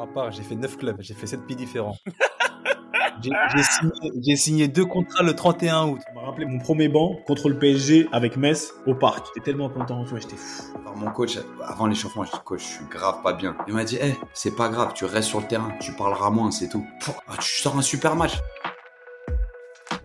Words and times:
Moi, 0.00 0.08
à 0.08 0.14
part, 0.14 0.30
j'ai 0.32 0.42
fait 0.42 0.54
9 0.54 0.78
clubs, 0.78 0.96
j'ai 1.00 1.12
fait 1.12 1.26
7 1.26 1.46
pays 1.46 1.56
différents. 1.56 1.96
J'ai 3.22 3.62
signé, 3.62 4.36
signé, 4.36 4.68
deux 4.68 4.86
contrats 4.86 5.22
le 5.22 5.34
31 5.34 5.88
août. 5.88 6.00
Ça 6.06 6.14
m'a 6.14 6.22
rappelé 6.22 6.46
mon 6.46 6.58
premier 6.58 6.88
banc 6.88 7.16
contre 7.26 7.50
le 7.50 7.58
PSG 7.58 8.08
avec 8.12 8.38
Metz 8.38 8.72
au 8.86 8.94
parc. 8.94 9.26
J'étais 9.26 9.44
tellement 9.44 9.68
content, 9.68 10.02
tu 10.04 10.10
vois, 10.10 10.20
j'étais 10.20 10.36
fou. 10.36 10.62
Alors 10.80 10.96
mon 10.96 11.10
coach, 11.10 11.38
avant 11.62 11.86
l'échauffement, 11.86 12.24
je 12.24 12.30
dis 12.30 12.38
coach, 12.46 12.62
je 12.62 12.76
suis 12.76 12.84
grave 12.86 13.20
pas 13.22 13.34
bien. 13.34 13.54
Il 13.68 13.74
m'a 13.74 13.84
dit, 13.84 13.96
hé, 13.96 14.16
c'est 14.32 14.56
pas 14.56 14.70
grave, 14.70 14.92
tu 14.94 15.04
restes 15.04 15.28
sur 15.28 15.40
le 15.40 15.46
terrain, 15.46 15.70
tu 15.82 15.92
parleras 15.92 16.30
moins, 16.30 16.50
c'est 16.50 16.70
tout. 16.70 16.86
Ah, 17.28 17.34
tu 17.38 17.60
sors 17.60 17.76
un 17.76 17.82
super 17.82 18.16
match. 18.16 18.38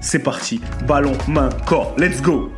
c'est 0.00 0.18
parti. 0.18 0.60
Ballon, 0.86 1.16
main, 1.28 1.50
corps. 1.66 1.94
Let's 1.98 2.22
go. 2.22 2.50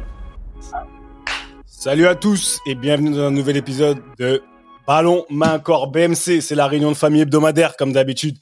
Salut 1.66 2.06
à 2.06 2.14
tous 2.14 2.60
et 2.66 2.74
bienvenue 2.74 3.10
dans 3.10 3.22
un 3.22 3.30
nouvel 3.30 3.56
épisode 3.56 4.00
de 4.18 4.42
Ballon, 4.86 5.26
main, 5.28 5.58
corps, 5.58 5.90
BMC. 5.90 6.40
C'est 6.40 6.54
la 6.54 6.66
réunion 6.66 6.90
de 6.90 6.96
famille 6.96 7.22
hebdomadaire 7.22 7.76
comme 7.76 7.92
d'habitude. 7.92 8.36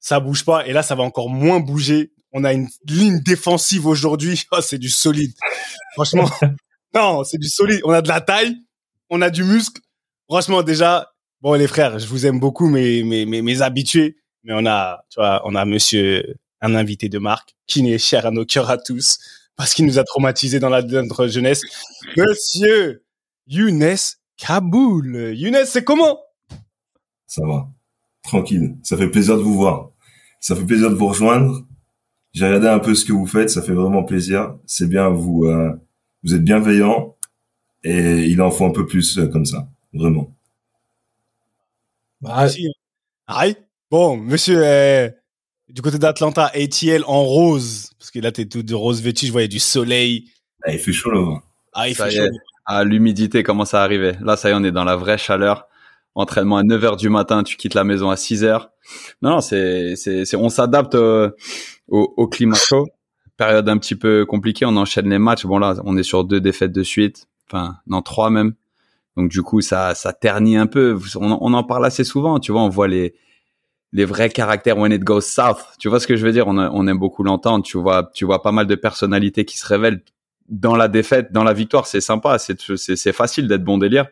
Ça 0.00 0.20
bouge 0.20 0.44
pas 0.44 0.66
et 0.66 0.72
là, 0.72 0.82
ça 0.82 0.94
va 0.94 1.02
encore 1.02 1.30
moins 1.30 1.60
bouger. 1.60 2.12
On 2.32 2.44
a 2.44 2.52
une 2.52 2.68
ligne 2.86 3.20
défensive 3.20 3.86
aujourd'hui. 3.86 4.42
Oh, 4.52 4.60
c'est 4.60 4.78
du 4.78 4.90
solide. 4.90 5.32
Franchement, 5.94 6.28
non, 6.94 7.24
c'est 7.24 7.38
du 7.38 7.48
solide. 7.48 7.80
On 7.84 7.92
a 7.92 8.02
de 8.02 8.08
la 8.08 8.20
taille, 8.20 8.56
on 9.08 9.22
a 9.22 9.30
du 9.30 9.44
muscle. 9.44 9.80
Franchement, 10.28 10.62
déjà, 10.62 11.10
bon, 11.40 11.54
les 11.54 11.66
frères, 11.66 11.98
je 11.98 12.06
vous 12.06 12.26
aime 12.26 12.38
beaucoup, 12.38 12.68
mes, 12.68 13.02
mes, 13.02 13.24
mes, 13.24 13.40
mes 13.40 13.62
habitués. 13.62 14.16
Mais 14.44 14.52
on 14.54 14.66
a, 14.66 15.04
tu 15.10 15.20
vois, 15.20 15.40
on 15.44 15.54
a 15.54 15.64
monsieur 15.64 16.36
un 16.62 16.74
invité 16.74 17.08
de 17.08 17.18
marque 17.18 17.54
qui 17.66 17.82
n'est 17.82 17.98
cher 17.98 18.24
à 18.24 18.30
nos 18.30 18.46
cœurs 18.46 18.70
à 18.70 18.78
tous 18.78 19.18
parce 19.56 19.74
qu'il 19.74 19.84
nous 19.84 19.98
a 19.98 20.04
traumatisés 20.04 20.60
dans 20.60 20.70
la, 20.70 20.82
notre 20.82 21.26
jeunesse. 21.26 21.60
Monsieur 22.16 23.02
Younes 23.46 23.96
Kaboul. 24.36 25.34
Younes, 25.34 25.66
c'est 25.66 25.84
comment? 25.84 26.20
Ça 27.26 27.44
va. 27.46 27.68
Tranquille. 28.22 28.76
Ça 28.82 28.96
fait 28.96 29.08
plaisir 29.08 29.36
de 29.36 29.42
vous 29.42 29.54
voir. 29.54 29.90
Ça 30.40 30.56
fait 30.56 30.64
plaisir 30.64 30.90
de 30.90 30.94
vous 30.94 31.08
rejoindre. 31.08 31.66
J'ai 32.32 32.46
regardé 32.46 32.68
un 32.68 32.78
peu 32.78 32.94
ce 32.94 33.04
que 33.04 33.12
vous 33.12 33.26
faites. 33.26 33.50
Ça 33.50 33.62
fait 33.62 33.72
vraiment 33.72 34.04
plaisir. 34.04 34.56
C'est 34.66 34.88
bien. 34.88 35.10
Vous, 35.10 35.44
euh, 35.44 35.72
vous 36.22 36.34
êtes 36.34 36.44
bienveillant 36.44 37.16
et 37.84 38.24
il 38.24 38.40
en 38.40 38.50
faut 38.50 38.64
un 38.64 38.70
peu 38.70 38.86
plus 38.86 39.18
euh, 39.18 39.26
comme 39.26 39.44
ça. 39.44 39.68
Vraiment. 39.92 40.32
Bah, 42.20 42.46
Aïe. 43.26 43.56
Bon, 43.90 44.16
monsieur, 44.16 44.64
euh, 44.64 45.10
du 45.72 45.80
côté 45.80 45.98
d'Atlanta, 45.98 46.50
ATL 46.54 47.02
en 47.06 47.22
rose, 47.22 47.90
parce 47.98 48.10
que 48.10 48.18
là, 48.18 48.30
t'es 48.30 48.44
tout 48.44 48.62
de 48.62 48.74
rose 48.74 49.00
vêtu, 49.00 49.26
je 49.26 49.32
voyais 49.32 49.48
du 49.48 49.58
soleil. 49.58 50.30
Ah, 50.64 50.72
il 50.72 50.78
fait 50.78 50.92
chaud 50.92 51.10
là. 51.10 51.40
Ah, 51.72 51.88
il 51.88 51.94
fait 51.94 52.10
chaud. 52.10 52.28
Ah, 52.66 52.84
l'humidité 52.84 53.42
commence 53.42 53.74
à 53.74 53.82
arriver. 53.82 54.12
Là, 54.20 54.36
ça 54.36 54.50
y 54.50 54.52
est, 54.52 54.54
on 54.54 54.62
est 54.62 54.70
dans 54.70 54.84
la 54.84 54.96
vraie 54.96 55.18
chaleur. 55.18 55.66
Entraînement 56.14 56.58
à 56.58 56.62
9 56.62 56.84
heures 56.84 56.96
du 56.96 57.08
matin, 57.08 57.42
tu 57.42 57.56
quittes 57.56 57.72
la 57.72 57.84
maison 57.84 58.10
à 58.10 58.16
6 58.16 58.44
heures. 58.44 58.70
Non, 59.22 59.30
non, 59.30 59.40
c'est, 59.40 59.96
c'est, 59.96 60.26
c'est 60.26 60.36
on 60.36 60.50
s'adapte 60.50 60.94
euh, 60.94 61.30
au, 61.88 62.12
au, 62.18 62.28
climat 62.28 62.56
chaud. 62.56 62.86
Période 63.38 63.68
un 63.68 63.78
petit 63.78 63.94
peu 63.94 64.26
compliquée, 64.26 64.66
on 64.66 64.76
enchaîne 64.76 65.08
les 65.08 65.18
matchs. 65.18 65.46
Bon 65.46 65.58
là, 65.58 65.76
on 65.84 65.96
est 65.96 66.02
sur 66.02 66.24
deux 66.24 66.40
défaites 66.40 66.72
de 66.72 66.82
suite. 66.82 67.28
Enfin, 67.48 67.76
non, 67.86 68.02
trois 68.02 68.28
même. 68.28 68.52
Donc 69.16 69.30
du 69.30 69.42
coup, 69.42 69.62
ça, 69.62 69.94
ça 69.94 70.12
ternit 70.12 70.56
un 70.56 70.66
peu. 70.66 70.98
On, 71.16 71.38
on 71.40 71.54
en 71.54 71.64
parle 71.64 71.86
assez 71.86 72.04
souvent, 72.04 72.38
tu 72.38 72.52
vois. 72.52 72.62
On 72.62 72.68
voit 72.68 72.88
les, 72.88 73.14
les 73.92 74.04
vrais 74.04 74.30
caractères 74.30 74.78
when 74.78 74.92
it 74.92 75.02
goes 75.04 75.20
south. 75.20 75.64
Tu 75.78 75.88
vois 75.88 76.00
ce 76.00 76.06
que 76.06 76.16
je 76.16 76.24
veux 76.24 76.32
dire? 76.32 76.46
On, 76.46 76.56
on 76.56 76.86
aime 76.86 76.98
beaucoup 76.98 77.22
l'entendre. 77.22 77.64
Tu 77.64 77.78
vois, 77.78 78.10
tu 78.14 78.24
vois 78.24 78.42
pas 78.42 78.52
mal 78.52 78.66
de 78.66 78.74
personnalités 78.74 79.44
qui 79.44 79.58
se 79.58 79.66
révèlent 79.66 80.02
dans 80.48 80.76
la 80.76 80.88
défaite, 80.88 81.32
dans 81.32 81.44
la 81.44 81.52
victoire. 81.52 81.86
C'est 81.86 82.00
sympa, 82.00 82.38
c'est 82.38 83.12
facile 83.12 83.48
d'être 83.48 83.64
bon 83.64 83.78
délire. 83.78 84.06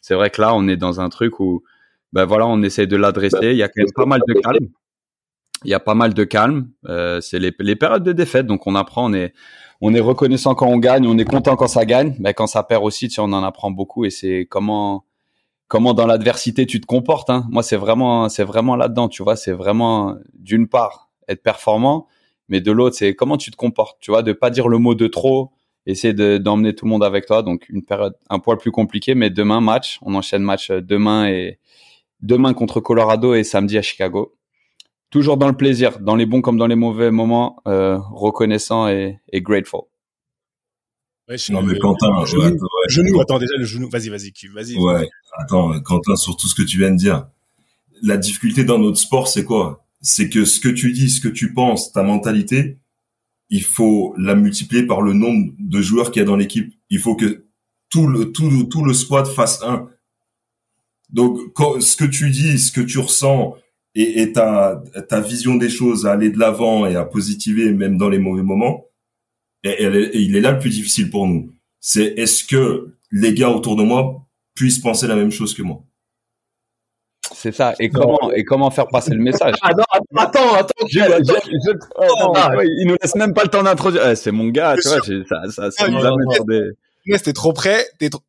C'est 0.00 0.14
vrai 0.14 0.30
que 0.30 0.40
là, 0.40 0.54
on 0.54 0.66
est 0.68 0.76
dans 0.76 1.00
un 1.00 1.08
truc 1.08 1.40
où, 1.40 1.62
ben 2.12 2.24
voilà, 2.24 2.46
on 2.46 2.62
essaie 2.62 2.86
de 2.86 2.96
l'adresser. 2.96 3.50
Il 3.50 3.56
y 3.56 3.62
a 3.62 3.68
quand 3.68 3.82
même 3.82 3.92
pas 3.94 4.06
mal 4.06 4.20
de 4.26 4.34
calme. 4.34 4.68
Il 5.64 5.70
y 5.70 5.74
a 5.74 5.80
pas 5.80 5.94
mal 5.94 6.14
de 6.14 6.24
calme. 6.24 6.70
Euh, 6.86 7.20
c'est 7.20 7.38
les, 7.38 7.52
les 7.58 7.76
périodes 7.76 8.04
de 8.04 8.12
défaite, 8.12 8.46
donc 8.46 8.66
on 8.66 8.74
apprend. 8.74 9.10
On 9.10 9.14
est 9.14 9.34
on 9.80 9.94
est 9.94 10.00
reconnaissant 10.00 10.54
quand 10.54 10.66
on 10.66 10.78
gagne, 10.78 11.06
on 11.06 11.18
est 11.18 11.24
content 11.24 11.54
quand 11.54 11.68
ça 11.68 11.84
gagne. 11.84 12.16
Mais 12.18 12.34
quand 12.34 12.46
ça 12.46 12.62
perd 12.62 12.82
aussi, 12.84 13.08
tu 13.08 13.16
sais, 13.16 13.20
on 13.20 13.32
en 13.32 13.44
apprend 13.44 13.70
beaucoup. 13.70 14.04
Et 14.04 14.10
c'est 14.10 14.46
comment 14.48 15.04
comment 15.68 15.94
dans 15.94 16.06
l'adversité 16.06 16.66
tu 16.66 16.80
te 16.80 16.86
comportes. 16.86 17.30
Hein. 17.30 17.46
Moi, 17.50 17.62
c'est 17.62 17.76
vraiment, 17.76 18.28
c'est 18.28 18.44
vraiment 18.44 18.74
là-dedans, 18.74 19.08
tu 19.08 19.22
vois. 19.22 19.36
C'est 19.36 19.52
vraiment 19.52 20.16
d'une 20.34 20.66
part 20.66 21.10
être 21.28 21.42
performant, 21.42 22.08
mais 22.48 22.60
de 22.60 22.72
l'autre, 22.72 22.96
c'est 22.96 23.14
comment 23.14 23.36
tu 23.36 23.50
te 23.50 23.56
comportes, 23.56 23.98
tu 24.00 24.10
vois, 24.10 24.22
de 24.22 24.32
pas 24.32 24.50
dire 24.50 24.68
le 24.68 24.78
mot 24.78 24.94
de 24.94 25.06
trop, 25.06 25.52
essayer 25.86 26.14
d'emmener 26.38 26.74
tout 26.74 26.86
le 26.86 26.90
monde 26.90 27.04
avec 27.04 27.26
toi. 27.26 27.42
Donc 27.42 27.68
une 27.68 27.84
période 27.84 28.14
un 28.30 28.38
poil 28.38 28.58
plus 28.58 28.72
compliquée, 28.72 29.14
mais 29.14 29.30
demain 29.30 29.60
match, 29.60 29.98
on 30.02 30.14
enchaîne 30.14 30.42
match 30.42 30.70
demain 30.70 31.28
et 31.28 31.58
demain 32.20 32.54
contre 32.54 32.80
Colorado 32.80 33.34
et 33.34 33.44
samedi 33.44 33.78
à 33.78 33.82
Chicago. 33.82 34.34
Toujours 35.10 35.36
dans 35.38 35.48
le 35.48 35.56
plaisir, 35.56 36.00
dans 36.00 36.16
les 36.16 36.26
bons 36.26 36.42
comme 36.42 36.58
dans 36.58 36.66
les 36.66 36.74
mauvais 36.74 37.10
moments, 37.10 37.62
euh, 37.66 37.98
reconnaissant 38.12 38.88
et 38.88 39.20
grateful. 39.34 39.82
Ouais, 41.28 41.36
non 41.50 41.62
mais 41.62 41.78
Quentin, 41.78 42.24
genou, 42.24 42.42
ouais, 42.42 42.58
genou, 42.88 43.20
attends 43.20 43.38
déjà 43.38 43.54
le 43.58 43.64
genou, 43.66 43.90
vas-y, 43.90 44.08
vas-y, 44.08 44.32
vas-y. 44.54 44.76
Ouais, 44.76 45.06
attends, 45.36 45.78
Quentin, 45.80 46.16
sur 46.16 46.36
tout 46.38 46.48
ce 46.48 46.54
que 46.54 46.62
tu 46.62 46.78
viens 46.78 46.90
de 46.90 46.96
dire, 46.96 47.26
la 48.02 48.16
difficulté 48.16 48.64
dans 48.64 48.78
notre 48.78 48.96
sport, 48.96 49.28
c'est 49.28 49.44
quoi? 49.44 49.84
C'est 50.00 50.30
que 50.30 50.46
ce 50.46 50.58
que 50.58 50.68
tu 50.70 50.92
dis, 50.92 51.10
ce 51.10 51.20
que 51.20 51.28
tu 51.28 51.52
penses, 51.52 51.92
ta 51.92 52.02
mentalité, 52.02 52.78
il 53.50 53.62
faut 53.62 54.14
la 54.16 54.34
multiplier 54.34 54.84
par 54.84 55.02
le 55.02 55.12
nombre 55.12 55.52
de 55.58 55.82
joueurs 55.82 56.10
qu'il 56.10 56.20
y 56.20 56.22
a 56.22 56.26
dans 56.26 56.36
l'équipe. 56.36 56.72
Il 56.88 56.98
faut 56.98 57.14
que 57.14 57.44
tout 57.90 58.06
le 58.06 58.32
tout 58.32 58.64
tout 58.64 58.84
le 58.84 58.94
squad 58.94 59.26
fasse 59.26 59.62
un. 59.62 59.88
Donc, 61.10 61.52
quand, 61.54 61.80
ce 61.80 61.96
que 61.96 62.04
tu 62.04 62.30
dis, 62.30 62.58
ce 62.58 62.72
que 62.72 62.80
tu 62.80 62.98
ressens 62.98 63.56
et, 63.94 64.22
et 64.22 64.32
ta 64.32 64.82
ta 65.08 65.20
vision 65.20 65.56
des 65.56 65.70
choses 65.70 66.06
à 66.06 66.12
aller 66.12 66.30
de 66.30 66.38
l'avant 66.38 66.86
et 66.86 66.96
à 66.96 67.04
positiver 67.04 67.72
même 67.72 67.98
dans 67.98 68.08
les 68.08 68.18
mauvais 68.18 68.42
moments 68.42 68.87
et, 69.64 70.18
il 70.18 70.36
est 70.36 70.40
là 70.40 70.52
le 70.52 70.58
plus 70.58 70.70
difficile 70.70 71.10
pour 71.10 71.26
nous. 71.26 71.52
C'est 71.80 72.18
est-ce 72.18 72.44
que 72.44 72.94
les 73.10 73.34
gars 73.34 73.50
autour 73.50 73.76
de 73.76 73.82
moi 73.82 74.26
puissent 74.54 74.78
penser 74.78 75.06
la 75.06 75.16
même 75.16 75.30
chose 75.30 75.54
que 75.54 75.62
moi? 75.62 75.82
C'est 77.34 77.52
ça. 77.52 77.74
Et 77.78 77.90
comment 77.90 78.32
et 78.34 78.44
comment 78.44 78.70
faire 78.70 78.88
passer 78.88 79.12
le 79.12 79.22
message? 79.22 79.54
Ah 79.62 79.70
non, 79.76 79.84
Attends, 80.16 80.54
attends, 80.54 80.86
je, 80.88 81.00
oh, 81.96 82.62
il 82.64 82.86
nous 82.88 82.96
laisse 83.00 83.14
même 83.14 83.34
pas 83.34 83.44
le 83.44 83.50
temps 83.50 83.62
d'introduire. 83.62 84.08
Eh, 84.08 84.16
c'est 84.16 84.32
mon 84.32 84.48
gars, 84.48 84.76
tu 84.80 84.88
vois. 84.88 85.00
Ça, 85.28 85.50
ça, 85.50 85.70
ça 85.70 85.88
nous 85.88 86.04
amène 86.04 86.26
des. 86.48 86.70
T'es 87.18 87.32
trop 87.32 87.52
prêt. 87.52 87.86
T'es 87.98 88.10
trop... 88.10 88.22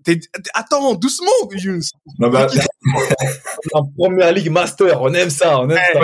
Attends, 0.54 0.94
doucement, 0.96 1.32
Younes. 1.52 1.82
Non, 2.18 2.30
bah... 2.30 2.48
en 3.74 3.86
première 3.86 4.32
ligue 4.32 4.52
master, 4.52 5.02
on 5.02 5.14
aime 5.14 5.30
ça, 5.30 5.60
on 5.60 5.70
aime 5.70 5.78
ça. 5.94 6.00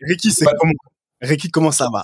Ricky, 0.00 0.30
c'est 0.30 0.46
comment 0.58 0.72
Ricky, 1.20 1.50
comment 1.50 1.70
ça 1.70 1.88
va? 1.92 2.02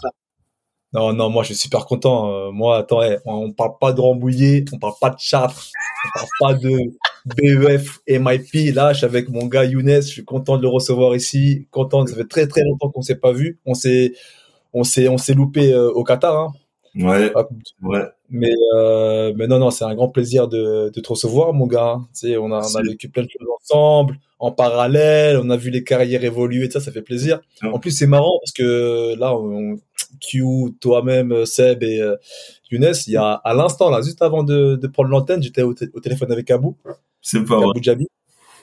Non, 0.93 1.13
non, 1.13 1.31
moi 1.31 1.43
je 1.43 1.49
suis 1.49 1.57
super 1.57 1.87
content. 1.87 2.31
Euh, 2.31 2.51
moi, 2.51 2.79
attends, 2.79 3.01
on 3.25 3.53
parle 3.53 3.73
pas 3.81 3.93
de 3.93 4.01
Rambouillet, 4.01 4.65
on 4.73 4.79
parle 4.79 4.95
pas 5.01 5.11
de 5.11 5.19
Chartres, 5.19 5.71
on 6.17 6.19
parle 6.41 6.59
pas 6.59 6.61
de 6.61 6.93
BEF, 7.25 8.01
MIP. 8.09 8.75
Là, 8.75 8.93
je 8.93 8.99
suis 8.99 9.07
avec 9.07 9.29
mon 9.29 9.47
gars 9.47 9.65
Younes, 9.65 10.03
je 10.03 10.09
suis 10.09 10.25
content 10.25 10.57
de 10.57 10.63
le 10.63 10.69
recevoir 10.69 11.15
ici. 11.15 11.67
Content, 11.71 12.07
ça 12.07 12.15
fait 12.15 12.29
très 12.29 12.47
très 12.47 12.63
longtemps 12.63 12.91
qu'on 12.91 13.03
s'est 13.03 13.19
pas 13.19 13.33
vu. 13.33 13.59
On 13.65 13.75
s'est, 13.75 14.13
on 14.73 14.85
s'est, 14.85 15.09
on 15.09 15.19
s'est 15.19 15.35
loupé 15.35 15.73
euh, 15.73 15.91
au 15.91 16.05
Qatar. 16.05 16.37
Hein. 16.37 16.53
Ouais. 16.95 17.33
ouais. 17.83 18.03
Mais, 18.29 18.53
euh, 18.75 19.33
mais 19.37 19.47
non, 19.47 19.59
non, 19.59 19.71
c'est 19.71 19.85
un 19.85 19.95
grand 19.95 20.09
plaisir 20.09 20.49
de, 20.49 20.91
de 20.91 21.01
te 21.01 21.09
recevoir, 21.09 21.53
mon 21.53 21.67
gars. 21.67 21.99
Tu 22.15 22.29
sais, 22.29 22.37
on 22.37 22.51
a, 22.53 22.61
on 22.61 22.77
a 22.77 22.83
vécu 22.83 23.09
plein 23.09 23.23
de 23.23 23.29
choses 23.29 23.49
ensemble, 23.63 24.19
en 24.39 24.53
parallèle. 24.53 25.39
On 25.43 25.49
a 25.51 25.57
vu 25.57 25.71
les 25.71 25.85
carrières 25.85 26.25
évoluer, 26.25 26.71
ça, 26.71 26.81
ça 26.81 26.93
fait 26.93 27.03
plaisir. 27.03 27.41
En 27.63 27.79
plus, 27.79 27.91
c'est 27.91 28.07
marrant 28.07 28.39
parce 28.41 28.53
que 28.53 29.15
là, 29.19 29.35
on, 29.37 29.77
Q, 30.21 30.75
toi-même, 30.81 31.47
Seb 31.47 31.83
et 31.83 32.01
euh, 32.01 32.17
Younes, 32.71 32.93
il 33.07 33.13
y 33.13 33.17
a 33.17 33.33
à 33.33 33.55
l'instant, 33.55 33.91
là, 33.91 34.01
juste 34.03 34.23
avant 34.23 34.43
de, 34.43 34.77
de 34.77 34.87
prendre 34.87 35.11
l'antenne, 35.11 35.43
j'étais 35.43 35.63
au, 35.63 35.75
téléphone 35.75 36.33
avec 36.33 36.51
Abou. 36.51 36.77
C'est 37.21 37.45
pas 37.45 37.57
Abou 37.57 37.81
Jabi. 37.81 38.09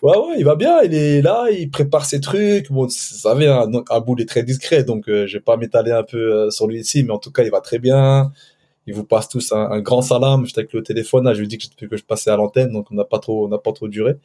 Ouais, 0.02 0.18
ouais, 0.18 0.36
il 0.38 0.46
va 0.46 0.56
bien. 0.56 0.82
Il 0.82 0.94
est 0.94 1.22
là, 1.22 1.48
il 1.52 1.70
prépare 1.70 2.06
ses 2.06 2.22
trucs. 2.22 2.72
Bon, 2.72 2.86
vous 2.86 2.90
savez, 2.90 3.48
un, 3.48 3.70
un 3.90 4.00
boule 4.00 4.22
est 4.22 4.30
très 4.30 4.44
discret, 4.44 4.84
donc 4.84 5.10
euh, 5.10 5.28
je 5.28 5.38
vais 5.38 5.44
pas 5.44 5.58
m'étaler 5.58 5.92
un 5.92 6.04
peu 6.04 6.18
euh, 6.18 6.50
sur 6.52 6.68
lui 6.68 6.80
ici, 6.80 7.04
mais 7.04 7.12
en 7.12 7.20
tout 7.20 7.32
cas, 7.32 7.44
il 7.44 7.52
va 7.52 7.62
très 7.62 7.80
bien. 7.80 8.32
Il 8.88 8.94
vous 8.94 9.04
passe 9.04 9.28
tous 9.30 9.52
un, 9.52 9.70
un 9.72 9.82
grand 9.82 10.02
salam. 10.02 10.46
J'étais 10.46 10.60
avec 10.60 10.74
le 10.74 10.84
téléphone, 10.84 11.26
là, 11.26 11.34
je 11.34 11.42
lui 11.42 11.48
dis 11.48 11.58
que 11.58 11.66
je, 11.66 11.88
que 11.88 11.98
je 11.98 12.04
passais 12.04 12.30
à 12.30 12.38
l'antenne, 12.38 12.72
donc 12.72 12.88
on 12.92 12.96
n'a 12.96 13.04
pas 13.04 13.20
trop, 13.20 13.46
on 13.46 13.50
n'a 13.50 13.58
pas 13.58 13.74
trop 13.74 13.88
duré. 13.90 14.16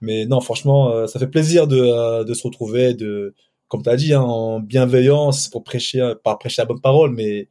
Mais 0.00 0.24
non, 0.26 0.40
franchement, 0.40 0.90
euh, 0.92 1.06
ça 1.06 1.18
fait 1.18 1.26
plaisir 1.26 1.66
de, 1.66 1.78
euh, 1.78 2.24
de 2.24 2.34
se 2.34 2.42
retrouver, 2.46 2.94
de, 2.94 3.34
comme 3.70 3.82
tu 3.82 3.88
as 3.88 3.96
dit, 3.96 4.12
hein, 4.12 4.20
en 4.20 4.60
bienveillance, 4.60 5.48
pour 5.48 5.64
prêcher, 5.64 6.12
pas 6.22 6.36
prêcher 6.36 6.60
la 6.60 6.66
bonne 6.66 6.80
parole, 6.82 7.12
mais 7.12 7.48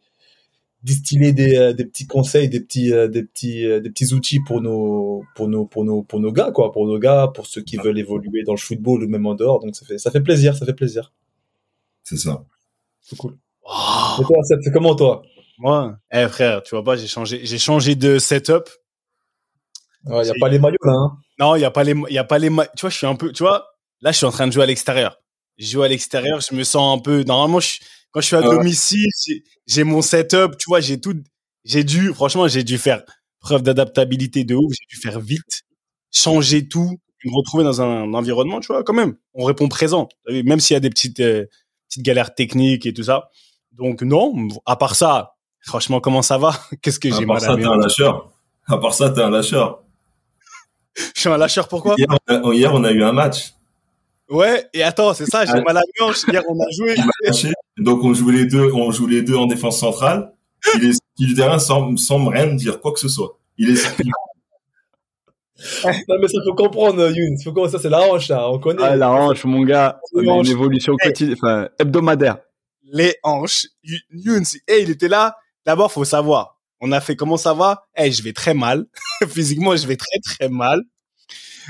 distiller 0.84 1.34
des, 1.34 1.58
euh, 1.58 1.74
des 1.74 1.86
petits 1.86 2.08
conseils, 2.08 2.48
des 2.50 2.60
petits, 2.60 2.94
euh, 2.94 3.08
des 3.08 3.24
petits, 3.24 3.66
euh, 3.66 3.80
des 3.80 3.90
petits 3.90 4.14
outils 4.14 4.40
pour 4.42 4.62
nos, 4.62 5.24
pour 5.36 5.48
nos, 5.48 5.66
pour 5.66 5.84
nos, 5.84 6.04
pour 6.04 6.20
nos 6.20 6.32
gars, 6.32 6.52
quoi, 6.52 6.72
pour 6.72 6.86
nos 6.88 7.00
gars, 7.00 7.32
pour 7.34 7.48
ceux 7.48 7.62
qui 7.62 7.78
veulent 7.78 7.98
évoluer 8.00 8.44
dans 8.44 8.54
le 8.54 8.60
football 8.60 9.04
ou 9.04 9.08
même 9.10 9.26
en 9.26 9.34
dehors. 9.34 9.60
Donc 9.60 9.76
ça 9.76 9.86
fait, 9.86 9.98
ça 9.98 10.12
fait 10.12 10.22
plaisir, 10.22 10.56
ça 10.56 10.66
fait 10.66 10.74
plaisir. 10.74 11.12
C'est 12.04 12.18
ça. 12.18 12.44
C'est 13.02 13.18
cool. 13.18 13.38
Oh, 13.64 14.18
Et 14.20 14.24
toi, 14.24 14.44
Seth, 14.44 14.60
c'est 14.64 14.72
comment 14.72 14.96
toi? 14.96 15.22
Moi, 15.58 15.98
eh 16.12 16.28
frère, 16.28 16.64
tu 16.64 16.76
vois 16.76 16.84
pas, 16.84 16.96
j'ai 16.96 17.08
changé, 17.08 17.42
j'ai 17.44 17.58
changé 17.58 17.96
de 17.96 18.18
setup. 18.20 18.70
Il 20.06 20.14
ouais, 20.14 20.26
y 20.28 20.30
a 20.30 20.34
pas 20.40 20.48
les 20.48 20.60
maillots 20.60 20.78
là. 20.86 20.94
Hein. 20.94 21.18
Non, 21.40 21.56
il 21.56 21.62
y 21.62 21.66
a 21.66 21.72
pas 21.72 21.84
les, 21.84 21.94
il 22.10 22.14
y 22.14 22.18
a 22.18 22.24
pas 22.24 22.40
les, 22.40 22.50
ma- 22.50 22.68
tu 22.68 22.82
vois, 22.82 22.90
je 22.90 22.98
suis 22.98 23.08
un 23.08 23.16
peu, 23.16 23.34
tu 23.34 23.44
vois, 23.44 23.68
là, 24.02 24.12
je 24.14 24.18
suis 24.18 24.26
en 24.26 24.32
train 24.32 24.48
de 24.48 24.54
jouer 24.54 24.64
à 24.64 24.66
l'extérieur. 24.66 25.20
Joue 25.60 25.82
à 25.84 25.88
l'extérieur, 25.90 26.40
je 26.40 26.56
me 26.56 26.64
sens 26.64 26.98
un 26.98 27.02
peu, 27.02 27.24
normalement, 27.24 27.60
je, 27.60 27.80
quand 28.12 28.22
je 28.22 28.28
suis 28.28 28.36
à 28.36 28.40
Ah 28.44 28.50
ouais. 28.50 28.58
domicile, 28.58 29.08
j'ai- 29.68 29.84
mon 29.84 30.02
setup, 30.02 30.58
tu 30.58 30.66
vois, 30.68 30.80
j'ai 30.80 31.00
tout, 31.02 31.16
j'ai 31.66 31.84
dû, 31.84 32.14
franchement, 32.14 32.48
j'ai 32.48 32.64
dû 32.64 32.78
faire 32.78 33.04
preuve 33.42 33.62
d'adaptabilité 33.62 34.44
de 34.46 34.56
ouf, 34.56 34.72
j'ai 34.72 34.86
dû 34.96 35.02
faire 35.02 35.20
vite, 35.20 35.64
changer 36.12 36.68
tout, 36.68 36.98
me 37.26 37.36
retrouver 37.36 37.66
dans 37.66 37.82
un 37.82 38.14
environnement, 38.14 38.62
tu 38.62 38.68
vois, 38.68 38.84
quand 38.84 38.94
même, 38.94 39.18
on 39.34 39.44
répond 39.44 39.68
présent, 39.68 40.08
même 40.30 40.60
s'il 40.62 40.76
y 40.76 40.78
a 40.78 40.80
des 40.80 40.90
petites, 40.90 41.20
euh, 41.20 41.46
petites 41.90 42.04
galères 42.04 42.34
techniques 42.34 42.86
et 42.86 42.94
tout 42.94 43.04
ça. 43.04 43.30
Donc, 43.74 44.02
non, 44.02 44.48
à 44.66 44.78
part 44.78 44.96
ça, 44.96 45.34
franchement, 45.60 46.00
comment 46.00 46.22
ça 46.22 46.38
va? 46.38 46.52
Qu'est-ce 46.82 47.00
que 47.02 47.10
À 47.12 47.18
j'ai 47.20 47.26
part 47.26 47.36
mal 47.36 47.44
à 47.44 47.48
ça, 47.48 47.56
la 47.56 47.58
t'es 47.58 47.66
un 47.66 47.78
lâcheur. 47.78 48.32
À 48.68 48.78
part 48.78 48.94
ça, 48.94 49.10
t'es 49.10 49.22
un 49.22 49.30
lâcheur. 49.30 49.84
Je 51.16 51.20
suis 51.20 51.30
un 51.30 51.38
lâcheur, 51.38 51.68
pourquoi? 51.68 51.96
Hier, 51.98 52.08
on 52.30 52.50
a, 52.50 52.54
hier, 52.54 52.74
on 52.74 52.84
a 52.86 52.92
eu 52.92 53.04
un 53.04 53.12
match. 53.12 53.54
Ouais, 54.30 54.68
et 54.74 54.84
attends, 54.84 55.14
c'est 55.14 55.26
ça, 55.26 55.46
j'ai 55.46 55.54
Ah. 55.54 55.62
mal 55.62 55.78
à 55.78 55.82
la 56.00 56.06
hanche. 56.06 56.24
Hier, 56.28 56.44
on 56.48 56.54
a 56.60 56.70
joué. 56.72 56.94
Il 56.98 57.04
m'a 57.06 57.12
lâché. 57.24 57.52
Donc, 57.78 58.04
on 58.04 58.14
joue 58.14 58.30
les 58.30 58.46
deux, 58.46 58.72
on 58.74 58.92
joue 58.92 59.08
les 59.08 59.22
deux 59.24 59.36
en 59.36 59.48
défense 59.48 59.80
centrale. 59.80 60.34
Il 60.76 60.84
est 60.90 60.94
sorti 60.94 61.26
du 61.26 61.34
terrain 61.36 61.58
sans, 61.60 61.96
sans 61.98 62.26
rien 62.28 62.48
dire 62.54 62.80
quoi 62.82 62.92
que 62.92 63.00
ce 63.00 63.08
soit. 63.08 63.38
Il 63.58 63.70
est 63.72 63.76
sorti. 63.76 64.04
Non 66.08 66.16
mais 66.22 66.28
ça 66.30 66.38
faut 66.46 66.56
comprendre, 66.56 67.10
Youn. 67.12 67.38
Faut 67.44 67.50
comprendre 67.52 67.72
ça, 67.72 67.80
c'est 67.80 67.90
la 67.90 68.02
hanche 68.02 68.30
là. 68.30 68.50
On 68.50 68.60
connaît. 68.60 68.82
Ah, 68.84 68.96
la 68.96 69.12
hanche, 69.12 69.44
mon 69.44 69.62
gars. 69.64 70.00
Une 70.14 70.46
évolution 70.48 70.96
quotidienne, 71.02 71.38
enfin, 71.42 71.68
hebdomadaire. 71.80 72.38
Les 72.84 73.16
hanches. 73.24 73.68
Y- 73.84 74.00
Younes, 74.12 74.46
hey, 74.68 74.84
il 74.84 74.90
était 74.92 75.10
là. 75.10 75.36
D'abord, 75.66 75.92
faut 75.92 76.06
savoir. 76.06 76.58
On 76.80 76.92
a 76.94 77.02
fait 77.02 77.18
comment 77.18 77.36
ça 77.36 77.54
va? 77.54 77.86
Eh, 77.98 78.10
je 78.12 78.24
vais 78.24 78.32
très 78.32 78.54
mal. 78.54 78.86
Physiquement, 79.28 79.76
je 79.76 79.86
vais 79.86 79.98
très, 79.98 80.20
très 80.24 80.48
mal. 80.50 80.82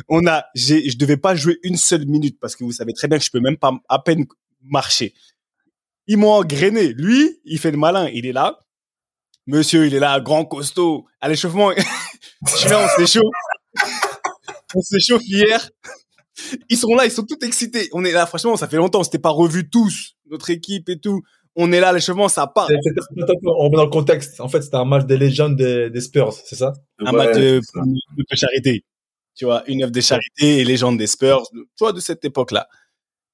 On 0.07 0.25
a, 0.27 0.45
j'ai, 0.55 0.89
je 0.89 0.97
devais 0.97 1.17
pas 1.17 1.35
jouer 1.35 1.57
une 1.63 1.77
seule 1.77 2.05
minute 2.05 2.39
parce 2.39 2.55
que 2.55 2.63
vous 2.63 2.71
savez 2.71 2.93
très 2.93 3.07
bien 3.07 3.17
que 3.17 3.23
je 3.23 3.31
peux 3.31 3.39
même 3.39 3.57
pas 3.57 3.71
à 3.89 3.99
peine 3.99 4.25
marcher. 4.63 5.13
Ils 6.07 6.17
m'ont 6.17 6.31
engrainé. 6.31 6.93
Lui, 6.93 7.39
il 7.45 7.59
fait 7.59 7.71
le 7.71 7.77
malin. 7.77 8.09
Il 8.13 8.25
est 8.25 8.31
là. 8.31 8.59
Monsieur, 9.47 9.85
il 9.87 9.93
est 9.93 9.99
là, 9.99 10.19
grand 10.19 10.45
costaud. 10.45 11.05
À 11.21 11.29
l'échauffement, 11.29 11.71
je 12.47 12.55
suis 12.55 12.69
là, 12.69 12.85
on 12.85 12.99
s'échauffe. 12.99 13.23
On 14.75 14.81
s'échauffe 14.81 15.23
hier. 15.25 15.67
Ils 16.69 16.77
sont 16.77 16.93
là, 16.93 17.05
ils 17.05 17.11
sont 17.11 17.23
tous 17.23 17.43
excités. 17.43 17.89
On 17.91 18.05
est 18.05 18.11
là, 18.11 18.27
franchement, 18.27 18.55
ça 18.55 18.67
fait 18.67 18.77
longtemps. 18.77 18.99
On 18.99 19.03
s'était 19.03 19.17
pas 19.17 19.31
revus 19.31 19.67
tous, 19.69 20.15
notre 20.29 20.51
équipe 20.51 20.89
et 20.89 20.99
tout. 20.99 21.21
On 21.55 21.71
est 21.71 21.79
là, 21.79 21.91
l'échauffement, 21.91 22.29
ça 22.29 22.45
part. 22.45 22.69
On 23.43 23.65
remet 23.65 23.77
dans 23.77 23.85
le 23.85 23.89
contexte. 23.89 24.39
En 24.39 24.47
fait, 24.47 24.61
c'était 24.61 24.77
un 24.77 24.85
match 24.85 25.05
des 25.05 25.17
légendes 25.17 25.55
des, 25.55 25.89
des 25.89 26.01
Spurs, 26.01 26.33
c'est 26.33 26.55
ça? 26.55 26.73
Un 26.99 27.11
Ouais, 27.11 27.25
match 27.25 27.35
de 27.35 27.61
charité. 28.33 28.85
Tu 29.39 29.45
vois, 29.45 29.63
une 29.67 29.83
œuvre 29.83 29.91
de 29.93 30.01
charité 30.01 30.57
et 30.57 30.65
légende 30.65 30.97
des 30.97 31.07
Spurs, 31.07 31.43
vois, 31.79 31.93
de 31.93 32.01
cette 32.01 32.25
époque-là. 32.25 32.67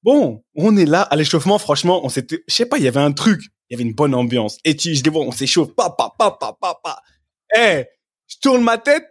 Bon, 0.04 0.44
on 0.54 0.76
est 0.76 0.84
là 0.84 1.02
à 1.02 1.16
l'échauffement, 1.16 1.58
franchement, 1.58 2.06
on 2.06 2.08
s'était, 2.08 2.44
je 2.46 2.54
sais 2.54 2.66
pas, 2.66 2.78
il 2.78 2.84
y 2.84 2.86
avait 2.86 3.00
un 3.00 3.10
truc, 3.10 3.42
il 3.68 3.72
y 3.72 3.74
avait 3.74 3.82
une 3.82 3.92
bonne 3.92 4.14
ambiance. 4.14 4.56
Et 4.64 4.76
tu, 4.76 4.94
je 4.94 5.02
les 5.02 5.10
vois, 5.10 5.22
on 5.22 5.32
s'échauffe, 5.32 5.74
pa, 5.74 5.90
pa, 5.90 6.14
pa, 6.16 6.30
pa, 6.30 6.56
pa, 6.60 6.78
pa. 6.80 7.02
Eh, 7.58 7.86
je 8.28 8.36
tourne 8.40 8.62
ma 8.62 8.78
tête, 8.78 9.04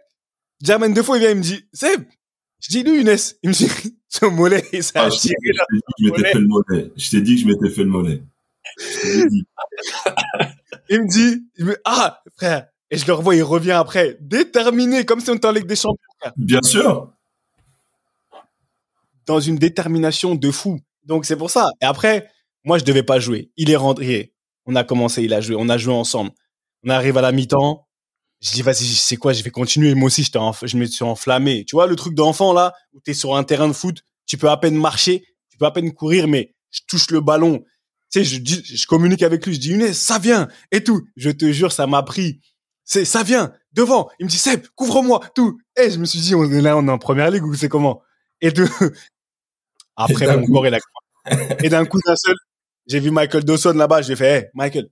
Jermaine 0.64 0.94
Defoe, 0.94 1.16
il 1.16 1.20
vient, 1.20 1.30
il 1.32 1.36
me 1.36 1.42
dit, 1.42 1.68
Seb, 1.74 2.02
je 2.60 2.68
dis, 2.70 2.82
lui, 2.82 3.02
Younes, 3.02 3.18
il 3.42 3.50
me 3.50 3.54
dit, 3.54 3.68
son 4.08 4.30
mollet, 4.30 4.64
il 4.72 4.82
s'est 4.82 4.92
Ah, 4.94 5.10
je 5.10 5.20
t'ai 5.20 5.28
dit 5.28 5.34
que 5.34 5.52
je 5.98 6.04
m'étais 6.06 6.30
fait 6.30 6.38
le 6.38 6.46
mollet. 6.46 6.92
Je 6.96 7.10
t'ai 7.10 7.20
dit 7.20 7.34
que 7.34 7.40
je 7.42 7.46
m'étais 7.46 7.74
fait 7.74 7.84
le 7.84 7.90
mollet. 7.90 8.22
Il 10.88 11.02
me 11.02 11.08
dit, 11.08 11.46
ah, 11.84 12.22
frère. 12.38 12.68
Et 12.90 12.96
je 12.98 13.06
le 13.06 13.14
revois, 13.14 13.34
il 13.34 13.42
revient 13.42 13.72
après, 13.72 14.16
déterminé, 14.20 15.04
comme 15.04 15.20
si 15.20 15.28
on 15.30 15.34
était 15.34 15.46
en 15.48 15.52
Ligue 15.52 15.66
des 15.66 15.76
Champions. 15.76 15.98
Bien 16.36 16.62
sûr. 16.62 17.12
dans 19.26 19.40
une 19.40 19.56
détermination 19.58 20.34
de 20.36 20.50
fou. 20.50 20.80
Donc 21.04 21.24
c'est 21.24 21.36
pour 21.36 21.50
ça. 21.50 21.70
Et 21.80 21.84
après, 21.84 22.28
moi 22.64 22.78
je 22.78 22.84
devais 22.84 23.02
pas 23.02 23.18
jouer. 23.18 23.50
Il 23.56 23.70
est 23.70 23.76
rentré. 23.76 24.32
On 24.66 24.76
a 24.76 24.84
commencé, 24.84 25.22
il 25.22 25.34
a 25.34 25.40
joué. 25.40 25.56
On 25.58 25.68
a 25.68 25.78
joué 25.78 25.92
ensemble. 25.94 26.30
On 26.84 26.90
arrive 26.90 27.16
à 27.18 27.22
la 27.22 27.32
mi-temps. 27.32 27.86
Je 28.40 28.52
dis 28.52 28.62
vas-y, 28.62 28.84
c'est 28.84 29.16
quoi? 29.16 29.32
Je 29.32 29.42
vais 29.42 29.50
continuer. 29.50 29.94
Moi 29.94 30.06
aussi, 30.06 30.22
enf- 30.22 30.66
je 30.66 30.76
me 30.76 30.84
suis 30.84 31.04
enflammé. 31.04 31.64
Tu 31.64 31.74
vois 31.74 31.86
le 31.86 31.96
truc 31.96 32.14
d'enfant 32.14 32.52
là 32.52 32.72
où 32.92 33.00
t'es 33.00 33.14
sur 33.14 33.34
un 33.36 33.42
terrain 33.44 33.66
de 33.68 33.72
foot, 33.72 34.02
tu 34.26 34.36
peux 34.38 34.48
à 34.50 34.56
peine 34.56 34.76
marcher, 34.76 35.24
tu 35.50 35.58
peux 35.58 35.64
à 35.66 35.70
peine 35.72 35.92
courir, 35.92 36.28
mais 36.28 36.54
je 36.70 36.80
touche 36.86 37.10
le 37.10 37.20
ballon. 37.20 37.64
Tu 38.12 38.20
sais, 38.20 38.24
je 38.24 38.38
dis, 38.38 38.62
je 38.64 38.86
communique 38.86 39.22
avec 39.24 39.44
lui. 39.46 39.54
Je 39.54 39.58
dis 39.60 39.70
Younes, 39.70 39.92
ça 39.92 40.18
vient 40.20 40.46
et 40.70 40.84
tout. 40.84 41.02
Je 41.16 41.30
te 41.30 41.50
jure, 41.50 41.72
ça 41.72 41.86
m'a 41.88 42.02
pris. 42.04 42.40
C'est 42.88 43.04
ça 43.04 43.22
vient 43.24 43.52
devant. 43.72 44.08
Il 44.20 44.26
me 44.26 44.30
dit 44.30 44.38
Seb, 44.38 44.66
couvre-moi 44.76 45.20
tout. 45.34 45.58
Et 45.76 45.90
je 45.90 45.98
me 45.98 46.04
suis 46.06 46.20
dit 46.20 46.34
on 46.36 46.44
est 46.50 46.60
là, 46.62 46.76
on 46.78 46.86
est 46.86 46.90
en 46.90 46.98
première 46.98 47.30
ligue 47.30 47.44
ou 47.44 47.52
c'est 47.54 47.68
comment? 47.68 48.00
Et 48.40 48.52
tout. 48.52 48.62
Après, 49.96 50.24
Et 50.24 50.28
d'un 50.28 50.36
mon 50.38 50.46
coup- 50.46 50.52
corps, 50.52 50.66
il 50.66 50.74
a 50.74 50.78
Et 51.64 51.68
d'un 51.68 51.84
coup 51.84 51.98
d'un 52.06 52.14
seul, 52.16 52.36
j'ai 52.86 53.00
vu 53.00 53.10
Michael 53.10 53.44
Dawson 53.44 53.72
là-bas. 53.72 54.02
Je 54.02 54.06
lui 54.08 54.12
ai 54.12 54.16
fait, 54.16 54.28
hey, 54.38 54.44
Michael. 54.54 54.88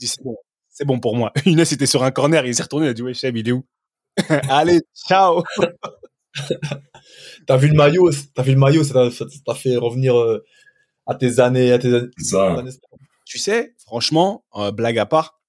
C'est 0.00 0.22
bon. 0.22 0.36
C'est 0.68 0.84
bon 0.84 0.98
pour 1.00 1.16
moi. 1.16 1.32
Inès 1.46 1.70
était 1.72 1.86
sur 1.86 2.02
un 2.02 2.10
corner. 2.10 2.44
Il 2.46 2.54
s'est 2.54 2.62
retourné. 2.64 2.86
Il 2.86 2.90
a 2.90 2.94
dit, 2.94 3.02
ouais, 3.02 3.14
Cheb, 3.14 3.36
il 3.36 3.48
est 3.48 3.52
où? 3.52 3.64
Allez, 4.48 4.80
ciao. 5.08 5.42
T'as 7.46 7.56
vu 7.56 7.68
le 7.68 7.74
maillot, 7.74 8.10
t'as 8.34 8.42
vu 8.42 8.52
le 8.52 8.58
maillot, 8.58 8.84
ça 8.84 9.08
t'a 9.44 9.54
fait 9.54 9.76
revenir 9.76 10.18
euh, 10.18 10.42
à 11.06 11.14
tes 11.14 11.40
années, 11.40 11.72
à 11.72 11.78
tes 11.78 11.92
années- 11.94 12.70
Tu 13.26 13.38
sais, 13.38 13.74
franchement, 13.78 14.44
euh, 14.56 14.70
blague 14.72 14.98
à 14.98 15.06
part, 15.06 15.40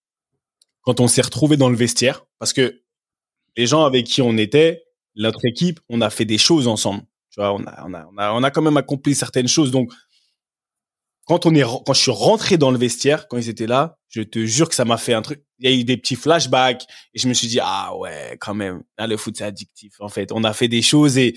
quand 0.84 1.00
on 1.00 1.08
s'est 1.08 1.22
retrouvé 1.22 1.58
dans 1.58 1.70
le 1.70 1.76
vestiaire, 1.76 2.26
parce 2.40 2.54
que 2.54 2.82
les 3.58 3.68
gens 3.68 3.86
avec 3.86 4.06
qui 4.06 4.22
on 4.22 4.38
était, 4.38 4.84
notre 5.16 5.46
équipe, 5.46 5.80
on 5.90 6.02
a 6.02 6.10
fait 6.10 6.26
des 6.26 6.38
choses 6.38 6.68
ensemble. 6.68 7.04
Tu 7.30 7.40
vois, 7.40 7.54
on 7.54 7.64
a, 7.66 7.84
on 7.86 7.94
a, 7.94 8.10
on 8.12 8.18
a, 8.18 8.32
on 8.34 8.44
a 8.44 8.52
quand 8.52 8.62
même 8.62 8.78
accompli 8.78 9.16
certaines 9.16 9.48
choses. 9.48 9.72
Donc, 9.72 9.92
quand 11.26 11.46
on 11.46 11.56
est, 11.56 11.64
quand 11.64 11.94
je 11.94 12.02
suis 12.02 12.12
rentré 12.12 12.58
dans 12.58 12.72
le 12.72 12.78
vestiaire, 12.78 13.28
quand 13.28 13.38
ils 13.38 13.50
étaient 13.50 13.68
là, 13.68 13.98
je 14.10 14.22
te 14.22 14.46
jure 14.46 14.70
que 14.70 14.76
ça 14.76 14.86
m'a 14.86 14.98
fait 14.98 15.14
un 15.14 15.22
truc. 15.22 15.44
Il 15.60 15.70
y 15.70 15.74
a 15.74 15.76
eu 15.76 15.84
des 15.84 15.98
petits 15.98 16.16
flashbacks 16.16 16.84
et 17.14 17.20
je 17.20 17.28
me 17.28 17.34
suis 17.34 17.48
dit, 17.48 17.60
ah 17.62 17.96
ouais, 17.96 18.38
quand 18.40 18.54
même, 18.54 18.84
là, 18.98 19.08
le 19.08 19.18
foot, 19.18 19.38
c'est 19.38 19.46
addictif. 19.46 19.94
En 20.00 20.10
fait, 20.10 20.32
on 20.32 20.44
a 20.44 20.54
fait 20.54 20.68
des 20.68 20.82
choses 20.82 21.18
et, 21.18 21.36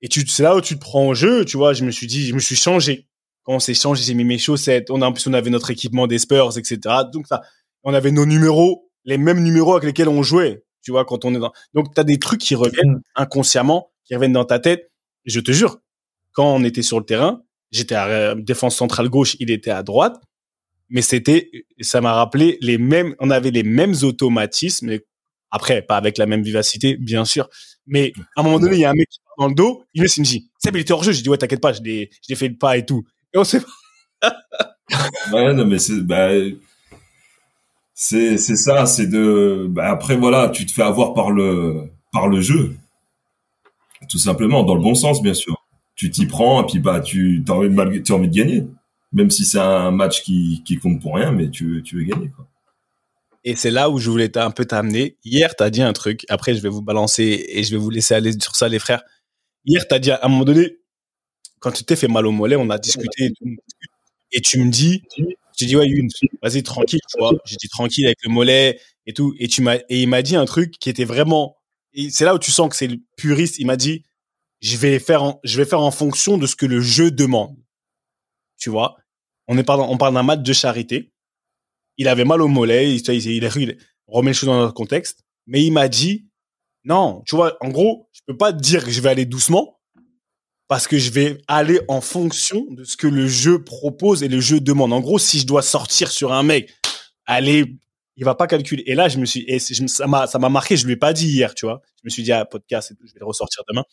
et 0.00 0.08
tu, 0.08 0.26
c'est 0.26 0.42
là 0.42 0.56
où 0.56 0.60
tu 0.60 0.74
te 0.76 0.80
prends 0.80 1.06
au 1.06 1.14
jeu, 1.14 1.44
tu 1.44 1.56
vois. 1.56 1.74
Je 1.74 1.84
me 1.84 1.90
suis 1.90 2.06
dit, 2.06 2.26
je 2.26 2.34
me 2.34 2.40
suis 2.40 2.56
changé. 2.56 3.06
Quand 3.42 3.54
on 3.54 3.60
s'est 3.60 3.74
changé, 3.74 4.02
j'ai 4.02 4.14
mis 4.14 4.24
mes 4.24 4.38
chaussettes. 4.38 4.90
On 4.90 5.02
a, 5.02 5.06
en 5.06 5.12
plus, 5.12 5.26
on 5.26 5.34
avait 5.34 5.50
notre 5.50 5.70
équipement 5.70 6.06
des 6.06 6.18
Spurs, 6.18 6.56
etc. 6.56 6.78
Donc, 7.12 7.26
ça, 7.26 7.42
on 7.84 7.94
avait 7.94 8.10
nos 8.10 8.26
numéros, 8.26 8.90
les 9.04 9.18
mêmes 9.18 9.42
numéros 9.42 9.72
avec 9.72 9.84
lesquels 9.84 10.08
on 10.08 10.22
jouait. 10.22 10.64
Tu 10.82 10.90
vois, 10.90 11.04
quand 11.04 11.24
on 11.24 11.34
est 11.34 11.38
dans, 11.38 11.52
donc, 11.72 11.94
t'as 11.94 12.04
des 12.04 12.18
trucs 12.18 12.40
qui 12.40 12.54
reviennent 12.54 13.00
inconsciemment, 13.14 13.90
qui 14.04 14.14
reviennent 14.14 14.32
dans 14.32 14.44
ta 14.44 14.58
tête. 14.58 14.90
Et 15.24 15.30
je 15.30 15.40
te 15.40 15.52
jure, 15.52 15.78
quand 16.32 16.54
on 16.54 16.64
était 16.64 16.82
sur 16.82 16.98
le 16.98 17.06
terrain, 17.06 17.42
j'étais 17.70 17.94
à 17.94 18.06
euh, 18.06 18.34
défense 18.34 18.76
centrale 18.76 19.08
gauche, 19.08 19.36
il 19.40 19.50
était 19.50 19.70
à 19.70 19.82
droite. 19.82 20.16
Mais 20.90 21.02
c'était, 21.02 21.50
ça 21.80 22.00
m'a 22.00 22.12
rappelé 22.12 22.58
les 22.60 22.76
mêmes, 22.76 23.14
on 23.18 23.30
avait 23.30 23.50
les 23.50 23.62
mêmes 23.62 23.94
automatismes. 24.02 24.98
Après, 25.50 25.82
pas 25.82 25.96
avec 25.96 26.18
la 26.18 26.26
même 26.26 26.42
vivacité, 26.42 26.96
bien 26.96 27.24
sûr. 27.24 27.48
Mais 27.86 28.12
à 28.36 28.40
un 28.40 28.44
moment 28.44 28.58
donné, 28.58 28.76
il 28.76 28.80
y 28.80 28.84
a 28.84 28.90
un 28.90 28.94
mec 28.94 29.08
qui 29.08 29.20
part 29.20 29.34
dans 29.38 29.48
le 29.48 29.54
dos, 29.54 29.84
il 29.94 30.02
me 30.02 30.22
dit, 30.22 30.50
Seb, 30.58 30.76
il 30.76 30.80
était 30.80 30.92
hors 30.92 31.02
jeu. 31.02 31.12
J'ai 31.12 31.22
dit, 31.22 31.28
ouais, 31.28 31.38
t'inquiète 31.38 31.60
pas, 31.60 31.72
je 31.72 31.82
l'ai, 31.82 32.10
je 32.22 32.28
l'ai 32.28 32.36
fait 32.36 32.48
le 32.48 32.56
pas 32.56 32.76
et 32.76 32.84
tout. 32.84 33.04
Et 33.32 33.38
on 33.38 33.44
s'est 33.44 33.62
Ouais, 35.32 35.54
non, 35.54 35.64
mais 35.64 35.78
c'est, 35.78 36.00
bah, 36.00 36.30
c'est, 37.94 38.38
c'est 38.38 38.56
ça, 38.56 38.86
c'est 38.86 39.06
de, 39.06 39.66
bah, 39.70 39.88
après, 39.88 40.16
voilà, 40.16 40.48
tu 40.48 40.66
te 40.66 40.72
fais 40.72 40.82
avoir 40.82 41.14
par 41.14 41.30
le, 41.30 41.90
par 42.12 42.28
le 42.28 42.40
jeu. 42.40 42.74
Tout 44.08 44.18
simplement, 44.18 44.64
dans 44.64 44.74
le 44.74 44.82
bon 44.82 44.94
sens, 44.94 45.22
bien 45.22 45.34
sûr. 45.34 45.56
Tu 45.94 46.10
t'y 46.10 46.26
prends, 46.26 46.62
et 46.62 46.66
puis, 46.66 46.80
bah, 46.80 47.00
tu, 47.00 47.42
t'as 47.46 47.54
envie 47.54 47.68
de, 47.68 47.74
de 47.74 48.26
gagner. 48.26 48.66
Même 49.12 49.30
si 49.30 49.44
c'est 49.44 49.60
un 49.60 49.92
match 49.92 50.22
qui, 50.22 50.62
qui 50.64 50.76
compte 50.76 51.00
pour 51.00 51.14
rien, 51.14 51.30
mais 51.30 51.48
tu 51.48 51.82
tu 51.84 51.96
veux 51.96 52.02
gagner, 52.02 52.30
quoi. 52.34 52.48
Et 53.44 53.56
c'est 53.56 53.70
là 53.70 53.90
où 53.90 53.98
je 53.98 54.10
voulais 54.10 54.36
un 54.38 54.50
peu 54.50 54.64
t'amener. 54.64 55.16
Hier, 55.24 55.54
t'as 55.54 55.70
dit 55.70 55.82
un 55.82 55.92
truc. 55.92 56.24
Après, 56.28 56.54
je 56.54 56.62
vais 56.62 56.70
vous 56.70 56.82
balancer 56.82 57.44
et 57.48 57.62
je 57.62 57.70
vais 57.72 57.76
vous 57.76 57.90
laisser 57.90 58.14
aller 58.14 58.32
sur 58.32 58.56
ça, 58.56 58.68
les 58.68 58.78
frères. 58.78 59.02
hier, 59.66 59.86
t'as 59.86 59.98
dit 59.98 60.10
à 60.10 60.20
un 60.22 60.28
moment 60.28 60.44
donné, 60.44 60.78
quand 61.60 61.70
tu 61.70 61.84
t'es 61.84 61.96
fait 61.96 62.08
mal 62.08 62.26
au 62.26 62.32
mollet, 62.32 62.56
on 62.56 62.70
a 62.70 62.78
discuté 62.78 63.32
et 64.32 64.40
tu 64.40 64.60
me 64.60 64.70
dis, 64.70 65.02
j'ai 65.56 65.66
dit 65.66 65.76
ouais, 65.76 65.88
Youn, 65.88 66.08
vas-y 66.42 66.62
tranquille, 66.62 67.00
tu 67.10 67.18
vois. 67.18 67.32
J'ai 67.44 67.56
dit 67.56 67.68
tranquille 67.68 68.06
avec 68.06 68.18
le 68.24 68.30
mollet 68.30 68.80
et 69.06 69.12
tout. 69.12 69.34
Et 69.38 69.48
tu 69.48 69.62
m'as 69.62 69.76
et 69.88 70.02
il 70.02 70.08
m'a 70.08 70.22
dit 70.22 70.36
un 70.36 70.44
truc 70.44 70.72
qui 70.78 70.90
était 70.90 71.04
vraiment. 71.04 71.56
Et 71.92 72.10
c'est 72.10 72.24
là 72.24 72.34
où 72.34 72.38
tu 72.38 72.50
sens 72.50 72.68
que 72.68 72.76
c'est 72.76 72.88
le 72.88 72.98
puriste. 73.16 73.58
Il 73.58 73.66
m'a 73.66 73.76
dit, 73.76 74.04
je 74.60 74.76
vais 74.76 74.98
faire, 74.98 75.22
en, 75.22 75.40
je 75.44 75.56
vais 75.56 75.64
faire 75.64 75.80
en 75.80 75.90
fonction 75.92 76.38
de 76.38 76.46
ce 76.46 76.56
que 76.56 76.66
le 76.66 76.80
jeu 76.80 77.10
demande. 77.10 77.56
Tu 78.58 78.70
vois? 78.70 78.96
On 79.46 79.58
est 79.58 79.62
parle, 79.62 79.80
on 79.82 79.96
parle 79.96 80.14
d'un 80.14 80.22
match 80.22 80.40
de 80.40 80.52
charité. 80.52 81.12
Il 81.96 82.08
avait 82.08 82.24
mal 82.24 82.42
au 82.42 82.48
mollet. 82.48 82.92
Il, 82.92 83.00
il, 83.08 83.26
il, 83.26 83.44
il 83.44 83.78
remet 84.06 84.30
les 84.30 84.34
choses 84.34 84.48
dans 84.48 84.58
notre 84.58 84.74
contexte. 84.74 85.20
Mais 85.46 85.62
il 85.62 85.70
m'a 85.70 85.88
dit, 85.88 86.26
non, 86.84 87.22
tu 87.26 87.36
vois, 87.36 87.56
en 87.60 87.68
gros, 87.68 88.08
je 88.12 88.20
peux 88.26 88.36
pas 88.36 88.52
te 88.52 88.58
dire 88.60 88.84
que 88.84 88.90
je 88.90 89.00
vais 89.00 89.10
aller 89.10 89.26
doucement 89.26 89.73
parce 90.68 90.86
que 90.86 90.98
je 90.98 91.10
vais 91.10 91.38
aller 91.46 91.80
en 91.88 92.00
fonction 92.00 92.64
de 92.70 92.84
ce 92.84 92.96
que 92.96 93.06
le 93.06 93.28
jeu 93.28 93.62
propose 93.62 94.22
et 94.22 94.28
le 94.28 94.40
jeu 94.40 94.60
demande. 94.60 94.92
En 94.92 95.00
gros, 95.00 95.18
si 95.18 95.38
je 95.38 95.46
dois 95.46 95.62
sortir 95.62 96.10
sur 96.10 96.32
un 96.32 96.42
mec, 96.42 96.74
aller, 97.26 97.76
il 98.16 98.24
va 98.24 98.34
pas 98.34 98.46
calculer. 98.46 98.82
Et 98.86 98.94
là, 98.94 99.08
je 99.08 99.18
me 99.18 99.26
suis, 99.26 99.44
et 99.46 99.58
ça 99.58 100.06
m'a, 100.06 100.26
ça 100.26 100.38
m'a 100.38 100.48
marqué. 100.48 100.76
Je 100.76 100.86
lui 100.86 100.94
ai 100.94 100.96
pas 100.96 101.12
dit 101.12 101.28
hier, 101.28 101.54
tu 101.54 101.66
vois. 101.66 101.82
Je 101.98 102.02
me 102.04 102.10
suis 102.10 102.22
dit, 102.22 102.32
ah, 102.32 102.44
podcast, 102.44 102.94
je 102.98 103.12
vais 103.12 103.20
le 103.20 103.26
ressortir 103.26 103.62
demain. 103.68 103.84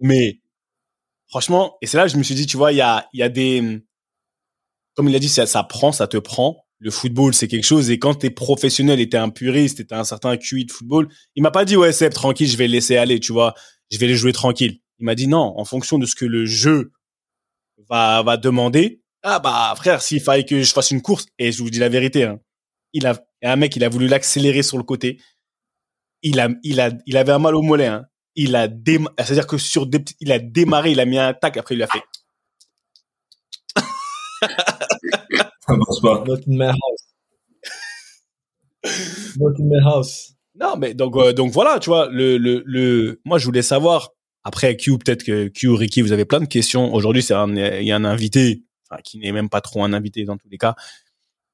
Mais, 0.00 0.40
franchement, 1.28 1.76
et 1.82 1.86
c'est 1.86 1.98
là 1.98 2.04
que 2.06 2.12
je 2.12 2.16
me 2.16 2.22
suis 2.22 2.34
dit, 2.34 2.46
tu 2.46 2.56
vois, 2.56 2.72
il 2.72 2.76
y 2.76 2.80
a, 2.82 3.06
il 3.12 3.20
y 3.20 3.22
a 3.22 3.28
des, 3.28 3.82
comme 4.94 5.08
il 5.08 5.16
a 5.16 5.18
dit, 5.18 5.28
ça, 5.28 5.46
prend, 5.64 5.92
ça 5.92 6.06
te 6.06 6.16
prend. 6.16 6.64
Le 6.78 6.90
football, 6.90 7.32
c'est 7.32 7.48
quelque 7.48 7.64
chose. 7.64 7.90
Et 7.90 7.98
quand 7.98 8.14
t'es 8.14 8.30
professionnel 8.30 9.00
et 9.00 9.08
t'es 9.08 9.16
un 9.16 9.30
puriste 9.30 9.80
et 9.80 9.86
t'as 9.86 9.98
un 9.98 10.04
certain 10.04 10.36
QI 10.36 10.66
de 10.66 10.72
football, 10.72 11.08
il 11.34 11.42
m'a 11.42 11.50
pas 11.50 11.64
dit, 11.64 11.76
ouais, 11.76 11.92
Seb, 11.92 12.12
tranquille, 12.12 12.48
je 12.48 12.56
vais 12.56 12.66
le 12.66 12.72
laisser 12.72 12.96
aller, 12.96 13.20
tu 13.20 13.32
vois. 13.32 13.54
Je 13.90 13.98
vais 13.98 14.06
les 14.06 14.16
jouer 14.16 14.32
tranquille 14.32 14.80
il 14.98 15.04
m'a 15.04 15.14
dit 15.14 15.28
non, 15.28 15.54
en 15.56 15.64
fonction 15.64 15.98
de 15.98 16.06
ce 16.06 16.14
que 16.14 16.24
le 16.24 16.46
jeu 16.46 16.92
va, 17.88 18.22
va 18.22 18.36
demander. 18.36 19.02
Ah 19.22 19.38
bah 19.38 19.74
frère, 19.76 20.02
s'il 20.02 20.20
fallait 20.20 20.44
que 20.44 20.62
je 20.62 20.72
fasse 20.72 20.90
une 20.90 21.02
course, 21.02 21.26
et 21.38 21.52
je 21.52 21.62
vous 21.62 21.70
dis 21.70 21.78
la 21.78 21.88
vérité, 21.88 22.24
hein, 22.24 22.40
il 22.92 23.06
a 23.06 23.20
un 23.42 23.56
mec, 23.56 23.76
il 23.76 23.84
a 23.84 23.88
voulu 23.88 24.06
l'accélérer 24.08 24.62
sur 24.62 24.78
le 24.78 24.84
côté. 24.84 25.20
Il 26.22 26.40
a, 26.40 26.48
il 26.62 26.80
a, 26.80 26.90
il 27.06 27.16
avait 27.16 27.32
un 27.32 27.38
mal 27.38 27.54
au 27.54 27.62
mollet. 27.62 27.86
Hein. 27.86 28.06
Il 28.34 28.56
a 28.56 28.68
c'est-à-dire 29.18 29.46
que 29.46 29.58
sur 29.58 29.86
des, 29.86 30.02
il 30.20 30.32
a 30.32 30.38
démarré, 30.38 30.92
il 30.92 31.00
a 31.00 31.04
mis 31.04 31.18
un 31.18 31.34
tac, 31.34 31.56
après 31.56 31.74
il 31.74 31.82
a 31.82 31.86
fait. 31.86 32.02
Ça 34.40 35.76
marche 35.76 36.00
pas. 36.02 36.24
Not 36.26 36.38
in 36.48 36.56
my 36.56 36.66
house. 36.66 37.04
Not 39.36 39.54
in 39.58 39.64
my 39.64 39.80
house. 39.84 40.32
Non, 40.58 40.76
mais 40.78 40.94
donc, 40.94 41.16
euh, 41.16 41.32
donc 41.32 41.52
voilà, 41.52 41.78
tu 41.78 41.90
vois, 41.90 42.08
le, 42.10 42.38
le, 42.38 42.62
le, 42.64 43.20
moi 43.24 43.38
je 43.38 43.44
voulais 43.44 43.62
savoir 43.62 44.12
après, 44.46 44.76
Q, 44.76 44.96
peut-être 44.98 45.24
que 45.24 45.48
Q, 45.48 45.70
Ricky, 45.70 46.02
vous 46.02 46.12
avez 46.12 46.24
plein 46.24 46.38
de 46.38 46.46
questions. 46.46 46.94
Aujourd'hui, 46.94 47.20
c'est 47.20 47.34
il 47.34 47.84
y 47.84 47.90
a 47.90 47.96
un 47.96 48.04
invité, 48.04 48.62
enfin, 48.88 49.02
qui 49.02 49.18
n'est 49.18 49.32
même 49.32 49.48
pas 49.48 49.60
trop 49.60 49.82
un 49.82 49.92
invité 49.92 50.22
dans 50.22 50.36
tous 50.36 50.48
les 50.48 50.56
cas. 50.56 50.76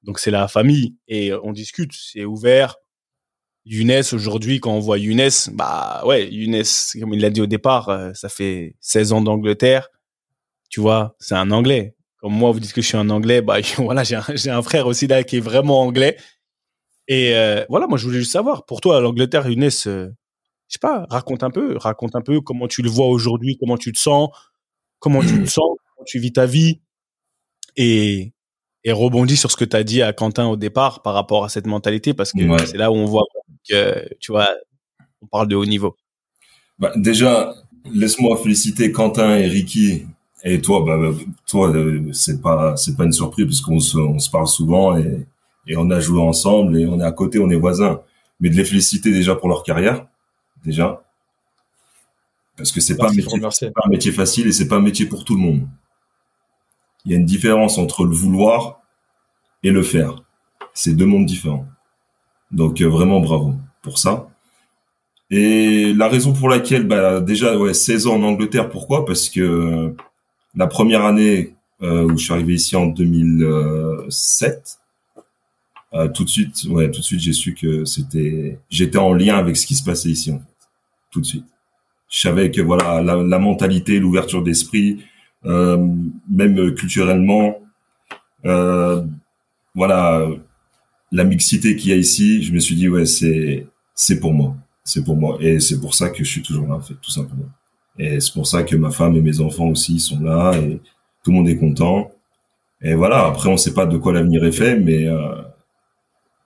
Donc, 0.03 0.19
c'est 0.19 0.31
la 0.31 0.47
famille 0.47 0.95
et 1.09 1.33
on 1.33 1.53
discute, 1.53 1.93
c'est 1.95 2.27
ouvert. 2.27 2.77
Younes, 3.65 4.03
aujourd'hui, 4.13 4.61
quand 4.61 4.75
on 4.75 4.79
voit 4.79 4.99
Younes, 4.99 5.31
bah 5.55 6.03
ouais, 6.05 6.29
Younes, 6.31 6.65
comme 7.01 7.15
il 7.15 7.23
l'a 7.23 7.31
dit 7.31 7.41
au 7.41 7.47
départ, 7.47 7.89
euh, 7.89 8.13
ça 8.13 8.29
fait 8.29 8.77
16 8.81 9.15
ans 9.15 9.23
d'Angleterre. 9.23 9.89
Tu 10.69 10.81
vois, 10.81 11.17
c'est 11.19 11.35
un 11.35 11.51
Anglais. 11.51 11.95
Comme 12.19 12.35
moi, 12.35 12.51
vous 12.51 12.61
dites 12.61 12.75
que 12.75 12.83
je 12.83 12.89
suis 12.89 12.99
un 12.99 13.09
Anglais, 13.09 13.41
bah 13.41 13.57
voilà, 13.79 14.05
j'ai 14.05 14.17
un, 14.17 14.25
un, 14.55 14.63
frère 14.63 14.87
aussi 14.87 15.07
là 15.07 15.23
qui 15.23 15.39
est 15.39 15.41
vraiment 15.41 15.81
anglais. 15.81 16.19
Et 17.09 17.35
euh, 17.37 17.65
voilà, 17.71 17.87
moi, 17.87 17.97
je 17.97 18.05
voulais 18.05 18.19
juste 18.19 18.33
savoir, 18.33 18.67
pour 18.67 18.83
toi, 18.83 19.01
l'Angleterre, 19.01 19.49
Younes, 19.49 19.71
euh, 19.87 20.11
je 20.73 20.79
sais 20.79 20.81
pas, 20.81 21.05
raconte 21.11 21.43
un 21.43 21.51
peu, 21.51 21.77
raconte 21.77 22.17
un 22.17 22.23
peu 22.23 22.41
comment 22.41 22.67
tu 22.67 22.81
le 22.81 22.89
vois 22.89 23.07
aujourd'hui, 23.07 23.59
comment 23.61 23.77
tu 23.77 23.93
te 23.93 23.99
sens, 23.99 24.31
comment 25.01 25.21
tu 25.21 25.45
te 25.45 25.51
sens, 25.51 25.77
comment 25.95 26.05
tu 26.07 26.19
vis 26.19 26.33
ta 26.33 26.47
vie 26.47 26.81
et, 27.77 28.33
et 28.85 28.93
rebondis 28.93 29.37
sur 29.37 29.51
ce 29.51 29.57
que 29.59 29.67
tu 29.67 29.77
as 29.77 29.85
dit 29.85 30.01
à 30.01 30.15
Quentin 30.15 30.47
au 30.47 30.57
départ 30.57 31.03
par 31.03 31.13
rapport 31.13 31.45
à 31.45 31.51
cette 31.51 31.67
mentalité 31.67 32.15
parce 32.15 32.33
que 32.33 32.39
c'est 32.67 32.79
là 32.79 32.91
où 32.91 32.95
on 32.95 33.05
voit 33.05 33.25
que, 33.69 34.09
tu 34.19 34.33
vois, 34.33 34.49
on 35.21 35.27
parle 35.27 35.49
de 35.49 35.57
haut 35.57 35.67
niveau. 35.67 35.95
Bah, 36.79 36.93
déjà, 36.97 37.55
laisse-moi 37.93 38.39
féliciter 38.39 38.93
Quentin 38.93 39.37
et 39.37 39.49
Ricky 39.49 40.07
et 40.43 40.63
toi, 40.63 40.83
bah, 40.87 40.97
bah 40.97 41.15
toi, 41.47 41.69
euh, 41.69 42.11
c'est 42.15 42.41
pas, 42.41 42.79
c'est 42.79 42.97
pas 42.97 43.05
une 43.05 43.13
surprise 43.13 43.45
puisqu'on 43.45 43.79
se, 43.79 43.99
on 43.99 44.19
se 44.19 44.31
parle 44.31 44.49
souvent 44.49 44.97
et, 44.97 45.27
et 45.67 45.77
on 45.77 45.91
a 45.91 46.01
joué 46.01 46.23
ensemble 46.23 46.79
et 46.79 46.87
on 46.87 46.99
est 46.99 47.05
à 47.05 47.13
côté, 47.13 47.39
on 47.39 47.51
est 47.51 47.57
voisins. 47.57 48.01
Mais 48.41 48.49
de 48.49 48.57
les 48.57 48.65
féliciter 48.65 49.13
déjà 49.13 49.37
pour 49.37 49.51
leur 49.51 49.65
carrière, 49.65 50.07
déjà. 50.65 51.03
Parce 52.57 52.71
que 52.71 52.81
c'est 52.81 52.97
pas, 52.97 53.09
un 53.09 53.13
métier, 53.13 53.41
pas 53.71 53.83
un 53.85 53.89
métier 53.89 54.13
facile 54.13 54.47
et 54.47 54.53
c'est 54.53 54.69
pas 54.69 54.77
un 54.77 54.83
métier 54.83 55.07
pour 55.07 55.25
tout 55.25 55.35
le 55.35 55.41
monde. 55.41 55.67
Il 57.05 57.13
y 57.13 57.15
a 57.15 57.19
une 57.19 57.27
différence 57.27 57.79
entre 57.79 58.05
le 58.05 58.15
vouloir 58.15 58.81
et 59.63 59.71
le 59.71 59.83
faire. 59.83 60.23
C'est 60.75 60.95
deux 60.95 61.07
mondes 61.07 61.27
différents. 61.27 61.67
Donc 62.51 62.81
euh, 62.81 62.89
vraiment 62.89 63.21
bravo 63.21 63.55
pour 63.83 63.99
ça. 63.99 64.29
Et 65.31 65.95
la 65.95 66.09
raison 66.09 66.35
pour 66.35 66.51
laquelle, 66.51 66.87
bah, 66.87 67.21
déjà, 67.21 67.57
ouais, 67.57 67.73
16 67.73 68.07
ans 68.07 68.17
en 68.17 68.23
Angleterre, 68.23 68.69
pourquoi? 68.69 69.07
Parce 69.07 69.31
que 69.31 69.95
la 70.55 70.67
première 70.67 71.07
année 71.07 71.55
euh, 71.83 72.05
où 72.05 72.19
je 72.19 72.25
suis 72.25 72.35
arrivé 72.35 72.55
ici 72.55 72.77
en 72.77 72.87
2007, 72.87 74.79
euh, 75.95 76.09
tout 76.09 76.25
de 76.25 76.29
suite, 76.29 76.65
ouais, 76.69 76.91
tout 76.91 77.01
de 77.01 77.05
suite, 77.05 77.21
j'ai 77.21 77.33
su 77.33 77.55
que 77.55 77.87
c'était, 77.87 78.59
j'étais 78.69 78.99
en 78.99 79.15
lien 79.15 79.37
avec 79.37 79.57
ce 79.57 79.67
qui 79.67 79.75
se 79.75 79.83
passait 79.83 80.11
ici. 80.11 80.31
En 80.31 80.39
fait 80.39 80.52
tout 81.13 81.21
de 81.21 81.27
suite. 81.27 81.47
Je 82.09 82.21
savais 82.21 82.51
que 82.51 82.61
voilà 82.61 83.01
la, 83.01 83.17
la 83.17 83.39
mentalité, 83.39 84.01
l'ouverture 84.01 84.43
d'esprit, 84.43 85.05
euh, 85.47 85.79
même 86.29 86.75
culturellement, 86.75 87.59
euh, 88.45 89.05
voilà 89.75 90.29
la 91.13 91.25
mixité 91.25 91.77
qu'il 91.77 91.91
y 91.91 91.95
a 91.95 91.97
ici. 91.97 92.43
Je 92.43 92.53
me 92.53 92.59
suis 92.59 92.75
dit 92.75 92.89
ouais 92.89 93.07
c'est 93.07 93.67
c'est 93.95 94.19
pour 94.21 94.33
moi, 94.33 94.57
c'est 94.85 95.05
pour 95.05 95.17
moi 95.17 95.39
et 95.41 95.61
c'est 95.61 95.81
pour 95.81 95.95
ça 95.95 96.11
que 96.11 96.25
je 96.25 96.31
suis 96.31 96.43
toujours 96.43 96.67
là 96.67 96.75
en 96.75 96.81
fait 96.81 96.95
tout 97.01 97.11
simplement. 97.11 97.49
Et 97.99 98.21
c'est 98.21 98.33
pour 98.33 98.47
ça 98.47 98.63
que 98.63 98.75
ma 98.77 98.91
femme 98.91 99.17
et 99.17 99.21
mes 99.21 99.41
enfants 99.41 99.69
aussi 99.69 100.01
sont 100.01 100.21
là 100.21 100.53
et 100.59 100.81
tout 101.23 101.31
le 101.31 101.37
monde 101.37 101.49
est 101.49 101.57
content. 101.57 102.11
Et 102.83 102.95
voilà 102.95 103.27
après 103.27 103.49
on 103.49 103.57
sait 103.57 103.75
pas 103.75 103.87
de 103.87 103.97
quoi 103.97 104.13
l'avenir 104.13 104.45
est 104.45 104.53
fait 104.53 104.77
mais 104.77 105.07
euh, 105.07 105.43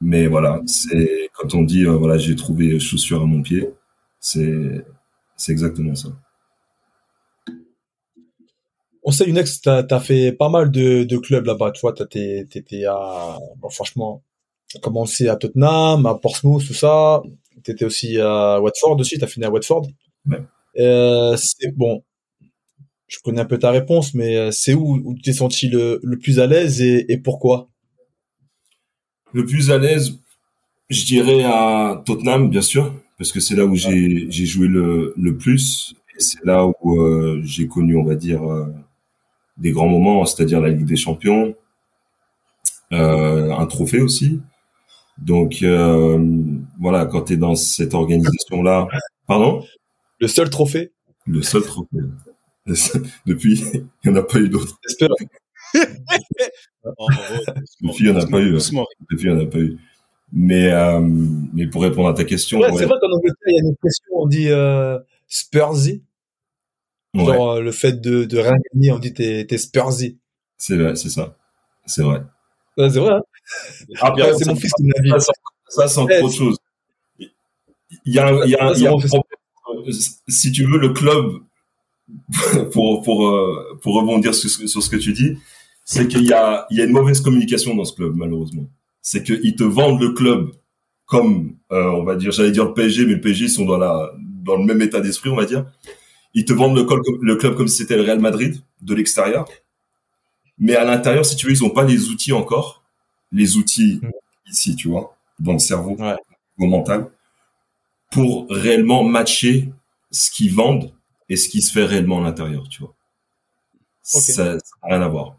mais 0.01 0.27
voilà 0.27 0.61
c'est 0.67 1.31
quand 1.35 1.55
on 1.55 1.63
dit 1.63 1.85
euh, 1.87 1.93
voilà 1.97 2.19
j'ai 2.19 2.37
trouvé 2.37 2.79
chaussures 2.81 3.23
à 3.23 3.27
mon 3.27 3.43
pied 3.43 3.71
c'est, 4.27 4.85
c'est 5.37 5.53
exactement 5.53 5.95
ça. 5.95 6.09
On 9.05 9.13
sait, 9.13 9.25
Unex, 9.29 9.61
tu 9.61 9.69
as, 9.69 10.01
fait 10.01 10.33
pas 10.33 10.49
mal 10.49 10.73
de, 10.73 11.05
de 11.05 11.17
clubs 11.17 11.47
là-bas. 11.47 11.71
Tu 11.71 11.81
vois, 11.81 11.93
tu 11.93 12.03
étais 12.03 12.85
à, 12.87 13.39
bon, 13.59 13.71
franchement, 13.71 14.25
commencé 14.83 15.29
à 15.29 15.37
Tottenham, 15.37 16.07
à 16.07 16.17
Portsmouth, 16.17 16.67
tout 16.67 16.75
ça. 16.75 17.23
Tu 17.63 17.71
étais 17.71 17.85
aussi 17.85 18.19
à 18.19 18.61
Watford 18.61 18.99
aussi, 18.99 19.17
tu 19.17 19.25
as 19.25 19.29
fini 19.29 19.47
à 19.47 19.51
Watford. 19.51 19.87
Ouais. 20.29 20.43
Euh, 20.79 21.37
c'est 21.37 21.71
bon. 21.77 22.03
Je 23.07 23.19
connais 23.23 23.43
un 23.43 23.45
peu 23.45 23.61
ta 23.61 23.71
réponse, 23.71 24.13
mais 24.13 24.37
euh, 24.37 24.51
c'est 24.51 24.75
où, 24.75 25.01
où 25.05 25.15
tu 25.15 25.23
t'es 25.23 25.33
senti 25.33 25.69
le, 25.69 26.01
le 26.03 26.19
plus 26.19 26.41
à 26.41 26.49
l'aise 26.49 26.83
et, 26.83 27.07
et 27.13 27.19
pourquoi? 27.19 27.69
Le 29.33 29.47
plus 29.47 29.71
à 29.71 29.79
l'aise, 29.79 30.19
je 30.91 31.05
dirais 31.05 31.45
à 31.45 32.03
Tottenham, 32.05 32.51
bien 32.51 32.63
sûr 32.63 32.93
parce 33.19 33.33
que 33.33 33.41
c'est 33.41 33.57
là 33.57 33.65
où 33.65 33.75
j'ai 33.75 34.29
joué 34.31 34.69
le 34.69 35.15
le 35.17 35.37
plus. 35.37 35.95
Et 36.17 36.21
c'est 36.21 36.45
là 36.45 36.67
où 36.67 37.01
euh, 37.01 37.41
j'ai 37.45 37.69
connu 37.69 37.97
on 37.97 38.05
va 38.05 38.15
dire 38.15 38.43
euh, 38.51 38.67
des 39.59 39.73
grands 39.73 39.89
moments 39.89 40.25
c'est-à-dire 40.25 40.61
la 40.61 40.71
Ligue 40.71 40.87
des 40.87 40.97
Champions 40.97 41.55
euh, 42.93 43.51
un 43.53 43.67
trophée 43.67 44.01
aussi. 44.01 44.41
Donc 45.19 45.65
voilà 46.81 47.07
quand 47.07 47.23
tu 47.23 47.35
es 47.35 47.37
dans 47.37 47.55
cette 47.55 47.95
organisation 47.95 48.63
là 48.63 48.87
pardon? 49.27 49.65
Le 50.21 50.29
seul 50.29 50.51
trophée? 50.51 50.93
Le 51.27 51.43
seul 51.43 51.63
trophée. 51.63 51.99
Depuis 53.27 53.63
il 53.73 53.87
n'y 54.05 54.11
en 54.11 54.17
a 54.17 54.23
pas 54.23 54.39
eu 54.39 54.49
d'autres. 54.49 54.79
Depuis 57.83 58.05
il 58.05 58.11
n'y 58.13 58.17
en 58.17 58.21
a 58.21 58.27
pas 58.27 58.41
eu. 58.41 58.53
depuis 58.53 59.29
il 59.29 59.35
n'y 59.35 59.43
en 59.43 59.45
a 59.45 59.47
pas 59.47 59.59
eu 59.59 59.77
mais, 60.39 60.71
euh, 60.71 61.01
mais 61.01 61.67
pour 61.67 61.81
répondre 61.81 62.09
à 62.09 62.13
ta 62.13 62.25
question. 62.25 62.61
Ouais, 62.61 62.69
C'est 62.77 62.85
vrai 62.85 62.97
qu'en 63.01 63.11
Angleterre, 63.11 63.47
il 63.47 63.55
y 63.55 63.59
a 63.59 63.63
une 63.63 63.77
question, 63.83 64.13
on 64.13 64.27
dit 64.27 64.49
euh, 64.51 64.99
Spursy. 65.29 66.03
Genre 67.15 67.53
euh, 67.53 67.61
le 67.63 67.73
fait 67.73 67.99
de, 68.03 68.25
de 68.25 68.39
rien 68.39 68.53
gagner, 68.75 68.93
on 68.93 68.99
dit 68.99 69.15
t'es, 69.15 69.47
t'es 69.47 69.57
Spursy. 69.57 70.19
C'est 70.59 70.77
vrai, 70.77 70.95
c'est 70.95 71.09
ça. 71.09 71.39
C'est 71.87 72.03
vrai. 72.03 72.21
Ouais, 72.77 72.91
c'est 72.91 72.99
vrai. 72.99 73.15
Hein 73.15 73.23
Après, 74.03 74.35
c'est 74.35 74.47
mon 74.47 74.57
fils 74.57 74.71
qui 74.75 74.85
me 74.85 74.93
l'a 74.95 75.17
dit. 75.17 75.25
Ça, 75.25 75.33
ça 75.69 75.89
c'est 75.89 76.01
encore 76.01 76.25
autre 76.25 76.35
chose. 76.35 76.59
Il 77.19 77.29
y 78.05 78.19
a, 78.19 78.31
il 78.45 78.51
y 78.51 78.57
a, 78.57 78.73
il 78.73 78.83
y 78.83 78.87
a 78.87 78.93
un 78.93 78.99
problème. 78.99 79.91
Si 80.29 80.53
tu 80.53 80.67
veux, 80.67 80.79
le 80.79 80.91
club, 80.91 81.33
pour, 82.73 83.01
pour, 83.01 83.79
pour 83.81 83.95
rebondir 83.95 84.35
sur, 84.35 84.51
sur 84.51 84.83
ce 84.83 84.91
que 84.91 84.97
tu 84.97 85.15
dis, 85.15 85.39
c'est 85.83 86.07
qu'il 86.09 86.27
y 86.27 86.35
a, 86.35 86.67
il 86.71 86.77
y 86.77 86.83
a 86.83 86.85
une 86.85 86.93
mauvaise 86.93 87.23
communication 87.23 87.75
dans 87.75 87.87
ce 87.87 87.95
club, 87.95 88.13
malheureusement 88.15 88.69
c'est 89.09 89.23
qu'ils 89.23 89.55
te 89.55 89.63
vendent 89.63 90.01
le 90.01 90.11
club 90.15 90.51
comme, 91.05 91.57
euh, 91.71 91.91
on 91.93 92.03
va 92.03 92.17
dire, 92.17 92.33
j'allais 92.33 92.51
dire 92.51 92.65
le 92.65 92.75
PSG, 92.75 93.07
mais 93.07 93.15
le 93.15 93.21
PSG 93.21 93.47
sont 93.47 93.65
dans 93.65 93.79
la 93.79 94.11
dans 94.43 94.57
le 94.57 94.65
même 94.65 94.83
état 94.83 95.01
d'esprit, 95.01 95.31
on 95.31 95.37
va 95.37 95.45
dire. 95.45 95.65
ils 96.35 96.45
te 96.45 96.53
vendent 96.53 96.77
le, 96.77 96.85
club 96.85 97.01
comme- 97.05 97.19
le 97.23 97.37
club 97.37 97.55
comme 97.57 97.69
si 97.69 97.79
c'était 97.79 97.97
le 97.97 98.03
Real 98.03 98.19
Madrid 98.21 98.61
de 98.83 98.95
l'extérieur. 98.95 99.47
Mais 100.59 100.75
à 100.77 100.85
l'intérieur, 100.85 101.25
si 101.25 101.35
tu 101.37 101.47
veux, 101.47 101.53
ils 101.53 101.65
ont 101.65 101.71
pas 101.71 101.85
les 101.85 102.09
outils 102.11 102.33
encore. 102.33 102.83
Les 103.33 103.57
outils 103.57 104.01
Mm. 104.03 104.11
ici, 104.51 104.77
tu 104.77 104.89
vois, 104.89 105.17
dans 105.39 105.53
le 105.55 105.59
cerveau, 105.61 105.97
Ouais. 105.99 106.17
au 106.59 106.67
mental, 106.67 107.11
pour 108.11 108.47
réellement 108.51 109.03
matcher 109.05 109.71
ce 110.11 110.31
qu'ils 110.33 110.53
vendent 110.55 110.93
et 111.29 111.37
ce 111.37 111.49
qui 111.49 111.63
se 111.63 111.73
fait 111.73 111.85
réellement 111.85 112.19
à 112.21 112.25
l'intérieur, 112.25 112.69
tu 112.69 112.83
vois. 112.83 112.95
Ça 114.03 114.45
n'a 114.55 114.59
rien 114.83 115.03
à 115.03 115.09
voir. 115.09 115.37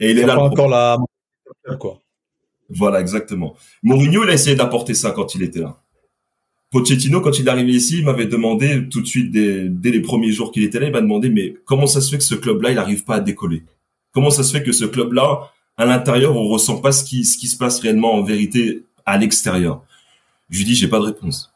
Et 0.00 0.10
il 0.12 0.18
est 0.18 0.26
là 0.26 0.34
pas 0.36 0.42
le 0.46 0.50
encore 0.52 0.68
la 0.68 0.96
quoi. 1.78 2.00
Voilà, 2.74 3.00
exactement. 3.00 3.54
Mourinho, 3.82 4.24
il 4.24 4.30
a 4.30 4.34
essayé 4.34 4.56
d'apporter 4.56 4.94
ça 4.94 5.10
quand 5.10 5.34
il 5.34 5.42
était 5.42 5.60
là. 5.60 5.78
Pochettino, 6.70 7.20
quand 7.20 7.38
il 7.38 7.46
est 7.46 7.50
arrivé 7.50 7.72
ici, 7.72 7.98
il 7.98 8.04
m'avait 8.04 8.26
demandé 8.26 8.88
tout 8.88 9.02
de 9.02 9.06
suite, 9.06 9.30
dès, 9.30 9.68
dès 9.68 9.90
les 9.90 10.00
premiers 10.00 10.32
jours 10.32 10.52
qu'il 10.52 10.62
était 10.62 10.80
là, 10.80 10.86
il 10.86 10.92
m'a 10.92 11.02
demandé, 11.02 11.28
mais 11.28 11.54
comment 11.66 11.86
ça 11.86 12.00
se 12.00 12.10
fait 12.10 12.16
que 12.16 12.24
ce 12.24 12.34
club-là, 12.34 12.70
il 12.70 12.76
n'arrive 12.76 13.04
pas 13.04 13.16
à 13.16 13.20
décoller? 13.20 13.62
Comment 14.12 14.30
ça 14.30 14.42
se 14.42 14.52
fait 14.52 14.62
que 14.62 14.72
ce 14.72 14.86
club-là, 14.86 15.50
à 15.76 15.84
l'intérieur, 15.84 16.34
on 16.36 16.48
ressent 16.48 16.80
pas 16.80 16.92
ce 16.92 17.04
qui, 17.04 17.24
ce 17.24 17.36
qui 17.36 17.46
se 17.46 17.56
passe 17.58 17.80
réellement 17.80 18.14
en 18.14 18.22
vérité 18.22 18.84
à 19.04 19.18
l'extérieur? 19.18 19.82
Je 20.48 20.58
lui 20.58 20.64
dis, 20.64 20.74
j'ai 20.74 20.88
pas 20.88 20.98
de 20.98 21.04
réponse. 21.04 21.52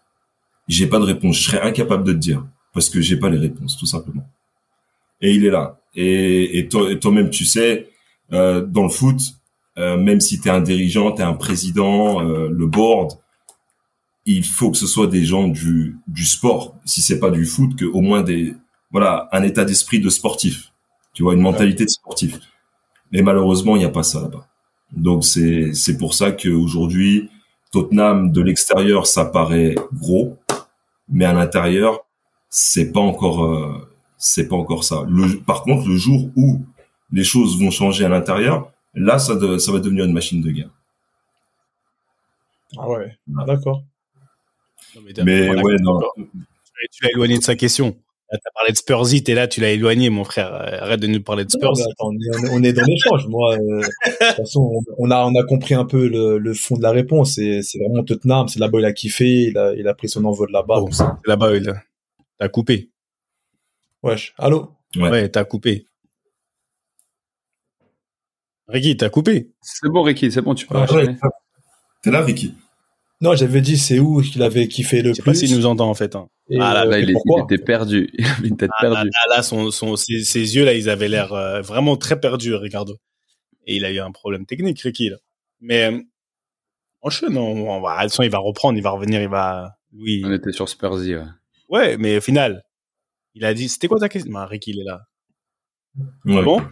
J'ai 0.68 0.86
pas 0.86 0.98
de 0.98 1.04
réponse. 1.04 1.38
Je 1.38 1.44
serais 1.44 1.60
incapable 1.62 2.04
de 2.04 2.12
te 2.12 2.18
dire 2.18 2.44
parce 2.74 2.90
que 2.90 3.00
j'ai 3.00 3.16
pas 3.16 3.30
les 3.30 3.38
réponses, 3.38 3.76
tout 3.78 3.86
simplement. 3.86 4.26
Et 5.22 5.32
il 5.32 5.46
est 5.46 5.50
là. 5.50 5.80
Et, 5.94 6.58
et 6.58 6.68
toi- 6.68 6.90
et 6.92 6.98
toi-même, 6.98 7.30
tu 7.30 7.46
sais, 7.46 7.88
euh, 8.32 8.60
dans 8.60 8.82
le 8.82 8.90
foot, 8.90 9.18
même 9.76 10.20
si 10.20 10.40
tu 10.40 10.48
es 10.48 10.50
un 10.50 10.60
dirigeant, 10.60 11.12
tu 11.12 11.20
es 11.20 11.24
un 11.24 11.34
président, 11.34 12.22
euh, 12.22 12.48
le 12.48 12.66
board, 12.66 13.12
il 14.24 14.44
faut 14.44 14.70
que 14.70 14.76
ce 14.76 14.86
soit 14.86 15.06
des 15.06 15.24
gens 15.24 15.48
du, 15.48 15.98
du 16.08 16.24
sport. 16.24 16.74
Si 16.84 17.00
c'est 17.02 17.20
pas 17.20 17.30
du 17.30 17.44
foot, 17.44 17.76
que 17.76 17.84
au 17.84 18.00
moins 18.00 18.22
des 18.22 18.54
voilà 18.90 19.28
un 19.32 19.42
état 19.42 19.64
d'esprit 19.64 20.00
de 20.00 20.08
sportif. 20.08 20.72
Tu 21.12 21.22
vois, 21.22 21.34
une 21.34 21.40
mentalité 21.40 21.84
de 21.84 21.90
sportif. 21.90 22.38
Mais 23.12 23.22
malheureusement, 23.22 23.76
il 23.76 23.80
n'y 23.80 23.84
a 23.84 23.90
pas 23.90 24.02
ça 24.02 24.20
là-bas. 24.20 24.46
Donc 24.92 25.24
c'est 25.24 25.74
c'est 25.74 25.96
pour 25.98 26.14
ça 26.14 26.32
qu'aujourd'hui, 26.32 27.30
Tottenham 27.72 28.32
de 28.32 28.40
l'extérieur, 28.40 29.06
ça 29.06 29.24
paraît 29.24 29.74
gros, 29.92 30.38
mais 31.08 31.24
à 31.24 31.32
l'intérieur, 31.32 32.04
c'est 32.48 32.92
pas 32.92 33.00
encore 33.00 33.44
euh, 33.44 33.88
c'est 34.18 34.48
pas 34.48 34.56
encore 34.56 34.84
ça. 34.84 35.04
Le, 35.08 35.40
par 35.40 35.62
contre, 35.62 35.88
le 35.88 35.96
jour 35.96 36.30
où 36.36 36.64
les 37.12 37.24
choses 37.24 37.60
vont 37.60 37.70
changer 37.70 38.04
à 38.04 38.08
l'intérieur, 38.08 38.72
là, 39.00 39.18
ça, 39.18 39.34
de- 39.36 39.58
ça 39.58 39.72
va 39.72 39.78
devenir 39.80 40.04
une 40.04 40.12
machine 40.12 40.40
de 40.42 40.50
guerre. 40.50 40.70
Ah 42.78 42.88
ouais. 42.88 43.16
D'accord. 43.46 43.82
Mais 45.24 45.48
ouais, 45.62 45.76
non. 45.80 46.00
tu 46.16 47.04
l'as- 47.04 47.10
éloigné 47.10 47.38
de 47.38 47.42
sa 47.42 47.54
question. 47.56 47.96
Là, 48.32 48.38
t'as 48.42 48.50
parlé 48.54 48.72
de 48.72 48.76
Spursy, 48.76 49.22
t'es 49.22 49.34
là, 49.34 49.46
tu 49.46 49.60
l'as 49.60 49.70
éloigné, 49.70 50.10
mon 50.10 50.24
frère. 50.24 50.52
Arrête 50.52 50.98
de 50.98 51.06
nous 51.06 51.22
parler 51.22 51.44
de 51.44 51.50
Non, 51.62 51.72
Spurs. 51.74 51.86
attends, 51.88 52.08
on 52.08 52.12
est, 52.14 52.50
on 52.50 52.62
est 52.64 52.72
dans 52.72 52.82
l'échange. 52.84 53.28
Moi, 53.28 53.54
euh, 53.54 53.58
de 53.82 53.82
toute 54.26 54.36
façon, 54.36 54.82
on, 54.98 55.10
a, 55.12 55.24
on 55.26 55.34
a 55.36 55.44
compris 55.44 55.74
un 55.74 55.84
peu 55.84 56.08
le, 56.08 56.38
le 56.38 56.54
fond 56.54 56.76
de 56.76 56.82
la 56.82 56.90
réponse. 56.90 57.34
C'est, 57.34 57.62
c'est 57.62 57.78
vraiment 57.78 58.02
Tottenham. 58.02 58.48
C'est 58.48 58.58
là-bas 58.58 58.80
il 58.80 58.84
a 58.84 58.92
kiffé. 58.92 59.24
Il 59.50 59.56
a, 59.58 59.74
il 59.74 59.86
a 59.86 59.94
pris 59.94 60.08
son 60.08 60.24
envol 60.24 60.50
là-bas. 60.50 60.80
C'est 60.90 61.04
là-bas, 61.26 61.54
il 61.56 61.68
a- 61.68 61.80
t'as 62.38 62.48
coupé. 62.48 62.90
Wesh. 64.02 64.34
Allô? 64.38 64.72
Ouais. 64.96 65.08
Ouais, 65.10 65.28
t'as 65.28 65.44
coupé. 65.44 65.86
Ricky, 68.68 68.96
t'as 68.96 69.08
coupé. 69.10 69.50
C'est 69.60 69.88
bon, 69.88 70.02
Ricky, 70.02 70.30
c'est 70.32 70.42
bon, 70.42 70.54
tu 70.54 70.66
peux. 70.66 70.76
Ouais. 70.78 71.16
T'es 72.02 72.10
là, 72.10 72.22
Ricky 72.22 72.54
Non, 73.20 73.34
j'avais 73.34 73.60
dit 73.60 73.78
c'est 73.78 73.98
où 73.98 74.20
qu'il 74.22 74.42
avait 74.42 74.68
kiffé 74.68 75.02
le 75.02 75.10
Je 75.10 75.14
sais 75.14 75.22
pas 75.22 75.30
plus. 75.32 75.40
s'il 75.46 75.56
nous 75.56 75.66
entend, 75.66 75.88
en 75.88 75.94
fait. 75.94 76.16
hein. 76.16 76.28
et, 76.50 76.58
Ah, 76.60 76.74
là, 76.74 76.82
euh, 76.86 76.90
Là, 76.90 76.98
il, 76.98 77.10
était 77.44 77.58
perdu. 77.62 78.10
Il 78.18 78.26
avait 78.26 78.48
une 78.48 78.56
tête 78.56 78.70
Ah, 78.78 78.84
là, 78.84 78.90
perdue. 78.94 79.10
là, 79.28 79.36
là, 79.36 79.42
son, 79.42 79.70
son, 79.70 79.96
ses, 79.96 80.24
ses 80.24 80.56
yeux, 80.56 80.64
là, 80.64 80.74
ils 80.74 80.88
avaient 80.90 81.08
l'air 81.08 81.32
euh, 81.32 81.60
vraiment 81.60 81.96
très 81.96 82.18
perdus, 82.18 82.54
Ricardo. 82.54 82.96
Et 83.66 83.76
il 83.76 83.84
a 83.84 83.90
eu 83.92 83.98
un 84.00 84.10
problème 84.12 84.46
technique, 84.46 84.80
Ricky, 84.80 85.08
là. 85.10 85.16
Mais, 85.60 85.90
euh, 85.92 86.00
enchaîne, 87.02 87.36
on, 87.38 87.68
on 87.70 87.80
va, 87.80 88.04
il 88.04 88.30
va 88.30 88.38
reprendre, 88.38 88.76
il 88.78 88.82
va 88.82 88.90
revenir, 88.90 89.20
il 89.22 89.28
va, 89.28 89.72
oui. 89.96 90.22
On 90.24 90.32
était 90.32 90.52
sur 90.52 90.68
Spursy, 90.68 91.14
ouais. 91.14 91.22
Ouais, 91.68 91.96
mais 91.96 92.18
au 92.18 92.20
final, 92.20 92.62
il 93.34 93.44
a 93.44 93.54
dit, 93.54 93.68
c'était 93.68 93.88
quoi 93.88 93.98
ta 93.98 94.08
question? 94.08 94.32
Bah, 94.32 94.46
Ricky, 94.46 94.70
il 94.72 94.80
est 94.80 94.84
là. 94.84 95.00
Ouais. 96.26 96.42
Bon? 96.44 96.62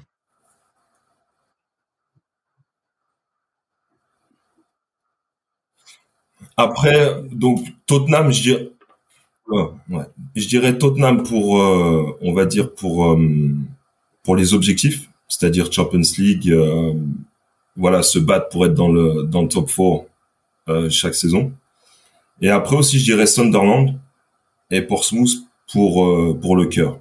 Après, 6.57 7.23
donc 7.33 7.67
Tottenham, 7.87 8.33
je 8.33 8.43
dirais, 8.43 8.71
ouais, 9.49 9.65
ouais. 9.91 10.05
je 10.37 10.47
dirais 10.47 10.79
Tottenham 10.79 11.23
pour, 11.23 11.61
euh, 11.61 12.17
on 12.21 12.33
va 12.33 12.47
dire 12.47 12.73
pour 12.73 13.07
euh, 13.07 13.19
pour 14.23 14.37
les 14.37 14.55
objectifs, 14.55 15.11
c'est-à-dire 15.29 15.71
Champions 15.71 16.01
League, 16.19 16.51
euh, 16.51 16.95
voilà, 17.77 18.03
se 18.03 18.19
battre 18.19 18.49
pour 18.49 18.67
être 18.67 18.75
dans 18.75 18.89
le 18.89 19.25
dans 19.25 19.43
le 19.43 19.49
top 19.49 19.69
4 19.69 20.07
euh, 20.69 20.91
chaque 20.91 21.15
saison. 21.15 21.53
Et 22.41 22.51
après 22.51 22.77
aussi, 22.77 22.99
je 22.99 23.05
dirais 23.05 23.27
Sunderland 23.27 23.99
et 24.71 24.83
Portsmouth 24.83 25.47
pour 25.73 26.07
euh, 26.07 26.39
pour 26.41 26.57
le 26.57 26.67
cœur. 26.67 26.99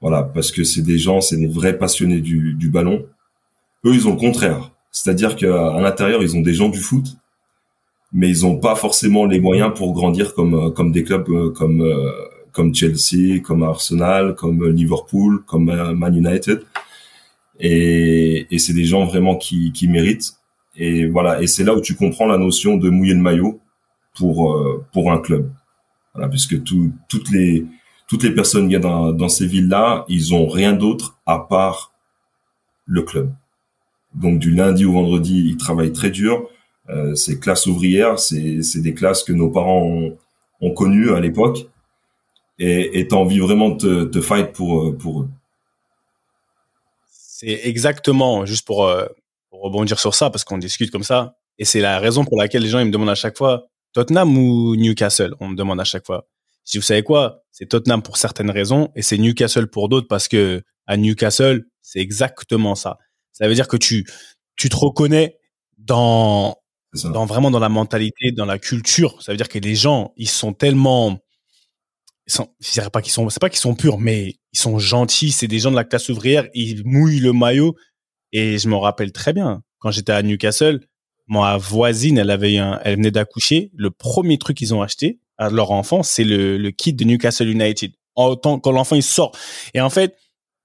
Voilà, 0.00 0.22
parce 0.22 0.50
que 0.50 0.64
c'est 0.64 0.82
des 0.82 0.98
gens, 0.98 1.20
c'est 1.20 1.38
des 1.38 1.46
vrais 1.46 1.78
passionnés 1.78 2.20
du, 2.20 2.54
du 2.54 2.68
ballon. 2.68 3.06
Eux, 3.86 3.94
ils 3.94 4.06
ont 4.06 4.12
le 4.12 4.20
contraire. 4.20 4.70
C'est-à-dire 4.92 5.34
qu'à 5.34 5.80
l'intérieur, 5.80 6.22
ils 6.22 6.36
ont 6.36 6.42
des 6.42 6.52
gens 6.52 6.68
du 6.68 6.78
foot, 6.78 7.16
mais 8.14 8.28
ils 8.28 8.46
ont 8.46 8.58
pas 8.58 8.76
forcément 8.76 9.26
les 9.26 9.40
moyens 9.40 9.72
pour 9.74 9.92
grandir 9.92 10.34
comme 10.34 10.54
euh, 10.54 10.70
comme 10.70 10.92
des 10.92 11.02
clubs 11.02 11.28
euh, 11.28 11.50
comme 11.50 11.82
euh, 11.82 12.10
comme 12.52 12.72
Chelsea, 12.72 13.40
comme 13.42 13.64
Arsenal, 13.64 14.36
comme 14.36 14.68
Liverpool, 14.68 15.42
comme 15.44 15.64
Man 15.64 16.14
United. 16.16 16.62
Et, 17.58 18.46
et 18.48 18.58
c'est 18.60 18.72
des 18.72 18.84
gens 18.84 19.06
vraiment 19.06 19.34
qui, 19.34 19.72
qui 19.72 19.88
méritent. 19.88 20.36
Et 20.76 21.06
voilà, 21.06 21.42
et 21.42 21.48
c'est 21.48 21.64
là 21.64 21.74
où 21.74 21.80
tu 21.80 21.96
comprends 21.96 22.26
la 22.26 22.38
notion 22.38 22.76
de 22.76 22.90
mouiller 22.90 23.14
le 23.14 23.20
maillot 23.20 23.60
pour 24.16 24.56
pour 24.92 25.10
un 25.10 25.18
club. 25.18 25.50
Voilà, 26.14 26.28
puisque 26.28 26.62
tout, 26.62 26.92
toutes 27.08 27.30
les 27.32 27.66
toutes 28.06 28.22
les 28.22 28.30
personnes 28.32 28.68
qui 28.68 28.78
dans, 28.78 29.12
dans 29.12 29.28
ces 29.28 29.46
villes-là, 29.48 30.04
ils 30.08 30.32
ont 30.32 30.46
rien 30.46 30.74
d'autre 30.74 31.18
à 31.26 31.40
part 31.40 31.92
le 32.86 33.02
club. 33.02 33.32
Donc 34.14 34.38
du 34.38 34.52
lundi 34.52 34.84
au 34.84 34.92
vendredi, 34.92 35.44
ils 35.48 35.56
travaillent 35.56 35.92
très 35.92 36.10
dur. 36.10 36.48
Euh, 36.90 37.14
c'est 37.14 37.40
classe 37.40 37.66
ouvrière, 37.66 38.18
c'est 38.18 38.80
des 38.80 38.94
classes 38.94 39.24
que 39.24 39.32
nos 39.32 39.50
parents 39.50 39.82
ont, 39.82 40.18
ont 40.60 40.74
connues 40.74 41.14
à 41.14 41.20
l'époque. 41.20 41.66
Et 42.58 43.00
et 43.00 43.08
t'as 43.08 43.16
envie 43.16 43.40
vraiment 43.40 43.70
de 43.70 44.04
te, 44.04 44.04
te 44.04 44.20
fight 44.20 44.52
pour 44.52 44.82
euh, 44.82 44.92
pour 44.96 45.22
eux. 45.22 45.28
C'est 47.10 47.60
exactement, 47.64 48.46
juste 48.46 48.66
pour, 48.66 48.86
euh, 48.86 49.06
pour 49.50 49.62
rebondir 49.62 49.98
sur 49.98 50.14
ça, 50.14 50.30
parce 50.30 50.44
qu'on 50.44 50.58
discute 50.58 50.90
comme 50.90 51.02
ça, 51.02 51.36
et 51.58 51.64
c'est 51.64 51.80
la 51.80 51.98
raison 51.98 52.24
pour 52.24 52.38
laquelle 52.38 52.62
les 52.62 52.68
gens 52.68 52.78
ils 52.78 52.86
me 52.86 52.90
demandent 52.90 53.10
à 53.10 53.14
chaque 53.14 53.36
fois 53.36 53.66
Tottenham 53.92 54.36
ou 54.38 54.76
Newcastle? 54.76 55.34
On 55.40 55.48
me 55.48 55.56
demande 55.56 55.80
à 55.80 55.84
chaque 55.84 56.06
fois. 56.06 56.26
Si 56.64 56.78
vous 56.78 56.82
savez 56.82 57.02
quoi, 57.02 57.42
c'est 57.50 57.66
Tottenham 57.66 58.02
pour 58.02 58.16
certaines 58.16 58.50
raisons 58.50 58.90
et 58.96 59.02
c'est 59.02 59.18
Newcastle 59.18 59.68
pour 59.68 59.88
d'autres 59.88 60.08
parce 60.08 60.28
que 60.28 60.62
à 60.86 60.96
Newcastle, 60.96 61.64
c'est 61.82 62.00
exactement 62.00 62.74
ça. 62.74 62.98
Ça 63.32 63.48
veut 63.48 63.54
dire 63.54 63.68
que 63.68 63.76
tu 63.76 64.06
tu 64.56 64.68
te 64.68 64.76
reconnais 64.76 65.38
dans. 65.78 66.56
Dans 67.02 67.26
vraiment 67.26 67.50
dans 67.50 67.58
la 67.58 67.68
mentalité, 67.68 68.32
dans 68.32 68.46
la 68.46 68.58
culture. 68.58 69.20
Ça 69.22 69.32
veut 69.32 69.36
dire 69.36 69.48
que 69.48 69.58
les 69.58 69.74
gens, 69.74 70.12
ils 70.16 70.28
sont 70.28 70.52
tellement, 70.52 71.18
ils 72.26 72.32
sont, 72.32 72.48
pas 72.92 73.02
qu'ils 73.02 73.12
sont, 73.12 73.28
c'est 73.28 73.40
pas 73.40 73.50
qu'ils 73.50 73.58
sont 73.58 73.74
purs, 73.74 73.98
mais 73.98 74.36
ils 74.52 74.58
sont 74.58 74.78
gentils. 74.78 75.32
C'est 75.32 75.48
des 75.48 75.58
gens 75.58 75.70
de 75.70 75.76
la 75.76 75.84
classe 75.84 76.08
ouvrière. 76.08 76.46
Ils 76.54 76.84
mouillent 76.84 77.20
le 77.20 77.32
maillot. 77.32 77.74
Et 78.32 78.58
je 78.58 78.68
me 78.68 78.76
rappelle 78.76 79.12
très 79.12 79.32
bien 79.32 79.62
quand 79.78 79.90
j'étais 79.90 80.12
à 80.12 80.22
Newcastle, 80.22 80.80
ma 81.26 81.56
voisine, 81.56 82.18
elle 82.18 82.30
avait 82.30 82.58
un, 82.58 82.80
elle 82.84 82.96
venait 82.96 83.10
d'accoucher. 83.10 83.70
Le 83.74 83.90
premier 83.90 84.38
truc 84.38 84.56
qu'ils 84.56 84.74
ont 84.74 84.82
acheté 84.82 85.20
à 85.36 85.50
leur 85.50 85.70
enfant, 85.70 86.02
c'est 86.02 86.24
le, 86.24 86.58
le 86.58 86.70
kit 86.70 86.92
de 86.92 87.04
Newcastle 87.04 87.48
United. 87.48 87.92
En 88.14 88.36
tant 88.36 88.60
quand 88.60 88.72
l'enfant 88.72 88.96
il 88.96 89.02
sort. 89.02 89.32
Et 89.74 89.80
en 89.80 89.90
fait, 89.90 90.16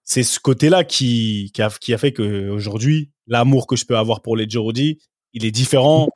c'est 0.04 0.24
ce 0.24 0.39
côté-là 0.39 0.84
qui, 0.84 1.52
qui 1.54 1.62
a, 1.62 1.70
qui 1.70 1.94
a 1.94 1.98
fait 1.98 2.13
que 2.13 2.50
aujourd'hui, 2.50 3.12
l'amour 3.28 3.68
que 3.68 3.76
je 3.76 3.86
peux 3.86 3.98
avoir 3.98 4.22
pour 4.22 4.36
les 4.36 4.50
Jordi, 4.50 5.00
il 5.34 5.46
est 5.46 5.52
différent 5.52 6.10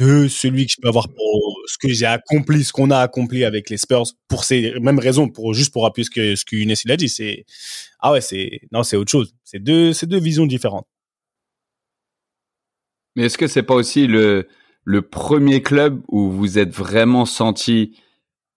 de 0.00 0.28
celui 0.28 0.66
que 0.66 0.72
je 0.72 0.76
peux 0.80 0.88
avoir 0.88 1.08
pour 1.08 1.60
ce 1.66 1.76
que 1.78 1.92
j'ai 1.92 2.06
accompli, 2.06 2.64
ce 2.64 2.72
qu'on 2.72 2.90
a 2.90 2.98
accompli 2.98 3.44
avec 3.44 3.68
les 3.68 3.76
Spurs, 3.76 4.06
pour 4.28 4.44
ces 4.44 4.72
mêmes 4.80 4.98
raisons, 4.98 5.28
pour 5.28 5.52
juste 5.52 5.72
pour 5.72 5.84
appuyer 5.86 6.04
ce 6.04 6.10
que 6.10 6.36
ce 6.36 6.44
que 6.44 6.90
a 6.92 6.96
dit, 6.96 7.08
c'est 7.08 7.44
ah 8.00 8.12
ouais, 8.12 8.20
c'est 8.20 8.60
non, 8.72 8.82
c'est 8.82 8.96
autre 8.96 9.10
chose. 9.10 9.34
C'est 9.44 9.62
deux, 9.62 9.92
c'est 9.92 10.06
deux 10.06 10.18
visions 10.20 10.46
différentes. 10.46 10.86
Mais 13.14 13.24
est-ce 13.24 13.36
que 13.36 13.46
c'est 13.46 13.62
pas 13.62 13.74
aussi 13.74 14.06
le, 14.06 14.48
le 14.84 15.02
premier 15.02 15.62
club 15.62 16.00
où 16.08 16.30
vous 16.30 16.58
êtes 16.58 16.70
vraiment 16.70 17.26
senti 17.26 17.98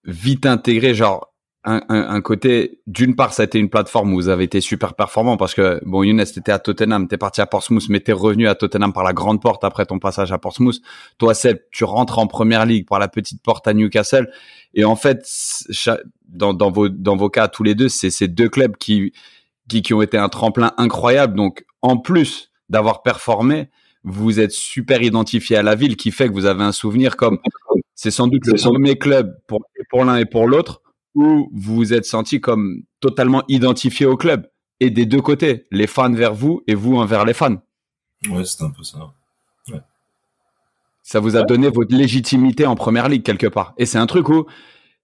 vite 0.06 0.46
intégré, 0.46 0.94
genre 0.94 1.33
un, 1.66 1.82
un, 1.88 2.10
un 2.10 2.22
côté, 2.22 2.82
d'une 2.88 3.16
part, 3.16 3.34
ça 3.34 3.44
a 3.44 3.46
été 3.46 3.58
une 3.58 3.70
plateforme 3.70 4.14
où 4.14 4.16
vous 4.16 4.30
avez 4.30 4.44
été 4.44 4.60
super 4.60 4.96
performant 4.96 5.38
parce 5.38 5.54
que, 5.54 5.80
bon, 5.86 6.04
Younes, 6.04 6.24
t'étais 6.26 6.52
à 6.52 6.60
Tottenham, 6.60 7.08
t'es 7.08 7.18
parti 7.18 7.42
à 7.42 7.46
Portsmouth, 7.46 7.88
mais 7.90 8.02
t'es 8.02 8.12
revenu 8.12 8.48
à 8.48 8.56
Tottenham 8.56 8.92
par 8.92 9.04
la 9.04 9.14
grande 9.14 9.42
porte 9.42 9.64
après 9.64 9.86
ton 9.86 10.00
passage 10.00 10.32
à 10.32 10.38
Portsmouth. 10.38 10.82
Toi, 11.18 11.34
Seb, 11.34 11.60
tu 11.72 11.86
rentres 11.86 12.20
en 12.20 12.28
première 12.28 12.66
ligue 12.66 12.88
par 12.88 13.00
la 13.00 13.08
petite 13.08 13.42
porte 13.42 13.68
à 13.68 13.74
Newcastle. 13.74 14.30
Et 14.74 14.84
en 14.84 14.96
fait, 14.96 15.26
dans, 16.28 16.54
dans, 16.54 16.72
vos, 16.72 16.90
dans 16.90 17.16
vos 17.16 17.30
cas, 17.30 17.48
tous 17.48 17.64
les 17.64 17.76
deux, 17.76 17.90
c'est 17.90 18.10
ces 18.10 18.28
deux 18.28 18.50
clubs 18.50 18.76
qui, 18.76 19.14
qui, 19.70 19.82
qui 19.82 19.94
ont 19.94 20.02
été 20.02 20.18
un 20.18 20.30
tremplin 20.30 20.74
incroyable. 20.78 21.36
Donc, 21.36 21.66
en 21.82 21.98
plus 21.98 22.52
d'avoir 22.70 23.04
performé, 23.04 23.70
vous 24.04 24.40
êtes 24.40 24.52
super 24.52 25.02
identifié 25.02 25.56
à 25.56 25.64
la 25.64 25.76
ville, 25.76 25.96
qui 25.96 26.12
fait 26.12 26.28
que 26.28 26.34
vous 26.34 26.46
avez 26.46 26.64
un 26.64 26.74
souvenir 26.74 27.16
comme 27.16 27.40
c'est 27.96 28.12
sans 28.12 28.28
doute 28.28 28.46
le 28.48 28.56
premier 28.56 28.98
club 28.98 29.38
pour, 29.48 29.62
pour 29.90 30.04
l'un 30.04 30.18
et 30.18 30.26
pour 30.26 30.46
l'autre 30.46 30.82
où 31.16 31.50
vous 31.54 31.76
vous 31.76 31.94
êtes 31.94 32.06
senti 32.06 32.42
comme 32.42 32.84
totalement 33.00 33.44
identifié 33.48 34.06
au 34.06 34.18
club 34.18 34.48
et 34.80 34.90
des 34.90 35.06
deux 35.06 35.22
côtés, 35.22 35.66
les 35.72 35.88
fans 35.88 36.12
vers 36.12 36.34
vous 36.34 36.62
et 36.68 36.76
vous 36.76 36.98
envers 36.98 37.26
les 37.26 37.34
fans. 37.34 37.58
Ouais, 38.30 38.46
c'est 38.46 38.64
un 38.64 38.70
peu 38.70 38.84
ça. 38.84 39.14
Ouais. 39.70 39.82
Ça 41.04 41.20
vous 41.20 41.36
a 41.36 41.44
donné 41.44 41.70
votre 41.70 41.96
légitimité 41.96 42.66
en 42.66 42.76
première 42.76 43.10
ligue 43.10 43.24
quelque 43.24 43.48
part. 43.48 43.74
Et 43.78 43.86
c'est 43.86 43.98
un 43.98 44.08
truc 44.08 44.30
où, 44.30 44.46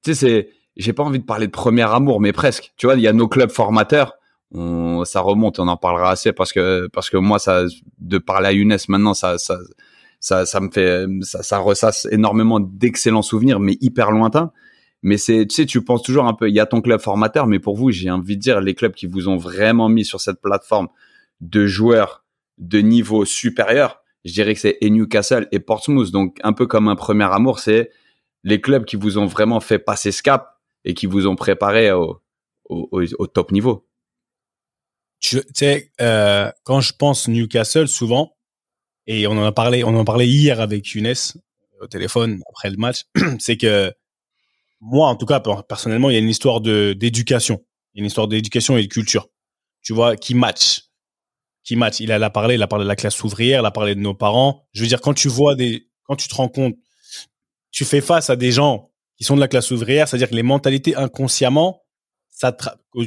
tu 0.03 0.13
sais, 0.13 0.15
c'est, 0.15 0.49
j'ai 0.77 0.93
pas 0.93 1.03
envie 1.03 1.19
de 1.19 1.25
parler 1.25 1.47
de 1.47 1.51
premier 1.51 1.83
amour, 1.83 2.21
mais 2.21 2.31
presque. 2.31 2.73
Tu 2.77 2.87
vois, 2.87 2.95
il 2.95 3.01
y 3.01 3.07
a 3.07 3.13
nos 3.13 3.27
clubs 3.27 3.51
formateurs. 3.51 4.13
On, 4.51 5.05
ça 5.05 5.21
remonte, 5.21 5.59
on 5.59 5.67
en 5.67 5.77
parlera 5.77 6.11
assez 6.11 6.33
parce 6.33 6.51
que 6.51 6.87
parce 6.91 7.09
que 7.09 7.17
moi, 7.17 7.37
ça, 7.37 7.65
de 7.99 8.17
parler 8.17 8.47
à 8.47 8.51
Younes 8.51 8.77
maintenant, 8.87 9.13
ça, 9.13 9.37
ça, 9.37 9.57
ça, 10.19 10.45
ça 10.45 10.59
me 10.59 10.71
fait, 10.71 11.05
ça, 11.21 11.43
ça 11.43 11.59
ressasse 11.59 12.07
énormément 12.11 12.59
d'excellents 12.59 13.21
souvenirs, 13.21 13.59
mais 13.59 13.77
hyper 13.79 14.11
lointains. 14.11 14.51
Mais 15.01 15.17
c'est, 15.17 15.45
tu 15.47 15.55
sais, 15.55 15.65
tu 15.65 15.83
penses 15.83 16.03
toujours 16.03 16.25
un 16.25 16.33
peu, 16.33 16.49
il 16.49 16.55
y 16.55 16.59
a 16.59 16.65
ton 16.65 16.81
club 16.81 16.99
formateur, 16.99 17.47
mais 17.47 17.59
pour 17.59 17.75
vous, 17.75 17.91
j'ai 17.91 18.09
envie 18.09 18.35
de 18.35 18.41
dire, 18.41 18.59
les 18.59 18.75
clubs 18.75 18.93
qui 18.93 19.05
vous 19.07 19.29
ont 19.29 19.37
vraiment 19.37 19.87
mis 19.87 20.03
sur 20.03 20.19
cette 20.19 20.41
plateforme 20.41 20.89
de 21.39 21.65
joueurs 21.67 22.25
de 22.57 22.79
niveau 22.79 23.23
supérieur, 23.23 24.03
je 24.25 24.33
dirais 24.33 24.53
que 24.53 24.59
c'est 24.59 24.77
Newcastle 24.81 25.47
et 25.51 25.59
Portsmouth. 25.59 26.11
Donc, 26.11 26.37
un 26.43 26.51
peu 26.51 26.67
comme 26.67 26.89
un 26.89 26.97
premier 26.97 27.23
amour, 27.31 27.59
c'est 27.59 27.91
les 28.43 28.59
clubs 28.59 28.85
qui 28.85 28.97
vous 28.97 29.17
ont 29.17 29.25
vraiment 29.25 29.61
fait 29.61 29.79
passer 29.79 30.11
ce 30.11 30.21
cap 30.21 30.59
et 30.83 30.93
qui 30.93 31.05
vous 31.05 31.27
ont 31.27 31.35
préparé 31.35 31.91
au, 31.91 32.21
au, 32.65 32.89
au 32.91 33.27
top 33.27 33.51
niveau. 33.51 33.87
Tu 35.19 35.41
sais, 35.53 35.91
euh, 36.01 36.51
quand 36.63 36.81
je 36.81 36.93
pense 36.93 37.27
Newcastle, 37.27 37.87
souvent, 37.87 38.35
et 39.07 39.27
on 39.27 39.31
en 39.31 39.43
a 39.43 39.51
parlé, 39.51 39.83
on 39.83 39.95
en 39.95 40.05
parlait 40.05 40.27
hier 40.27 40.61
avec 40.61 40.87
Younes 40.93 41.13
au 41.81 41.87
téléphone 41.87 42.41
après 42.49 42.69
le 42.69 42.77
match, 42.77 43.05
c'est 43.39 43.57
que 43.57 43.93
moi, 44.81 45.07
en 45.09 45.15
tout 45.15 45.25
cas, 45.25 45.41
personnellement, 45.67 46.09
il 46.09 46.13
y 46.13 46.15
a 46.15 46.19
une 46.19 46.29
histoire 46.29 46.61
de 46.61 46.93
d'éducation. 46.93 47.63
Une 47.95 48.05
histoire 48.05 48.27
d'éducation 48.27 48.77
et 48.77 48.83
de 48.83 48.87
culture. 48.87 49.27
Tu 49.81 49.93
vois, 49.93 50.15
qui 50.15 50.35
match? 50.35 50.83
Qui 51.63 51.75
match? 51.75 51.99
Il 51.99 52.11
a, 52.11 52.29
parlé, 52.29 52.55
il 52.55 52.63
a 52.63 52.67
parlé 52.67 52.85
de 52.85 52.87
la 52.87 52.95
classe 52.95 53.23
ouvrière, 53.23 53.61
il 53.61 53.65
a 53.65 53.71
parlé 53.71 53.95
de 53.95 53.99
nos 53.99 54.13
parents. 54.13 54.67
Je 54.73 54.81
veux 54.81 54.87
dire, 54.87 55.01
quand 55.01 55.13
tu 55.13 55.27
vois 55.27 55.55
des, 55.55 55.87
quand 56.03 56.15
tu 56.15 56.27
te 56.27 56.35
rends 56.35 56.49
compte, 56.49 56.75
tu 57.71 57.85
fais 57.85 58.01
face 58.01 58.29
à 58.29 58.35
des 58.35 58.51
gens 58.51 58.91
qui 59.17 59.23
sont 59.23 59.35
de 59.35 59.41
la 59.41 59.47
classe 59.47 59.71
ouvrière, 59.71 60.07
c'est-à-dire 60.07 60.29
que 60.29 60.35
les 60.35 60.43
mentalités 60.43 60.95
inconsciemment, 60.95 61.83
ça 62.29 62.55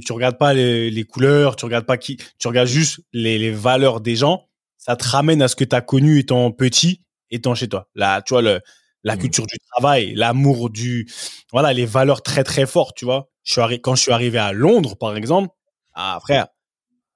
tu 0.03 0.13
regardes 0.13 0.39
pas 0.39 0.53
les, 0.53 0.91
les, 0.91 1.05
couleurs, 1.05 1.57
tu 1.57 1.65
regardes 1.65 1.87
pas 1.87 1.97
qui, 1.97 2.19
tu 2.39 2.49
regardes 2.49 2.69
juste 2.69 3.01
les, 3.13 3.39
les 3.39 3.51
valeurs 3.51 4.01
des 4.01 4.15
gens, 4.15 4.47
ça 4.77 4.95
te 4.95 5.05
ramène 5.05 5.41
à 5.41 5.49
ce 5.49 5.57
que 5.57 5.65
tu 5.65 5.75
as 5.75 5.81
connu 5.81 6.19
étant 6.19 6.51
petit, 6.53 7.03
étant 7.31 7.55
chez 7.55 7.69
toi. 7.69 7.89
Là, 7.95 8.21
tu 8.21 8.35
vois, 8.35 8.43
le, 8.43 8.61
la 9.05 9.17
mmh. 9.17 9.19
culture 9.19 9.47
du 9.47 9.59
travail, 9.71 10.15
l'amour 10.15 10.71
du, 10.71 11.09
voilà, 11.51 11.73
les 11.73 11.87
valeurs 11.87 12.23
très 12.23 12.45
très 12.45 12.67
fortes, 12.67 12.97
tu 12.97 13.05
vois. 13.05 13.29
Je 13.45 13.53
suis 13.53 13.81
quand 13.81 13.95
je 13.95 14.03
suis 14.03 14.13
arrivé 14.13 14.39
à 14.39 14.53
Londres, 14.53 14.97
par 14.97 15.17
exemple, 15.17 15.49
ah 15.95 16.19
frère, 16.21 16.47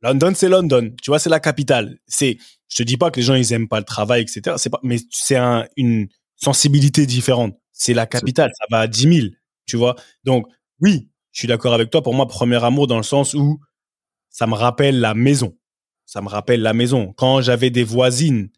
London 0.02 0.32
c'est 0.34 0.48
London, 0.48 0.94
tu 1.02 1.10
vois, 1.10 1.18
c'est 1.18 1.30
la 1.30 1.40
capitale. 1.40 1.98
C'est, 2.06 2.38
je 2.68 2.76
te 2.76 2.82
dis 2.82 2.96
pas 2.96 3.10
que 3.10 3.20
les 3.20 3.26
gens 3.26 3.34
ils 3.34 3.52
aiment 3.52 3.68
pas 3.68 3.78
le 3.78 3.84
travail, 3.84 4.22
etc. 4.22 4.56
C'est 4.58 4.70
pas, 4.70 4.80
mais 4.82 4.98
c'est 5.10 5.36
un, 5.36 5.66
une 5.76 6.08
sensibilité 6.36 7.06
différente. 7.06 7.56
C'est 7.72 7.94
la 7.94 8.06
capitale, 8.06 8.50
ça 8.58 8.66
va 8.70 8.80
à 8.80 8.86
10 8.86 9.20
000, 9.20 9.28
tu 9.66 9.76
vois. 9.76 9.96
Donc 10.24 10.46
oui, 10.80 11.08
je 11.32 11.40
suis 11.40 11.48
d'accord 11.48 11.74
avec 11.74 11.90
toi. 11.90 12.02
Pour 12.02 12.14
moi, 12.14 12.26
premier 12.26 12.62
amour 12.64 12.86
dans 12.86 12.96
le 12.96 13.02
sens 13.02 13.34
où 13.34 13.60
ça 14.30 14.46
me 14.46 14.54
rappelle 14.54 15.00
la 15.00 15.14
maison. 15.14 15.56
Ça 16.04 16.20
me 16.22 16.28
rappelle 16.28 16.62
la 16.62 16.72
maison. 16.72 17.12
Quand 17.16 17.40
j'avais 17.40 17.70
des 17.70 17.84
voisines, 17.84 18.48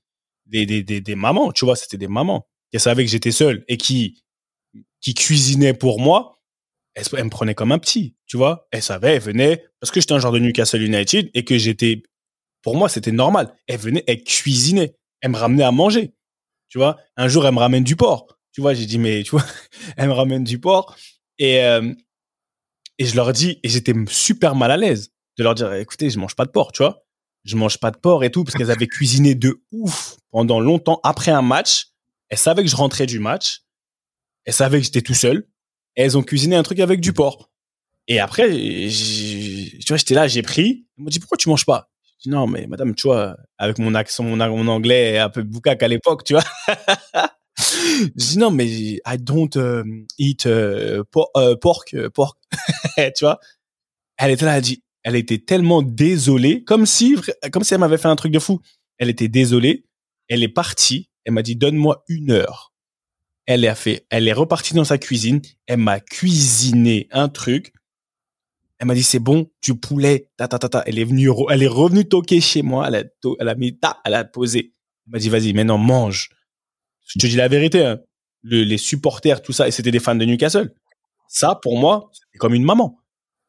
des, 0.47 0.67
des, 0.67 0.83
des, 0.83 1.01
des 1.01 1.15
mamans, 1.15 1.53
tu 1.53 1.65
vois, 1.65 1.77
c'était 1.77 1.97
des 1.97 2.09
mamans 2.09 2.47
qui 2.73 2.81
savait 2.81 3.05
que 3.05 3.11
j'étais 3.11 3.33
seul 3.33 3.65
et 3.69 3.77
qui 3.77 4.23
qui 5.01 5.15
cuisinait 5.15 5.75
pour 5.75 6.01
moi, 6.01 6.41
elle, 6.95 7.05
elle, 7.17 7.25
me 7.25 7.31
prenait 7.31 7.55
comme 7.55 7.73
un 7.73 7.79
petit, 7.79 8.17
tu 8.27 8.37
vois. 8.37 8.69
Elle 8.73 8.83
savait, 8.83 9.17
elle 9.17 9.23
venait 9.23 9.65
parce 9.81 9.91
que 9.91 10.01
j'étais 10.01 10.15
un 10.15 10.19
genre 10.19 10.33
de 10.33 10.39
Newcastle 10.39 10.83
United 10.83 11.31
et 11.35 11.45
que 11.45 11.57
j'étais, 11.57 12.03
pour 12.63 12.77
moi, 12.77 12.89
c'était 12.89 13.13
normal. 13.13 13.55
Elle 13.67 13.79
venait, 13.79 14.05
elle 14.07 14.23
cuisinait, 14.25 14.97
elle 15.21 15.31
me 15.31 15.37
ramenait 15.37 15.65
à 15.65 15.71
manger, 15.71 16.15
tu 16.69 16.79
vois. 16.79 16.99
Un 17.17 17.29
jour, 17.29 17.47
elle 17.47 17.55
me 17.55 17.61
ramène 17.61 17.85
du 17.85 17.97
porc, 17.97 18.39
tu 18.53 18.61
vois. 18.61 18.75
J'ai 18.75 18.87
dit 18.87 18.99
mais 18.99 19.23
tu 19.23 19.31
vois, 19.31 19.45
elle 19.97 20.09
me 20.09 20.15
ramène 20.15 20.45
du 20.45 20.59
porc 20.59 20.97
et 21.39 21.63
euh, 21.65 21.93
et 22.99 23.07
je 23.07 23.15
leur 23.15 23.33
dis 23.33 23.61
et 23.63 23.69
j'étais 23.69 23.95
super 24.09 24.57
mal 24.57 24.73
à 24.73 24.77
l'aise 24.77 25.13
de 25.39 25.45
leur 25.45 25.55
dire 25.55 25.73
écoutez, 25.75 26.11
je 26.11 26.19
mange 26.19 26.35
pas 26.35 26.45
de 26.45 26.51
porc, 26.51 26.73
tu 26.73 26.83
vois. 26.83 27.05
Je 27.45 27.57
mange 27.57 27.79
pas 27.79 27.93
de 27.93 27.97
porc 27.97 28.25
et 28.25 28.31
tout 28.31 28.43
parce 28.45 28.57
qu'elles 28.57 28.73
avaient 28.73 28.89
cuisiné 28.89 29.37
de 29.37 29.63
ouf 29.71 30.17
pendant 30.31 30.59
longtemps 30.59 31.01
après 31.05 31.31
un 31.31 31.41
match 31.41 31.93
elles 32.29 32.39
savaient 32.39 32.63
que 32.63 32.71
je 32.71 32.77
rentrais 32.77 33.07
du 33.07 33.19
match. 33.19 33.63
Elles 34.45 34.55
savaient 34.55 34.79
que 34.79 34.85
j'étais 34.85 35.03
tout 35.03 35.15
seul. 35.15 35.47
Elles 35.95 36.17
ont 36.17 36.23
cuisiné 36.23 36.57
un 36.57 36.63
truc 36.63 36.81
avec 36.81 37.01
du 37.01 37.13
porc. 37.13 37.51
Et 38.07 38.21
après, 38.21 38.49
tu 38.49 39.85
vois, 39.89 39.97
j'étais 39.97 40.15
là, 40.15 40.29
j'ai 40.29 40.43
pris. 40.43 40.87
Elles 40.97 41.05
m'ont 41.05 41.11
dit, 41.11 41.21
pourquoi 41.21 41.37
tu 41.37 41.49
manges 41.49 41.67
pas? 41.67 41.91
Dis, 42.23 42.31
non, 42.31 42.47
mais 42.47 42.67
madame, 42.67 42.95
tu 42.95 43.07
vois, 43.07 43.37
avec 43.59 43.79
mon 43.79 43.95
accent, 43.95 44.25
mon, 44.25 44.41
anglais 44.41 45.19
un 45.19 45.29
peu 45.29 45.43
boucac 45.43 45.83
à 45.83 45.89
l'époque, 45.89 46.25
tu 46.25 46.33
vois. 46.33 46.45
je 47.59 48.11
dis, 48.15 48.39
non, 48.39 48.51
mais 48.51 48.67
I 48.67 49.19
don't 49.19 49.51
euh, 49.57 49.85
eat 50.19 50.47
euh, 50.47 51.05
euh, 51.37 51.57
pork, 51.57 51.95
pork. 52.15 52.39
tu 52.97 53.25
vois? 53.25 53.39
Elle 54.17 54.33
était 54.33 54.47
là, 54.47 54.57
elle 54.57 54.63
dit, 54.63 54.83
elle 55.05 55.17
était 55.17 55.39
tellement 55.39 55.83
désolée, 55.83 56.65
comme 56.65 56.87
si, 56.87 57.17
comme 57.53 57.63
si 57.63 57.75
elle 57.75 57.81
m'avait 57.81 57.99
fait 57.99 58.09
un 58.09 58.17
truc 58.17 58.33
de 58.33 58.39
fou. 58.39 58.61
Elle 58.99 59.11
était 59.11 59.29
désolée. 59.29 59.85
Elle 60.29 60.43
est 60.43 60.49
partie. 60.49 61.08
Elle 61.25 61.35
m'a 61.35 61.43
dit, 61.43 61.57
donne-moi 61.57 62.05
une 62.09 62.31
heure. 62.31 62.73
Elle 63.47 63.67
a 63.67 63.75
fait, 63.75 64.07
elle 64.11 64.29
est 64.29 64.33
repartie 64.33 64.75
dans 64.75 64.85
sa 64.85 64.99
cuisine. 64.99 65.41
Elle 65.67 65.79
m'a 65.79 66.01
cuisiné 66.01 67.09
un 67.11 67.29
truc. 67.29 67.73
Elle 68.79 68.87
m'a 68.87 68.95
dit, 68.95 69.03
c'est 69.03 69.19
bon, 69.19 69.51
du 69.63 69.75
poulet, 69.75 70.31
ta, 70.37 70.49
ta, 70.49 70.59
ta, 70.59 70.69
ta. 70.69 70.83
Elle 70.87 70.99
est 70.99 71.05
venue, 71.05 71.31
elle 71.51 71.63
est 71.63 71.69
revenue 71.69 72.07
toquer 72.07 72.41
chez 72.41 72.63
moi. 72.63 72.89
Elle 72.89 72.95
a, 72.95 73.05
elle 73.41 73.49
a 73.49 73.55
mis, 73.55 73.77
ta, 73.77 74.01
elle 74.05 74.15
a 74.15 74.25
posé. 74.25 74.75
Elle 75.07 75.13
m'a 75.13 75.19
dit, 75.19 75.29
vas-y, 75.29 75.53
maintenant, 75.53 75.79
mange. 75.79 76.31
Je 77.07 77.19
te 77.19 77.27
dis 77.27 77.37
la 77.37 77.49
vérité, 77.49 77.85
hein. 77.85 78.01
les 78.43 78.79
supporters, 78.79 79.43
tout 79.43 79.53
ça, 79.53 79.67
et 79.67 79.71
c'était 79.71 79.91
des 79.91 79.99
fans 79.99 80.15
de 80.15 80.25
Newcastle. 80.25 80.75
Ça, 81.29 81.59
pour 81.63 81.79
moi, 81.79 82.11
c'était 82.13 82.39
comme 82.39 82.55
une 82.55 82.65
maman. 82.65 83.01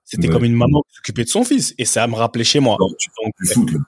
C'était 0.04 0.28
comme 0.28 0.44
une 0.44 0.56
maman 0.56 0.82
qui 0.88 0.96
s'occupait 0.96 1.24
de 1.24 1.30
son 1.30 1.44
fils. 1.44 1.76
Et 1.78 1.86
ça 1.86 2.08
me 2.08 2.16
rappelait 2.16 2.44
chez 2.44 2.60
moi. 2.60 2.78
Non, 2.80 2.88
tu 2.98 3.10
parles 3.12 3.32
plus 3.36 3.54
foot, 3.54 3.72
là. 3.72 3.80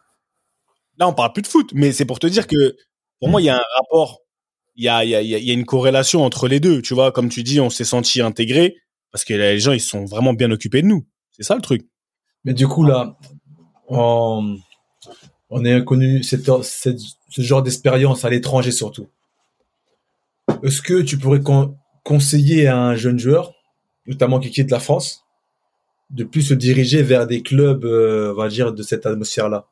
là, 1.00 1.08
on 1.08 1.13
parle 1.13 1.34
plus 1.34 1.41
de 1.41 1.48
foot, 1.48 1.72
mais 1.74 1.91
c'est 1.91 2.06
pour 2.06 2.20
te 2.20 2.28
dire 2.28 2.46
que 2.46 2.76
pour 3.21 3.29
moi, 3.29 3.39
il 3.39 3.45
y 3.45 3.49
a 3.49 3.55
un 3.55 3.63
rapport, 3.77 4.19
il 4.75 4.84
y 4.84 4.89
a, 4.89 5.05
y, 5.05 5.15
a, 5.15 5.21
y 5.21 5.51
a 5.51 5.53
une 5.53 5.65
corrélation 5.65 6.23
entre 6.25 6.47
les 6.47 6.60
deux. 6.60 6.81
Tu 6.81 6.93
vois, 6.93 7.12
comme 7.12 7.29
tu 7.29 7.43
dis, 7.43 7.62
on 7.62 7.69
s'est 7.69 7.86
senti 7.86 8.19
intégré 8.19 8.75
parce 9.12 9.23
que 9.23 9.36
les 9.36 9.60
gens, 9.60 9.73
ils 9.73 9.79
sont 9.79 10.05
vraiment 10.05 10.34
bien 10.34 10.49
occupés 10.51 10.81
de 10.81 10.88
nous. 10.88 11.05
C'est 11.31 11.43
ça 11.43 11.55
le 11.55 11.62
truc. 11.62 11.88
Mais 12.45 12.53
du 12.53 12.67
coup, 12.67 12.84
là, 12.84 13.17
on, 13.88 14.57
on 15.49 15.65
est 15.65 15.71
inconnu, 15.71 16.23
cette, 16.23 16.49
cette, 16.63 16.99
ce 17.29 17.41
genre 17.41 17.62
d'expérience 17.62 18.25
à 18.25 18.29
l'étranger 18.29 18.71
surtout. 18.71 19.07
Est-ce 20.63 20.81
que 20.81 21.01
tu 21.01 21.17
pourrais 21.17 21.41
conseiller 22.03 22.67
à 22.67 22.77
un 22.77 22.95
jeune 22.95 23.19
joueur, 23.19 23.53
notamment 24.07 24.39
qui 24.39 24.49
quitte 24.49 24.71
la 24.71 24.79
France, 24.79 25.23
de 26.10 26.23
plus 26.23 26.41
se 26.41 26.53
diriger 26.53 27.03
vers 27.03 27.27
des 27.27 27.43
clubs, 27.43 27.86
euh, 27.86 28.34
on 28.34 28.36
va 28.36 28.49
dire, 28.49 28.73
de 28.73 28.81
cette 28.81 29.05
atmosphère-là? 29.05 29.67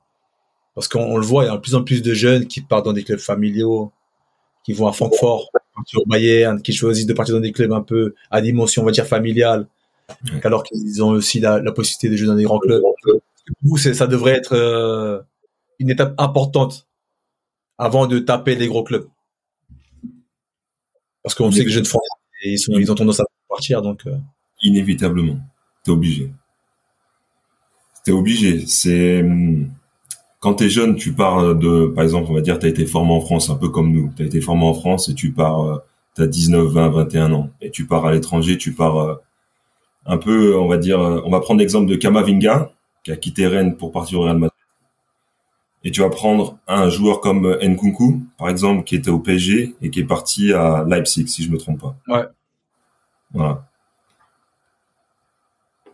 Parce 0.79 0.87
qu'on 0.87 1.17
le 1.17 1.25
voit, 1.25 1.43
il 1.43 1.47
y 1.47 1.49
a 1.49 1.55
de 1.55 1.59
plus 1.59 1.75
en 1.75 1.83
plus 1.83 2.01
de 2.01 2.13
jeunes 2.13 2.47
qui 2.47 2.61
partent 2.61 2.85
dans 2.85 2.93
des 2.93 3.03
clubs 3.03 3.19
familiaux, 3.19 3.91
qui 4.63 4.71
vont 4.71 4.87
à 4.87 4.93
Francfort, 4.93 5.51
sur 5.85 6.07
Bayern, 6.07 6.61
qui 6.61 6.71
choisissent 6.71 7.05
de 7.05 7.11
partir 7.11 7.35
dans 7.35 7.41
des 7.41 7.51
clubs 7.51 7.73
un 7.73 7.81
peu 7.81 8.15
à 8.31 8.39
dimension, 8.39 8.83
on 8.83 8.85
va 8.85 8.93
dire, 8.93 9.05
familiale, 9.05 9.67
alors 10.41 10.63
qu'ils 10.63 11.03
ont 11.03 11.09
aussi 11.09 11.41
la, 11.41 11.59
possibilité 11.73 12.07
de 12.07 12.15
jouer 12.15 12.27
dans 12.27 12.35
des 12.35 12.45
grands 12.45 12.59
clubs. 12.59 12.81
Vous, 13.61 13.75
ça 13.75 14.07
devrait 14.07 14.31
être 14.31 14.53
euh, 14.53 15.19
une 15.79 15.89
étape 15.89 16.13
importante 16.17 16.87
avant 17.77 18.07
de 18.07 18.17
taper 18.17 18.55
les 18.55 18.67
gros 18.67 18.85
clubs. 18.85 19.09
Parce 21.23 21.35
qu'on 21.35 21.51
sait 21.51 21.63
que 21.63 21.65
les 21.65 21.73
jeunes 21.73 21.83
Français, 21.83 22.07
ils, 22.45 22.57
sont, 22.57 22.71
ils 22.79 22.89
ont 22.89 22.95
tendance 22.95 23.19
à 23.19 23.25
partir, 23.49 23.81
donc. 23.81 24.07
Euh. 24.07 24.15
Inévitablement, 24.63 25.39
t'es 25.83 25.91
obligé. 25.91 26.31
T'es 28.05 28.13
obligé. 28.13 28.65
C'est 28.65 29.23
hum, 29.23 29.73
quand 30.39 30.56
tu 30.56 30.65
es 30.65 30.69
jeune, 30.69 30.95
tu 30.95 31.13
pars 31.13 31.56
de, 31.56 31.88
par 31.88 32.04
exemple, 32.04 32.28
on 32.30 32.34
va 32.34 32.41
dire, 32.41 32.60
tu 32.60 32.65
as 32.65 32.69
été 32.69 32.86
formé 32.86 33.13
en 33.13 33.21
France, 33.21 33.49
un 33.49 33.56
peu 33.56 33.69
comme 33.69 33.91
nous. 33.91 34.12
Tu 34.15 34.23
as 34.23 34.25
été 34.25 34.39
formé 34.41 34.65
en 34.65 34.73
France 34.73 35.10
et 35.10 35.13
tu 35.13 35.32
pars, 35.32 35.82
tu 36.15 36.21
as 36.21 36.28
19, 36.28 36.65
20, 36.67 36.89
21 36.89 37.34
ans. 37.34 37.49
Et 37.62 37.71
tu 37.71 37.86
pars 37.86 38.06
à 38.06 38.12
l'étranger, 38.12 38.58
tu 38.58 38.73
pars 38.73 38.97
euh, 38.97 39.15
un 40.06 40.17
peu, 40.17 40.58
on 40.58 40.67
va 40.67 40.78
dire, 40.78 40.99
euh, 40.99 41.21
on 41.25 41.30
va 41.30 41.39
prendre 41.39 41.60
l'exemple 41.60 41.89
de 41.89 41.95
Kamavinga, 41.95 42.71
qui 43.04 43.12
a 43.12 43.17
quitté 43.17 43.47
Rennes 43.47 43.75
pour 43.75 43.91
partir 43.91 44.19
au 44.19 44.23
Real 44.23 44.38
Madrid. 44.38 44.54
Et 45.84 45.91
tu 45.91 46.02
vas 46.02 46.10
prendre 46.10 46.58
un 46.67 46.89
joueur 46.89 47.21
comme 47.21 47.58
Nkunku, 47.62 48.21
par 48.38 48.49
exemple, 48.49 48.84
qui 48.84 48.95
était 48.95 49.10
au 49.10 49.19
PSG 49.19 49.75
et 49.82 49.89
qui 49.89 50.02
est 50.02 50.06
parti 50.06 50.52
à 50.52 50.86
Leipzig, 50.88 51.28
si 51.28 51.43
je 51.43 51.52
me 51.52 51.58
trompe 51.58 51.80
pas. 51.80 51.95
Ouais. 52.08 52.25
Voilà. 53.34 53.65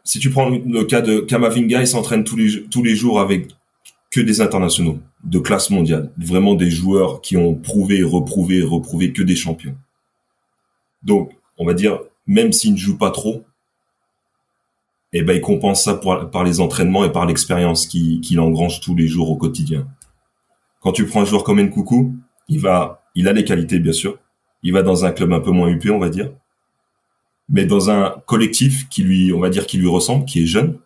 si 0.05 0.19
tu 0.19 0.29
prends 0.29 0.49
le 0.49 0.83
cas 0.85 1.01
de 1.01 1.19
Kamavinga, 1.19 1.81
il 1.81 1.87
s'entraîne 1.87 2.23
tous 2.23 2.37
les 2.37 2.63
tous 2.69 2.81
les 2.81 2.95
jours 2.95 3.19
avec 3.19 3.49
que 4.11 4.21
des 4.21 4.41
internationaux 4.41 4.99
de 5.23 5.39
classe 5.39 5.69
mondiale, 5.69 6.11
vraiment 6.17 6.55
des 6.55 6.69
joueurs 6.69 7.21
qui 7.21 7.35
ont 7.37 7.55
prouvé, 7.55 8.03
reprouvé, 8.03 8.61
reprouvé 8.61 9.11
que 9.11 9.23
des 9.23 9.35
champions. 9.35 9.75
Donc, 11.03 11.33
on 11.57 11.65
va 11.65 11.73
dire, 11.73 11.99
même 12.27 12.51
s'il 12.51 12.73
ne 12.73 12.77
joue 12.77 12.97
pas 12.97 13.11
trop, 13.11 13.45
eh 15.13 15.21
ben, 15.21 15.33
il 15.33 15.41
compense 15.41 15.83
ça 15.83 15.95
par 15.95 16.43
les 16.43 16.59
entraînements 16.59 17.05
et 17.05 17.11
par 17.11 17.25
l'expérience 17.25 17.87
qu'il 17.87 18.39
engrange 18.39 18.81
tous 18.81 18.95
les 18.95 19.07
jours 19.07 19.29
au 19.29 19.37
quotidien. 19.37 19.87
Quand 20.81 20.91
tu 20.91 21.05
prends 21.05 21.21
un 21.21 21.25
joueur 21.25 21.43
comme 21.43 21.61
Nkoukou, 21.61 22.13
il 22.49 22.59
va, 22.59 23.03
il 23.15 23.27
a 23.27 23.33
les 23.33 23.45
qualités, 23.45 23.79
bien 23.79 23.93
sûr. 23.93 24.19
Il 24.61 24.73
va 24.73 24.81
dans 24.81 25.05
un 25.05 25.11
club 25.11 25.31
un 25.31 25.39
peu 25.39 25.51
moins 25.51 25.69
huppé, 25.69 25.89
on 25.89 25.99
va 25.99 26.09
dire. 26.09 26.31
Mais 27.47 27.65
dans 27.65 27.89
un 27.89 28.21
collectif 28.25 28.89
qui 28.89 29.03
lui, 29.03 29.31
on 29.31 29.39
va 29.39 29.49
dire, 29.49 29.67
qui 29.67 29.77
lui 29.77 29.87
ressemble, 29.87 30.25
qui 30.25 30.43
est 30.43 30.45
jeune, 30.45 30.79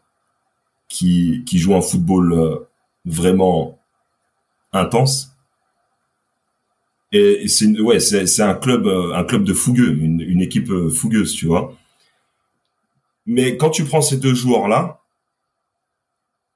qui, 0.90 1.44
qui 1.46 1.58
joue 1.58 1.76
un 1.76 1.82
football 1.82 2.34
euh, 2.34 2.69
vraiment 3.06 3.80
intense. 4.74 5.36
Et 7.12 7.48
c'est 7.48 7.68
ouais, 7.80 8.00
c'est 8.00 8.42
un 8.42 8.54
club 8.54 8.86
euh, 8.86 9.16
un 9.16 9.24
club 9.24 9.44
de 9.44 9.54
fougueux, 9.54 9.98
une, 9.98 10.22
une 10.22 10.42
équipe 10.42 10.70
euh, 10.70 10.90
fougueuse, 10.90 11.34
tu 11.34 11.48
vois. 11.48 11.76
Mais 13.26 13.58
quand 13.58 13.72
tu 13.72 13.84
prends 13.84 14.02
ces 14.02 14.18
deux 14.18 14.36
joueurs 14.36 14.68
là, 14.68 15.02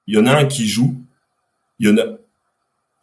il 0.08 0.16
y 0.16 0.18
en 0.20 0.26
a 0.28 0.36
un 0.36 0.46
qui 0.46 0.68
joue, 0.68 0.96
il 1.80 1.88
y 1.88 1.92
en 1.92 1.98
a 1.98 2.18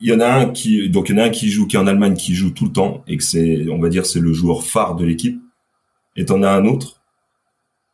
il 0.00 0.08
y 0.08 0.14
en 0.14 0.20
a 0.20 0.28
un 0.28 0.50
qui 0.50 0.88
donc 0.88 1.08
il 1.08 1.16
y 1.16 1.18
en 1.18 1.22
a 1.22 1.26
un 1.26 1.30
qui 1.30 1.50
joue 1.50 1.66
qui 1.66 1.76
est 1.76 1.78
en 1.78 1.86
Allemagne 1.86 2.14
qui 2.14 2.34
joue 2.34 2.50
tout 2.50 2.64
le 2.66 2.72
temps 2.72 3.04
et 3.06 3.16
que 3.16 3.22
c'est 3.22 3.68
on 3.68 3.78
va 3.78 3.88
dire 3.88 4.06
c'est 4.06 4.20
le 4.20 4.32
joueur 4.32 4.64
phare 4.64 4.96
de 4.96 5.04
l'équipe 5.04 5.40
et 6.16 6.24
t'en 6.24 6.42
as 6.42 6.50
un 6.50 6.64
autre 6.64 7.02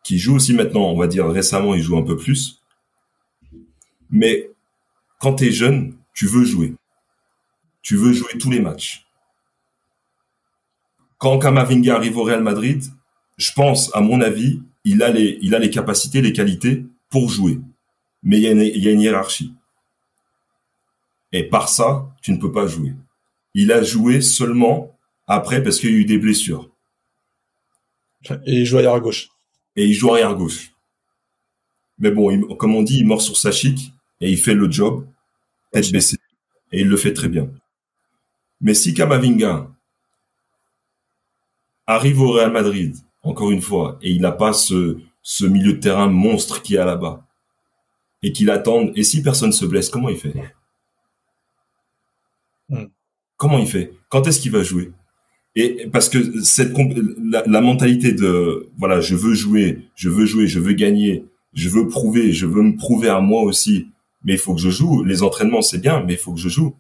qui 0.04 0.18
joue 0.18 0.37
aussi 0.37 0.54
maintenant 0.54 0.88
on 0.90 0.96
va 0.96 1.09
dire 1.09 1.28
récemment 1.28 1.74
il 1.74 1.82
joue 1.82 1.96
un 1.98 2.04
peu 2.04 2.16
plus 2.16 2.62
mais 4.11 4.50
quand 5.18 5.35
tu 5.35 5.46
es 5.46 5.52
jeune, 5.52 5.96
tu 6.14 6.26
veux 6.26 6.44
jouer. 6.44 6.74
Tu 7.83 7.96
veux 7.96 8.12
jouer 8.12 8.38
tous 8.38 8.50
les 8.50 8.61
matchs. 8.61 9.07
Quand 11.18 11.38
Kamavinga 11.38 11.96
arrive 11.96 12.18
au 12.18 12.24
Real 12.24 12.42
Madrid, 12.42 12.83
je 13.37 13.52
pense, 13.52 13.94
à 13.94 14.00
mon 14.00 14.20
avis, 14.20 14.62
il 14.85 15.02
a 15.02 15.11
les, 15.11 15.38
il 15.40 15.55
a 15.55 15.59
les 15.59 15.70
capacités, 15.70 16.20
les 16.20 16.33
qualités 16.33 16.87
pour 17.11 17.31
jouer. 17.31 17.59
Mais 18.22 18.38
il 18.38 18.42
y 18.42 18.46
a 18.46 18.50
une, 18.52 18.61
il 18.61 18.83
y 18.83 18.88
a 18.88 18.92
une 18.92 19.00
hiérarchie. 19.00 19.55
Et 21.33 21.44
par 21.44 21.68
ça, 21.68 22.09
tu 22.22 22.33
ne 22.33 22.38
peux 22.38 22.52
pas 22.52 22.66
jouer. 22.66 22.94
Il 23.55 23.72
a 23.72 23.83
joué 23.83 24.20
seulement 24.20 24.96
après 25.26 25.62
parce 25.62 25.81
qu'il 25.81 25.90
y 25.90 25.94
a 25.94 25.96
eu 25.96 26.05
des 26.05 26.18
blessures. 26.18 26.70
Et 28.46 28.61
il 28.61 28.66
joue 28.66 28.79
arrière 28.79 29.00
gauche. 29.00 29.29
Et 29.76 29.87
il 29.87 29.94
joue 29.94 30.12
arrière 30.12 30.35
gauche. 30.35 30.72
Mais 31.98 32.11
bon, 32.11 32.55
comme 32.57 32.74
on 32.74 32.83
dit, 32.83 32.98
il 32.98 33.07
mord 33.07 33.22
sur 33.22 33.37
sa 33.37 33.52
chic 33.52 33.92
et 34.20 34.31
il 34.31 34.38
fait 34.38 34.55
le 34.55 34.70
job 34.70 35.07
tête 35.72 35.92
baissée. 35.92 36.18
Et 36.72 36.81
il 36.81 36.88
le 36.88 36.96
fait 36.96 37.12
très 37.12 37.29
bien. 37.29 37.50
Mais 38.61 38.74
si 38.74 38.94
Kamavinga 38.94 39.70
arrive 41.87 42.20
au 42.20 42.33
Real 42.33 42.52
Madrid, 42.52 42.96
encore 43.22 43.50
une 43.50 43.61
fois, 43.61 43.98
et 44.02 44.11
il 44.11 44.20
n'a 44.20 44.33
pas 44.33 44.52
ce, 44.52 44.98
ce 45.22 45.44
milieu 45.44 45.74
de 45.74 45.81
terrain 45.81 46.09
monstre 46.09 46.62
qui 46.62 46.74
est 46.74 46.85
là-bas, 46.85 47.24
et 48.22 48.33
qu'il 48.33 48.50
attend, 48.50 48.90
et 48.94 49.05
si 49.05 49.22
personne 49.22 49.52
se 49.52 49.64
blesse, 49.66 49.88
comment 49.88 50.09
il 50.09 50.16
fait? 50.16 50.35
Hmm. 52.68 52.87
Comment 53.37 53.59
il 53.59 53.68
fait? 53.68 53.92
Quand 54.09 54.26
est-ce 54.26 54.40
qu'il 54.40 54.52
va 54.52 54.62
jouer? 54.62 54.90
Et 55.55 55.88
parce 55.90 56.09
que 56.09 56.42
cette 56.42 56.76
la, 56.76 57.42
la, 57.46 57.61
mentalité 57.61 58.12
de 58.12 58.68
voilà, 58.76 59.00
je 59.00 59.14
veux 59.14 59.35
jouer, 59.35 59.88
je 59.94 60.09
veux 60.09 60.26
jouer, 60.26 60.46
je 60.46 60.61
veux 60.61 60.74
gagner, 60.74 61.24
je 61.55 61.68
veux 61.68 61.88
prouver, 61.88 62.33
je 62.33 62.46
veux 62.46 62.62
me 62.62 62.76
prouver 62.76 63.09
à 63.09 63.20
moi 63.20 63.42
aussi 63.42 63.88
mais 64.24 64.35
il 64.35 64.38
faut 64.38 64.55
que 64.55 64.61
je 64.61 64.70
joue. 64.70 65.05
Les 65.05 65.22
entraînements, 65.22 65.62
c'est 65.62 65.79
bien, 65.79 66.02
mais 66.02 66.14
il 66.14 66.18
faut 66.18 66.33
que 66.33 66.40
je 66.40 66.48
joue. 66.48 66.74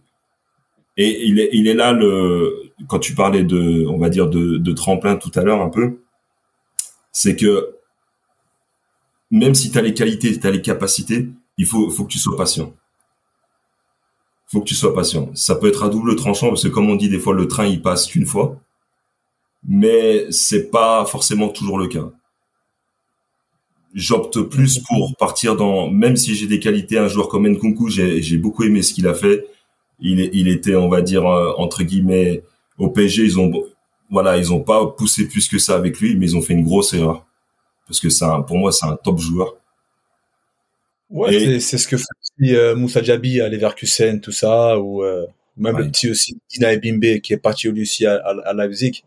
Et 0.96 1.26
il 1.26 1.38
est, 1.40 1.50
il 1.52 1.68
est 1.68 1.74
là 1.74 1.92
le, 1.92 2.72
quand 2.88 2.98
tu 2.98 3.14
parlais 3.14 3.44
de, 3.44 3.86
on 3.86 3.98
va 3.98 4.08
dire 4.08 4.28
de, 4.28 4.56
de 4.56 4.72
tremplin 4.72 5.16
tout 5.16 5.30
à 5.34 5.42
l'heure 5.42 5.60
un 5.60 5.68
peu, 5.68 5.98
c'est 7.12 7.36
que 7.36 7.76
même 9.30 9.54
si 9.54 9.70
tu 9.70 9.78
as 9.78 9.82
les 9.82 9.94
qualités, 9.94 10.38
tu 10.38 10.46
as 10.46 10.50
les 10.50 10.62
capacités, 10.62 11.28
il 11.58 11.66
faut, 11.66 11.90
faut 11.90 12.04
que 12.04 12.12
tu 12.12 12.18
sois 12.18 12.36
patient. 12.36 12.74
Faut 14.46 14.60
que 14.60 14.66
tu 14.66 14.74
sois 14.74 14.94
patient. 14.94 15.30
Ça 15.34 15.56
peut 15.56 15.68
être 15.68 15.82
à 15.82 15.88
double 15.88 16.16
tranchant 16.16 16.48
parce 16.48 16.62
que 16.62 16.68
comme 16.68 16.88
on 16.88 16.96
dit 16.96 17.08
des 17.08 17.18
fois 17.18 17.34
le 17.34 17.48
train 17.48 17.66
il 17.66 17.82
passe 17.82 18.06
qu'une 18.06 18.26
fois, 18.26 18.60
mais 19.68 20.30
c'est 20.30 20.70
pas 20.70 21.04
forcément 21.06 21.48
toujours 21.48 21.78
le 21.78 21.88
cas 21.88 22.10
j'opte 23.96 24.42
plus 24.42 24.78
pour 24.80 25.16
partir 25.16 25.56
dans, 25.56 25.90
même 25.90 26.16
si 26.16 26.34
j'ai 26.34 26.46
des 26.46 26.60
qualités, 26.60 26.98
un 26.98 27.08
joueur 27.08 27.28
comme 27.28 27.48
Nkunku, 27.48 27.88
j'ai 27.88 28.36
beaucoup 28.36 28.62
aimé 28.62 28.82
ce 28.82 28.92
qu'il 28.92 29.08
a 29.08 29.14
fait. 29.14 29.46
Il, 29.98 30.20
il 30.34 30.48
était, 30.48 30.76
on 30.76 30.90
va 30.90 31.00
dire, 31.00 31.26
euh, 31.26 31.54
entre 31.56 31.82
guillemets, 31.82 32.42
au 32.78 32.90
PSG, 32.90 33.24
ils 33.24 33.40
ont, 33.40 33.50
voilà, 34.10 34.36
ils 34.36 34.52
ont 34.52 34.60
pas 34.60 34.86
poussé 34.86 35.26
plus 35.26 35.48
que 35.48 35.58
ça 35.58 35.74
avec 35.74 35.98
lui, 35.98 36.14
mais 36.14 36.26
ils 36.26 36.36
ont 36.36 36.42
fait 36.42 36.52
une 36.52 36.62
grosse 36.64 36.92
erreur. 36.92 37.24
Parce 37.88 37.98
que 37.98 38.10
c'est 38.10 38.26
pour 38.46 38.58
moi, 38.58 38.70
c'est 38.70 38.84
un 38.84 38.96
top 38.96 39.18
joueur. 39.18 39.56
Ouais, 41.08 41.58
c'est 41.60 41.78
ce 41.78 41.88
que 41.88 41.96
fait 41.96 42.04
aussi 42.20 42.54
euh, 42.54 42.76
Moussa 42.76 43.00
Diaby 43.00 43.40
à 43.40 43.48
Leverkusen, 43.48 44.20
tout 44.20 44.32
ça, 44.32 44.78
ou 44.78 45.02
euh, 45.02 45.24
même 45.56 45.78
le 45.78 45.88
petit 45.88 46.10
aussi, 46.10 46.36
Dina 46.50 46.74
Ebimbe, 46.74 47.20
qui 47.20 47.32
est 47.32 47.38
parti 47.38 47.68
aussi 47.68 48.04
à, 48.04 48.16
à, 48.16 48.52
Leipzig. 48.52 49.04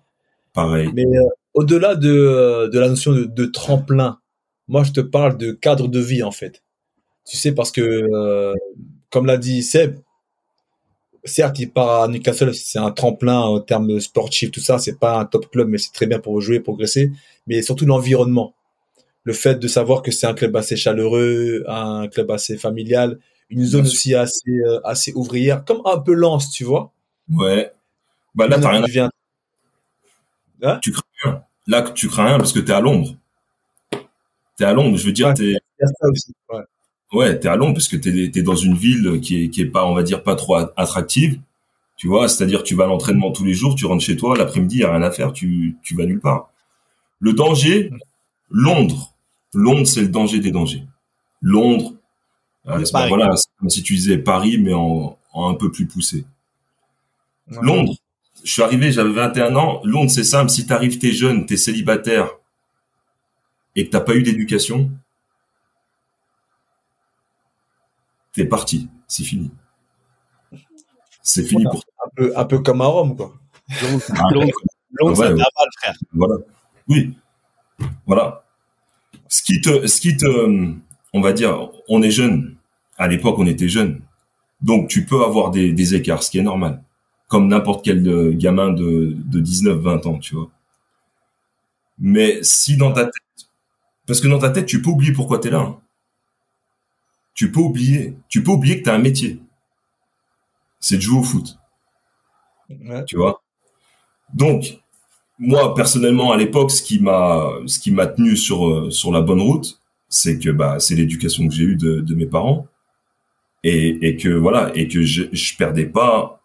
Pareil. 0.54 0.90
Mais 0.96 1.04
au-delà 1.54 1.94
de, 1.94 2.70
de 2.72 2.80
la 2.80 2.90
notion 2.90 3.12
de, 3.12 3.26
de 3.26 3.46
tremplin, 3.46 4.19
moi, 4.70 4.84
je 4.84 4.92
te 4.92 5.02
parle 5.02 5.38
de 5.38 5.52
cadre 5.52 5.88
de 5.88 6.00
vie, 6.00 6.24
en 6.24 6.32
fait. 6.32 6.64
Tu 7.28 7.38
sais, 7.38 7.52
parce 7.54 7.72
que, 7.72 7.82
euh, 7.82 8.54
comme 9.10 9.26
l'a 9.26 9.38
dit 9.38 9.64
Seb, 9.64 9.98
certes, 11.26 11.60
il 11.60 11.72
part 11.72 12.04
à 12.04 12.08
Newcastle, 12.08 12.54
c'est 12.54 12.80
un 12.80 12.92
tremplin 12.92 13.40
en 13.40 13.60
termes 13.60 14.00
sportifs, 14.00 14.52
tout 14.52 14.60
ça, 14.60 14.78
c'est 14.78 15.00
pas 15.00 15.20
un 15.20 15.26
top 15.26 15.50
club, 15.52 15.68
mais 15.70 15.80
c'est 15.80 15.92
très 15.92 16.06
bien 16.06 16.20
pour 16.20 16.40
jouer, 16.40 16.60
progresser, 16.60 17.12
mais 17.48 17.62
surtout 17.64 17.86
l'environnement. 17.86 18.54
Le 19.24 19.34
fait 19.34 19.56
de 19.56 19.68
savoir 19.68 20.02
que 20.04 20.12
c'est 20.12 20.28
un 20.28 20.34
club 20.34 20.56
assez 20.56 20.78
chaleureux, 20.78 21.64
un 21.68 22.08
club 22.08 22.32
assez 22.32 22.58
familial, 22.58 23.20
une 23.50 23.66
zone 23.66 23.86
aussi 23.86 24.16
assez, 24.16 24.52
euh, 24.52 24.80
assez 24.86 25.12
ouvrière, 25.14 25.66
comme 25.66 25.82
un 25.86 25.98
peu 25.98 26.14
lance, 26.14 26.52
tu 26.52 26.64
vois. 26.64 26.92
Ouais. 27.32 27.72
Bah 28.36 28.48
là, 28.48 28.60
t'as 28.60 28.70
rien. 28.70 29.10
Hein 30.62 30.80
tu 30.82 30.92
crains 30.92 31.04
rien. 31.24 31.44
Là, 31.68 31.82
tu 31.82 32.08
crains 32.08 32.26
rien 32.28 32.38
parce 32.38 32.54
que 32.54 32.60
t'es 32.60 32.72
à 32.72 32.82
Londres 32.82 33.16
t'es 34.60 34.66
à 34.66 34.74
Londres, 34.74 34.98
je 34.98 35.06
veux 35.06 35.14
dire, 35.14 35.34
t'es. 35.34 35.56
Ouais. 36.50 36.60
ouais, 37.14 37.40
t'es 37.40 37.48
à 37.48 37.56
Londres 37.56 37.76
parce 37.76 37.88
que 37.88 37.96
t'es 37.96 38.10
es 38.38 38.42
dans 38.44 38.58
une 38.58 38.76
ville 38.76 39.22
qui 39.22 39.42
est 39.42 39.50
qui 39.50 39.62
est 39.62 39.66
pas, 39.66 39.86
on 39.86 39.96
va 39.96 40.04
dire, 40.04 40.22
pas 40.22 40.36
trop 40.36 40.56
attractive. 40.56 41.40
Tu 41.96 42.08
vois, 42.08 42.28
c'est-à-dire 42.28 42.64
tu 42.64 42.76
vas 42.76 42.84
à 42.84 42.88
l'entraînement 42.88 43.32
tous 43.32 43.46
les 43.46 43.54
jours, 43.54 43.76
tu 43.76 43.86
rentres 43.86 44.04
chez 44.04 44.18
toi, 44.18 44.38
l'après-midi, 44.38 44.76
il 44.76 44.82
y 44.82 44.84
a 44.84 44.92
rien 44.92 45.02
à 45.02 45.12
faire, 45.12 45.32
tu 45.32 45.78
tu 45.82 45.96
vas 45.96 46.06
nulle 46.06 46.20
part. 46.20 46.52
Le 47.20 47.32
danger, 47.32 47.90
Londres. 48.52 49.14
Londres, 49.54 49.88
c'est 49.88 50.02
le 50.02 50.10
danger 50.10 50.40
des 50.40 50.52
dangers. 50.52 50.84
Londres, 51.42 51.94
euh, 52.68 52.84
voilà, 53.08 53.36
c'est 53.38 53.48
comme 53.60 53.70
si 53.70 53.82
tu 53.82 53.96
disais 53.96 54.18
Paris, 54.18 54.58
mais 54.58 54.74
en, 54.74 55.18
en 55.32 55.50
un 55.50 55.54
peu 55.54 55.72
plus 55.72 55.88
poussé. 55.88 56.26
Londres, 57.62 57.96
je 58.44 58.52
suis 58.52 58.62
arrivé, 58.62 58.92
j'avais 58.92 59.12
21 59.12 59.56
ans. 59.56 59.82
Londres, 59.86 60.12
c'est 60.12 60.26
simple. 60.26 60.50
Si 60.50 60.68
t'arrives, 60.68 61.00
t'es 61.00 61.14
jeune, 61.14 61.46
t'es 61.46 61.58
célibataire, 61.58 62.30
et 63.76 63.86
que 63.86 63.92
t'as 63.92 64.02
pas 64.02 64.16
eu 64.16 64.24
d'éducation, 64.24 64.92
t'es 68.34 68.46
parti, 68.46 68.88
c'est 69.08 69.24
fini. 69.24 69.52
C'est 71.22 71.44
fini 71.44 71.64
pour 71.66 71.84
toi. 71.84 71.94
Un 72.06 72.10
peu, 72.16 72.34
un 72.36 72.46
peu 72.46 72.60
comme 72.60 72.82
à 72.82 72.86
Rome, 72.86 73.16
quoi. 73.16 73.34
Londres, 73.82 74.04
mal, 75.20 75.44
frère. 75.78 75.96
Voilà. 76.14 76.36
Oui. 76.88 77.14
Voilà. 78.06 78.44
Ce 79.28 79.44
qui 79.44 79.62
te, 79.62 79.86
ce 79.86 80.02
qui 80.02 80.18
te, 80.18 80.26
on 81.14 81.22
va 81.22 81.34
dire, 81.34 81.70
on 81.88 82.02
est 82.02 82.12
jeune. 82.12 82.56
À 82.98 83.08
l'époque, 83.08 83.38
on 83.38 83.46
était 83.46 83.70
jeune. 83.70 84.02
Donc, 84.62 84.90
tu 84.90 85.06
peux 85.06 85.24
avoir 85.24 85.52
des, 85.52 85.72
des 85.72 85.96
écarts, 85.96 86.24
ce 86.24 86.32
qui 86.32 86.40
est 86.40 86.44
normal. 86.44 86.84
Comme 87.28 87.48
n'importe 87.48 87.86
quel 87.86 88.06
euh, 88.08 88.34
gamin 88.34 88.72
de, 88.72 89.14
de 89.16 89.40
19, 89.40 89.78
20 89.78 90.06
ans, 90.08 90.18
tu 90.18 90.36
vois. 90.36 90.50
Mais 92.00 92.40
si 92.42 92.76
dans 92.76 92.92
ta 92.92 93.06
tête, 93.06 93.14
parce 94.10 94.22
que 94.22 94.28
dans 94.28 94.40
ta 94.40 94.50
tête, 94.50 94.66
tu 94.66 94.82
peux 94.82 94.90
oublier 94.90 95.14
pourquoi 95.14 95.38
tu 95.38 95.50
es 95.50 95.52
là. 95.52 95.60
Hein. 95.60 95.78
Tu 97.36 97.52
peux 97.52 97.60
oublier. 97.60 98.18
Tu 98.28 98.42
peux 98.42 98.50
oublier 98.50 98.80
que 98.80 98.86
tu 98.86 98.90
as 98.90 98.96
un 98.96 98.98
métier. 98.98 99.40
C'est 100.80 100.96
de 100.96 101.02
jouer 101.02 101.20
au 101.20 101.24
foot. 101.24 101.60
Tu 103.06 103.18
vois? 103.18 103.44
Donc, 104.34 104.80
moi, 105.38 105.76
personnellement, 105.76 106.32
à 106.32 106.38
l'époque, 106.38 106.72
ce 106.72 106.82
qui 106.82 107.00
m'a 107.00 107.52
ce 107.68 107.78
qui 107.78 107.92
m'a 107.92 108.08
tenu 108.08 108.36
sur, 108.36 108.68
euh, 108.68 108.90
sur 108.90 109.12
la 109.12 109.22
bonne 109.22 109.42
route, 109.42 109.80
c'est 110.08 110.40
que 110.40 110.50
bah, 110.50 110.80
c'est 110.80 110.96
l'éducation 110.96 111.48
que 111.48 111.54
j'ai 111.54 111.66
eue 111.66 111.76
de, 111.76 112.00
de, 112.00 112.16
mes 112.16 112.26
parents. 112.26 112.66
Et, 113.64 114.08
et 114.08 114.18
que 114.18 114.30
voilà, 114.30 114.72
et 114.74 114.88
que 114.88 115.04
je, 115.04 115.26
je 115.32 115.56
perdais 115.56 115.86
pas, 115.86 116.42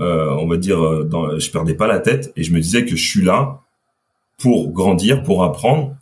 euh, 0.00 0.30
on 0.30 0.46
va 0.46 0.56
dire, 0.56 0.82
euh, 0.82 1.04
dans, 1.04 1.38
je 1.38 1.50
perdais 1.50 1.74
pas 1.74 1.88
la 1.88 2.00
tête, 2.00 2.32
et 2.36 2.42
je 2.42 2.54
me 2.54 2.60
disais 2.60 2.86
que 2.86 2.96
je 2.96 3.06
suis 3.06 3.22
là 3.22 3.60
pour 4.38 4.72
grandir, 4.72 5.22
pour 5.22 5.44
apprendre, 5.44 5.94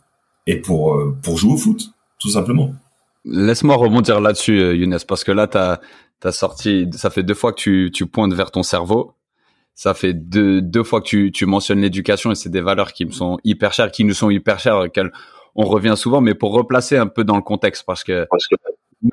et 0.47 0.57
pour 0.57 0.93
euh, 0.93 1.17
pour 1.21 1.37
jouer 1.37 1.53
au 1.53 1.57
foot, 1.57 1.91
tout 2.19 2.29
simplement. 2.29 2.73
Laisse-moi 3.25 3.75
rebondir 3.75 4.21
là-dessus, 4.21 4.59
euh, 4.59 4.75
Younes, 4.75 4.99
parce 5.07 5.23
que 5.23 5.31
là, 5.31 5.47
t'as 5.47 5.79
as 6.23 6.31
sorti, 6.31 6.87
ça 6.93 7.11
fait 7.11 7.23
deux 7.23 7.33
fois 7.35 7.53
que 7.53 7.59
tu, 7.59 7.91
tu 7.93 8.07
pointes 8.07 8.33
vers 8.33 8.49
ton 8.49 8.63
cerveau. 8.63 9.13
Ça 9.75 9.93
fait 9.93 10.13
deux, 10.13 10.61
deux 10.61 10.83
fois 10.83 11.01
que 11.01 11.05
tu, 11.07 11.31
tu 11.31 11.45
mentionnes 11.45 11.81
l'éducation 11.81 12.31
et 12.31 12.35
c'est 12.35 12.49
des 12.49 12.61
valeurs 12.61 12.93
qui 12.93 13.05
me 13.05 13.11
sont 13.11 13.37
hyper 13.43 13.73
chères, 13.73 13.91
qui 13.91 14.05
nous 14.05 14.13
sont 14.13 14.29
hyper 14.29 14.59
chères, 14.59 14.77
auxquelles 14.77 15.11
on 15.53 15.65
revient 15.65 15.95
souvent, 15.97 16.21
mais 16.21 16.33
pour 16.33 16.53
replacer 16.53 16.97
un 16.97 17.07
peu 17.07 17.23
dans 17.23 17.35
le 17.35 17.41
contexte, 17.41 17.83
parce 17.85 18.03
que, 18.03 18.27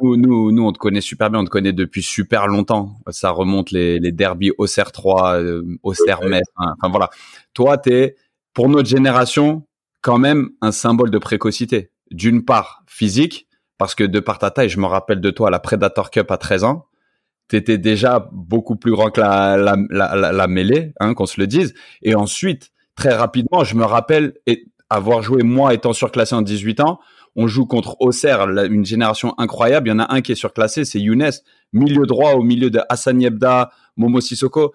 nous, 0.00 0.16
nous, 0.16 0.52
nous, 0.52 0.64
on 0.64 0.72
te 0.72 0.78
connaît 0.78 1.00
super 1.00 1.30
bien, 1.30 1.40
on 1.40 1.44
te 1.44 1.50
connaît 1.50 1.72
depuis 1.72 2.02
super 2.02 2.46
longtemps. 2.46 2.96
Ça 3.10 3.30
remonte 3.30 3.70
les, 3.72 3.98
les 3.98 4.12
derbies 4.12 4.52
Auxerre 4.56 4.92
3, 4.92 5.40
euh, 5.40 5.78
Auxerre 5.82 6.22
Metz. 6.22 6.44
Hein. 6.56 6.74
Enfin 6.78 6.90
voilà. 6.90 7.10
Toi, 7.52 7.76
t'es, 7.78 8.16
pour 8.54 8.68
notre 8.68 8.88
génération, 8.88 9.66
quand 10.02 10.18
même 10.18 10.50
un 10.60 10.72
symbole 10.72 11.10
de 11.10 11.18
précocité. 11.18 11.90
D'une 12.10 12.44
part, 12.44 12.82
physique, 12.86 13.48
parce 13.78 13.94
que 13.94 14.04
de 14.04 14.20
par 14.20 14.38
ta 14.38 14.50
taille, 14.50 14.68
je 14.68 14.78
me 14.78 14.86
rappelle 14.86 15.20
de 15.20 15.30
toi 15.30 15.48
à 15.48 15.50
la 15.50 15.58
Predator 15.58 16.10
Cup 16.10 16.30
à 16.30 16.36
13 16.36 16.64
ans, 16.64 16.86
tu 17.48 17.56
étais 17.56 17.78
déjà 17.78 18.28
beaucoup 18.32 18.76
plus 18.76 18.92
grand 18.92 19.10
que 19.10 19.20
la, 19.20 19.56
la, 19.56 19.76
la, 19.90 20.32
la, 20.32 20.46
mêlée, 20.46 20.92
hein, 21.00 21.14
qu'on 21.14 21.26
se 21.26 21.40
le 21.40 21.46
dise. 21.46 21.74
Et 22.02 22.14
ensuite, 22.14 22.70
très 22.96 23.14
rapidement, 23.14 23.64
je 23.64 23.74
me 23.76 23.84
rappelle 23.84 24.34
avoir 24.90 25.22
joué, 25.22 25.42
moi 25.42 25.72
étant 25.72 25.92
surclassé 25.92 26.34
en 26.34 26.42
18 26.42 26.80
ans, 26.80 27.00
on 27.34 27.46
joue 27.46 27.66
contre 27.66 27.96
Auxerre, 28.00 28.46
une 28.48 28.84
génération 28.84 29.34
incroyable. 29.38 29.88
Il 29.88 29.90
y 29.90 29.94
en 29.94 29.98
a 30.00 30.12
un 30.12 30.20
qui 30.20 30.32
est 30.32 30.36
surclassé, 30.36 30.84
c'est 30.84 31.00
Younes, 31.00 31.32
milieu 31.72 32.04
droit 32.04 32.32
au 32.32 32.42
milieu 32.42 32.70
de 32.70 32.80
Hassan 32.88 33.20
Yebda, 33.20 33.70
Momo 33.96 34.20
Sissoko 34.20 34.74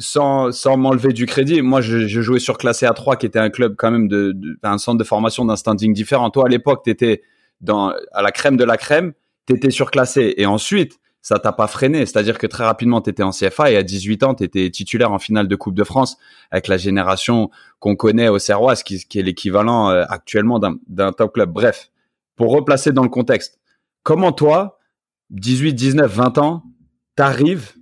sans, 0.00 0.50
sans 0.50 0.76
m'enlever 0.76 1.12
du 1.12 1.26
crédit, 1.26 1.60
moi, 1.62 1.80
je, 1.80 2.06
je, 2.06 2.20
jouais 2.22 2.40
sur 2.40 2.58
Classé 2.58 2.86
A3, 2.86 3.18
qui 3.18 3.26
était 3.26 3.38
un 3.38 3.50
club 3.50 3.74
quand 3.76 3.90
même 3.90 4.08
de, 4.08 4.34
un 4.62 4.78
centre 4.78 4.98
de 4.98 5.04
formation 5.04 5.44
d'un 5.44 5.56
standing 5.56 5.92
différent. 5.92 6.30
Toi, 6.30 6.46
à 6.46 6.48
l'époque, 6.48 6.82
tu 6.84 6.90
étais 6.90 7.22
dans, 7.60 7.92
à 8.12 8.22
la 8.22 8.32
crème 8.32 8.56
de 8.56 8.64
la 8.64 8.78
crème, 8.78 9.12
tu 9.46 9.54
étais 9.54 9.70
surclassé. 9.70 10.34
Et 10.38 10.46
ensuite, 10.46 10.98
ça 11.20 11.38
t'a 11.38 11.52
pas 11.52 11.66
freiné. 11.66 12.06
C'est-à-dire 12.06 12.38
que 12.38 12.46
très 12.46 12.64
rapidement, 12.64 13.02
tu 13.02 13.10
étais 13.10 13.22
en 13.22 13.30
CFA 13.30 13.70
et 13.70 13.76
à 13.76 13.82
18 13.82 14.22
ans, 14.22 14.34
tu 14.34 14.42
étais 14.42 14.70
titulaire 14.70 15.12
en 15.12 15.18
finale 15.18 15.48
de 15.48 15.56
Coupe 15.56 15.74
de 15.74 15.84
France 15.84 16.16
avec 16.50 16.66
la 16.66 16.78
génération 16.78 17.50
qu'on 17.78 17.94
connaît 17.94 18.28
au 18.28 18.38
Serrois, 18.38 18.76
qui, 18.76 19.04
qui 19.06 19.18
est 19.18 19.22
l'équivalent 19.22 19.90
euh, 19.90 20.04
actuellement 20.08 20.58
d'un 20.58 21.12
top 21.12 21.34
club. 21.34 21.52
Bref, 21.52 21.90
pour 22.36 22.52
replacer 22.52 22.92
dans 22.92 23.02
le 23.02 23.10
contexte, 23.10 23.60
comment 24.02 24.32
toi, 24.32 24.78
18, 25.28 25.74
19, 25.74 26.10
20 26.10 26.38
ans, 26.38 26.62
t'arrives 27.16 27.74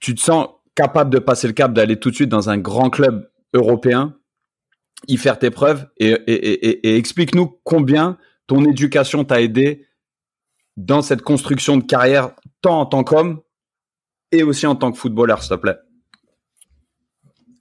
tu 0.00 0.14
te 0.14 0.20
sens 0.20 0.48
capable 0.74 1.10
de 1.10 1.18
passer 1.18 1.46
le 1.46 1.52
cap, 1.52 1.72
d'aller 1.72 1.98
tout 1.98 2.10
de 2.10 2.14
suite 2.14 2.28
dans 2.28 2.48
un 2.48 2.58
grand 2.58 2.90
club 2.90 3.30
européen, 3.52 4.16
y 5.08 5.16
faire 5.16 5.38
tes 5.38 5.50
preuves 5.50 5.86
et, 5.98 6.96
explique-nous 6.96 7.58
combien 7.64 8.18
ton 8.46 8.64
éducation 8.64 9.24
t'a 9.24 9.40
aidé 9.40 9.86
dans 10.76 11.02
cette 11.02 11.22
construction 11.22 11.76
de 11.76 11.84
carrière, 11.84 12.34
tant 12.62 12.80
en 12.80 12.86
tant 12.86 13.04
qu'homme 13.04 13.40
et 14.32 14.42
aussi 14.42 14.66
en 14.66 14.76
tant 14.76 14.92
que 14.92 14.98
footballeur, 14.98 15.42
s'il 15.42 15.56
te 15.56 15.60
plaît. 15.60 15.76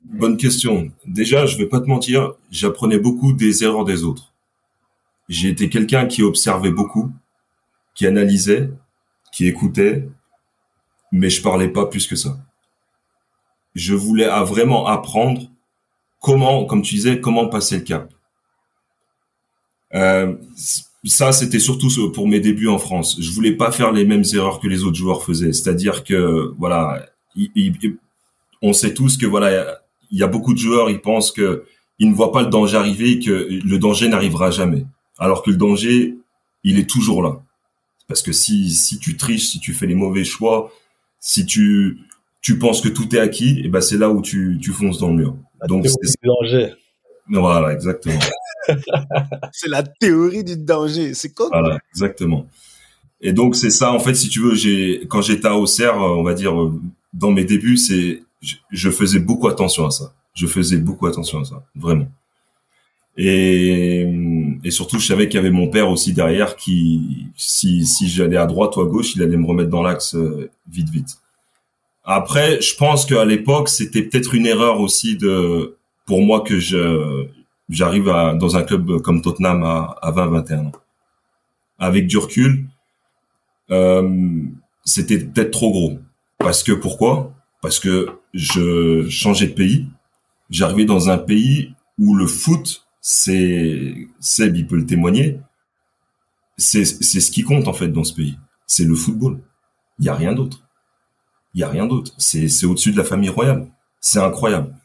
Bonne 0.04 0.38
question. 0.38 0.89
Déjà, 1.06 1.45
je 1.45 1.58
vais 1.58 1.67
pas 1.67 1.80
te 1.80 1.86
mentir, 1.86 2.34
j'apprenais 2.52 2.97
beaucoup 2.97 3.34
des 3.34 3.63
erreurs 3.63 3.86
des 3.86 4.04
autres. 4.04 4.34
J'ai 5.28 5.49
été 5.49 5.69
quelqu'un 5.69 6.08
qui 6.08 6.23
observait 6.23 6.71
beaucoup, 6.71 7.12
qui 7.93 8.08
analysait, 8.08 8.71
qui 9.32 9.47
écoutait, 9.47 10.08
mais 11.12 11.30
je 11.30 11.41
parlais 11.41 11.69
pas 11.69 11.86
plus 11.86 12.08
que 12.08 12.15
ça. 12.15 12.38
Je 13.76 13.93
voulais 13.93 14.28
vraiment 14.43 14.88
apprendre 14.88 15.50
comment, 16.22 16.65
comme 16.65 16.82
tu 16.82 16.95
disais, 16.95 17.19
comment 17.22 17.48
passer 17.48 17.78
le 17.78 17.84
cap. 17.84 18.12
Euh, 19.93 20.36
ça, 21.06 21.32
c'était 21.32 21.60
surtout 21.60 21.89
pour 22.12 22.28
mes 22.28 22.39
débuts 22.39 22.67
en 22.67 22.78
France. 22.78 23.17
Je 23.19 23.32
voulais 23.32 23.54
pas 23.54 23.72
faire 23.72 23.91
les 23.91 24.06
mêmes 24.06 24.26
erreurs 24.34 24.60
que 24.60 24.67
les 24.67 24.84
autres 24.84 24.98
joueurs 24.98 25.24
faisaient. 25.24 25.54
C'est-à-dire 25.54 26.04
que, 26.04 26.54
voilà, 26.58 27.06
on 28.62 28.74
sait 28.74 28.93
tous 28.93 29.17
que, 29.17 29.26
voilà, 29.26 29.80
il 30.12 30.17
y 30.17 30.24
a 30.24 30.28
beaucoup 30.28 30.54
de 30.54 30.60
joueurs, 30.60 30.89
ils 30.89 31.02
pensent 31.02 31.32
que 31.32 31.65
ils 32.00 32.10
ne 32.10 32.15
voient 32.15 32.32
pas 32.32 32.41
le 32.41 32.50
danger 32.50 32.78
arriver 32.78 33.12
et 33.12 33.19
que 33.19 33.32
le 33.32 33.78
danger 33.78 34.08
n'arrivera 34.08 34.52
jamais. 34.52 34.86
Alors 35.17 35.43
que 35.43 35.52
le 35.52 35.58
danger, 35.58 36.17
il 36.63 36.80
est 36.80 36.89
toujours 36.89 37.22
là. 37.22 37.41
Parce 38.08 38.22
que 38.22 38.32
si, 38.32 38.72
si 38.72 39.00
tu 39.00 39.17
triches, 39.17 39.48
si 39.48 39.60
tu 39.60 39.74
fais 39.74 39.86
les 39.86 39.95
mauvais 39.95 40.24
choix, 40.24 40.72
si 41.19 41.45
tu 41.45 41.99
tu 42.41 42.58
penses 42.58 42.82
que 42.82 42.89
tout 42.89 43.15
est 43.15 43.19
acquis, 43.19 43.62
et 43.63 43.67
ben 43.67 43.82
c'est 43.82 43.97
là 43.97 44.10
où 44.10 44.21
tu 44.21 44.58
tu 44.62 44.71
fonces 44.71 44.99
dans 44.99 45.10
le 45.10 45.15
mur. 45.15 45.36
Donc 45.67 45.86
c'est 45.88 46.15
danger. 46.23 46.73
Voilà, 47.27 47.73
exactement. 47.73 48.19
c'est 49.51 49.69
la 49.69 49.84
théorie 49.84 50.43
du 50.43 50.58
danger. 50.58 51.13
C'est 51.13 51.34
quoi 51.34 51.49
Voilà, 51.51 51.79
exactement. 51.93 52.47
Et 53.21 53.34
donc 53.34 53.55
c'est 53.55 53.69
ça 53.69 53.91
en 53.91 53.99
fait, 53.99 54.15
si 54.15 54.29
tu 54.29 54.39
veux, 54.39 54.55
j'ai 54.55 55.05
quand 55.10 55.21
j'étais 55.21 55.47
à 55.47 55.55
Auxerre, 55.55 55.97
on 55.97 56.23
va 56.23 56.34
dire 56.34 56.53
dans 57.13 57.32
mes 57.32 57.43
débuts, 57.43 57.77
c'est 57.77 58.23
je 58.71 58.89
faisais 58.89 59.19
beaucoup 59.19 59.47
attention 59.47 59.86
à 59.86 59.91
ça. 59.91 60.13
Je 60.34 60.47
faisais 60.47 60.77
beaucoup 60.77 61.08
attention 61.08 61.41
à 61.41 61.45
ça, 61.45 61.63
vraiment. 61.75 62.08
Et, 63.21 64.08
et 64.63 64.71
surtout, 64.71 64.97
je 64.97 65.05
savais 65.05 65.27
qu'il 65.27 65.36
y 65.36 65.39
avait 65.39 65.51
mon 65.51 65.67
père 65.67 65.89
aussi 65.89 66.13
derrière 66.13 66.55
qui, 66.55 67.27
si, 67.36 67.86
si 67.86 68.08
j'allais 68.08 68.38
à 68.38 68.45
droite 68.45 68.77
ou 68.77 68.82
à 68.82 68.86
gauche, 68.86 69.13
il 69.13 69.21
allait 69.21 69.36
me 69.36 69.45
remettre 69.45 69.69
dans 69.69 69.84
l'axe 69.84 70.15
euh, 70.15 70.49
vite, 70.71 70.89
vite. 70.89 71.17
Après, 72.05 72.62
je 72.62 72.73
pense 72.77 73.05
qu'à 73.05 73.25
l'époque, 73.25 73.67
c'était 73.67 74.03
peut-être 74.03 74.36
une 74.36 74.45
erreur 74.45 74.79
aussi 74.79 75.17
de, 75.17 75.75
pour 76.05 76.21
moi 76.21 76.39
que 76.39 76.60
je, 76.60 77.27
j'arrive 77.67 78.08
à, 78.08 78.36
dans 78.36 78.55
un 78.55 78.63
club 78.63 79.01
comme 79.01 79.21
Tottenham 79.21 79.63
à, 79.63 79.97
à 80.01 80.12
20, 80.12 80.27
21 80.27 80.65
ans. 80.67 80.71
Avec 81.77 82.08
du 82.08 82.17
recul, 82.17 82.67
euh, 83.69 84.41
c'était 84.86 85.19
peut-être 85.19 85.51
trop 85.51 85.71
gros. 85.71 85.99
Parce 86.38 86.63
que 86.63 86.71
pourquoi? 86.71 87.34
Parce 87.62 87.79
que 87.79 88.12
je 88.34 89.10
changeais 89.10 89.47
de 89.47 89.53
pays. 89.53 89.88
J'arrivais 90.49 90.86
dans 90.86 91.10
un 91.10 91.17
pays 91.17 91.73
où 91.97 92.15
le 92.15 92.27
foot 92.27 92.86
c'est 93.12 94.08
Seb, 94.19 94.56
il 94.56 94.67
peut 94.67 94.76
le 94.76 94.86
témoigner. 94.86 95.39
C'est 96.58 96.86
ce 96.86 97.32
qui 97.32 97.41
compte 97.41 97.67
en 97.67 97.74
fait 97.74 97.88
dans 97.88 98.04
ce 98.04 98.13
pays. 98.13 98.38
C'est 98.67 98.84
le 98.84 98.93
football. 98.93 99.39
Il 99.98 100.06
y 100.06 100.10
a 100.10 100.13
rien 100.13 100.34
d'autre. 100.34 100.62
Il 101.56 101.62
y 101.62 101.63
a 101.63 101.69
rien 101.69 101.88
d'autre. 101.88 102.13
C'est 102.19 102.65
au-dessus 102.67 102.91
de 102.91 102.98
la 102.98 103.04
famille 103.04 103.30
royale. 103.30 103.67
C'est 104.00 104.19
incroyable. 104.19 104.76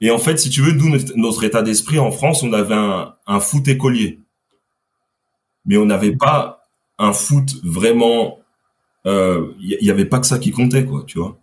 Et 0.00 0.10
en 0.10 0.16
fait, 0.16 0.38
si 0.38 0.48
tu 0.48 0.62
veux, 0.62 0.72
nous 0.72 0.96
notre 1.16 1.44
état 1.44 1.60
d'esprit 1.60 1.98
en 1.98 2.10
France, 2.10 2.42
on 2.42 2.54
avait 2.54 2.74
un, 2.74 3.40
foot 3.40 3.68
écolier, 3.68 4.18
mais 5.66 5.76
on 5.76 5.84
n'avait 5.84 6.16
pas 6.16 6.66
un 6.98 7.12
foot 7.12 7.50
vraiment. 7.62 8.38
Il 9.04 9.10
euh, 9.10 9.52
y, 9.60 9.90
avait 9.90 10.06
pas 10.06 10.20
que 10.20 10.26
ça 10.26 10.38
qui 10.38 10.52
comptait, 10.52 10.86
quoi, 10.86 11.04
tu 11.06 11.18
vois. 11.18 11.38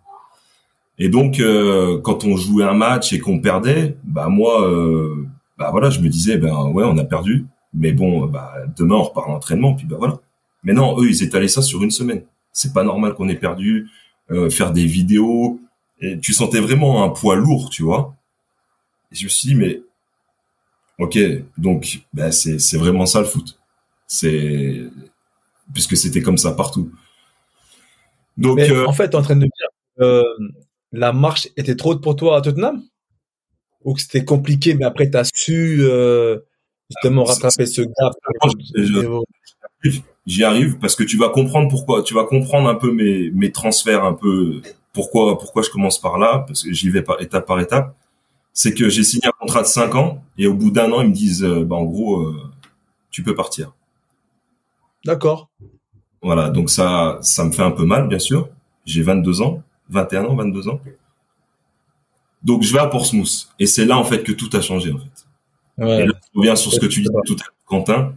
Et 0.98 1.08
donc, 1.10 1.40
euh, 1.40 2.02
quand 2.02 2.24
on 2.24 2.36
jouait 2.36 2.64
un 2.64 2.74
match 2.74 3.14
et 3.14 3.20
qu'on 3.20 3.40
perdait, 3.40 3.96
bah 4.04 4.28
moi, 4.28 4.68
euh, 4.68 5.28
bah 5.58 5.70
voilà, 5.72 5.90
je 5.90 6.00
me 6.00 6.10
disais, 6.10 6.38
ben 6.38 6.70
ouais, 6.70 6.84
on 6.86 6.98
a 6.98 7.06
perdu, 7.06 7.46
mais 7.74 7.92
bon, 7.92 8.26
bah 8.28 8.54
demain 8.78 8.96
on 8.96 9.04
repart 9.04 9.28
à 9.28 9.32
l'entraînement, 9.32 9.76
puis 9.76 9.86
bah 9.86 9.98
voilà. 9.98 10.20
Mais 10.64 10.74
non, 10.74 11.00
eux, 11.00 11.10
ils 11.10 11.24
étalaient 11.24 11.48
ça 11.48 11.62
sur 11.62 11.84
une 11.84 11.92
semaine. 11.92 12.24
C'est 12.52 12.74
pas 12.74 12.84
normal 12.84 13.14
qu'on 13.14 13.30
ait 13.30 13.36
perdu, 13.36 13.90
euh, 14.32 14.50
faire 14.50 14.72
des 14.74 14.86
vidéos. 14.86 15.60
Et 16.02 16.20
tu 16.20 16.34
sentais 16.34 16.60
vraiment 16.60 17.04
un 17.04 17.10
poids 17.10 17.36
lourd, 17.36 17.70
tu 17.70 17.84
vois. 17.84 18.16
Et 19.12 19.16
je 19.16 19.26
me 19.26 19.30
suis 19.30 19.50
dit, 19.50 19.56
mais 19.56 19.82
ok, 20.98 21.18
donc 21.58 22.02
bah, 22.14 22.32
c'est 22.32 22.60
c'est 22.60 22.78
vraiment 22.78 23.06
ça 23.06 23.20
le 23.20 23.28
foot. 23.28 23.60
C'est 24.08 24.90
puisque 25.74 25.98
c'était 25.98 26.22
comme 26.22 26.38
ça 26.38 26.52
partout. 26.52 26.92
Donc 28.38 28.60
euh... 28.60 28.86
en 28.86 28.94
fait, 28.94 29.16
en 29.16 29.22
train 29.22 29.36
de 29.36 29.42
dire, 29.42 29.70
euh, 30.00 30.24
la 30.92 31.14
marche 31.14 31.48
était 31.58 31.76
trop 31.76 31.92
haute 31.92 32.04
pour 32.04 32.16
toi 32.16 32.38
à 32.38 32.42
Tottenham? 32.42 32.84
Ou 33.86 33.94
que 33.94 34.02
c'était 34.02 34.26
compliqué, 34.26 34.74
mais 34.74 34.84
après, 34.84 35.10
tu 35.10 35.18
as 35.18 35.30
su 35.34 35.78
euh, 35.82 36.40
justement 36.90 37.24
rattraper 37.24 37.66
ce 37.66 37.82
gap 37.82 38.14
J'y 40.26 40.44
arrive 40.44 40.80
parce 40.80 40.96
que 40.96 41.04
tu 41.04 41.18
vas 41.18 41.30
comprendre 41.30 41.70
pourquoi. 41.70 42.02
Tu 42.02 42.16
vas 42.16 42.24
comprendre 42.24 42.68
un 42.68 42.76
peu 42.76 42.92
mes, 42.92 43.30
mes 43.30 43.52
transferts, 43.52 44.04
un 44.04 44.14
peu 44.14 44.62
pourquoi 44.92 45.38
pourquoi 45.38 45.62
je 45.62 45.70
commence 45.70 46.02
par 46.02 46.18
là, 46.18 46.44
parce 46.48 46.64
que 46.64 46.74
j'y 46.74 46.90
vais 46.90 47.04
par 47.04 47.22
étape 47.22 47.46
par 47.46 47.60
étape. 47.60 47.96
C'est 48.52 48.74
que 48.74 48.90
j'ai 48.90 49.04
signé 49.04 49.28
un 49.28 49.34
contrat 49.40 49.62
de 49.62 49.68
5 49.68 49.94
ans 49.96 50.24
et 50.38 50.48
au 50.48 50.56
bout 50.56 50.72
d'un 50.72 50.92
an, 50.92 51.02
ils 51.02 51.10
me 51.10 51.14
disent, 51.14 51.44
euh, 51.44 51.64
bah, 51.64 51.76
en 51.76 51.84
gros, 51.84 52.22
euh, 52.22 52.42
tu 53.12 53.22
peux 53.22 53.36
partir. 53.36 53.74
D'accord. 55.06 55.50
Voilà, 56.22 56.50
donc 56.50 56.70
ça, 56.72 57.20
ça 57.22 57.44
me 57.44 57.52
fait 57.52 57.62
un 57.62 57.72
peu 57.72 57.86
mal, 57.86 58.08
bien 58.08 58.18
sûr. 58.18 58.50
J'ai 58.86 59.04
22 59.04 59.42
ans, 59.42 59.62
21 59.90 60.26
ans, 60.26 60.36
22 60.36 60.70
ans. 60.70 60.80
Donc 62.46 62.62
je 62.62 62.72
vais 62.72 62.80
à 62.80 62.88
Portsmouth 62.88 63.50
et 63.60 63.66
c'est 63.66 63.86
là 63.86 63.98
en 63.98 64.06
fait 64.06 64.24
que 64.24 64.32
tout 64.32 64.50
a 64.54 64.62
changé 64.62 64.92
en 64.92 65.00
fait. 65.00 65.84
Ouais. 65.84 66.04
Et 66.04 66.06
là, 66.06 66.14
je 66.34 66.40
reviens 66.40 66.56
sur 66.56 66.72
ce 66.72 66.80
que 66.80 66.86
tu 66.86 67.02
disais 67.02 67.12
tout 67.26 67.34
à 67.34 67.44
l'heure, 67.44 67.54
Quentin, 67.66 68.14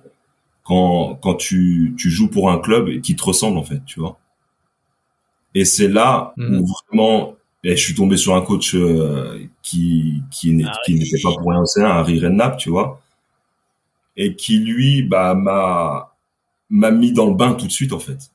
quand 0.63 1.19
quand 1.21 1.35
tu 1.35 1.95
tu 1.99 2.11
joues 2.11 2.29
pour 2.29 2.51
un 2.51 2.59
club 2.59 3.01
qui 3.01 3.17
te 3.17 3.25
ressemble 3.25 3.57
en 3.57 3.65
fait, 3.65 3.83
tu 3.87 4.01
vois. 4.01 4.19
Et 5.55 5.65
c'est 5.65 5.89
là 5.89 6.35
où 6.37 6.43
mhm. 6.43 6.67
vraiment 6.91 7.35
et 7.65 7.77
je 7.77 7.83
suis 7.83 7.95
tombé 7.95 8.17
sur 8.17 8.37
un 8.37 8.43
coach 8.43 8.75
euh, 8.75 9.41
qui 9.63 10.23
qui 10.31 10.51
ah 10.65 10.73
n'était 10.89 11.21
pas 11.23 11.33
pour 11.33 11.51
rien 11.51 11.63
au 11.63 11.81
Harry 11.81 12.21
Redknapp, 12.21 12.59
tu 12.59 12.69
vois. 12.69 13.01
et 14.17 14.37
qui 14.37 14.59
lui 14.59 15.03
bah 15.03 15.35
m'a 15.35 16.15
m'a 16.69 16.91
mis 16.91 17.13
dans 17.13 17.27
le 17.27 17.35
bain 17.35 17.55
tout 17.55 17.67
de 17.67 17.73
suite 17.73 17.95
en 17.95 17.99
fait 17.99 18.31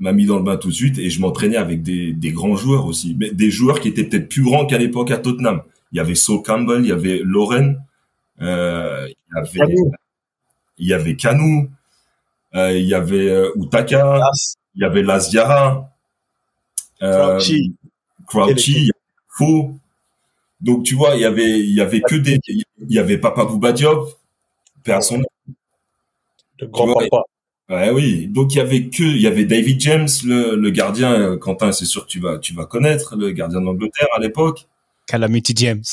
m'a 0.00 0.12
mis 0.12 0.26
dans 0.26 0.36
le 0.36 0.42
bain 0.44 0.56
tout 0.56 0.68
de 0.68 0.74
suite 0.74 0.98
et 0.98 1.10
je 1.10 1.20
m'entraînais 1.20 1.56
avec 1.56 1.82
des, 1.82 2.12
des 2.12 2.30
grands 2.32 2.56
joueurs 2.56 2.86
aussi. 2.86 3.16
Mais 3.18 3.30
des 3.30 3.50
joueurs 3.50 3.80
qui 3.80 3.88
étaient 3.88 4.04
peut-être 4.04 4.28
plus 4.28 4.42
grands 4.42 4.66
qu'à 4.66 4.78
l'époque 4.78 5.10
à 5.10 5.18
Tottenham. 5.18 5.62
Il 5.92 5.96
y 5.96 6.00
avait 6.00 6.14
Saul 6.14 6.42
Campbell 6.42 6.82
il 6.82 6.88
y 6.88 6.92
avait 6.92 7.20
Lauren 7.24 7.76
euh, 8.40 9.08
il 9.08 9.34
y 9.34 9.38
avait 9.38 9.74
il 10.78 10.86
y 10.86 10.92
avait 10.92 11.16
Kanu 11.16 11.70
euh, 12.54 12.72
il 12.72 12.86
y 12.86 12.94
avait 12.94 13.28
euh, 13.28 13.50
Utaka 13.56 14.20
il 14.74 14.82
y 14.82 14.84
avait 14.84 15.02
Laziara 15.02 15.90
euh, 17.02 17.38
Crouchy. 17.38 17.74
Crouchy 18.26 18.90
Faux 19.28 19.72
donc 20.60 20.84
tu 20.84 20.94
vois 20.94 21.14
il 21.14 21.22
y 21.22 21.24
avait 21.24 21.58
il 21.58 21.74
y 21.74 21.80
avait 21.80 22.02
que 22.02 22.16
des 22.16 22.38
il 22.46 22.64
y 22.90 22.98
avait 22.98 23.18
Papa 23.18 23.44
Bouba 23.46 23.72
Diop 23.72 24.10
grand 26.62 26.86
vois, 26.86 27.08
papa. 27.08 27.22
Ouais, 27.68 27.90
oui. 27.90 28.26
Donc 28.28 28.54
il 28.54 28.58
y 28.58 28.60
avait 28.60 28.88
que, 28.88 29.02
il 29.02 29.20
y 29.20 29.26
avait 29.26 29.44
David 29.44 29.78
James, 29.80 30.08
le, 30.24 30.56
le 30.56 30.70
gardien. 30.70 31.12
euh, 31.12 31.36
Quentin, 31.36 31.70
c'est 31.72 31.84
sûr 31.84 32.06
que 32.06 32.10
tu 32.10 32.18
vas, 32.20 32.38
tu 32.38 32.54
vas 32.54 32.64
connaître 32.64 33.14
le 33.16 33.30
gardien 33.32 33.60
d'Angleterre 33.60 34.08
à 34.16 34.20
l'époque. 34.20 34.66
Calamity 35.06 35.52
James. 35.56 35.84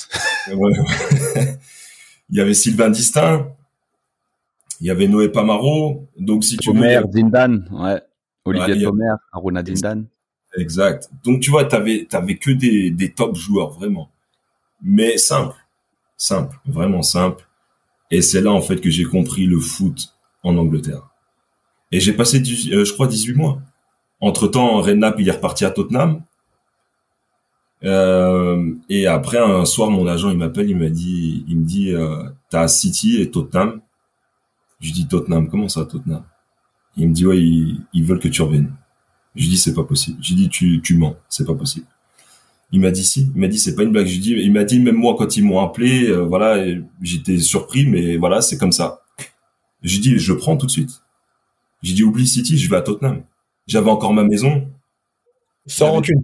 Ouais. 0.53 0.71
il 2.29 2.37
y 2.37 2.39
avait 2.41 2.53
Sylvain 2.53 2.89
Distin. 2.89 3.47
Il 4.81 4.87
y 4.87 4.89
avait 4.89 5.07
Noé 5.07 5.29
Pamaro. 5.29 6.07
Donc 6.17 6.43
si 6.43 6.57
tu 6.57 6.71
veux, 6.71 6.77
Omer, 6.77 7.07
Dindan, 7.07 7.65
ouais. 7.71 8.01
Olivier 8.45 8.87
Ouais, 8.87 9.07
Aruna 9.31 9.63
Dindan. 9.63 10.05
exact. 10.57 11.09
Donc 11.23 11.41
tu 11.41 11.49
vois, 11.49 11.65
t'avais, 11.65 12.05
t'avais 12.09 12.35
que 12.37 12.51
des, 12.51 12.89
des 12.91 13.11
top 13.11 13.35
joueurs 13.35 13.71
vraiment, 13.71 14.11
mais 14.81 15.17
simple, 15.17 15.55
simple, 16.17 16.57
vraiment 16.65 17.01
simple. 17.03 17.45
Et 18.11 18.21
c'est 18.21 18.41
là 18.41 18.51
en 18.51 18.61
fait 18.61 18.79
que 18.81 18.89
j'ai 18.89 19.03
compris 19.05 19.45
le 19.45 19.59
foot 19.59 20.13
en 20.43 20.57
Angleterre. 20.57 21.09
Et 21.91 21.99
j'ai 21.99 22.13
passé, 22.13 22.39
dix- 22.39 22.71
euh, 22.73 22.85
je 22.85 22.93
crois, 22.93 23.07
18 23.07 23.33
mois. 23.35 23.61
Entre 24.21 24.47
temps, 24.47 24.81
Redknapp 24.81 25.15
il 25.19 25.27
est 25.29 25.31
reparti 25.33 25.65
à 25.65 25.71
Tottenham. 25.71 26.21
Euh, 27.83 28.73
et 28.89 29.05
après 29.07 29.37
un 29.37 29.65
soir, 29.65 29.89
mon 29.91 30.07
agent 30.07 30.31
il 30.31 30.37
m'appelle, 30.37 30.69
il 30.69 30.77
m'a 30.77 30.89
dit, 30.89 31.43
il 31.47 31.57
me 31.57 31.65
dit, 31.65 31.91
euh, 31.93 32.23
t'as 32.49 32.67
City 32.67 33.21
et 33.21 33.29
Tottenham. 33.29 33.81
Je 34.79 34.87
lui 34.87 34.93
dis 34.93 35.07
Tottenham, 35.07 35.49
comment 35.49 35.69
ça 35.69 35.85
Tottenham? 35.85 36.23
Il 36.97 37.09
me 37.09 37.13
dit 37.13 37.25
ouais, 37.25 37.39
ils, 37.39 37.81
ils 37.93 38.05
veulent 38.05 38.19
que 38.19 38.27
tu 38.29 38.41
reviennes. 38.41 38.73
Je 39.35 39.43
lui 39.43 39.49
dis 39.51 39.57
c'est 39.57 39.73
pas 39.73 39.83
possible. 39.83 40.17
Je 40.23 40.29
lui 40.29 40.35
dis 40.43 40.49
tu 40.49 40.81
tu 40.83 40.97
mens, 40.97 41.15
c'est 41.29 41.45
pas 41.45 41.55
possible. 41.55 41.87
Il 42.71 42.81
m'a 42.81 42.91
dit 42.91 43.03
si, 43.05 43.31
il 43.35 43.41
m'a 43.41 43.47
dit 43.47 43.59
c'est 43.59 43.75
pas 43.75 43.83
une 43.83 43.91
blague. 43.91 44.07
Je 44.07 44.19
dis 44.19 44.31
il 44.33 44.51
m'a 44.53 44.63
dit 44.65 44.79
même 44.79 44.95
moi 44.97 45.15
quand 45.17 45.37
ils 45.37 45.43
m'ont 45.45 45.59
appelé, 45.61 46.07
euh, 46.09 46.23
voilà, 46.23 46.63
j'étais 47.01 47.39
surpris, 47.39 47.87
mais 47.87 48.17
voilà 48.17 48.41
c'est 48.41 48.57
comme 48.57 48.73
ça. 48.73 49.01
Je 49.83 49.95
lui 49.95 50.01
dis 50.01 50.19
je 50.19 50.33
prends 50.33 50.57
tout 50.57 50.67
de 50.67 50.71
suite. 50.71 51.03
J'ai 51.85 51.93
dit 51.93 52.03
oublie 52.03 52.25
City, 52.27 52.57
je 52.57 52.67
vais 52.69 52.77
à 52.77 52.81
Tottenham. 52.81 53.21
J'avais 53.67 53.89
encore 53.91 54.11
ma 54.13 54.23
maison, 54.23 54.67
Sans 55.67 55.91
rancune. 55.91 56.23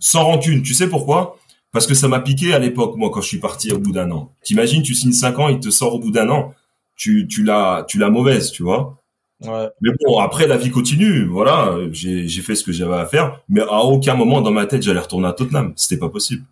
sans 0.00 0.24
rancune. 0.24 0.62
Tu 0.62 0.74
sais 0.74 0.88
pourquoi? 0.88 1.38
Parce 1.72 1.86
que 1.86 1.94
ça 1.94 2.08
m'a 2.08 2.20
piqué 2.20 2.52
à 2.54 2.58
l'époque, 2.58 2.96
moi, 2.96 3.10
quand 3.10 3.20
je 3.20 3.28
suis 3.28 3.38
parti 3.38 3.70
au 3.72 3.78
bout 3.78 3.92
d'un 3.92 4.10
an. 4.10 4.32
T'imagines, 4.42 4.82
tu 4.82 4.94
signes 4.94 5.12
cinq 5.12 5.38
ans, 5.38 5.48
il 5.48 5.60
te 5.60 5.70
sort 5.70 5.94
au 5.94 5.98
bout 6.00 6.10
d'un 6.10 6.28
an. 6.30 6.54
Tu, 6.96 7.28
tu 7.28 7.44
l'as, 7.44 7.84
tu 7.88 7.98
l'as 7.98 8.08
mauvaise, 8.10 8.50
tu 8.50 8.62
vois. 8.64 8.98
Ouais. 9.44 9.68
Mais 9.82 9.90
bon, 10.04 10.18
après, 10.18 10.46
la 10.48 10.56
vie 10.56 10.70
continue. 10.70 11.26
Voilà, 11.26 11.76
j'ai, 11.92 12.26
j'ai 12.26 12.42
fait 12.42 12.54
ce 12.56 12.64
que 12.64 12.72
j'avais 12.72 12.94
à 12.96 13.06
faire. 13.06 13.40
Mais 13.48 13.60
à 13.60 13.82
aucun 13.84 14.14
moment 14.14 14.40
dans 14.40 14.50
ma 14.50 14.66
tête, 14.66 14.82
j'allais 14.82 15.00
retourner 15.00 15.28
à 15.28 15.32
Tottenham. 15.34 15.72
C'était 15.76 15.98
pas 16.00 16.08
possible. 16.08 16.44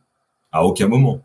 À 0.52 0.64
aucun 0.64 0.86
moment. 0.86 1.20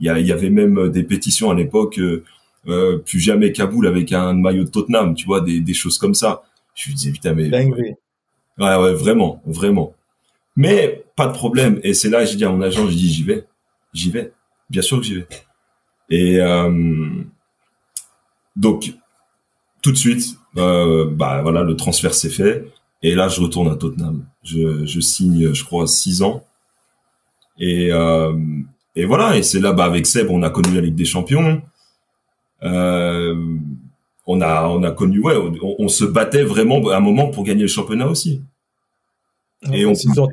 Il 0.00 0.06
y, 0.06 0.10
a- 0.10 0.18
il 0.18 0.26
y 0.26 0.32
avait 0.32 0.50
même 0.50 0.90
des 0.90 1.04
pétitions 1.04 1.50
à 1.50 1.54
l'époque, 1.54 1.98
euh, 2.00 2.22
euh, 2.68 2.98
plus 2.98 3.20
jamais 3.20 3.52
Kaboul 3.52 3.86
avec 3.86 4.12
un 4.12 4.34
maillot 4.34 4.64
de 4.64 4.68
Tottenham, 4.70 5.14
tu 5.14 5.24
vois, 5.26 5.40
des, 5.40 5.60
des 5.60 5.74
choses 5.74 5.96
comme 5.98 6.14
ça. 6.14 6.42
Je 6.76 6.90
me 6.90 6.94
disais, 6.94 7.10
putain, 7.10 7.34
mais 7.34 7.48
Dinguerie. 7.48 7.94
Ouais, 8.58 8.76
ouais, 8.76 8.94
vraiment, 8.94 9.42
vraiment. 9.44 9.94
Mais 10.54 11.04
pas 11.16 11.26
de 11.26 11.32
problème. 11.32 11.80
Et 11.82 11.94
c'est 11.94 12.08
là 12.08 12.20
que 12.20 12.30
j'ai 12.30 12.36
dit 12.36 12.44
à 12.44 12.50
mon 12.50 12.62
agent, 12.62 12.86
j'ai 12.88 12.96
dit 12.96 13.12
j'y 13.12 13.24
vais, 13.24 13.44
j'y 13.92 14.10
vais. 14.10 14.32
Bien 14.70 14.82
sûr 14.82 14.98
que 14.98 15.04
j'y 15.04 15.16
vais. 15.16 15.26
Et 16.08 16.38
euh, 16.40 17.22
donc 18.54 18.94
tout 19.82 19.92
de 19.92 19.96
suite, 19.96 20.36
euh, 20.56 21.10
bah 21.10 21.42
voilà, 21.42 21.62
le 21.62 21.76
transfert 21.76 22.14
s'est 22.14 22.30
fait. 22.30 22.64
Et 23.02 23.14
là, 23.14 23.28
je 23.28 23.40
retourne 23.40 23.68
à 23.68 23.76
Tottenham. 23.76 24.24
Je, 24.42 24.86
je 24.86 25.00
signe, 25.00 25.52
je 25.52 25.64
crois, 25.64 25.86
six 25.86 26.22
ans. 26.22 26.44
Et 27.58 27.92
euh, 27.92 28.34
et 28.94 29.04
voilà. 29.04 29.36
Et 29.36 29.42
c'est 29.42 29.60
là, 29.60 29.72
bah 29.72 29.84
avec 29.84 30.06
Seb, 30.06 30.30
on 30.30 30.42
a 30.42 30.50
connu 30.50 30.74
la 30.74 30.80
Ligue 30.80 30.94
des 30.94 31.04
Champions. 31.04 31.62
Euh, 32.62 33.58
on 34.26 34.40
a 34.40 34.66
on 34.68 34.82
a 34.82 34.90
connu, 34.90 35.20
ouais, 35.20 35.36
on, 35.36 35.76
on 35.78 35.88
se 35.88 36.04
battait 36.04 36.42
vraiment 36.42 36.86
à 36.90 36.96
un 36.96 37.00
moment 37.00 37.28
pour 37.30 37.44
gagner 37.44 37.62
le 37.62 37.68
championnat 37.68 38.06
aussi. 38.08 38.42
Et 39.72 39.80
Et 39.80 39.86
on- 39.86 39.90
on... 39.90 39.94
Six 39.94 40.18
ans, 40.18 40.28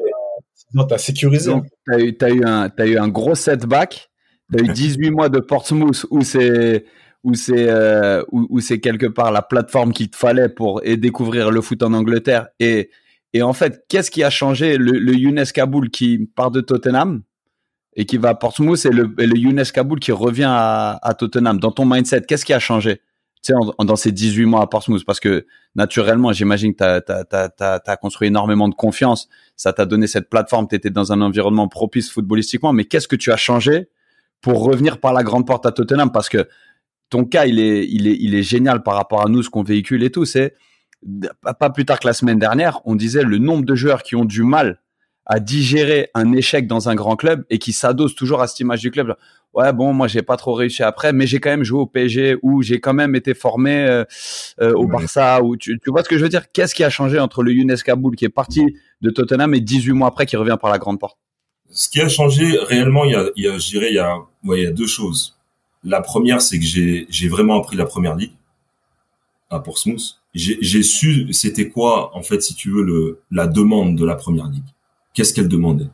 t'as- 0.88 0.98
sécurisé. 0.98 1.52
Donc, 1.52 1.66
t'as 1.86 2.00
eu, 2.00 2.16
t'as 2.18 2.30
eu 2.32 2.44
un, 2.44 2.70
t'as 2.70 2.86
eu 2.88 2.98
un 2.98 3.08
gros 3.08 3.36
setback. 3.36 4.10
T'as 4.52 4.64
eu 4.64 4.68
18 4.74 5.12
mois 5.12 5.30
de 5.30 5.39
Portsmouth 5.39 6.06
où 6.12 6.22
c'est, 6.22 6.86
où 7.24 7.34
c'est, 7.36 7.70
euh, 7.70 8.24
où, 8.32 8.48
où 8.50 8.60
c'est 8.60 8.80
quelque 8.80 9.06
part 9.06 9.32
la 9.32 9.41
plateforme 9.41 9.94
qu'il 9.94 10.10
te 10.10 10.16
fallait 10.18 10.50
pour 10.50 10.82
et 10.84 10.98
découvrir 10.98 11.50
le 11.52 11.62
foot 11.62 11.82
en 11.84 11.94
Angleterre. 11.94 12.48
Et, 12.60 12.89
et 13.34 13.41
en 13.41 13.54
fait, 13.54 13.84
qu'est-ce 13.88 14.12
qui 14.12 14.24
a 14.24 14.30
changé? 14.30 14.78
Le, 14.78 14.91
le 14.94 15.14
Younes 15.16 15.44
Kaboul 15.54 15.89
qui 15.89 16.28
part 16.36 16.52
de 16.52 16.62
Tottenham 16.62 17.22
et 17.96 18.06
qui 18.06 18.18
va 18.18 18.30
à 18.30 18.36
Portsmouth 18.36 18.86
et 18.86 18.89
le, 18.89 19.14
et 19.20 19.26
le 19.28 19.38
Younes 19.38 19.64
Kaboul 19.74 20.00
qui 20.00 20.12
revient 20.12 20.48
à, 20.50 21.00
à 21.02 21.14
Tottenham. 21.14 21.60
Dans 21.60 21.72
ton 21.72 21.86
mindset, 21.86 22.22
qu'est-ce 22.28 22.46
qui 22.46 22.54
a 22.54 22.60
changé? 22.60 23.00
Tu 23.44 23.54
sais, 23.54 23.86
dans 23.86 23.96
ces 23.96 24.12
18 24.12 24.46
mois 24.46 24.62
à 24.62 24.68
Portsmouth, 24.68 25.04
parce 25.06 25.20
que 25.20 25.46
naturellement, 25.76 26.32
j'imagine 26.32 26.74
que 26.74 27.00
t'as, 27.00 27.80
t'as 27.80 27.96
construit 27.98 28.30
énormément 28.30 28.70
de 28.70 28.76
confiance 28.76 29.28
ça 29.56 29.74
t'a 29.74 29.86
donné 29.86 30.08
cette 30.08 30.30
plateforme, 30.30 30.68
tu 30.68 30.76
étais 30.76 30.89
dans 30.89 31.12
un 31.12 31.22
environnement 31.22 31.68
propice 31.68 32.12
footballistiquement, 32.12 32.74
mais 32.74 32.86
qu'est-ce 32.86 33.08
que 33.08 33.16
tu 33.16 33.32
as 33.32 33.38
changé 33.38 33.89
pour 34.41 34.64
revenir 34.64 35.00
par 35.00 35.14
la 35.14 35.24
grande 35.24 35.48
porte 35.48 35.66
à 35.66 35.72
Tottenham? 35.72 36.12
Parce 36.12 36.30
que 36.30 36.48
ton 37.10 37.26
cas, 37.26 37.46
il 37.46 37.60
est, 37.60 37.88
il 37.88 38.36
est, 38.36 38.44
génial 38.44 38.82
par 38.82 38.96
rapport 38.96 39.26
à 39.26 39.30
nous, 39.30 39.44
ce 39.44 39.50
qu'on 39.50 39.64
véhicule 39.64 40.04
et 40.04 40.12
tout. 40.12 40.26
C'est 40.26 40.56
pas 41.41 41.54
pas 41.54 41.70
plus 41.70 41.86
tard 41.86 42.00
que 42.00 42.08
la 42.08 42.14
semaine 42.14 42.39
dernière, 42.39 42.82
on 42.86 42.96
disait 42.96 43.24
le 43.24 43.38
nombre 43.38 43.66
de 43.66 43.76
joueurs 43.76 44.04
qui 44.04 44.16
ont 44.16 44.26
du 44.26 44.44
mal 44.44 44.82
à 45.26 45.39
digérer 45.39 46.10
un 46.14 46.34
échec 46.34 46.68
dans 46.68 46.89
un 46.89 46.96
grand 46.96 47.16
club 47.16 47.46
et 47.50 47.60
qui 47.60 47.72
s'adossent 47.72 48.16
toujours 48.16 48.41
à 48.41 48.48
cette 48.48 48.60
image 48.60 48.82
du 48.82 48.91
club. 48.91 49.16
Ouais, 49.54 49.72
bon, 49.72 49.93
moi, 49.93 50.08
j'ai 50.08 50.24
pas 50.24 50.36
trop 50.36 50.54
réussi 50.54 50.82
après, 50.82 51.14
mais 51.14 51.28
j'ai 51.28 51.39
quand 51.39 51.51
même 51.51 51.64
joué 51.64 51.80
au 51.80 51.86
PSG 51.86 52.38
ou 52.41 52.64
j'ai 52.64 52.80
quand 52.80 52.93
même 52.93 53.16
été 53.16 53.36
formé 53.36 53.86
euh, 53.86 54.04
euh, 54.62 54.74
au. 54.74 54.88
Barça. 54.88 55.43
Ou 55.43 55.56
tu, 55.58 55.80
tu 55.80 55.91
vois 55.91 56.04
ce 56.04 56.10
que 56.10 56.18
je 56.18 56.24
veux 56.24 56.30
dire? 56.30 56.51
Qu'est-ce 56.51 56.74
qui 56.74 56.84
a 56.84 56.89
changé 56.89 57.20
entre 57.20 57.43
le 57.43 57.54
Younes 57.54 57.76
Kaboul 57.76 58.16
qui 58.16 58.26
est 58.26 58.30
parti 58.30 58.76
de 59.01 59.10
Tottenham 59.12 59.54
et 59.54 59.60
18 59.60 59.91
mois 59.93 60.08
après 60.08 60.26
qui 60.26 60.38
revient 60.38 60.58
par 60.60 60.72
la 60.72 60.80
grande 60.80 60.99
porte? 60.99 61.18
Ce 61.70 61.88
qui 61.88 62.01
a 62.01 62.10
changé 62.10 62.58
réellement, 62.58 63.06
il 63.06 63.12
y 63.12 63.16
a, 63.16 63.26
il 63.36 63.43
y 63.43 63.47
a 63.47 63.58
je 63.58 63.70
dirais, 63.70 63.89
il 63.89 63.95
y 63.95 63.99
a, 63.99 64.18
ouais, 64.43 64.62
il 64.62 64.64
y 64.64 64.68
a 64.68 64.72
deux 64.72 64.88
choses. 64.88 65.38
La 65.84 66.01
première, 66.01 66.41
c'est 66.41 66.58
que 66.58 66.66
j'ai, 66.66 67.06
j'ai 67.10 67.28
vraiment 67.28 67.60
appris 67.60 67.78
la 67.78 67.86
première 67.86 68.16
ligue 68.16 68.34
à 69.49 69.60
Portsmouth. 69.60 70.20
J'ai, 70.34 70.58
j'ai 70.62 70.82
su 70.82 71.32
c'était 71.32 71.70
quoi, 71.70 72.16
en 72.18 72.24
fait, 72.24 72.41
si 72.41 72.56
tu 72.56 72.72
veux, 72.72 72.84
le, 72.84 73.22
la 73.30 73.47
demande 73.47 73.95
de 73.95 74.06
la 74.06 74.16
première 74.16 74.47
ligue. 74.47 74.64
Qu'est-ce 75.14 75.34
qu'elle 75.34 75.47
demandait? 75.47 75.89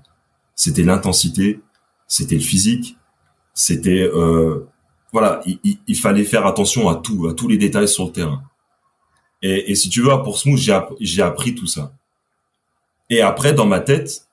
C'était 0.55 0.83
l'intensité, 0.83 1.59
c'était 2.07 2.35
le 2.35 2.41
physique, 2.41 2.97
c'était, 3.59 4.09
euh, 4.13 4.65
voilà, 5.11 5.41
il, 5.45 5.95
fallait 5.97 6.23
faire 6.23 6.45
attention 6.45 6.87
à 6.87 6.95
tout, 6.95 7.27
à 7.27 7.33
tous 7.33 7.49
les 7.49 7.57
détails 7.57 7.89
sur 7.89 8.05
le 8.05 8.11
terrain. 8.13 8.41
Et, 9.41 9.75
si 9.75 9.89
tu 9.89 10.01
veux, 10.01 10.11
à 10.11 10.19
Portsmouth, 10.19 10.57
j'ai, 10.57 10.79
j'ai 11.01 11.21
appris 11.21 11.55
tout 11.55 11.67
ça. 11.67 11.91
Et 13.09 13.19
après, 13.19 13.53
dans 13.53 13.65
ma 13.65 13.81
tête, 13.81 14.27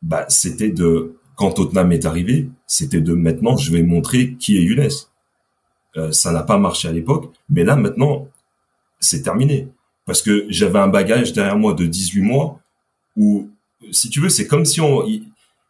bah, 0.00 0.24
c'était 0.28 0.70
de, 0.70 1.16
quand 1.34 1.52
Tottenham 1.52 1.92
est 1.92 2.06
arrivé, 2.06 2.48
c'était 2.66 3.02
de 3.02 3.12
maintenant, 3.12 3.58
je 3.58 3.70
vais 3.70 3.82
montrer 3.82 4.34
qui 4.34 4.56
est 4.56 4.62
Younes. 4.62 4.88
Euh, 5.98 6.10
ça 6.12 6.32
n'a 6.32 6.42
pas 6.42 6.56
marché 6.56 6.88
à 6.88 6.92
l'époque, 6.92 7.34
mais 7.50 7.64
là, 7.64 7.76
maintenant, 7.76 8.28
c'est 8.98 9.20
terminé. 9.22 9.68
Parce 10.06 10.22
que 10.22 10.46
j'avais 10.48 10.78
un 10.78 10.88
bagage 10.88 11.34
derrière 11.34 11.58
moi 11.58 11.74
de 11.74 11.84
18 11.84 12.22
mois 12.22 12.60
où, 13.14 13.50
si 13.90 14.08
tu 14.08 14.20
veux, 14.20 14.30
c'est 14.30 14.46
comme 14.46 14.64
si 14.64 14.80
on, 14.80 15.04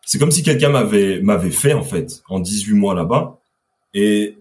c'est 0.04 0.18
comme 0.18 0.30
si 0.30 0.42
quelqu'un 0.42 0.70
m'avait, 0.70 1.20
m'avait 1.20 1.50
fait, 1.50 1.72
en 1.72 1.82
fait, 1.82 2.22
en 2.28 2.40
18 2.40 2.74
mois 2.74 2.94
là-bas. 2.94 3.38
Et, 3.94 4.38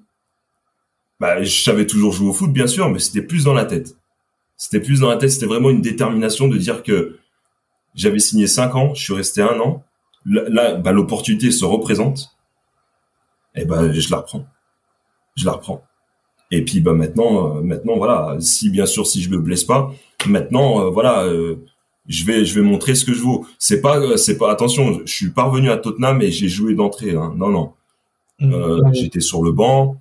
bah, 1.20 1.44
je 1.44 1.64
savais 1.64 1.86
toujours 1.86 2.14
jouer 2.14 2.30
au 2.30 2.34
foot, 2.34 2.52
bien 2.52 2.68
sûr, 2.68 2.90
mais 2.90 3.00
c'était 3.00 3.22
plus 3.22 3.44
dans 3.44 3.54
la 3.54 3.66
tête. 3.66 3.96
C'était 4.58 4.80
plus 4.80 5.02
dans 5.02 5.10
la 5.10 5.18
tête, 5.18 5.32
c'était 5.32 5.46
vraiment 5.46 5.70
une 5.70 5.82
détermination 5.82 6.48
de 6.48 6.58
dire 6.58 6.84
que 6.84 7.20
j'avais 7.96 8.20
signé 8.20 8.48
5 8.48 8.76
ans, 8.76 8.94
je 8.94 9.04
suis 9.04 9.14
resté 9.14 9.42
un 9.42 9.60
an. 9.60 9.84
Là, 10.26 10.76
bah, 10.76 10.92
l'opportunité 10.92 11.52
se 11.52 11.66
représente. 11.66 12.36
Et 13.56 13.66
ben, 13.66 13.92
je 13.92 14.12
la 14.12 14.18
reprends. 14.18 14.46
Je 15.36 15.46
la 15.46 15.54
reprends. 15.54 15.84
Et 16.52 16.64
puis, 16.64 16.82
bah, 16.82 16.94
maintenant, 16.94 17.58
euh, 17.58 17.62
maintenant, 17.62 17.98
voilà. 17.98 18.38
Si, 18.40 18.70
bien 18.70 18.86
sûr, 18.86 19.06
si 19.06 19.22
je 19.22 19.30
me 19.30 19.38
blesse 19.38 19.64
pas, 19.64 19.92
maintenant, 20.26 20.86
euh, 20.86 20.90
voilà, 20.90 21.24
euh, 21.24 21.64
je 22.10 22.26
vais, 22.26 22.44
je 22.44 22.54
vais 22.56 22.62
montrer 22.66 22.96
ce 22.96 23.06
que 23.06 23.14
je 23.14 23.22
vaux. 23.22 23.46
C'est 23.60 23.80
pas, 23.82 23.98
euh, 24.00 24.18
c'est 24.18 24.38
pas, 24.38 24.52
attention, 24.52 25.00
je 25.06 25.14
suis 25.14 25.30
pas 25.30 25.44
revenu 25.44 25.70
à 25.70 25.78
Tottenham 25.78 26.22
et 26.22 26.32
j'ai 26.32 26.50
joué 26.50 26.74
d'entrée, 26.76 27.12
hein. 27.16 27.34
Non, 27.38 27.50
non. 27.50 27.72
Euh, 28.42 28.82
Mmh. 28.84 28.94
j'étais 28.94 29.20
sur 29.20 29.44
le 29.44 29.52
banc. 29.52 29.98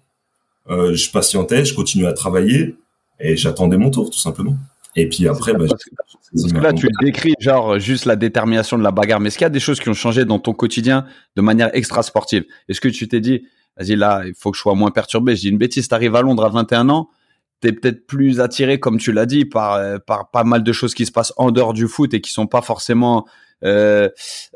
euh, 0.70 0.94
je 0.94 1.10
patientais, 1.10 1.64
je 1.64 1.74
continuais 1.74 2.06
à 2.08 2.12
travailler 2.12 2.76
et 3.20 3.36
j'attendais 3.36 3.76
mon 3.78 3.90
tour 3.90 4.10
tout 4.10 4.18
simplement. 4.18 4.56
Et 4.96 5.08
puis 5.08 5.26
après, 5.28 5.52
bah, 5.54 5.64
parce, 5.68 5.84
que, 5.84 5.90
parce 5.96 6.52
que 6.52 6.58
là, 6.58 6.72
tu 6.72 6.88
décris 7.02 7.34
genre 7.40 7.78
juste 7.78 8.04
la 8.04 8.16
détermination 8.16 8.76
de 8.78 8.82
la 8.82 8.90
bagarre, 8.90 9.18
mais 9.20 9.28
est-ce 9.28 9.38
qu'il 9.38 9.44
y 9.44 9.46
a 9.46 9.50
des 9.50 9.60
choses 9.60 9.80
qui 9.80 9.88
ont 9.88 9.94
changé 9.94 10.24
dans 10.24 10.38
ton 10.38 10.52
quotidien 10.54 11.04
de 11.36 11.42
manière 11.42 11.70
extra 11.74 12.02
sportive 12.02 12.44
Est-ce 12.68 12.80
que 12.80 12.88
tu 12.88 13.06
t'es 13.08 13.20
dit, 13.20 13.44
vas-y 13.78 13.96
là, 13.96 14.22
il 14.26 14.34
faut 14.34 14.50
que 14.50 14.56
je 14.56 14.62
sois 14.62 14.74
moins 14.74 14.90
perturbé? 14.90 15.36
Je 15.36 15.42
dis 15.42 15.48
une 15.48 15.58
bêtise, 15.58 15.88
t'arrives 15.88 16.14
à 16.16 16.22
Londres 16.22 16.44
à 16.44 16.48
21 16.48 16.88
ans, 16.90 17.10
t'es 17.60 17.72
peut-être 17.72 18.06
plus 18.06 18.40
attiré, 18.40 18.80
comme 18.80 18.98
tu 18.98 19.12
l'as 19.12 19.26
dit, 19.26 19.44
par 19.44 19.74
euh, 19.74 19.98
par 19.98 20.30
pas 20.30 20.44
mal 20.44 20.62
de 20.62 20.72
choses 20.72 20.94
qui 20.94 21.06
se 21.06 21.12
passent 21.12 21.32
en 21.36 21.50
dehors 21.50 21.72
du 21.72 21.88
foot 21.88 22.14
et 22.14 22.20
qui 22.20 22.32
sont 22.32 22.46
pas 22.46 22.62
forcément 22.62 23.26
euh, 23.64 24.08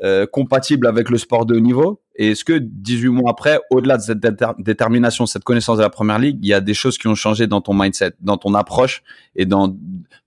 euh, 0.03 0.25
compatibles 0.25 0.87
avec 0.87 1.09
le 1.09 1.17
sport 1.17 1.45
de 1.45 1.55
haut 1.55 1.59
niveau. 1.59 2.01
Et 2.15 2.31
est-ce 2.31 2.45
que 2.45 2.57
18 2.59 3.09
mois 3.09 3.31
après, 3.31 3.59
au-delà 3.71 3.97
de 3.97 4.03
cette 4.03 4.19
détermination, 4.59 5.25
cette 5.25 5.43
connaissance 5.43 5.77
de 5.77 5.81
la 5.81 5.89
première 5.89 6.19
ligue, 6.19 6.37
il 6.41 6.47
y 6.47 6.53
a 6.53 6.61
des 6.61 6.75
choses 6.75 6.97
qui 6.97 7.07
ont 7.07 7.15
changé 7.15 7.47
dans 7.47 7.59
ton 7.59 7.73
mindset, 7.73 8.13
dans 8.21 8.37
ton 8.37 8.53
approche 8.53 9.01
et 9.35 9.45
dans, 9.45 9.75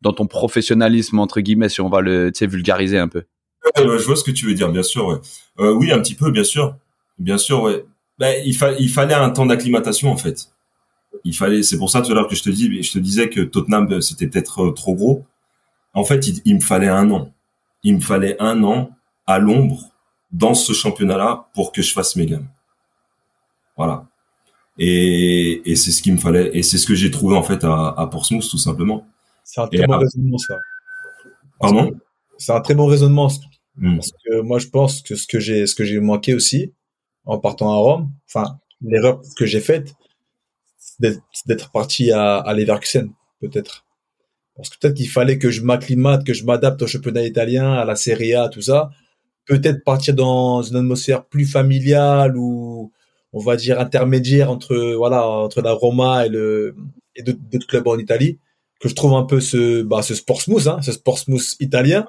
dans 0.02 0.12
ton 0.12 0.26
professionnalisme, 0.26 1.18
entre 1.20 1.40
guillemets, 1.40 1.68
si 1.68 1.80
on 1.80 1.88
va 1.88 2.00
le 2.00 2.32
vulgariser 2.40 2.98
un 2.98 3.08
peu? 3.08 3.22
Je 3.76 4.06
vois 4.06 4.16
ce 4.16 4.24
que 4.24 4.30
tu 4.30 4.46
veux 4.46 4.54
dire, 4.54 4.70
bien 4.70 4.82
sûr. 4.82 5.06
Ouais. 5.06 5.16
Euh, 5.60 5.72
oui, 5.72 5.92
un 5.92 5.98
petit 5.98 6.14
peu, 6.14 6.30
bien 6.30 6.44
sûr. 6.44 6.76
Bien 7.18 7.38
sûr, 7.38 7.62
ouais. 7.62 7.84
Ben, 8.18 8.42
il, 8.44 8.54
fa 8.54 8.72
il 8.72 8.88
fallait 8.88 9.14
un 9.14 9.30
temps 9.30 9.46
d'acclimatation, 9.46 10.10
en 10.10 10.16
fait. 10.16 10.48
Il 11.24 11.34
fallait, 11.34 11.62
c'est 11.62 11.78
pour 11.78 11.90
ça 11.90 12.02
tout 12.02 12.12
à 12.12 12.14
l'heure 12.14 12.28
que 12.28 12.36
je 12.36 12.42
te 12.42 12.50
dis, 12.50 12.82
je 12.82 12.92
te 12.92 12.98
disais 12.98 13.28
que 13.28 13.40
Tottenham, 13.40 13.90
euh, 13.92 14.00
c'était 14.00 14.26
peut-être 14.26 14.66
euh, 14.66 14.72
trop 14.72 14.94
gros. 14.94 15.24
En 15.94 16.04
fait, 16.04 16.26
il, 16.28 16.42
il 16.44 16.56
me 16.56 16.60
fallait 16.60 16.88
un 16.88 17.10
an. 17.10 17.32
Il 17.82 17.96
me 17.96 18.00
fallait 18.00 18.36
un 18.40 18.62
an 18.64 18.90
à 19.26 19.38
l'ombre 19.38 19.90
dans 20.32 20.54
ce 20.54 20.72
championnat-là 20.72 21.48
pour 21.54 21.72
que 21.72 21.82
je 21.82 21.92
fasse 21.92 22.16
mes 22.16 22.26
gammes. 22.26 22.48
Voilà. 23.76 24.06
Et, 24.78 25.62
et 25.70 25.76
c'est 25.76 25.90
ce 25.90 26.02
qu'il 26.02 26.12
me 26.12 26.18
fallait. 26.18 26.50
Et 26.52 26.62
c'est 26.62 26.78
ce 26.78 26.86
que 26.86 26.94
j'ai 26.94 27.10
trouvé 27.10 27.36
en 27.36 27.42
fait 27.42 27.64
à, 27.64 27.94
à 27.96 28.06
Portsmouth, 28.06 28.48
tout 28.48 28.58
simplement. 28.58 29.06
C'est 29.44 29.60
un 29.60 29.68
très 29.68 29.86
bon 29.86 29.98
raisonnement, 29.98 30.38
ça. 30.38 30.58
Pardon? 31.58 31.96
C'est 32.38 32.52
un 32.52 32.60
très 32.60 32.74
bon 32.74 32.86
raisonnement. 32.86 33.30
Hmm. 33.76 33.96
Parce 33.96 34.10
que 34.10 34.40
moi, 34.40 34.58
je 34.58 34.68
pense 34.68 35.02
que 35.02 35.14
ce 35.14 35.26
que 35.26 35.38
j'ai, 35.38 35.66
ce 35.66 35.74
que 35.74 35.84
j'ai 35.84 36.00
manqué 36.00 36.34
aussi 36.34 36.72
en 37.24 37.38
partant 37.38 37.72
à 37.72 37.76
Rome, 37.76 38.10
enfin, 38.28 38.58
l'erreur 38.82 39.20
que 39.36 39.46
j'ai 39.46 39.60
faite, 39.60 39.94
d'être 41.00 41.70
parti 41.70 42.10
à, 42.12 42.36
à 42.38 42.54
Leverkusen, 42.54 43.10
peut-être. 43.40 43.86
Parce 44.56 44.70
que 44.70 44.78
peut-être 44.78 44.94
qu'il 44.94 45.08
fallait 45.08 45.38
que 45.38 45.50
je 45.50 45.62
m'acclimate, 45.62 46.24
que 46.24 46.32
je 46.32 46.44
m'adapte 46.44 46.80
au 46.82 46.86
championnat 46.86 47.24
italien, 47.24 47.74
à 47.74 47.84
la 47.84 47.94
Serie 47.94 48.34
A, 48.34 48.48
tout 48.48 48.62
ça. 48.62 48.90
Peut-être 49.44 49.84
partir 49.84 50.14
dans 50.14 50.62
une 50.62 50.76
atmosphère 50.76 51.26
plus 51.26 51.46
familiale 51.46 52.36
ou 52.36 52.90
on 53.32 53.40
va 53.40 53.56
dire 53.56 53.78
intermédiaire 53.78 54.50
entre 54.50 54.94
voilà 54.96 55.28
entre 55.28 55.60
la 55.60 55.72
Roma 55.72 56.26
et 56.26 56.28
le 56.30 56.74
et 57.14 57.22
d'autres 57.22 57.66
clubs 57.66 57.86
en 57.86 57.98
Italie. 57.98 58.38
Que 58.80 58.88
je 58.88 58.94
trouve 58.94 59.14
un 59.14 59.24
peu 59.24 59.40
ce 59.40 59.82
bah 59.82 60.02
ce 60.02 60.14
sport 60.14 60.40
smooth 60.40 60.66
hein, 60.68 60.80
ce 60.82 60.92
sport 60.92 61.18
smooth 61.18 61.54
italien 61.60 62.08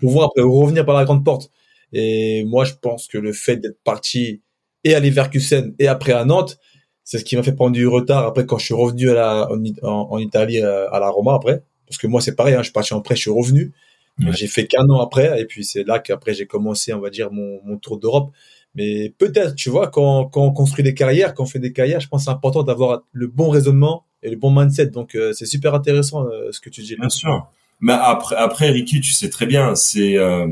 pour 0.00 0.10
voir 0.12 0.26
après 0.26 0.42
revenir 0.42 0.84
par 0.84 0.94
la 0.94 1.04
grande 1.04 1.24
porte. 1.24 1.50
Et 1.92 2.44
moi 2.44 2.64
je 2.64 2.74
pense 2.74 3.08
que 3.08 3.18
le 3.18 3.32
fait 3.32 3.56
d'être 3.56 3.82
parti 3.82 4.42
et 4.84 4.94
à 4.94 5.00
Leverkusen 5.00 5.74
et 5.78 5.88
après 5.88 6.12
à 6.12 6.24
Nantes 6.24 6.58
c'est 7.06 7.18
ce 7.18 7.24
qui 7.24 7.36
m'a 7.36 7.42
fait 7.42 7.54
prendre 7.54 7.72
du 7.72 7.86
retard 7.86 8.26
après 8.26 8.44
quand 8.44 8.58
je 8.58 8.66
suis 8.66 8.74
revenu 8.74 9.08
à 9.08 9.14
la, 9.14 9.48
en, 9.82 10.18
Italie 10.18 10.60
euh, 10.60 10.90
à 10.90 11.00
la 11.00 11.08
Roma 11.08 11.32
après 11.32 11.62
parce 11.86 11.96
que 11.96 12.06
moi 12.06 12.20
c'est 12.20 12.36
pareil 12.36 12.54
hein, 12.54 12.58
je 12.58 12.64
suis 12.64 12.72
parti 12.72 12.92
en 12.92 13.00
prêt 13.00 13.16
je 13.16 13.22
suis 13.22 13.30
revenu 13.30 13.72
j'ai 14.18 14.46
fait 14.46 14.66
qu'un 14.66 14.88
an 14.88 15.00
après, 15.00 15.40
et 15.40 15.44
puis 15.44 15.64
c'est 15.64 15.84
là 15.84 15.98
qu'après 15.98 16.34
j'ai 16.34 16.46
commencé, 16.46 16.92
on 16.94 17.00
va 17.00 17.10
dire, 17.10 17.30
mon, 17.30 17.60
mon 17.64 17.76
tour 17.76 17.98
d'Europe. 17.98 18.32
Mais 18.74 19.14
peut-être, 19.18 19.54
tu 19.54 19.70
vois, 19.70 19.88
quand, 19.88 20.26
quand 20.26 20.42
on 20.42 20.52
construit 20.52 20.84
des 20.84 20.94
carrières, 20.94 21.34
quand 21.34 21.44
on 21.44 21.46
fait 21.46 21.58
des 21.58 21.72
carrières, 21.72 22.00
je 22.00 22.08
pense 22.08 22.22
que 22.22 22.24
c'est 22.26 22.30
important 22.30 22.62
d'avoir 22.62 23.02
le 23.12 23.26
bon 23.26 23.48
raisonnement 23.48 24.04
et 24.22 24.30
le 24.30 24.36
bon 24.36 24.50
mindset. 24.50 24.86
Donc 24.86 25.14
euh, 25.14 25.32
c'est 25.32 25.46
super 25.46 25.74
intéressant 25.74 26.26
euh, 26.26 26.50
ce 26.52 26.60
que 26.60 26.68
tu 26.68 26.82
dis. 26.82 26.96
Bien 26.96 27.08
sûr. 27.08 27.48
Mais 27.80 27.92
après, 27.92 28.36
après, 28.36 28.70
Ricky, 28.70 29.00
tu 29.00 29.12
sais 29.12 29.30
très 29.30 29.46
bien, 29.46 29.74
c'est 29.74 30.16
euh, 30.18 30.46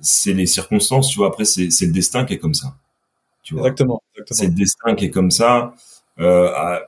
c'est 0.00 0.34
les 0.34 0.46
circonstances, 0.46 1.10
tu 1.10 1.18
vois. 1.18 1.28
Après, 1.28 1.44
c'est 1.44 1.70
c'est 1.70 1.86
le 1.86 1.92
destin 1.92 2.24
qui 2.24 2.34
est 2.34 2.38
comme 2.38 2.54
ça. 2.54 2.74
Tu 3.42 3.54
vois. 3.54 3.62
Exactement. 3.62 4.02
C'est 4.30 4.46
le 4.46 4.54
destin 4.54 4.94
qui 4.94 5.06
est 5.06 5.10
comme 5.10 5.30
ça. 5.30 5.74
Euh, 6.18 6.50
à, 6.54 6.80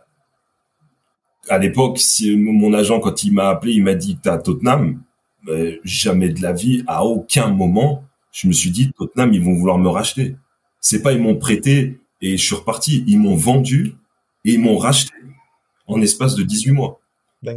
à 1.48 1.58
l'époque, 1.58 1.98
si 1.98 2.36
mon 2.36 2.72
agent, 2.72 3.00
quand 3.00 3.24
il 3.24 3.32
m'a 3.32 3.48
appelé, 3.48 3.72
il 3.72 3.82
m'a 3.82 3.94
dit 3.94 4.16
que 4.16 4.22
t'as 4.22 4.38
Tottenham 4.38 5.02
jamais 5.84 6.28
de 6.28 6.42
la 6.42 6.52
vie, 6.52 6.84
à 6.86 7.04
aucun 7.04 7.48
moment, 7.48 8.04
je 8.32 8.48
me 8.48 8.52
suis 8.52 8.70
dit 8.70 8.92
Tottenham, 8.92 9.32
ils 9.32 9.42
vont 9.42 9.54
vouloir 9.54 9.78
me 9.78 9.88
racheter. 9.88 10.36
C'est 10.80 11.02
pas 11.02 11.12
ils 11.12 11.20
m'ont 11.20 11.36
prêté 11.36 11.98
et 12.20 12.36
je 12.36 12.44
suis 12.44 12.54
reparti. 12.54 13.04
Ils 13.06 13.18
m'ont 13.18 13.34
vendu 13.34 13.96
et 14.44 14.52
ils 14.52 14.60
m'ont 14.60 14.78
racheté 14.78 15.12
en 15.86 16.00
espace 16.00 16.34
de 16.34 16.42
18 16.42 16.72
mois. 16.72 17.00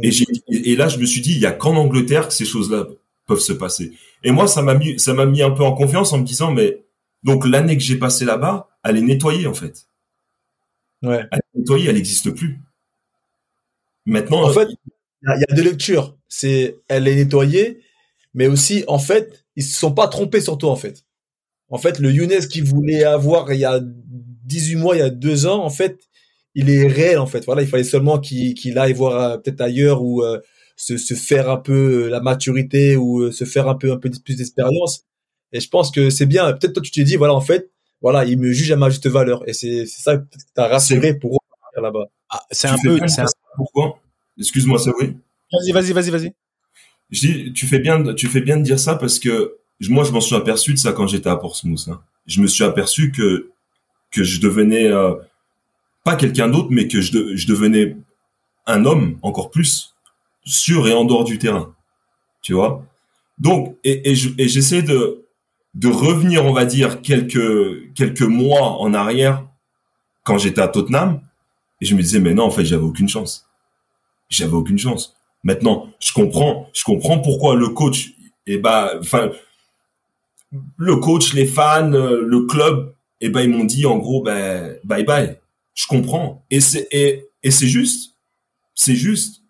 Et, 0.02 0.10
et, 0.48 0.76
là, 0.76 0.88
je 0.88 0.98
me 0.98 1.04
suis 1.04 1.20
dit, 1.20 1.32
il 1.32 1.40
y 1.40 1.46
a 1.46 1.52
qu'en 1.52 1.76
Angleterre 1.76 2.28
que 2.28 2.34
ces 2.34 2.44
choses-là 2.44 2.86
peuvent 3.26 3.40
se 3.40 3.52
passer. 3.52 3.92
Et 4.22 4.30
moi, 4.30 4.46
ça 4.46 4.62
m'a 4.62 4.74
mis, 4.74 4.98
ça 4.98 5.12
m'a 5.12 5.26
mis 5.26 5.42
un 5.42 5.50
peu 5.50 5.64
en 5.64 5.72
confiance 5.72 6.12
en 6.12 6.18
me 6.18 6.24
disant, 6.24 6.52
mais 6.52 6.82
donc 7.22 7.46
l'année 7.46 7.76
que 7.76 7.82
j'ai 7.82 7.96
passée 7.96 8.24
là-bas, 8.24 8.68
elle 8.84 8.96
est 8.96 9.02
nettoyée 9.02 9.46
en 9.46 9.54
fait. 9.54 9.86
Ouais. 11.02 11.24
Elle 11.30 11.38
est 11.38 11.58
nettoyée, 11.58 11.88
elle 11.88 11.96
n'existe 11.96 12.30
plus. 12.30 12.60
Maintenant, 14.06 14.42
en 14.42 14.52
fait, 14.52 14.68
il 15.22 15.40
y, 15.40 15.52
a 15.52 15.54
deux 15.54 15.62
lectures. 15.62 16.16
C'est 16.28 16.78
elle 16.88 17.06
est 17.06 17.14
nettoyée, 17.14 17.80
mais 18.34 18.48
aussi 18.48 18.84
en 18.88 18.98
fait 18.98 19.44
ils 19.56 19.62
se 19.62 19.78
sont 19.78 19.92
pas 19.92 20.08
trompés 20.08 20.40
sur 20.40 20.58
toi 20.58 20.70
en 20.70 20.76
fait. 20.76 21.04
En 21.68 21.78
fait, 21.78 21.98
le 21.98 22.10
Younes 22.10 22.46
qu'il 22.50 22.64
voulait 22.64 23.04
avoir 23.04 23.52
il 23.52 23.60
y 23.60 23.64
a 23.64 23.80
18 23.80 24.76
mois, 24.76 24.96
il 24.96 24.98
y 24.98 25.02
a 25.02 25.10
deux 25.10 25.46
ans, 25.46 25.64
en 25.64 25.70
fait, 25.70 26.08
il 26.54 26.70
est 26.70 26.86
réel 26.86 27.18
en 27.18 27.26
fait. 27.26 27.44
Voilà, 27.44 27.62
il 27.62 27.68
fallait 27.68 27.84
seulement 27.84 28.18
qu'il 28.18 28.78
aille 28.78 28.92
voir 28.92 29.20
euh, 29.20 29.38
peut-être 29.38 29.60
ailleurs 29.60 30.02
ou 30.02 30.22
euh, 30.22 30.40
se, 30.76 30.96
se, 30.98 31.14
faire 31.14 31.50
un 31.50 31.56
peu 31.56 32.08
la 32.08 32.20
maturité 32.20 32.96
ou 32.96 33.22
euh, 33.22 33.32
se 33.32 33.44
faire 33.44 33.68
un 33.68 33.74
peu 33.74 33.92
un 33.92 33.96
peu 33.96 34.10
plus 34.24 34.36
d'expérience. 34.36 35.06
Et 35.52 35.60
je 35.60 35.68
pense 35.68 35.90
que 35.90 36.10
c'est 36.10 36.26
bien. 36.26 36.52
Peut-être 36.52 36.74
toi 36.74 36.82
tu 36.82 36.90
t'es 36.90 37.04
dit 37.04 37.16
voilà 37.16 37.34
en 37.34 37.40
fait, 37.40 37.70
voilà, 38.00 38.24
il 38.24 38.38
me 38.38 38.52
juge 38.52 38.70
à 38.72 38.76
ma 38.76 38.90
juste 38.90 39.06
valeur. 39.06 39.48
Et 39.48 39.52
c'est 39.52 39.86
c'est 39.86 40.02
ça 40.02 40.16
que 40.16 40.24
t'as 40.54 40.68
rassuré 40.68 41.14
pour 41.14 41.38
là-bas. 41.80 42.06
Ah, 42.28 42.42
c'est 42.50 42.68
un 42.68 42.76
peu. 42.82 42.98
C'est 43.08 43.22
un... 43.22 43.26
Pourquoi? 43.56 43.98
Excuse-moi, 44.38 44.78
ça 44.78 44.92
oui. 44.98 45.16
Vas-y, 45.52 45.72
vas-y, 45.72 45.92
vas-y, 45.92 46.10
vas-y. 46.10 46.34
Je 47.10 47.20
dis, 47.20 47.52
tu 47.52 47.66
fais 47.66 47.78
bien, 47.78 48.14
tu 48.14 48.26
fais 48.28 48.40
bien 48.40 48.56
de 48.56 48.62
dire 48.62 48.78
ça 48.78 48.94
parce 48.94 49.18
que 49.18 49.56
moi, 49.88 50.04
je 50.04 50.12
m'en 50.12 50.20
suis 50.20 50.34
aperçu 50.34 50.72
de 50.72 50.78
ça 50.78 50.92
quand 50.92 51.06
j'étais 51.06 51.28
à 51.28 51.36
Portsmouth. 51.36 51.88
Hein. 51.88 52.00
Je 52.26 52.40
me 52.40 52.46
suis 52.46 52.64
aperçu 52.64 53.12
que 53.12 53.50
que 54.10 54.24
je 54.24 54.40
devenais 54.40 54.86
euh, 54.86 55.14
pas 56.04 56.16
quelqu'un 56.16 56.48
d'autre, 56.48 56.68
mais 56.70 56.88
que 56.88 57.00
je, 57.00 57.36
je 57.36 57.46
devenais 57.46 57.96
un 58.66 58.84
homme 58.84 59.18
encore 59.22 59.50
plus 59.50 59.94
sur 60.44 60.88
et 60.88 60.92
en 60.92 61.04
dehors 61.04 61.24
du 61.24 61.38
terrain. 61.38 61.74
Tu 62.42 62.52
vois? 62.54 62.84
Donc, 63.38 63.76
et, 63.84 64.10
et 64.10 64.14
j'essaie 64.14 64.82
de 64.82 65.21
de 65.74 65.88
revenir, 65.88 66.44
on 66.44 66.52
va 66.52 66.64
dire 66.64 67.00
quelques 67.02 67.92
quelques 67.94 68.22
mois 68.22 68.80
en 68.80 68.92
arrière 68.94 69.46
quand 70.24 70.38
j'étais 70.38 70.60
à 70.60 70.68
Tottenham, 70.68 71.20
et 71.80 71.86
je 71.86 71.94
me 71.94 72.02
disais 72.02 72.20
mais 72.20 72.34
non, 72.34 72.44
en 72.44 72.50
fait, 72.50 72.64
j'avais 72.64 72.84
aucune 72.84 73.08
chance 73.08 73.48
j'avais 74.32 74.54
aucune 74.54 74.78
chance. 74.78 75.14
Maintenant, 75.44 75.88
je 76.00 76.12
comprends, 76.12 76.68
je 76.72 76.82
comprends 76.84 77.18
pourquoi 77.18 77.54
le 77.54 77.68
coach, 77.68 78.08
et 78.46 78.54
eh 78.54 78.58
ben, 78.58 78.90
enfin, 79.00 79.30
le 80.76 80.96
coach, 80.96 81.34
les 81.34 81.46
fans, 81.46 81.92
euh, 81.92 82.22
le 82.22 82.46
club, 82.46 82.94
et 83.20 83.26
eh 83.26 83.28
ben, 83.28 83.42
ils 83.42 83.50
m'ont 83.50 83.64
dit 83.64 83.86
en 83.86 83.98
gros, 83.98 84.22
ben, 84.22 84.76
bye 84.84 85.04
bye. 85.04 85.38
Je 85.74 85.86
comprends. 85.86 86.44
Et 86.50 86.60
c'est, 86.60 86.88
et, 86.90 87.26
et 87.42 87.50
c'est 87.50 87.68
juste. 87.68 88.16
C'est 88.74 88.96
juste. 88.96 89.42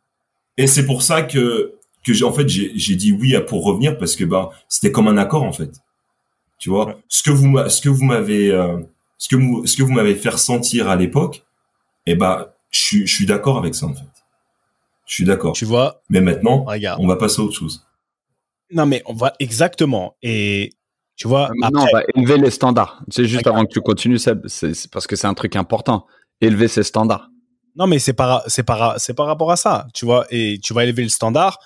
Et 0.59 0.67
c'est 0.67 0.85
pour 0.85 1.03
ça 1.03 1.23
que, 1.23 1.75
que 2.05 2.13
j'ai, 2.13 2.25
en 2.25 2.33
fait, 2.33 2.49
j'ai, 2.49 2.97
dit 2.97 3.13
oui 3.13 3.35
pour 3.47 3.65
revenir 3.65 3.97
parce 3.97 4.15
que, 4.15 4.25
ben, 4.25 4.51
c'était 4.69 4.93
comme 4.93 5.09
un 5.09 5.17
accord, 5.17 5.43
en 5.43 5.53
fait. 5.53 5.73
Tu 6.63 6.71
vois, 6.71 6.97
ce 7.09 7.25
que 7.25 7.31
vous, 7.33 7.59
ce 7.69 7.81
que 7.81 7.89
vous 7.89 8.05
m'avez, 8.05 8.53
euh, 8.53 8.79
ce 9.19 9.29
que 9.29 9.35
vous, 9.35 9.67
ce 9.67 9.77
que 9.77 9.83
vous 9.83 9.91
m'avez 9.91 10.15
fait 10.15 10.29
ressentir 10.29 10.89
à 10.89 10.95
l'époque, 10.95 11.45
et 12.07 12.13
eh 12.13 12.15
ben, 12.15 12.47
je, 12.71 12.99
je 12.99 13.13
suis 13.13 13.27
d'accord 13.27 13.59
avec 13.59 13.75
ça, 13.75 13.87
en 13.87 13.95
fait. 13.95 14.05
Je 15.05 15.13
suis 15.13 15.25
d'accord. 15.25 15.55
Tu 15.55 15.65
vois. 15.65 16.03
Mais 16.09 16.21
maintenant, 16.21 16.65
on 17.01 17.07
va 17.09 17.17
passer 17.17 17.41
à 17.41 17.45
autre 17.47 17.59
chose. 17.59 17.85
Non, 18.71 18.87
mais 18.87 19.03
on 19.07 19.13
va 19.13 19.35
exactement. 19.41 20.15
Et 20.23 20.71
tu 21.17 21.27
vois. 21.27 21.51
Maintenant, 21.57 21.85
on 21.85 21.97
va 21.97 22.05
élever 22.15 22.39
les 22.39 22.53
standards. 22.53 23.03
C'est 23.09 23.25
juste 23.25 23.49
avant 23.49 23.65
que 23.65 23.73
tu 23.73 23.81
continues, 23.81 24.19
Seb, 24.19 24.47
c'est 24.47 24.89
parce 24.93 25.09
que 25.09 25.17
c'est 25.17 25.27
un 25.27 25.35
truc 25.35 25.57
important. 25.57 26.07
Élever 26.41 26.69
ses 26.69 26.85
standards. 26.85 27.29
Non, 27.75 27.89
mais 27.89 27.99
c'est 27.99 28.13
par, 28.13 28.45
c'est 28.47 28.63
par, 28.63 29.01
c'est 29.01 29.15
par 29.15 29.27
rapport 29.27 29.51
à 29.51 29.57
ça, 29.57 29.89
tu 29.95 30.05
vois. 30.05 30.27
Et 30.31 30.61
tu 30.63 30.75
vas 30.75 30.85
élever 30.85 31.03
le 31.03 31.09
standard 31.09 31.59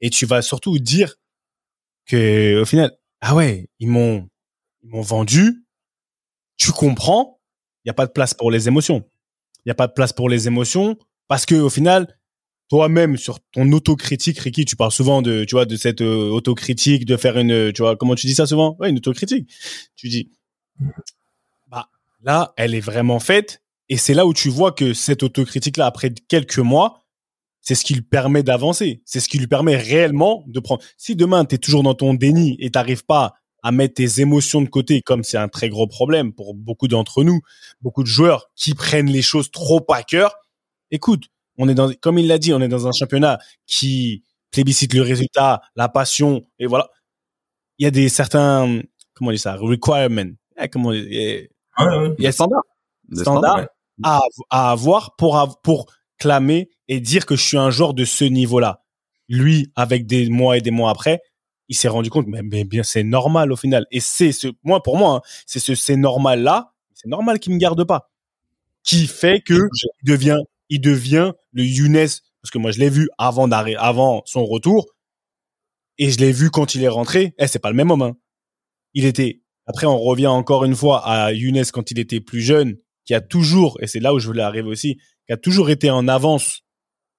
et 0.00 0.10
tu 0.10 0.26
vas 0.26 0.42
surtout 0.42 0.80
dire 0.80 1.14
que, 2.06 2.60
au 2.60 2.64
final, 2.64 2.90
ah 3.20 3.36
ouais, 3.36 3.68
ils 3.78 3.88
m'ont, 3.88 4.28
ils 4.82 4.90
m'ont 4.90 5.02
vendu. 5.02 5.64
Tu 6.56 6.72
comprends. 6.72 7.40
Il 7.84 7.88
n'y 7.88 7.90
a 7.90 7.94
pas 7.94 8.06
de 8.06 8.12
place 8.12 8.34
pour 8.34 8.50
les 8.50 8.68
émotions. 8.68 9.04
Il 9.58 9.68
n'y 9.68 9.72
a 9.72 9.74
pas 9.74 9.86
de 9.86 9.92
place 9.92 10.12
pour 10.12 10.28
les 10.28 10.46
émotions 10.46 10.96
parce 11.28 11.46
que, 11.46 11.54
au 11.54 11.70
final, 11.70 12.18
toi-même 12.68 13.16
sur 13.16 13.40
ton 13.52 13.70
autocritique, 13.72 14.38
Ricky, 14.38 14.64
tu 14.64 14.76
parles 14.76 14.92
souvent 14.92 15.22
de, 15.22 15.44
tu 15.44 15.54
vois, 15.54 15.66
de 15.66 15.76
cette 15.76 16.00
euh, 16.00 16.30
autocritique, 16.30 17.04
de 17.04 17.16
faire 17.16 17.38
une, 17.38 17.72
tu 17.72 17.82
vois, 17.82 17.96
comment 17.96 18.14
tu 18.14 18.26
dis 18.26 18.34
ça 18.34 18.46
souvent? 18.46 18.76
Une 18.82 18.96
autocritique. 18.96 19.50
Tu 19.94 20.08
dis, 20.08 20.30
bah 21.68 21.88
là, 22.22 22.52
elle 22.56 22.74
est 22.74 22.80
vraiment 22.80 23.20
faite 23.20 23.62
Et 23.88 23.96
c'est 23.96 24.14
là 24.14 24.26
où 24.26 24.34
tu 24.34 24.48
vois 24.48 24.72
que 24.72 24.94
cette 24.94 25.22
autocritique-là, 25.22 25.86
après 25.86 26.12
quelques 26.28 26.58
mois, 26.58 27.04
c'est 27.60 27.74
ce 27.74 27.84
qui 27.84 27.94
lui 27.94 28.02
permet 28.02 28.42
d'avancer. 28.42 29.02
C'est 29.04 29.20
ce 29.20 29.28
qui 29.28 29.38
lui 29.38 29.46
permet 29.46 29.76
réellement 29.76 30.44
de 30.48 30.58
prendre. 30.58 30.82
Si 30.96 31.14
demain, 31.14 31.44
tu 31.44 31.54
es 31.54 31.58
toujours 31.58 31.82
dans 31.82 31.94
ton 31.94 32.14
déni 32.14 32.56
et 32.58 32.70
t'arrives 32.70 33.04
pas 33.04 33.34
à 33.62 33.72
mettre 33.72 33.94
tes 33.94 34.20
émotions 34.20 34.60
de 34.60 34.68
côté, 34.68 35.02
comme 35.02 35.22
c'est 35.22 35.38
un 35.38 35.48
très 35.48 35.68
gros 35.68 35.86
problème 35.86 36.32
pour 36.32 36.54
beaucoup 36.54 36.88
d'entre 36.88 37.24
nous, 37.24 37.40
beaucoup 37.80 38.02
de 38.02 38.08
joueurs 38.08 38.50
qui 38.56 38.74
prennent 38.74 39.10
les 39.10 39.22
choses 39.22 39.50
trop 39.50 39.84
à 39.90 40.02
cœur. 40.02 40.34
Écoute, 40.90 41.26
on 41.58 41.68
est 41.68 41.74
dans, 41.74 41.92
comme 42.00 42.18
il 42.18 42.26
l'a 42.26 42.38
dit, 42.38 42.52
on 42.52 42.60
est 42.60 42.68
dans 42.68 42.86
un 42.86 42.92
championnat 42.92 43.38
qui 43.66 44.24
plébiscite 44.50 44.94
le 44.94 45.02
résultat, 45.02 45.62
la 45.76 45.88
passion, 45.88 46.42
et 46.58 46.66
voilà. 46.66 46.88
Il 47.78 47.84
y 47.84 47.86
a 47.86 47.90
des 47.90 48.08
certains, 48.08 48.80
comment 49.14 49.30
on 49.30 49.32
dit 49.32 49.38
ça, 49.38 49.56
requirements. 49.56 50.32
Eh, 50.60 50.68
comment 50.68 50.92
il 50.92 51.48
y 52.18 52.26
a 52.26 52.32
standards, 52.32 52.62
standards 53.14 53.66
à, 54.02 54.20
à 54.50 54.70
avoir 54.70 55.16
pour, 55.16 55.60
pour 55.62 55.86
clamer 56.18 56.68
et 56.88 57.00
dire 57.00 57.26
que 57.26 57.36
je 57.36 57.42
suis 57.42 57.56
un 57.56 57.70
joueur 57.70 57.94
de 57.94 58.04
ce 58.04 58.24
niveau-là. 58.24 58.84
Lui, 59.28 59.72
avec 59.76 60.06
des 60.06 60.28
mois 60.28 60.58
et 60.58 60.60
des 60.60 60.70
mois 60.70 60.90
après, 60.90 61.22
il 61.68 61.76
s'est 61.76 61.88
rendu 61.88 62.10
compte, 62.10 62.26
mais, 62.28 62.64
bien, 62.64 62.82
c'est 62.82 63.02
normal 63.04 63.52
au 63.52 63.56
final. 63.56 63.86
Et 63.90 64.00
c'est 64.00 64.32
ce, 64.32 64.48
moi, 64.62 64.82
pour 64.82 64.96
moi, 64.98 65.16
hein, 65.16 65.20
c'est 65.46 65.58
ce, 65.60 65.74
c'est 65.74 65.96
normal 65.96 66.42
là, 66.42 66.72
c'est 66.94 67.08
normal 67.08 67.38
qu'il 67.40 67.52
me 67.54 67.58
garde 67.58 67.84
pas, 67.84 68.10
qui 68.82 69.06
fait 69.06 69.40
que 69.40 69.54
il 70.02 70.10
devient, 70.10 70.38
il 70.68 70.80
devient 70.80 71.32
le 71.52 71.64
Younes, 71.64 72.08
parce 72.42 72.50
que 72.50 72.58
moi, 72.58 72.70
je 72.72 72.80
l'ai 72.80 72.90
vu 72.90 73.08
avant 73.18 73.48
d'arrêter, 73.48 73.76
avant 73.78 74.22
son 74.26 74.44
retour, 74.44 74.86
et 75.98 76.10
je 76.10 76.18
l'ai 76.18 76.32
vu 76.32 76.50
quand 76.50 76.74
il 76.74 76.82
est 76.82 76.88
rentré. 76.88 77.34
Eh, 77.38 77.46
c'est 77.46 77.58
pas 77.58 77.70
le 77.70 77.76
même 77.76 77.90
homme, 77.90 78.02
hein. 78.02 78.16
Il 78.94 79.04
était, 79.04 79.40
après, 79.66 79.86
on 79.86 79.98
revient 79.98 80.26
encore 80.26 80.64
une 80.64 80.74
fois 80.74 81.06
à 81.06 81.32
Younes 81.32 81.64
quand 81.72 81.90
il 81.90 81.98
était 81.98 82.20
plus 82.20 82.40
jeune, 82.40 82.76
qui 83.04 83.14
a 83.14 83.20
toujours, 83.20 83.78
et 83.80 83.86
c'est 83.86 84.00
là 84.00 84.14
où 84.14 84.18
je 84.18 84.26
voulais 84.26 84.42
arriver 84.42 84.68
aussi, 84.68 84.98
qui 85.26 85.32
a 85.32 85.36
toujours 85.36 85.70
été 85.70 85.90
en 85.90 86.08
avance 86.08 86.62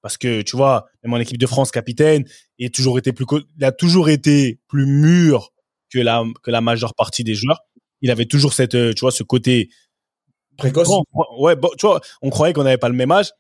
parce 0.04 0.18
que 0.18 0.42
tu 0.42 0.56
vois, 0.56 0.86
même 1.02 1.14
en 1.14 1.18
équipe 1.18 1.40
de 1.40 1.48
France 1.48 1.72
capitaine, 1.72 2.26
il 2.60 2.68
a 2.68 2.70
toujours 2.70 3.00
été 3.00 3.14
plus, 3.14 3.26
il 3.58 3.66
a 3.66 3.72
toujours 3.72 4.10
été 4.10 4.60
plus 4.68 4.86
mûr 4.86 5.54
que 5.92 5.98
la 5.98 6.24
que 6.44 6.52
la 6.52 6.62
majeure 6.62 6.94
partie 6.94 7.24
des 7.24 7.34
joueurs. 7.34 7.62
Il 8.02 8.12
avait 8.12 8.26
toujours 8.26 8.54
cette, 8.54 8.76
euh, 8.76 8.94
tu 8.94 9.00
vois, 9.00 9.12
ce 9.12 9.24
côté 9.24 9.70
précoce. 10.58 10.90
ouais, 11.40 11.56
bon, 11.56 11.70
tu 11.78 11.88
vois, 11.88 12.02
on 12.22 12.30
croyait 12.30 12.54
qu'on 12.54 12.64
n'avait 12.64 12.78
pas 12.78 12.90
le 12.90 12.96
même 12.96 13.12
âge, 13.12 13.32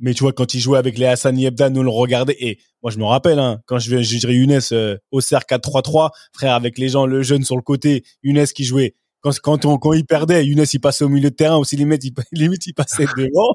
mais 0.00 0.12
tu 0.12 0.24
vois, 0.24 0.32
quand 0.32 0.54
il 0.54 0.60
jouait 0.60 0.76
avec 0.76 0.98
les 0.98 1.06
Hassan 1.06 1.38
Yebda, 1.38 1.70
nous 1.70 1.84
le 1.84 1.88
regardait. 1.88 2.36
Et 2.40 2.58
moi, 2.82 2.90
je 2.90 2.98
me 2.98 3.04
rappelle, 3.04 3.38
hein, 3.38 3.60
quand 3.66 3.78
je, 3.78 4.02
je 4.02 4.18
dirais 4.18 4.34
Younes 4.34 4.60
euh, 4.72 4.98
au 5.12 5.20
CR 5.20 5.44
4-3-3, 5.48 6.10
frère, 6.34 6.54
avec 6.54 6.78
les 6.78 6.88
gens, 6.88 7.06
le 7.06 7.22
jeune 7.22 7.44
sur 7.44 7.54
le 7.54 7.62
côté, 7.62 8.02
Younes 8.24 8.46
qui 8.46 8.64
jouait. 8.64 8.96
Quand, 9.20 9.38
quand, 9.40 9.64
on, 9.64 9.78
quand 9.78 9.92
il 9.92 10.04
perdait, 10.04 10.44
Younes, 10.44 10.66
il 10.72 10.80
passait 10.80 11.04
au 11.04 11.08
milieu 11.08 11.30
de 11.30 11.36
terrain, 11.36 11.56
aussi 11.56 11.76
limite, 11.76 12.02
il, 12.02 12.12
limite, 12.32 12.66
il 12.66 12.74
passait 12.74 13.06
devant 13.16 13.54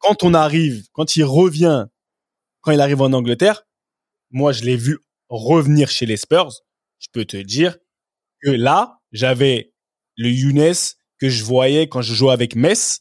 quand 0.00 0.22
on 0.24 0.34
arrive, 0.34 0.86
quand 0.92 1.16
il 1.16 1.24
revient, 1.24 1.86
quand 2.60 2.72
il 2.72 2.80
arrive 2.80 3.00
en 3.00 3.12
Angleterre, 3.12 3.62
moi, 4.30 4.52
je 4.52 4.64
l'ai 4.64 4.76
vu 4.76 4.98
revenir 5.28 5.88
chez 5.88 6.06
les 6.06 6.16
Spurs. 6.16 6.52
Je 6.98 7.08
peux 7.12 7.24
te 7.24 7.36
dire 7.36 7.78
que 8.42 8.50
là, 8.50 8.98
j'avais 9.12 9.72
le 10.16 10.30
Younes 10.30 10.74
que 11.18 11.28
je 11.28 11.44
voyais 11.44 11.88
quand 11.88 12.02
je 12.02 12.14
jouais 12.14 12.32
avec 12.32 12.56
Metz. 12.56 13.00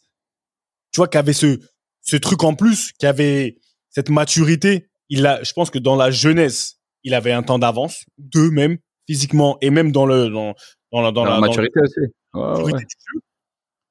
Tu 0.91 0.97
vois, 0.97 1.07
qu'avait 1.07 1.33
ce, 1.33 1.59
ce 2.01 2.17
truc 2.17 2.43
en 2.43 2.55
plus, 2.55 2.91
qui 2.93 3.05
avait 3.05 3.57
cette 3.89 4.09
maturité. 4.09 4.89
Il 5.09 5.25
a, 5.25 5.41
je 5.43 5.53
pense 5.53 5.69
que 5.69 5.79
dans 5.79 5.95
la 5.95 6.11
jeunesse, 6.11 6.79
il 7.03 7.13
avait 7.13 7.31
un 7.31 7.43
temps 7.43 7.59
d'avance, 7.59 8.05
deux 8.17 8.51
même, 8.51 8.77
physiquement 9.07 9.57
et 9.61 9.69
même 9.69 9.91
dans 9.91 10.05
le, 10.05 10.29
dans, 10.29 10.53
dans, 10.91 11.11
dans, 11.11 11.25
la, 11.25 11.39
maturité 11.39 11.79
aussi. 11.81 12.01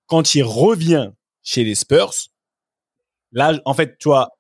Quand 0.06 0.34
il 0.34 0.42
revient 0.42 1.11
chez 1.42 1.64
les 1.64 1.74
Spurs, 1.74 2.12
Là, 3.33 3.61
en 3.64 3.74
fait, 3.74 3.99
tu 3.99 4.09
vois, 4.09 4.31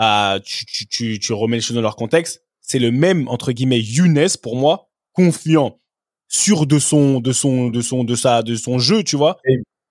euh, 0.00 0.38
tu, 0.40 0.66
tu, 0.66 0.86
tu, 0.86 1.18
tu, 1.18 1.32
remets 1.32 1.56
les 1.56 1.62
choses 1.62 1.76
dans 1.76 1.82
leur 1.82 1.96
contexte. 1.96 2.44
C'est 2.60 2.78
le 2.78 2.90
même 2.90 3.28
entre 3.28 3.52
guillemets 3.52 3.80
Younes 3.80 4.26
pour 4.42 4.56
moi, 4.56 4.88
confiant, 5.12 5.80
sûr 6.28 6.66
de 6.66 6.78
son, 6.78 7.20
de 7.20 7.32
son, 7.32 7.68
de 7.68 7.80
son, 7.80 8.04
de 8.04 8.14
sa, 8.14 8.42
de 8.42 8.54
son 8.54 8.78
jeu, 8.78 9.02
tu 9.04 9.16
vois, 9.16 9.38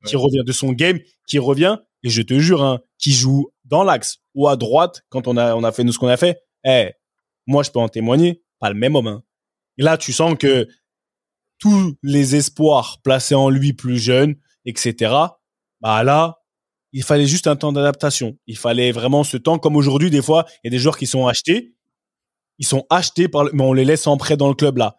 qui 0.05 0.15
revient 0.15 0.43
de 0.45 0.51
son 0.51 0.71
game, 0.71 0.99
qui 1.27 1.39
revient. 1.39 1.77
Et 2.03 2.09
je 2.09 2.21
te 2.21 2.39
jure, 2.39 2.63
hein, 2.63 2.81
qui 2.97 3.11
joue 3.11 3.51
dans 3.65 3.83
l'axe 3.83 4.17
ou 4.33 4.47
à 4.47 4.55
droite 4.55 5.03
quand 5.09 5.27
on 5.27 5.37
a, 5.37 5.55
on 5.55 5.63
a 5.63 5.71
fait 5.71 5.83
nous 5.83 5.91
ce 5.91 5.99
qu'on 5.99 6.07
a 6.07 6.17
fait. 6.17 6.41
Eh, 6.65 6.91
moi, 7.45 7.63
je 7.63 7.71
peux 7.71 7.79
en 7.79 7.89
témoigner. 7.89 8.43
Pas 8.59 8.69
le 8.69 8.75
même 8.75 8.95
homme. 8.95 9.07
Hein. 9.07 9.23
Et 9.77 9.83
là, 9.83 9.97
tu 9.97 10.13
sens 10.13 10.35
que 10.37 10.67
tous 11.59 11.95
les 12.01 12.35
espoirs 12.35 12.99
placés 13.03 13.35
en 13.35 13.49
lui 13.49 13.73
plus 13.73 13.99
jeune, 13.99 14.35
etc. 14.65 15.13
Bah 15.79 16.03
là, 16.03 16.40
il 16.93 17.03
fallait 17.03 17.25
juste 17.25 17.47
un 17.47 17.55
temps 17.55 17.71
d'adaptation. 17.71 18.37
Il 18.47 18.57
fallait 18.57 18.91
vraiment 18.91 19.23
ce 19.23 19.37
temps, 19.37 19.59
comme 19.59 19.75
aujourd'hui, 19.75 20.09
des 20.09 20.21
fois, 20.21 20.45
il 20.55 20.59
y 20.65 20.69
a 20.69 20.71
des 20.71 20.79
joueurs 20.79 20.97
qui 20.97 21.07
sont 21.07 21.27
achetés. 21.27 21.73
Ils 22.59 22.65
sont 22.65 22.85
achetés 22.89 23.27
par, 23.27 23.45
mais 23.53 23.63
on 23.63 23.73
les 23.73 23.85
laisse 23.85 24.07
en 24.07 24.17
prêt 24.17 24.37
dans 24.37 24.49
le 24.49 24.53
club 24.55 24.77
là. 24.77 24.97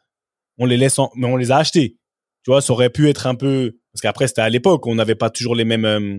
On 0.59 0.67
les 0.67 0.77
laisse 0.77 0.99
en, 0.99 1.11
mais 1.15 1.27
on 1.27 1.37
les 1.37 1.51
a 1.51 1.59
achetés. 1.59 1.99
Tu 2.45 2.51
vois, 2.51 2.61
ça 2.61 2.73
aurait 2.73 2.91
pu 2.91 3.09
être 3.09 3.27
un 3.27 3.35
peu, 3.35 3.79
parce 3.93 4.01
qu'après 4.01 4.27
c'était 4.27 4.41
à 4.41 4.49
l'époque, 4.49 4.87
on 4.87 4.95
n'avait 4.95 5.15
pas 5.15 5.31
toujours 5.31 5.55
les 5.55 5.65
mêmes. 5.65 5.85
Euh, 5.85 6.19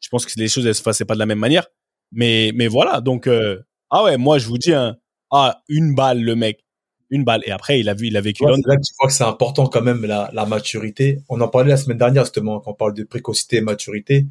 je 0.00 0.08
pense 0.08 0.26
que 0.26 0.32
les 0.38 0.48
choses 0.48 0.66
elles 0.66 0.74
se 0.74 0.82
passaient 0.82 1.04
pas 1.04 1.14
de 1.14 1.18
la 1.20 1.26
même 1.26 1.38
manière. 1.38 1.66
Mais 2.12 2.50
mais 2.54 2.66
voilà, 2.66 3.00
donc 3.00 3.26
euh, 3.26 3.60
ah 3.90 4.02
ouais, 4.04 4.16
moi 4.16 4.38
je 4.38 4.46
vous 4.46 4.58
dis 4.58 4.72
hein, 4.72 4.96
ah 5.30 5.62
une 5.68 5.94
balle 5.94 6.22
le 6.22 6.34
mec, 6.34 6.64
une 7.10 7.24
balle. 7.24 7.42
Et 7.46 7.52
après 7.52 7.78
il 7.78 7.88
a 7.88 7.94
vu, 7.94 8.08
il 8.08 8.16
a 8.16 8.20
vécu. 8.20 8.44
Ouais, 8.44 8.50
là 8.50 8.76
que 8.76 8.82
tu 8.82 8.92
vois 8.98 9.08
que 9.08 9.14
c'est 9.14 9.22
important 9.24 9.66
quand 9.68 9.82
même 9.82 10.04
la, 10.04 10.30
la 10.32 10.44
maturité. 10.46 11.18
On 11.28 11.40
en 11.40 11.48
parlait 11.48 11.70
la 11.70 11.76
semaine 11.76 11.98
dernière 11.98 12.24
justement 12.24 12.58
quand 12.58 12.72
on 12.72 12.74
parle 12.74 12.94
de 12.94 13.04
précocité 13.04 13.58
et 13.58 13.60
maturité 13.60 14.26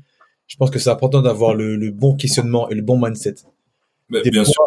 je 0.50 0.58
pense 0.58 0.72
que 0.72 0.80
c'est 0.80 0.90
important 0.90 1.22
d'avoir 1.22 1.54
le, 1.54 1.78
le, 1.78 1.92
bon 1.92 2.16
questionnement 2.16 2.70
et 2.70 2.76
le 2.76 2.82
bon 2.82 3.00
mindset. 3.00 3.36
bien 4.10 4.44
sûr. 4.44 4.66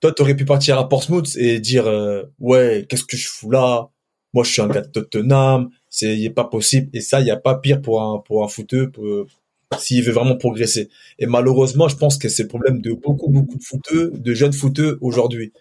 Toi, 0.00 0.12
tu 0.12 0.22
aurais 0.22 0.36
pu 0.36 0.44
partir 0.44 0.78
à 0.78 0.88
Portsmouth 0.88 1.34
et 1.36 1.58
dire 1.58 1.86
euh, 1.86 2.24
ouais, 2.38 2.86
qu'est-ce 2.88 3.04
que 3.04 3.16
je 3.16 3.28
fous 3.28 3.50
là? 3.50 3.88
Moi, 4.34 4.44
je 4.44 4.52
suis 4.52 4.60
un 4.60 4.68
gars 4.68 4.82
de 4.82 4.88
Tottenham, 4.88 5.70
c'est 5.88 6.28
pas 6.28 6.44
possible. 6.44 6.90
Et 6.92 7.00
ça, 7.00 7.20
il 7.20 7.26
y 7.26 7.30
a 7.30 7.38
pas 7.38 7.54
pire 7.56 7.80
pour 7.80 8.02
un 8.02 8.18
pour 8.18 8.44
un 8.44 8.48
footeux 8.48 8.92
s'il 9.78 10.04
veut 10.04 10.12
vraiment 10.12 10.36
progresser. 10.36 10.90
Et 11.18 11.24
malheureusement, 11.24 11.88
je 11.88 11.96
pense 11.96 12.18
que 12.18 12.28
c'est 12.28 12.42
le 12.42 12.48
problème 12.48 12.82
de 12.82 12.92
beaucoup 12.92 13.30
beaucoup 13.30 13.56
de 13.56 13.64
footeux, 13.64 14.12
de 14.14 14.34
jeunes 14.34 14.52
footeux 14.52 14.98
aujourd'hui. 15.00 15.52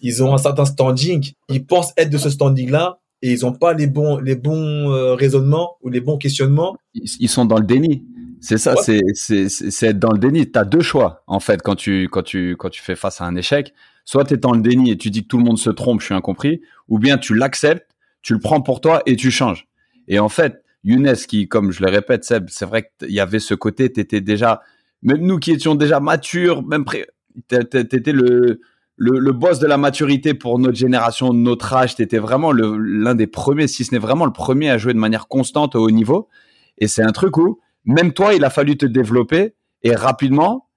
Ils 0.00 0.24
ont 0.24 0.34
un 0.34 0.38
certain 0.38 0.64
standing, 0.64 1.32
ils 1.48 1.64
pensent 1.64 1.92
être 1.96 2.10
de 2.10 2.18
ce 2.18 2.28
standing-là 2.28 2.98
et 3.22 3.30
ils 3.30 3.46
ont 3.46 3.52
pas 3.52 3.72
les 3.72 3.86
bons 3.86 4.18
les 4.18 4.34
bons 4.34 4.90
euh, 4.90 5.14
raisonnements 5.14 5.76
ou 5.82 5.88
les 5.88 6.00
bons 6.00 6.18
questionnements. 6.18 6.76
Ils 6.94 7.28
sont 7.28 7.44
dans 7.44 7.58
le 7.58 7.64
déni. 7.64 8.02
C'est 8.44 8.58
ça, 8.58 8.74
c'est 8.76 9.00
c'est 9.14 9.86
être 9.86 9.98
dans 9.98 10.12
le 10.12 10.18
déni. 10.18 10.50
Tu 10.50 10.58
as 10.58 10.66
deux 10.66 10.82
choix 10.82 11.22
en 11.26 11.40
fait 11.40 11.62
quand 11.62 11.76
tu 11.76 12.08
quand 12.10 12.22
tu 12.22 12.56
quand 12.58 12.68
tu 12.68 12.82
fais 12.82 12.94
face 12.94 13.22
à 13.22 13.24
un 13.24 13.36
échec. 13.36 13.72
Soit 14.04 14.24
tu 14.24 14.34
es 14.34 14.36
dans 14.36 14.52
le 14.52 14.60
déni 14.60 14.90
et 14.90 14.98
tu 14.98 15.08
dis 15.08 15.22
que 15.22 15.28
tout 15.28 15.38
le 15.38 15.44
monde 15.44 15.58
se 15.58 15.70
trompe, 15.70 16.00
je 16.00 16.06
suis 16.06 16.14
incompris, 16.14 16.60
ou 16.88 16.98
bien 16.98 17.16
tu 17.16 17.34
l'acceptes, 17.34 17.90
tu 18.20 18.34
le 18.34 18.38
prends 18.38 18.60
pour 18.60 18.82
toi 18.82 19.02
et 19.06 19.16
tu 19.16 19.30
changes. 19.30 19.66
Et 20.08 20.18
en 20.18 20.28
fait, 20.28 20.62
Younes 20.84 21.16
qui 21.26 21.48
comme 21.48 21.72
je 21.72 21.82
le 21.82 21.90
répète 21.90 22.22
Seb, 22.24 22.48
c'est 22.50 22.66
vrai 22.66 22.90
qu'il 22.98 23.12
y 23.12 23.20
avait 23.20 23.38
ce 23.38 23.54
côté 23.54 23.90
tu 23.90 24.00
étais 24.00 24.20
déjà 24.20 24.60
même 25.02 25.22
nous 25.22 25.38
qui 25.38 25.50
étions 25.50 25.74
déjà 25.74 26.00
matures, 26.00 26.62
même 26.62 26.84
près 26.84 27.06
tu 27.48 27.56
étais 27.56 28.12
le, 28.12 28.60
le, 28.96 29.18
le 29.18 29.32
boss 29.32 29.58
de 29.58 29.66
la 29.66 29.78
maturité 29.78 30.34
pour 30.34 30.58
notre 30.58 30.76
génération, 30.76 31.32
notre 31.32 31.72
âge, 31.72 31.96
tu 31.96 32.02
étais 32.02 32.18
vraiment 32.18 32.52
l'un 32.52 33.14
des 33.14 33.26
premiers 33.26 33.68
si 33.68 33.84
ce 33.84 33.94
n'est 33.94 33.98
vraiment 33.98 34.26
le 34.26 34.32
premier 34.32 34.68
à 34.68 34.76
jouer 34.76 34.92
de 34.92 34.98
manière 34.98 35.28
constante 35.28 35.74
au 35.76 35.80
haut 35.80 35.90
niveau 35.90 36.28
et 36.76 36.88
c'est 36.88 37.02
un 37.02 37.12
truc 37.12 37.38
où 37.38 37.58
même 37.84 38.12
toi, 38.12 38.34
il 38.34 38.44
a 38.44 38.50
fallu 38.50 38.76
te 38.76 38.86
développer 38.86 39.54
et 39.82 39.94
rapidement, 39.94 40.68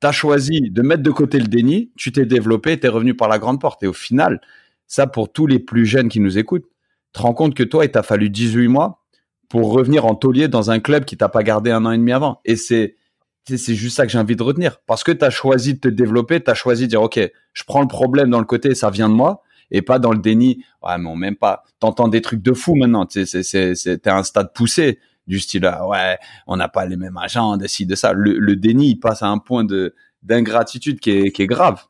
tu 0.00 0.06
as 0.06 0.12
choisi 0.12 0.70
de 0.70 0.82
mettre 0.82 1.02
de 1.02 1.10
côté 1.10 1.38
le 1.38 1.46
déni, 1.46 1.92
tu 1.96 2.12
t'es 2.12 2.26
développé, 2.26 2.78
tu 2.78 2.86
es 2.86 2.88
revenu 2.88 3.14
par 3.14 3.28
la 3.28 3.38
grande 3.38 3.60
porte. 3.60 3.82
Et 3.82 3.86
au 3.86 3.92
final, 3.92 4.40
ça 4.86 5.06
pour 5.06 5.32
tous 5.32 5.46
les 5.46 5.58
plus 5.58 5.86
jeunes 5.86 6.08
qui 6.08 6.20
nous 6.20 6.38
écoutent, 6.38 6.66
te 7.12 7.20
rends 7.20 7.34
compte 7.34 7.54
que 7.54 7.62
toi, 7.62 7.84
il 7.84 7.90
t'a 7.90 8.02
fallu 8.02 8.30
18 8.30 8.68
mois 8.68 9.02
pour 9.48 9.72
revenir 9.72 10.06
en 10.06 10.14
taulier 10.14 10.48
dans 10.48 10.70
un 10.70 10.80
club 10.80 11.04
qui 11.04 11.16
t'a 11.16 11.28
pas 11.28 11.42
gardé 11.42 11.70
un 11.70 11.84
an 11.84 11.92
et 11.92 11.98
demi 11.98 12.12
avant. 12.12 12.40
Et 12.44 12.56
c'est 12.56 12.96
c'est 13.44 13.74
juste 13.74 13.96
ça 13.96 14.06
que 14.06 14.12
j'ai 14.12 14.18
envie 14.18 14.36
de 14.36 14.42
retenir. 14.42 14.78
Parce 14.86 15.02
que 15.02 15.12
tu 15.12 15.24
as 15.24 15.30
choisi 15.30 15.74
de 15.74 15.80
te 15.80 15.88
développer, 15.88 16.42
tu 16.42 16.50
as 16.50 16.54
choisi 16.54 16.84
de 16.84 16.90
dire, 16.90 17.02
OK, 17.02 17.18
je 17.52 17.64
prends 17.64 17.80
le 17.80 17.88
problème 17.88 18.30
dans 18.30 18.38
le 18.38 18.44
côté, 18.44 18.74
ça 18.74 18.90
vient 18.90 19.08
de 19.08 19.14
moi, 19.14 19.42
et 19.70 19.82
pas 19.82 19.98
dans 19.98 20.12
le 20.12 20.18
déni. 20.18 20.64
Ouais, 20.82 20.96
mais 20.98 21.08
on 21.08 21.16
même 21.16 21.36
pas. 21.36 21.64
T'entends 21.80 22.08
des 22.08 22.22
trucs 22.22 22.42
de 22.42 22.52
fou 22.52 22.74
maintenant. 22.74 23.06
Sais, 23.08 23.26
c'est, 23.26 24.06
un 24.06 24.22
stade 24.22 24.52
poussé 24.54 25.00
du 25.26 25.40
style 25.40 25.64
ah 25.66 25.86
ouais 25.86 26.18
on 26.46 26.56
n'a 26.56 26.68
pas 26.68 26.86
les 26.86 26.96
mêmes 26.96 27.16
agents 27.16 27.56
de 27.56 27.66
ci 27.66 27.86
de 27.86 27.94
ça. 27.94 28.12
Le, 28.12 28.38
le, 28.38 28.56
déni 28.56 28.90
il 28.90 28.96
passe 28.96 29.22
à 29.22 29.28
un 29.28 29.38
point 29.38 29.64
de 29.64 29.94
d'ingratitude 30.22 31.00
qui 31.00 31.10
est, 31.10 31.32
qui 31.32 31.42
est 31.42 31.46
grave. 31.46 31.82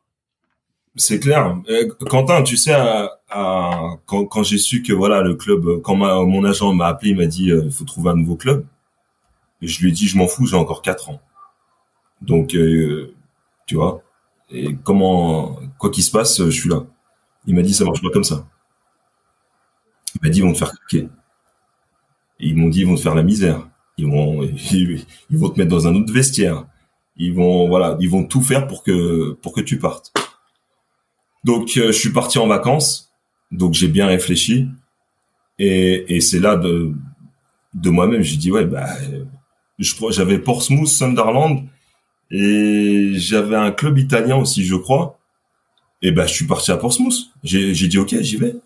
C'est 0.97 1.20
clair. 1.20 1.59
Euh, 1.70 1.89
Quentin 2.09 2.43
tu 2.43 2.57
sais 2.57 2.76
quand, 3.30 4.26
quand 4.26 4.43
j'ai 4.43 4.59
su 4.59 4.83
que 4.83 4.93
voilà 4.93 5.22
le 5.22 5.35
club 5.35 5.80
quand 5.83 5.97
mon 5.97 6.45
agent 6.45 6.72
m'a 6.74 6.89
appelé 6.89 7.11
il 7.12 7.16
m'a 7.16 7.26
dit 7.26 7.51
euh, 7.51 7.62
il 7.64 7.72
faut 7.72 7.85
trouver 7.85 8.11
un 8.11 8.16
nouveau 8.16 8.37
club. 8.37 8.66
Je 9.62 9.80
lui 9.80 9.91
ai 9.91 9.93
dit 9.93 10.09
je 10.09 10.18
m'en 10.18 10.26
fous 10.26 10.47
j'ai 10.47 10.57
encore 10.57 10.83
quatre 10.83 11.09
ans. 11.09 11.20
Donc 12.20 12.55
euh, 12.55 13.14
tu 13.66 13.76
vois. 13.76 14.03
Et 14.51 14.76
comment 14.85 15.59
quoi 15.78 15.89
qu'il 15.91 16.05
se 16.05 16.11
passe 16.11 16.43
je 16.45 16.51
suis 16.51 16.68
là. 16.68 16.85
Il 17.47 17.55
m'a 17.55 17.62
dit 17.62 17.72
ça 17.72 17.85
marche 17.85 18.03
pas 18.03 18.11
comme 18.11 18.24
ça. 18.24 18.47
Il 20.14 20.20
m'a 20.22 20.28
dit 20.28 20.41
ils 20.41 20.45
vont 20.45 20.53
te 20.53 20.59
faire 20.59 20.72
cliquer 20.72 21.09
ils 22.43 22.57
m'ont 22.57 22.68
dit, 22.68 22.80
ils 22.80 22.86
vont 22.86 22.97
te 22.97 23.01
faire 23.01 23.14
la 23.14 23.22
misère. 23.22 23.68
Ils 23.99 24.07
vont, 24.07 24.43
ils, 24.72 25.05
vont 25.30 25.51
te 25.51 25.59
mettre 25.59 25.70
dans 25.70 25.86
un 25.86 25.95
autre 25.95 26.12
vestiaire. 26.12 26.66
Ils 27.16 27.32
vont, 27.32 27.68
voilà, 27.68 27.97
ils 28.01 28.11
vont 28.11 28.24
tout 28.24 28.43
faire 28.43 28.66
pour 28.66 28.82
que, 28.82 29.32
pour 29.43 29.53
que 29.53 29.61
tu 29.61 29.78
partes. 29.78 30.12
Donc, 31.45 31.76
euh, 31.76 31.88
je 31.88 31.99
suis 31.99 32.12
parti 32.12 32.38
en 32.38 32.47
vacances. 32.47 33.12
Donc, 33.51 33.74
j'ai 33.74 33.88
bien 33.88 34.07
réfléchi. 34.07 34.68
Et, 35.59 36.16
et 36.16 36.20
c'est 36.20 36.40
là 36.40 36.57
de, 36.57 36.93
de 37.74 37.90
moi-même, 37.90 38.22
j'ai 38.22 38.36
dit, 38.36 38.51
ouais, 38.51 38.64
bah, 38.64 38.88
je 39.78 39.95
j'avais 40.11 40.38
Portsmouth, 40.38 40.88
Sunderland, 40.88 41.64
et 42.30 43.12
j'avais 43.16 43.57
un 43.57 43.72
club 43.72 43.99
italien 43.99 44.36
aussi, 44.36 44.64
je 44.64 44.74
crois. 44.74 45.18
Et 46.01 46.11
ben, 46.11 46.26
je 46.26 46.32
suis 46.32 46.47
parti 46.47 46.72
à 46.72 46.76
Portsmouth. 46.76 47.30
J'ai, 47.45 47.72
dit, 47.72 47.99
OK, 47.99 48.14
j'y 48.20 48.36
vais. 48.36 48.57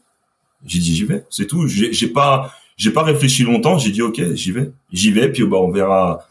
J'ai 0.64 0.79
dit, 0.79 0.95
j'y 0.95 1.05
vais. 1.05 1.24
C'est 1.29 1.47
tout. 1.47 1.66
J'ai 1.66 2.09
pas, 2.09 2.53
j'ai 2.77 2.91
pas 2.91 3.03
réfléchi 3.03 3.43
longtemps. 3.43 3.79
J'ai 3.79 3.91
dit, 3.91 4.03
OK, 4.03 4.20
j'y 4.35 4.53
vais. 4.53 4.70
J'y 4.93 5.11
vais, 5.11 5.31
puis, 5.31 5.45
bah, 5.45 5.59
on 5.59 5.70
verra, 5.70 6.27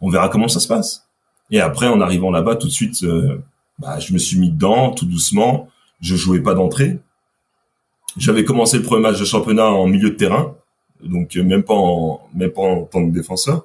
on 0.00 0.08
verra 0.08 0.28
comment 0.28 0.48
ça 0.48 0.60
se 0.60 0.68
passe. 0.68 1.06
Et 1.50 1.60
après, 1.60 1.88
en 1.88 2.00
arrivant 2.00 2.30
là-bas, 2.30 2.56
tout 2.56 2.68
de 2.68 2.72
suite, 2.72 3.02
euh, 3.02 3.38
bah, 3.78 3.98
je 3.98 4.12
me 4.12 4.18
suis 4.18 4.38
mis 4.38 4.50
dedans, 4.50 4.90
tout 4.92 5.06
doucement. 5.06 5.68
Je 6.00 6.16
jouais 6.16 6.40
pas 6.40 6.54
d'entrée. 6.54 6.98
J'avais 8.16 8.44
commencé 8.44 8.78
le 8.78 8.82
premier 8.82 9.02
match 9.02 9.18
de 9.18 9.24
championnat 9.24 9.70
en 9.70 9.86
milieu 9.86 10.10
de 10.10 10.16
terrain, 10.16 10.56
donc 11.02 11.36
euh, 11.36 11.44
même 11.44 11.62
pas 11.62 11.74
en, 11.74 12.20
même 12.34 12.50
pas 12.50 12.62
en 12.62 12.82
tant 12.82 13.06
que 13.06 13.12
défenseur, 13.12 13.64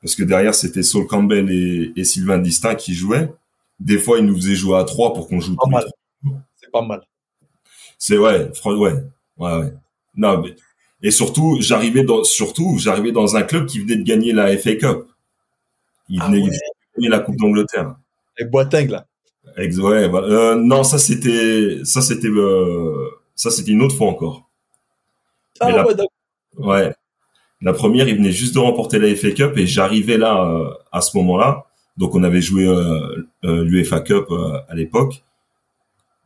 parce 0.00 0.14
que 0.14 0.22
derrière 0.22 0.54
c'était 0.54 0.84
Saul 0.84 1.06
Campbell 1.06 1.50
et, 1.50 1.92
et 1.96 2.04
Sylvain 2.04 2.38
Distin 2.38 2.76
qui 2.76 2.94
jouaient. 2.94 3.32
Des 3.80 3.98
fois, 3.98 4.18
ils 4.18 4.24
nous 4.24 4.34
faisaient 4.36 4.54
jouer 4.54 4.78
à 4.78 4.84
trois 4.84 5.12
pour 5.12 5.28
qu'on 5.28 5.40
joue 5.40 5.56
Pas 5.56 5.68
mal. 5.68 5.84
C'est 6.56 6.70
pas 6.70 6.82
mal. 6.82 7.00
C'est 7.96 8.18
ouais, 8.18 8.50
ouais, 8.64 8.74
ouais, 8.74 9.02
ouais. 9.38 9.72
Non, 10.16 10.42
mais 10.42 10.54
et 11.02 11.10
surtout, 11.10 11.58
j'arrivais 11.60 12.02
dans, 12.04 12.24
surtout, 12.24 12.76
j'arrivais 12.78 13.12
dans 13.12 13.36
un 13.36 13.42
club 13.42 13.66
qui 13.66 13.80
venait 13.80 13.96
de 13.96 14.02
gagner 14.02 14.32
la 14.32 14.56
FA 14.56 14.74
Cup. 14.74 15.06
Il 16.08 16.20
Ah 16.22 16.26
venait 16.26 16.42
ouais. 16.42 16.48
de 16.50 16.56
gagner 16.96 17.08
la 17.08 17.20
Coupe 17.20 17.36
d'Angleterre. 17.36 17.94
Avec 18.38 18.50
Boateng, 18.50 18.88
là. 18.90 19.06
Ex- 19.56 19.78
ouais. 19.78 20.08
Euh, 20.12 20.54
non, 20.56 20.84
ça 20.84 20.98
c'était, 20.98 21.80
ça 21.84 22.00
c'était, 22.00 22.28
euh, 22.28 23.08
ça 23.34 23.50
c'était 23.50 23.72
une 23.72 23.82
autre 23.82 23.96
fois 23.96 24.08
encore. 24.08 24.48
Ah 25.60 25.70
la- 25.70 25.86
ouais. 25.86 25.94
Ouais. 26.58 26.94
La 27.60 27.72
première, 27.72 28.08
il 28.08 28.16
venait 28.16 28.30
juste 28.32 28.54
de 28.54 28.60
remporter 28.60 28.98
la 29.00 29.14
FA 29.16 29.30
Cup 29.32 29.56
et 29.56 29.66
j'arrivais 29.66 30.16
là 30.18 30.44
euh, 30.44 30.70
à 30.92 31.00
ce 31.00 31.16
moment-là. 31.16 31.66
Donc 31.96 32.14
on 32.14 32.22
avait 32.22 32.40
joué 32.40 32.66
euh, 32.66 33.26
euh, 33.44 33.64
l'UEFA 33.64 34.00
Cup 34.00 34.26
euh, 34.30 34.58
à 34.68 34.74
l'époque. 34.76 35.24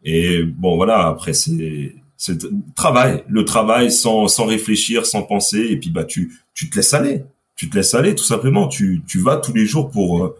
Et 0.05 0.43
bon 0.43 0.77
voilà, 0.77 1.07
après 1.07 1.33
c'est 1.33 1.95
c'est 2.25 2.45
le 2.45 2.53
travail, 2.77 3.25
le 3.29 3.45
travail 3.45 3.91
sans 3.91 4.29
sans 4.29 4.45
réfléchir, 4.45 5.07
sans 5.07 5.25
penser 5.25 5.59
et 5.59 5.77
puis 5.77 5.91
bah 5.91 6.05
tu 6.05 6.41
tu 6.55 6.71
te 6.71 6.77
laisses 6.77 6.95
aller. 6.95 7.25
Tu 7.57 7.69
te 7.69 7.75
laisses 7.75 7.95
aller 7.95 8.15
tout 8.15 8.23
simplement, 8.23 8.69
tu 8.69 9.03
tu 9.09 9.19
vas 9.19 9.39
tous 9.39 9.53
les 9.53 9.67
jours 9.67 9.91
pour 9.91 10.25
euh, 10.25 10.37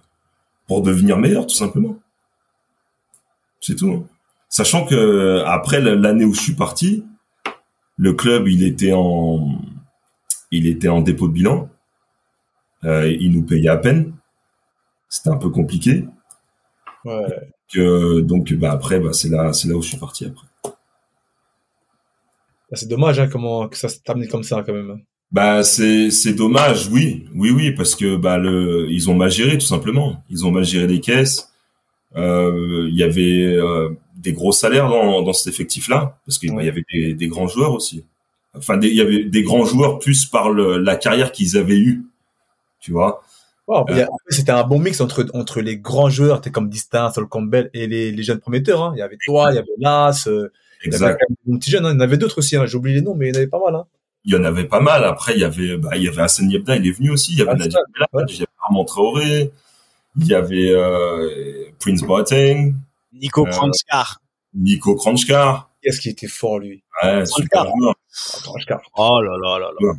pour 0.69 0.81
devenir 0.83 1.19
meilleur 1.19 1.45
tout 1.45 1.57
simplement. 1.57 1.99
C'est 3.61 3.75
tout. 3.75 3.91
hein. 3.91 4.05
Sachant 4.49 4.87
que 4.87 5.43
après 5.45 5.81
l'année 5.81 6.25
où 6.25 6.35
je 6.35 6.41
suis 6.41 6.55
parti, 6.55 7.05
le 7.97 8.13
club 8.13 8.47
il 8.47 8.63
était 8.63 8.93
en 8.95 9.61
il 10.53 10.69
était 10.69 10.89
en 10.89 11.01
dépôt 11.01 11.27
de 11.27 11.33
bilan. 11.33 11.69
Euh, 12.85 13.09
il 13.11 13.33
nous 13.33 13.43
payait 13.43 13.71
à 13.71 13.77
peine. 13.77 14.13
C'était 15.09 15.31
un 15.31 15.37
peu 15.37 15.51
compliqué. 15.51 16.05
Ouais. 17.05 17.27
Que, 17.73 18.21
donc 18.21 18.53
bah 18.55 18.71
après 18.71 19.01
bah 19.01 19.13
c'est 19.13 19.31
là 19.31 19.53
c'est 19.53 19.67
là 19.67 19.75
où 19.75 19.83
je 19.83 19.89
suis 19.89 19.99
parti 19.99 20.27
après. 20.27 20.47
Bah, 22.73 22.77
C'est 22.77 22.89
dommage, 22.89 23.21
hein, 23.21 23.29
comment, 23.31 23.69
que 23.69 23.77
ça 23.77 23.89
s'est 23.89 24.01
terminé 24.01 24.27
comme 24.27 24.43
ça, 24.43 24.65
quand 24.67 24.73
même. 24.73 25.01
Bah 25.31 25.63
c'est 25.63 26.11
c'est 26.11 26.35
dommage, 26.35 26.89
oui, 26.89 27.25
oui 27.35 27.51
oui 27.51 27.71
parce 27.71 27.95
que 27.95 28.17
bah 28.17 28.37
le 28.37 28.87
ils 28.91 29.09
ont 29.09 29.15
mal 29.15 29.31
géré 29.31 29.57
tout 29.57 29.65
simplement. 29.67 30.23
Ils 30.29 30.45
ont 30.45 30.51
mal 30.51 30.63
géré 30.65 30.87
les 30.87 31.01
caisses. 31.01 31.51
Euh, 32.17 32.87
Il 32.91 32.95
y 32.97 33.03
avait 33.03 33.45
euh, 33.57 33.89
des 34.17 34.35
gros 34.35 34.53
salaires 34.53 34.91
dans 34.91 35.23
dans 35.23 35.33
cet 35.33 35.47
effectif 35.55 35.89
là 35.89 36.19
parce 36.27 36.37
qu'il 36.39 36.51
Ouais. 36.53 36.67
y 36.67 36.69
avait 36.69 36.85
des, 36.93 37.15
des 37.15 37.29
grands 37.29 37.47
joueurs 37.49 37.73
aussi. 37.73 38.05
Enfin 38.55 38.79
il 38.83 38.93
y 38.95 39.01
avait 39.01 39.25
des 39.25 39.43
grands 39.43 39.65
joueurs 39.65 39.99
plus 40.01 40.27
par 40.27 40.51
le, 40.51 40.77
la 40.77 40.97
carrière 40.97 41.33
qu'ils 41.33 41.57
avaient 41.57 41.79
eue, 41.79 42.03
tu 42.81 42.93
vois. 42.93 43.23
Après, 43.75 44.07
c'était 44.29 44.53
un 44.53 44.65
bon 44.65 44.79
mix 44.81 45.01
entre, 45.01 45.25
entre 45.33 45.63
les 45.63 45.79
grands 45.79 46.11
joueurs, 46.11 46.43
t'es 46.43 46.51
comme 46.51 46.69
Distin, 46.69 47.11
Sol 47.11 47.27
Campbell, 47.27 47.71
et 47.73 47.87
les, 47.87 48.13
les 48.13 48.23
jeunes 48.23 48.41
prometteurs, 48.41 48.83
hein. 48.83 48.93
Il 48.95 48.99
y 48.99 49.03
avait 49.03 49.17
toi, 49.25 49.51
il 49.51 49.55
y 49.55 49.59
avait 49.59 49.69
Las, 49.79 50.29
il 50.85 50.93
y 50.93 50.95
avait 50.97 51.05
Exact. 51.13 51.21
bons 51.47 51.59
petits 51.59 51.71
jeunes, 51.71 51.87
hein. 51.87 51.91
Il 51.91 51.95
y 51.95 51.97
en 51.97 52.01
avait 52.01 52.17
d'autres 52.17 52.39
aussi, 52.39 52.57
hein. 52.57 52.67
J'ai 52.67 52.77
oublié 52.77 52.97
les 52.97 53.03
noms, 53.03 53.15
mais 53.15 53.29
il 53.29 53.35
y 53.35 53.37
en 53.37 53.39
avait 53.39 53.47
pas 53.49 53.61
mal, 53.65 53.75
hein. 53.75 53.85
il 54.25 54.33
y 54.33 54.37
en 54.37 54.45
avait 54.45 54.65
pas 54.65 54.81
mal. 54.81 55.05
Après, 55.05 55.35
il 55.35 55.41
y 55.41 55.45
avait, 55.45 55.77
bah, 55.77 55.97
il 55.97 56.03
y 56.03 56.09
avait 56.09 56.23
Hassan 56.23 56.51
Yebda, 56.51 56.77
il 56.77 56.87
est 56.87 56.93
venu 56.93 57.11
aussi. 57.11 57.33
Il 57.33 57.39
y 57.39 57.43
avait 57.43 57.53
Ah, 57.53 57.57
Nadia 57.57 57.79
ouais. 58.13 58.23
il 58.29 58.35
y 58.35 58.39
avait 58.39 58.47
Armand 58.65 58.85
Traoré, 58.85 59.51
il 60.19 60.27
y 60.27 60.35
avait 60.35 60.71
euh, 60.71 61.67
Prince 61.79 62.03
Boateng, 62.03 62.75
Nico 63.13 63.47
Euh. 63.47 63.51
Nico 64.55 64.95
Kranjkar. 64.97 65.71
Qu'est-ce 65.83 66.01
qui 66.01 66.11
était 66.11 66.29
fort, 66.29 66.59
lui? 66.61 66.83
Ouais, 67.03 67.25
super 67.27 67.65
joueur. 67.65 67.95
Carre. 68.67 68.81
Oh 68.97 69.21
là 69.23 69.37
là 69.43 69.59
là 69.59 69.71
là. 69.81 69.89
Ouais. 69.89 69.99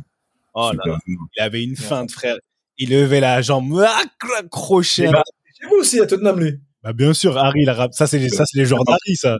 Oh 0.54 0.70
là 0.72 0.72
super 0.72 0.92
là. 0.92 0.98
Il 1.36 1.42
avait 1.42 1.64
une 1.64 1.76
feinte, 1.76 2.10
frère. 2.12 2.36
Il 2.78 2.90
levait 2.90 3.20
la 3.20 3.42
jambe, 3.42 3.84
ah, 3.86 4.02
crochet. 4.50 5.06
Eh 5.08 5.12
ben, 5.12 5.22
Chez 5.60 5.66
vous 5.68 5.76
aussi, 5.76 6.00
à 6.00 6.06
Tottenham, 6.06 6.40
lui. 6.40 6.58
Bah, 6.82 6.92
bien 6.92 7.12
sûr, 7.12 7.36
Harry, 7.36 7.66
ça, 7.92 8.06
c'est 8.06 8.18
les, 8.18 8.28
ça, 8.30 8.44
c'est 8.46 8.58
les 8.58 8.64
joueurs 8.64 8.84
d'Harry, 8.84 9.16
ça. 9.16 9.38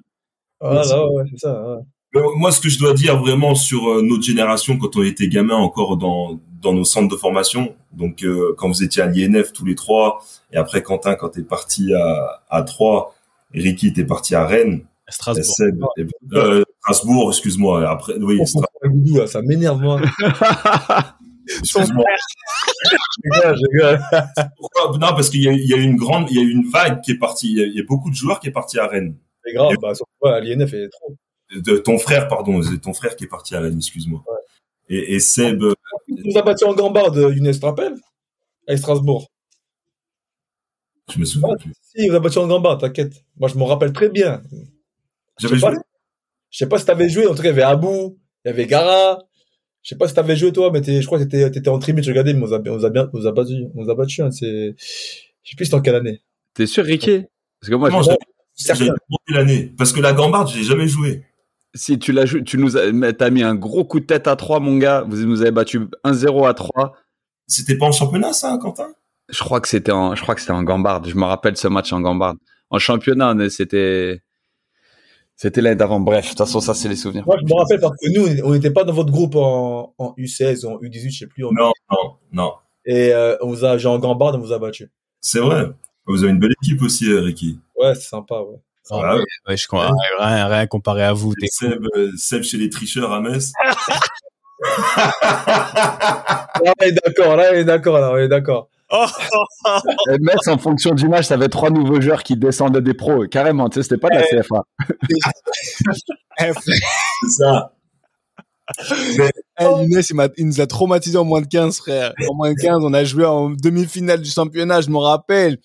Ah, 0.64 0.74
là, 0.74 1.10
ouais, 1.12 1.24
c'est 1.30 1.38
ça, 1.40 1.62
ouais. 1.68 1.82
Mais 2.14 2.20
moi, 2.36 2.52
ce 2.52 2.60
que 2.60 2.68
je 2.68 2.78
dois 2.78 2.94
dire 2.94 3.18
vraiment 3.18 3.54
sur 3.56 3.88
euh, 3.88 4.02
notre 4.02 4.22
génération, 4.22 4.78
quand 4.78 4.96
on 4.96 5.02
était 5.02 5.28
gamin 5.28 5.56
encore 5.56 5.96
dans 5.96 6.38
dans 6.62 6.72
nos 6.72 6.84
centres 6.84 7.08
de 7.14 7.16
formation, 7.18 7.74
donc 7.92 8.22
euh, 8.22 8.54
quand 8.56 8.68
vous 8.68 8.82
étiez 8.82 9.02
à 9.02 9.06
l'INF 9.06 9.52
tous 9.52 9.64
les 9.66 9.74
trois, 9.74 10.24
et 10.52 10.56
après 10.56 10.82
Quentin 10.82 11.14
quand 11.16 11.28
t'es 11.30 11.42
parti 11.42 11.92
à 11.92 12.42
à 12.48 12.62
Troyes, 12.62 13.12
Ricky 13.52 13.92
t'es 13.92 14.04
parti 14.04 14.34
à 14.36 14.46
Rennes, 14.46 14.84
et 15.08 15.12
Strasbourg. 15.12 15.54
Seb, 15.56 15.82
et- 15.98 16.06
euh, 16.36 16.62
Strasbourg, 16.80 17.30
excuse-moi. 17.30 17.88
Après, 17.90 18.14
oui, 18.20 18.40
ça 19.26 19.42
m'énerve, 19.42 19.80
moi. 19.82 20.00
excuse-moi. 21.60 22.04
Je 22.84 23.30
rigole, 23.30 23.56
je 23.56 23.66
rigole. 23.72 24.00
Pourquoi? 24.56 24.92
Non, 24.98 25.08
parce 25.14 25.30
qu'il 25.30 25.42
y 25.42 25.48
a, 25.48 25.52
y 25.52 25.82
une 25.82 25.96
grande, 25.96 26.26
il 26.30 26.36
y 26.36 26.40
a 26.40 26.42
une 26.42 26.68
vague 26.70 27.00
qui 27.02 27.12
est 27.12 27.18
partie. 27.18 27.50
Il 27.52 27.58
y 27.58 27.62
a, 27.62 27.66
il 27.66 27.74
y 27.74 27.80
a 27.80 27.84
beaucoup 27.86 28.10
de 28.10 28.14
joueurs 28.14 28.40
qui 28.40 28.48
est 28.48 28.52
parti 28.52 28.78
à 28.78 28.86
Rennes. 28.86 29.16
C'est 29.44 29.52
grave, 29.52 29.74
bah, 29.80 29.92
que, 29.92 30.28
ouais, 30.28 30.40
l'INF 30.40 30.72
est 30.74 30.88
trop. 30.88 31.16
De 31.54 31.76
ton 31.78 31.98
frère, 31.98 32.28
pardon, 32.28 32.62
c'est 32.62 32.78
ton 32.80 32.94
frère 32.94 33.14
qui 33.16 33.24
est 33.24 33.28
parti 33.28 33.54
à 33.54 33.60
Rennes, 33.60 33.76
excuse-moi. 33.76 34.24
Et, 34.88 35.14
et 35.14 35.20
Seb, 35.20 35.62
euh, 35.62 35.74
Il 36.08 36.22
nous 36.24 36.38
a 36.38 36.42
battu 36.42 36.64
en 36.64 36.74
gambarde, 36.74 37.16
Younes, 37.16 37.52
tu 37.52 37.60
te 37.60 37.66
rappelles? 37.66 37.94
Avec 38.66 38.78
Strasbourg. 38.78 39.28
je 41.12 41.18
me 41.18 41.24
souviens 41.24 41.54
plus. 41.56 41.72
Si, 41.82 41.96
il 42.04 42.08
nous 42.10 42.14
a 42.16 42.20
battu 42.20 42.38
en 42.38 42.46
gambarde, 42.46 42.80
t'inquiète. 42.80 43.24
Moi, 43.36 43.48
je 43.48 43.56
me 43.58 43.62
rappelle 43.64 43.92
très 43.92 44.08
bien. 44.08 44.42
J'avais 45.38 45.54
Je 45.56 45.60
sais 45.60 45.66
pas- 45.66 45.72
joué. 45.74 45.80
Je 46.50 46.58
sais 46.58 46.68
pas 46.68 46.78
si 46.78 46.84
t'avais 46.86 47.08
joué, 47.08 47.26
en 47.26 47.34
tout 47.34 47.42
cas, 47.42 47.48
il 47.50 47.56
y 47.56 47.60
avait 47.60 47.62
Abou, 47.62 48.18
il 48.44 48.48
y 48.48 48.50
avait 48.50 48.66
Gara. 48.66 49.18
Je 49.82 49.90
sais 49.90 49.96
pas 49.96 50.08
si 50.08 50.14
t'avais 50.14 50.36
joué, 50.36 50.52
toi, 50.52 50.70
mais 50.72 50.82
je 50.82 51.04
crois 51.04 51.18
que 51.18 51.24
t'étais, 51.24 51.50
t'étais 51.50 51.68
en 51.68 51.78
tribune, 51.78 52.02
je 52.02 52.10
regardais, 52.10 52.32
mais 52.32 52.42
on 52.42 52.46
nous 52.46 52.54
a, 52.54 52.58
on 52.58 52.76
nous 52.76 52.84
a 52.86 52.90
bien, 52.90 53.10
on 53.12 53.18
nous 53.18 53.26
a 53.26 53.32
battu, 53.32 53.66
on 53.74 53.82
nous 53.84 53.90
a 53.90 53.94
battu, 53.94 54.22
hein, 54.22 54.30
c'est, 54.30 54.74
je 54.78 55.50
sais 55.50 55.56
plus 55.56 55.66
c'était 55.66 55.74
en 55.74 55.82
quelle 55.82 55.96
année. 55.96 56.22
T'es 56.54 56.66
sûr, 56.66 56.84
Ricky 56.84 57.24
Parce 57.60 57.70
que 57.70 57.74
moi, 57.74 57.90
Non, 57.90 58.00
je- 58.02 58.10
demandé 58.84 58.96
l'année. 59.28 59.74
Parce 59.76 59.92
que 59.92 60.00
la 60.00 60.12
gambarde, 60.12 60.48
je 60.50 60.58
l'ai 60.58 60.64
jamais 60.64 60.86
joué. 60.88 61.24
si 61.74 61.98
tu 61.98 62.12
l'as 62.12 62.26
joué, 62.26 62.44
tu 62.44 62.56
nous 62.58 62.76
as, 62.76 63.12
t'as 63.12 63.30
mis 63.30 63.42
un 63.42 63.54
gros 63.54 63.84
coup 63.84 64.00
de 64.00 64.06
tête 64.06 64.26
à 64.28 64.36
3, 64.36 64.60
mon 64.60 64.76
gars. 64.78 65.04
Vous 65.08 65.16
nous 65.26 65.40
avez 65.42 65.50
battu 65.50 65.80
1-0 66.04 66.46
à 66.48 66.54
3. 66.54 66.94
C'était 67.46 67.76
pas 67.76 67.86
en 67.86 67.92
championnat, 67.92 68.32
ça, 68.32 68.56
Quentin? 68.60 68.88
Je 69.28 69.38
crois 69.40 69.60
que 69.60 69.68
c'était 69.68 69.92
en, 69.92 70.14
je 70.14 70.22
crois 70.22 70.34
que 70.34 70.40
c'était 70.40 70.52
en 70.52 70.62
gambarde. 70.62 71.06
Je 71.08 71.16
me 71.16 71.24
rappelle 71.24 71.56
ce 71.56 71.66
match 71.68 71.92
en 71.92 72.00
gambarde. 72.00 72.36
En 72.70 72.78
championnat, 72.78 73.34
c'était, 73.50 74.20
c'était 75.36 75.60
l'année 75.60 75.76
d'avant. 75.76 76.00
Bref, 76.00 76.24
de 76.24 76.28
toute 76.30 76.38
façon, 76.38 76.60
ça, 76.60 76.74
c'est 76.74 76.88
les 76.88 76.96
souvenirs. 76.96 77.24
Moi, 77.26 77.36
je 77.40 77.44
me 77.44 77.58
rappelle 77.58 77.80
parce 77.80 77.96
que 78.00 78.08
nous, 78.14 78.42
on 78.44 78.52
n'était 78.52 78.70
pas 78.70 78.84
dans 78.84 78.92
votre 78.92 79.10
groupe 79.10 79.34
en, 79.36 79.94
en 79.98 80.14
U16 80.18 80.64
ou 80.66 80.70
en 80.70 80.78
U18, 80.78 81.10
je 81.12 81.18
sais 81.20 81.26
plus. 81.26 81.44
en- 81.44 81.52
Non, 81.52 81.72
non, 81.90 82.16
non. 82.32 82.52
Et 82.86 83.12
euh, 83.14 83.36
on 83.40 83.48
vous 83.48 83.64
a, 83.64 83.78
genre 83.78 83.94
en 83.94 83.98
gambarde, 83.98 84.36
on 84.36 84.38
vous 84.40 84.52
a 84.52 84.58
battu. 84.58 84.90
C'est 85.20 85.40
vrai. 85.40 85.66
Vous 86.06 86.22
avez 86.22 86.32
une 86.32 86.38
belle 86.38 86.54
équipe 86.62 86.82
aussi, 86.82 87.12
Ricky. 87.12 87.58
Ouais, 87.76 87.94
c'est 87.94 88.08
sympa, 88.08 88.36
ouais. 88.40 88.58
Ah, 88.90 89.16
ouais. 89.16 89.22
Ouais, 89.48 89.56
je 89.56 89.66
comprends. 89.66 89.90
Rien, 90.18 90.46
rien 90.46 90.66
comparé 90.66 91.02
à 91.04 91.12
vous. 91.14 91.32
Seb, 91.50 91.82
euh, 91.96 92.10
Seb 92.18 92.42
chez 92.42 92.58
les 92.58 92.68
tricheurs 92.68 93.12
à 93.12 93.20
Metz. 93.20 93.50
Là, 95.22 96.72
on 96.78 96.84
est 96.84 96.92
d'accord, 96.92 97.36
là, 97.36 97.50
on 97.52 97.54
est 97.54 97.64
d'accord, 97.64 97.98
là, 97.98 98.10
on 98.12 98.16
est 98.16 98.28
d'accord. 98.28 98.68
Et 100.10 100.18
Metz, 100.20 100.46
en 100.46 100.58
fonction 100.58 100.94
du 100.94 101.08
match, 101.08 101.28
t'avais 101.28 101.48
trois 101.48 101.70
nouveaux 101.70 102.00
joueurs 102.00 102.22
qui 102.22 102.36
descendaient 102.36 102.80
des 102.82 102.94
pros. 102.94 103.26
Carrément, 103.26 103.68
tu 103.68 103.76
sais, 103.76 103.82
c'était 103.82 103.96
pas 103.98 104.08
de 104.10 104.14
la 104.16 104.22
CFA. 104.22 104.62
Eh, 106.40 106.52
C'est 106.62 107.30
ça. 107.42 107.72
eh, 109.60 109.64
Younes, 109.64 110.02
il, 110.10 110.30
il 110.38 110.46
nous 110.46 110.60
a 110.60 110.66
traumatisé 110.66 111.16
en 111.18 111.24
moins 111.24 111.40
de 111.40 111.46
15, 111.46 111.78
frère. 111.78 112.12
En 112.30 112.34
moins 112.34 112.52
de 112.52 112.60
15, 112.60 112.78
on 112.82 112.92
a 112.94 113.04
joué 113.04 113.24
en 113.24 113.50
demi-finale 113.50 114.20
du 114.20 114.30
championnat, 114.30 114.80
je 114.80 114.90
me 114.90 114.98
rappelle. 114.98 115.58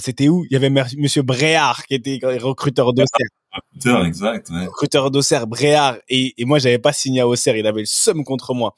C'était 0.00 0.28
où? 0.28 0.44
Il 0.50 0.52
y 0.52 0.56
avait 0.56 0.70
Monsieur 0.70 1.22
Bréard 1.22 1.84
qui 1.86 1.94
était 1.94 2.18
recruteur 2.38 2.92
d'Auxerre. 2.92 3.28
Putain, 3.72 4.04
exact, 4.04 4.50
ouais. 4.50 4.66
recruteur 4.66 5.10
d'Auxerre, 5.10 5.46
Bréard. 5.46 5.96
Et, 6.08 6.34
et 6.36 6.44
moi, 6.44 6.58
j'avais 6.58 6.78
pas 6.78 6.92
signé 6.92 7.20
à 7.20 7.28
Auxerre. 7.28 7.56
Il 7.56 7.66
avait 7.66 7.80
le 7.80 7.86
seum 7.86 8.24
contre 8.24 8.52
moi. 8.52 8.74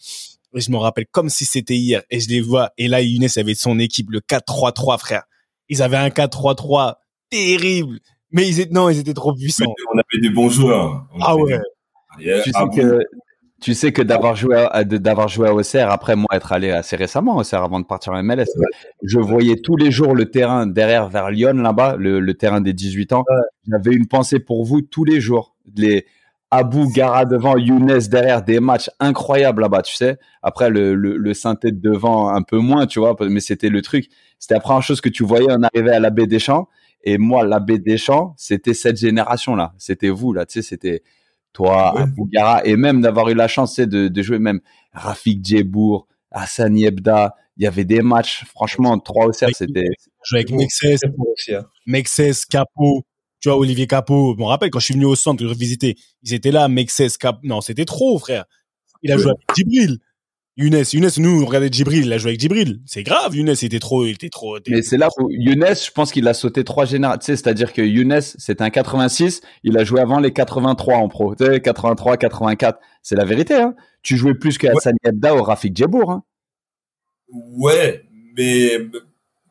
Et 0.54 0.60
je 0.60 0.70
me 0.70 0.76
rappelle 0.76 1.06
comme 1.10 1.28
si 1.28 1.44
c'était 1.44 1.74
hier. 1.76 2.02
Et 2.10 2.20
je 2.20 2.28
les 2.28 2.40
vois. 2.40 2.70
Et 2.78 2.88
là, 2.88 3.00
Younes 3.00 3.26
avait 3.36 3.54
son 3.54 3.78
équipe, 3.78 4.10
le 4.10 4.20
4-3-3, 4.20 4.98
frère. 4.98 5.22
Ils 5.68 5.82
avaient 5.82 5.96
un 5.96 6.08
4-3-3 6.10 6.94
terrible. 7.30 7.98
Mais 8.30 8.46
ils 8.48 8.60
étaient, 8.60 8.72
non, 8.72 8.88
ils 8.90 8.98
étaient 8.98 9.14
trop 9.14 9.34
puissants. 9.34 9.64
On 9.94 9.98
avait 9.98 10.20
des 10.22 10.30
bons 10.30 10.50
joueurs. 10.50 11.06
On 11.14 11.20
Ah 11.20 11.32
avait 11.32 11.42
ouais. 11.42 11.58
des- 12.18 12.42
Tu 12.44 12.50
Ah 12.54 12.66
bon? 12.66 12.98
Tu 13.60 13.74
sais 13.74 13.92
que 13.92 14.02
d'avoir 14.02 14.36
joué 14.36 14.56
à, 14.70 14.84
d'avoir 14.84 15.28
joué 15.28 15.48
à 15.48 15.54
Auxerre, 15.54 15.90
après 15.90 16.14
moi 16.14 16.28
être 16.32 16.52
allé 16.52 16.70
assez 16.70 16.96
récemment 16.96 17.36
à 17.38 17.40
Auxerre 17.40 17.62
avant 17.62 17.80
de 17.80 17.84
partir 17.84 18.12
en 18.12 18.22
MLS, 18.22 18.46
je 19.02 19.18
voyais 19.18 19.56
tous 19.56 19.76
les 19.76 19.90
jours 19.90 20.14
le 20.14 20.30
terrain 20.30 20.66
derrière 20.66 21.08
vers 21.08 21.30
Lyon 21.30 21.54
là-bas, 21.54 21.96
le, 21.96 22.20
le 22.20 22.34
terrain 22.34 22.60
des 22.60 22.72
18 22.72 23.12
ans. 23.12 23.24
J'avais 23.68 23.94
une 23.94 24.06
pensée 24.06 24.38
pour 24.38 24.64
vous 24.64 24.80
tous 24.82 25.04
les 25.04 25.20
jours. 25.20 25.56
Les 25.76 26.06
Abou 26.50 26.90
Gara 26.90 27.26
devant, 27.26 27.58
Younes 27.58 27.98
derrière, 28.10 28.42
des 28.42 28.60
matchs 28.60 28.90
incroyables 29.00 29.60
là-bas, 29.62 29.82
tu 29.82 29.94
sais. 29.94 30.18
Après 30.42 30.70
le, 30.70 30.94
le, 30.94 31.16
le 31.16 31.34
synthé 31.34 31.72
de 31.72 31.78
devant 31.78 32.30
un 32.30 32.42
peu 32.42 32.58
moins, 32.58 32.86
tu 32.86 33.00
vois, 33.00 33.14
mais 33.20 33.40
c'était 33.40 33.68
le 33.68 33.82
truc. 33.82 34.08
C'était 34.38 34.54
la 34.54 34.60
première 34.60 34.82
chose 34.82 35.00
que 35.00 35.08
tu 35.10 35.24
voyais 35.24 35.50
en 35.50 35.62
arrivant 35.62 35.92
à 35.92 35.98
la 35.98 36.10
baie 36.10 36.26
des 36.26 36.38
Champs. 36.38 36.68
Et 37.04 37.18
moi, 37.18 37.44
la 37.44 37.60
baie 37.60 37.78
des 37.78 37.98
Champs, 37.98 38.34
c'était 38.38 38.74
cette 38.74 38.96
génération-là. 38.96 39.74
C'était 39.78 40.08
vous, 40.08 40.32
là, 40.32 40.46
tu 40.46 40.54
sais, 40.54 40.62
c'était 40.62 41.02
toi, 41.52 41.94
Ouais. 41.94 42.02
Abou 42.02 42.26
Gara, 42.32 42.64
et 42.64 42.76
même 42.76 43.00
d'avoir 43.00 43.28
eu 43.28 43.34
la 43.34 43.48
chance 43.48 43.76
de, 43.78 44.08
de 44.08 44.22
jouer 44.22 44.38
même 44.38 44.60
Rafik 44.92 45.44
Djebour, 45.44 46.06
Hassan 46.30 46.76
Yebda. 46.76 47.34
Il 47.56 47.64
y 47.64 47.66
avait 47.66 47.84
des 47.84 48.02
matchs, 48.02 48.44
franchement, 48.46 48.98
trois 49.00 49.26
au 49.26 49.32
cerf, 49.32 49.50
c'était. 49.52 49.84
Jouais 50.22 50.40
avec. 50.40 50.52
Mexes, 50.52 50.84
hein. 51.52 51.64
Mexes, 51.86 52.44
Capo. 52.46 53.02
Tu 53.40 53.48
vois, 53.48 53.58
Olivier 53.58 53.86
Capo. 53.86 54.34
Je 54.36 54.40
me 54.42 54.46
rappelle 54.46 54.70
quand 54.70 54.78
je 54.78 54.84
suis 54.86 54.94
venu 54.94 55.06
au 55.06 55.16
centre 55.16 55.42
de 55.44 55.52
visiter. 55.52 55.96
Ils 56.22 56.34
étaient 56.34 56.50
là, 56.52 56.68
Mexes, 56.68 57.16
Capo. 57.18 57.40
Non, 57.42 57.60
c'était 57.60 57.84
trop, 57.84 58.18
frère. 58.18 58.44
Il 59.02 59.10
a 59.12 59.16
Ouais. 59.16 59.22
joué 59.22 59.30
avec 59.32 59.42
Djibril. 59.56 59.98
Younes, 60.60 60.82
Younes, 60.92 61.10
nous, 61.18 61.42
on 61.42 61.46
regardait 61.46 61.68
Djibril. 61.70 62.06
Il 62.06 62.12
a 62.12 62.18
joué 62.18 62.30
avec 62.30 62.40
Djibril. 62.40 62.80
C'est 62.84 63.04
grave, 63.04 63.36
Younes, 63.36 63.54
il 63.62 63.64
était 63.64 63.78
trop, 63.78 64.04
il 64.04 64.10
était 64.10 64.28
trop. 64.28 64.58
Mais 64.66 64.82
c'est 64.82 64.96
là 64.96 65.08
où 65.20 65.30
Younes, 65.30 65.64
je 65.72 65.90
pense 65.92 66.10
qu'il 66.10 66.26
a 66.26 66.34
sauté 66.34 66.64
trois 66.64 66.84
générations. 66.84 67.20
Tu 67.20 67.26
sais, 67.26 67.36
c'est-à-dire 67.36 67.72
que 67.72 67.80
Younes, 67.80 68.20
c'est 68.20 68.60
un 68.60 68.68
86, 68.68 69.40
il 69.62 69.78
a 69.78 69.84
joué 69.84 70.00
avant 70.00 70.18
les 70.18 70.32
83 70.32 70.96
en 70.96 71.08
pro. 71.08 71.36
Tu 71.36 71.44
sais, 71.46 71.60
83, 71.60 72.16
84. 72.16 72.80
C'est 73.02 73.14
la 73.14 73.24
vérité, 73.24 73.54
hein. 73.54 73.76
Tu 74.02 74.16
jouais 74.16 74.34
plus 74.34 74.58
que 74.58 74.66
Hassan 74.66 74.96
Yebda 75.04 75.36
ou 75.36 75.42
Rafik 75.44 75.76
Djebour, 75.76 76.10
hein. 76.10 76.24
Ouais, 77.32 78.04
mais 78.36 78.70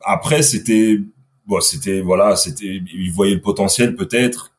après 0.04 0.42
c'était 0.42 0.98
bon, 1.46 1.60
c'était 1.60 2.00
voilà, 2.00 2.36
c'était 2.36 2.82
ils 2.92 3.12
voyaient 3.12 3.34
le 3.34 3.40
potentiel 3.40 3.94
peut-être, 3.94 4.52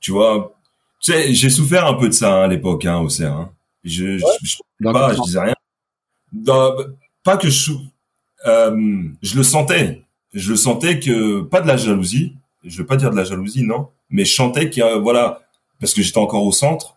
tu 0.00 0.10
vois. 0.10 0.56
Tu 1.00 1.12
sais, 1.12 1.34
j'ai 1.34 1.50
souffert 1.50 1.86
un 1.86 1.94
peu 1.94 2.08
de 2.08 2.14
ça 2.14 2.34
hein, 2.34 2.44
à 2.44 2.48
l'époque 2.48 2.86
hein, 2.86 2.98
au 3.00 3.08
CERN. 3.08 3.32
Hein. 3.32 3.50
Je, 3.84 4.16
je, 4.16 4.24
je, 4.42 4.56
Donc, 4.80 4.94
pas, 4.94 5.12
je 5.12 5.20
disais 5.20 5.40
rien. 5.40 5.54
Pas 7.24 7.36
que 7.36 7.48
je 7.48 7.72
euh, 8.46 9.02
je 9.22 9.36
le 9.36 9.42
sentais, 9.42 10.02
je 10.34 10.50
le 10.50 10.56
sentais 10.56 10.98
que 10.98 11.42
pas 11.42 11.60
de 11.60 11.68
la 11.68 11.76
jalousie. 11.76 12.34
Je 12.64 12.78
veux 12.78 12.86
pas 12.86 12.96
dire 12.96 13.10
de 13.10 13.16
la 13.16 13.24
jalousie, 13.24 13.64
non, 13.64 13.88
mais 14.10 14.24
je 14.24 14.34
sentais 14.34 14.80
a 14.80 14.96
voilà 14.98 15.40
parce 15.80 15.94
que 15.94 16.02
j'étais 16.02 16.18
encore 16.18 16.44
au 16.44 16.52
centre, 16.52 16.96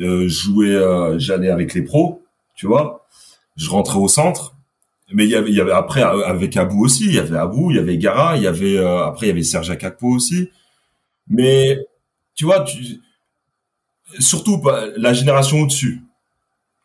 euh, 0.00 0.28
jouais, 0.28 0.74
euh, 0.74 1.18
j'allais 1.18 1.50
avec 1.50 1.72
les 1.74 1.82
pros, 1.82 2.22
tu 2.56 2.66
vois. 2.66 3.06
Je 3.56 3.68
rentrais 3.70 3.98
au 3.98 4.08
centre 4.08 4.54
mais 5.12 5.24
il 5.24 5.30
y 5.30 5.34
avait, 5.36 5.50
y 5.50 5.60
avait 5.60 5.72
après 5.72 6.02
euh, 6.02 6.26
avec 6.26 6.56
Abou 6.56 6.84
aussi, 6.84 7.06
il 7.06 7.14
y 7.14 7.18
avait 7.18 7.38
Abou, 7.38 7.70
il 7.70 7.76
y 7.76 7.80
avait 7.80 7.96
Gara, 7.98 8.36
il 8.36 8.42
y 8.42 8.46
avait 8.46 8.76
euh, 8.76 9.04
après 9.06 9.26
il 9.26 9.28
y 9.30 9.32
avait 9.32 9.42
Serge 9.42 9.70
Akakpo 9.70 10.08
aussi. 10.08 10.50
Mais 11.28 11.78
tu 12.34 12.44
vois, 12.44 12.60
tu, 12.60 13.00
surtout 14.18 14.60
pas- 14.60 14.86
la 14.96 15.12
génération 15.12 15.60
au-dessus, 15.60 16.02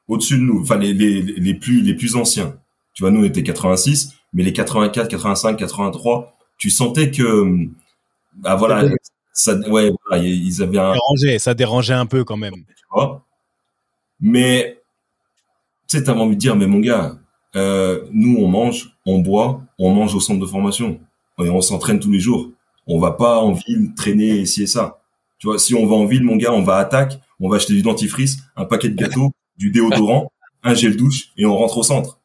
au-dessus 0.07 0.37
de 0.37 0.43
nous, 0.43 0.61
enfin 0.61 0.77
les, 0.77 0.93
les, 0.93 1.21
les 1.21 1.53
plus 1.53 1.81
les 1.81 1.93
plus 1.93 2.15
anciens. 2.15 2.57
Tu 2.93 3.03
vois, 3.03 3.11
nous 3.11 3.21
on 3.21 3.23
était 3.23 3.43
86, 3.43 4.13
mais 4.33 4.43
les 4.43 4.53
84, 4.53 5.07
85, 5.07 5.57
83, 5.57 6.37
tu 6.57 6.69
sentais 6.69 7.11
que 7.11 7.67
bah 8.35 8.55
voilà, 8.55 8.89
ça 9.33 9.55
ouais, 9.69 9.91
voilà, 10.07 10.23
ils 10.23 10.61
avaient 10.61 10.79
un 10.79 10.93
dérangeait, 10.93 11.39
ça 11.39 11.53
dérangeait 11.53 11.93
un 11.93 12.05
peu 12.05 12.23
quand 12.23 12.37
même. 12.37 12.53
tu 12.53 12.85
vois. 12.91 13.23
Mais, 14.25 14.79
tu 15.87 15.97
sais, 15.97 16.03
t'avais 16.03 16.21
envie 16.21 16.35
de 16.35 16.39
dire, 16.39 16.55
mais 16.55 16.65
mon 16.65 16.79
gars, 16.79 17.17
euh, 17.55 18.05
nous, 18.11 18.37
on 18.37 18.47
mange, 18.47 18.95
on 19.05 19.19
boit, 19.19 19.61
on 19.77 19.93
mange 19.93 20.15
au 20.15 20.19
centre 20.19 20.39
de 20.39 20.45
formation. 20.45 20.99
Et 21.39 21.49
on 21.49 21.61
s'entraîne 21.61 21.99
tous 21.99 22.11
les 22.11 22.19
jours. 22.19 22.51
On 22.87 22.99
va 22.99 23.11
pas 23.11 23.39
en 23.39 23.51
ville 23.51 23.93
traîner 23.95 24.37
ici 24.37 24.63
et 24.63 24.67
ça. 24.67 25.01
Tu 25.39 25.47
vois, 25.47 25.59
si 25.59 25.75
on 25.75 25.85
va 25.85 25.95
en 25.95 26.05
ville, 26.05 26.23
mon 26.23 26.37
gars, 26.37 26.53
on 26.53 26.61
va 26.61 26.77
attaque, 26.77 27.19
on 27.39 27.49
va 27.49 27.57
acheter 27.57 27.73
du 27.73 27.81
dentifrice, 27.81 28.37
un 28.55 28.65
paquet 28.65 28.89
de 28.89 28.95
gâteaux, 28.95 29.31
du 29.57 29.71
déodorant, 29.71 30.31
un 30.63 30.73
gel 30.73 30.95
douche, 30.97 31.29
et 31.37 31.45
on 31.45 31.55
rentre 31.57 31.77
au 31.79 31.83
centre. 31.83 32.19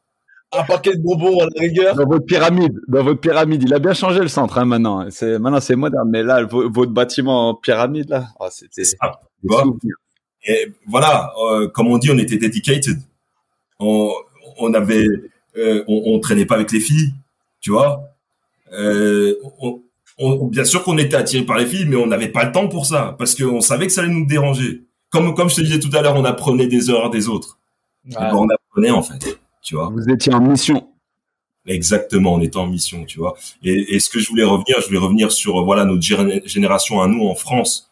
Un 0.51 0.63
paquet 0.63 0.95
de 0.95 1.01
bonbons 1.03 1.39
à 1.41 1.45
la 1.53 1.61
rigueur. 1.61 1.95
Dans 1.95 2.07
votre 2.07 2.25
pyramide, 2.25 2.73
dans 2.87 3.03
votre 3.03 3.19
pyramide, 3.21 3.61
il 3.61 3.71
a 3.73 3.77
bien 3.77 3.93
changé 3.93 4.19
le 4.19 4.27
centre, 4.27 4.57
hein, 4.57 4.65
maintenant. 4.65 5.05
C'est, 5.11 5.37
maintenant, 5.37 5.59
c'est 5.59 5.75
moderne. 5.75 6.09
Mais 6.09 6.23
là, 6.23 6.43
vo- 6.43 6.67
votre 6.71 6.91
bâtiment 6.91 7.49
en 7.49 7.53
pyramide, 7.53 8.09
là, 8.09 8.29
oh, 8.39 8.47
c'était. 8.49 8.81
Et 10.47 10.71
voilà, 10.87 11.31
euh, 11.51 11.67
comme 11.67 11.87
on 11.87 11.99
dit, 11.99 12.09
on 12.09 12.17
était 12.17 12.37
dedicated. 12.37 12.97
On, 13.79 14.11
on 14.57 14.73
avait, 14.73 15.05
euh, 15.57 15.83
on, 15.87 16.01
on 16.15 16.19
traînait 16.19 16.45
pas 16.47 16.55
avec 16.55 16.71
les 16.71 16.79
filles, 16.79 17.13
tu 17.61 17.69
vois. 17.69 18.01
Euh, 18.73 19.35
on, 19.61 19.81
on- 20.17 20.45
bien 20.47 20.65
sûr 20.65 20.83
qu'on 20.83 20.97
était 20.97 21.15
attiré 21.15 21.43
par 21.45 21.57
les 21.59 21.65
filles, 21.67 21.85
mais 21.87 21.95
on 21.95 22.07
n'avait 22.07 22.27
pas 22.29 22.43
le 22.45 22.51
temps 22.51 22.67
pour 22.67 22.85
ça 22.87 23.15
parce 23.19 23.35
qu'on 23.35 23.61
savait 23.61 23.85
que 23.85 23.93
ça 23.93 24.01
allait 24.01 24.11
nous 24.13 24.25
déranger. 24.25 24.81
Comme 25.09 25.33
comme 25.35 25.49
je 25.49 25.55
te 25.55 25.61
disais 25.61 25.79
tout 25.79 25.89
à 25.93 26.01
l'heure, 26.01 26.15
on 26.15 26.25
apprenait 26.25 26.67
des 26.67 26.89
erreurs 26.89 27.09
des 27.09 27.27
autres. 27.27 27.57
Ben, 28.05 28.31
on 28.35 28.47
apprenait 28.49 28.91
en 28.91 29.01
fait, 29.03 29.39
tu 29.61 29.75
vois. 29.75 29.89
Vous 29.89 30.07
étiez 30.09 30.33
en 30.33 30.41
mission. 30.41 30.87
Exactement, 31.65 32.33
on 32.35 32.41
était 32.41 32.57
en 32.57 32.67
mission, 32.67 33.05
tu 33.05 33.19
vois. 33.19 33.35
Et, 33.63 33.95
et 33.95 33.99
ce 33.99 34.09
que 34.09 34.19
je 34.19 34.29
voulais 34.29 34.43
revenir, 34.43 34.77
je 34.81 34.87
voulais 34.87 34.97
revenir 34.99 35.31
sur 35.31 35.63
voilà 35.63 35.85
notre 35.85 36.01
gé- 36.01 36.41
génération 36.47 37.01
à 37.01 37.07
nous 37.07 37.27
en 37.27 37.35
France, 37.35 37.91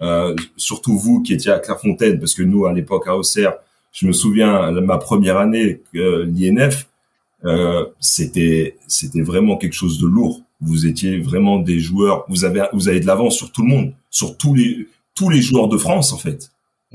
euh, 0.00 0.36
surtout 0.56 0.96
vous 0.98 1.22
qui 1.22 1.32
étiez 1.32 1.50
à 1.50 1.58
Clairefontaine, 1.58 2.18
parce 2.20 2.34
que 2.34 2.42
nous 2.42 2.66
à 2.66 2.72
l'époque 2.72 3.08
à 3.08 3.16
Auxerre, 3.16 3.54
je 3.92 4.06
me 4.06 4.12
souviens 4.12 4.70
ma 4.72 4.98
première 4.98 5.38
année 5.38 5.80
euh, 5.96 6.26
l'INF, 6.26 6.88
euh, 7.44 7.86
c'était 7.98 8.76
c'était 8.86 9.22
vraiment 9.22 9.56
quelque 9.56 9.72
chose 9.74 9.98
de 9.98 10.06
lourd. 10.06 10.42
Vous 10.60 10.86
étiez 10.86 11.18
vraiment 11.18 11.58
des 11.58 11.80
joueurs, 11.80 12.24
vous 12.28 12.44
avez 12.44 12.64
vous 12.72 12.88
avez 12.88 13.00
de 13.00 13.06
l'avance 13.06 13.36
sur 13.36 13.50
tout 13.50 13.62
le 13.62 13.68
monde, 13.68 13.92
sur 14.10 14.36
tous 14.36 14.54
les 14.54 14.86
tous 15.14 15.30
les 15.30 15.40
joueurs 15.40 15.68
de 15.68 15.78
France 15.78 16.12
en 16.12 16.18
fait 16.18 16.50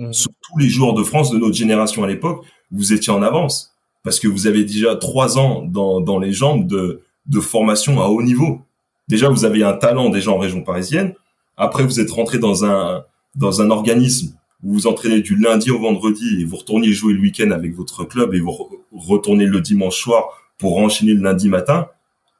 Mhm. 0.05 0.13
sur 0.13 0.31
tous 0.41 0.57
les 0.57 0.67
joueurs 0.69 0.93
de 0.93 1.03
France 1.03 1.31
de 1.31 1.37
notre 1.37 1.55
génération 1.55 2.03
à 2.03 2.07
l'époque, 2.07 2.43
vous 2.71 2.93
étiez 2.93 3.11
en 3.13 3.21
avance 3.21 3.73
parce 4.03 4.19
que 4.19 4.27
vous 4.27 4.47
avez 4.47 4.63
déjà 4.63 4.95
trois 4.95 5.37
ans 5.37 5.61
dans, 5.63 6.01
dans 6.01 6.17
les 6.19 6.31
jambes 6.33 6.67
de, 6.67 7.01
de 7.27 7.39
formation 7.39 8.01
à 8.01 8.07
haut 8.07 8.23
niveau. 8.23 8.61
Déjà, 9.07 9.29
vous 9.29 9.45
avez 9.45 9.63
un 9.63 9.73
talent 9.73 10.09
déjà 10.09 10.31
en 10.31 10.37
région 10.37 10.61
parisienne. 10.63 11.13
Après, 11.57 11.83
vous 11.83 11.99
êtes 11.99 12.09
rentré 12.11 12.39
dans 12.39 12.65
un 12.65 13.03
dans 13.35 13.61
un 13.61 13.69
organisme 13.69 14.35
où 14.63 14.73
vous 14.73 14.87
entraînez 14.87 15.21
du 15.21 15.35
lundi 15.37 15.71
au 15.71 15.79
vendredi 15.79 16.41
et 16.41 16.45
vous 16.45 16.57
retournez 16.57 16.91
jouer 16.91 17.13
le 17.13 17.19
week-end 17.21 17.51
avec 17.51 17.73
votre 17.75 18.03
club 18.03 18.33
et 18.33 18.39
vous 18.39 18.51
re- 18.51 18.69
retournez 18.93 19.45
le 19.45 19.61
dimanche 19.61 19.97
soir 19.97 20.25
pour 20.57 20.77
enchaîner 20.77 21.13
le 21.13 21.21
lundi 21.21 21.47
matin. 21.49 21.87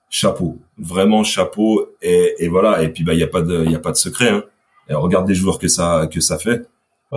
Chapeau, 0.10 0.58
vraiment 0.78 1.24
chapeau. 1.24 1.88
Et, 2.02 2.34
et 2.40 2.48
voilà. 2.50 2.84
Et 2.84 2.90
puis 2.90 3.04
bah 3.04 3.14
il 3.14 3.20
y 3.20 3.24
a 3.24 3.28
pas 3.28 3.42
de 3.42 3.66
y 3.66 3.76
a 3.76 3.80
pas 3.80 3.92
de 3.92 3.98
secret. 3.98 4.30
Hein. 4.30 4.44
Et 4.90 4.94
regarde 4.94 5.28
les 5.30 5.36
joueurs 5.36 5.60
que 5.60 5.68
ça 5.68 6.08
que 6.12 6.20
ça 6.20 6.38
fait. 6.38 6.66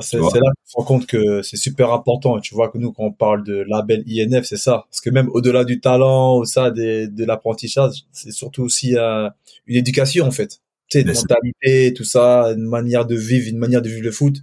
C'est 0.00 0.18
là 0.18 0.28
qu'on 0.30 0.66
se 0.66 0.76
rend 0.76 0.84
compte 0.84 1.06
que 1.06 1.42
c'est 1.42 1.56
super 1.56 1.92
important. 1.92 2.40
Tu 2.40 2.54
vois 2.54 2.68
que 2.68 2.78
nous, 2.78 2.92
quand 2.92 3.04
on 3.04 3.12
parle 3.12 3.44
de 3.44 3.64
label 3.68 4.04
INF, 4.08 4.44
c'est 4.44 4.56
ça. 4.56 4.86
Parce 4.90 5.00
que 5.00 5.10
même 5.10 5.28
au-delà 5.32 5.64
du 5.64 5.80
talent, 5.80 6.38
ou 6.38 6.44
ça, 6.44 6.70
des, 6.70 7.06
de 7.06 7.24
l'apprentissage, 7.24 8.04
c'est 8.12 8.32
surtout 8.32 8.62
aussi 8.62 8.96
euh, 8.96 9.28
une 9.66 9.76
éducation, 9.76 10.26
en 10.26 10.30
fait. 10.32 10.60
Tu 10.90 10.98
sais, 10.98 11.02
une 11.02 11.12
mentalité, 11.12 11.94
tout 11.94 12.04
ça, 12.04 12.52
une 12.56 12.64
manière 12.64 13.06
de 13.06 13.14
vivre, 13.14 13.48
une 13.48 13.58
manière 13.58 13.82
de 13.82 13.88
vivre 13.88 14.02
le 14.02 14.10
foot. 14.10 14.36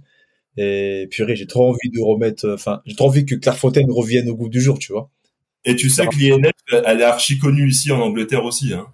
Et 0.56 1.06
purée, 1.10 1.36
j'ai 1.36 1.46
trop 1.46 1.68
envie 1.68 1.90
de 1.90 2.00
remettre, 2.00 2.50
enfin, 2.52 2.82
j'ai 2.86 2.94
trop 2.94 3.06
envie 3.08 3.24
que 3.26 3.34
Clairefontaine 3.34 3.90
revienne 3.90 4.28
au 4.30 4.34
goût 4.36 4.48
du 4.48 4.60
jour, 4.60 4.78
tu 4.78 4.92
vois. 4.92 5.10
Et 5.64 5.76
tu 5.76 5.88
sais 5.90 6.06
que 6.06 6.16
l'INF, 6.16 6.52
elle 6.86 7.00
est 7.00 7.04
archi 7.04 7.38
connue 7.38 7.68
ici 7.68 7.92
en 7.92 8.00
Angleterre 8.00 8.44
aussi. 8.44 8.72
Hein. 8.74 8.86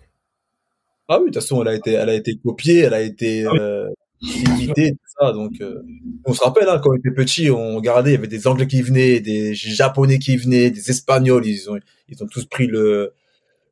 Ah 1.09 1.18
oui, 1.18 1.30
de 1.30 1.34
toute 1.34 1.42
façon, 1.42 1.62
elle 1.62 1.68
a 1.68 1.74
été, 1.74 1.92
elle 1.92 2.09
a 2.11 2.14
été 2.14 2.36
copiée, 2.36 2.80
elle 2.80 2.94
a 2.94 3.00
été 3.00 3.46
Ah 3.46 3.52
oui. 3.52 3.59
euh, 3.61 3.88
Donc, 4.21 5.61
euh, 5.61 5.83
on 6.25 6.33
se 6.33 6.43
rappelle, 6.43 6.69
hein, 6.69 6.81
quand 6.83 6.91
on 6.91 6.97
était 6.97 7.11
petit, 7.11 7.51
on 7.51 7.77
regardait, 7.77 8.11
il 8.11 8.14
y 8.14 8.16
avait 8.16 8.27
des 8.27 8.47
Anglais 8.47 8.66
qui 8.66 8.83
venaient, 8.83 9.21
des 9.21 9.55
Japonais 9.55 10.19
qui 10.19 10.37
venaient, 10.37 10.71
des 10.71 10.91
Espagnols, 10.91 11.47
ils 11.47 11.71
ont, 11.71 11.79
ils 12.09 12.23
ont 12.23 12.27
tous 12.27 12.45
pris 12.45 12.66
le, 12.66 13.14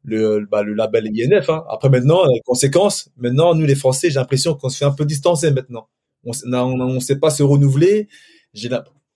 le, 0.04 0.46
bah, 0.50 0.62
le 0.62 0.74
label 0.74 1.08
INF. 1.08 1.50
Hein. 1.50 1.64
Après, 1.68 1.88
maintenant, 1.88 2.24
euh, 2.24 2.30
conséquence, 2.44 3.10
maintenant, 3.16 3.54
nous, 3.54 3.66
les 3.66 3.74
Français, 3.74 4.10
j'ai 4.10 4.18
l'impression 4.18 4.54
qu'on 4.54 4.68
se 4.68 4.78
fait 4.78 4.84
un 4.84 4.92
peu 4.92 5.04
distancer 5.04 5.50
maintenant. 5.50 5.88
On 6.24 6.32
on 6.52 7.00
sait 7.00 7.18
pas 7.18 7.30
se 7.30 7.42
renouveler. 7.42 8.08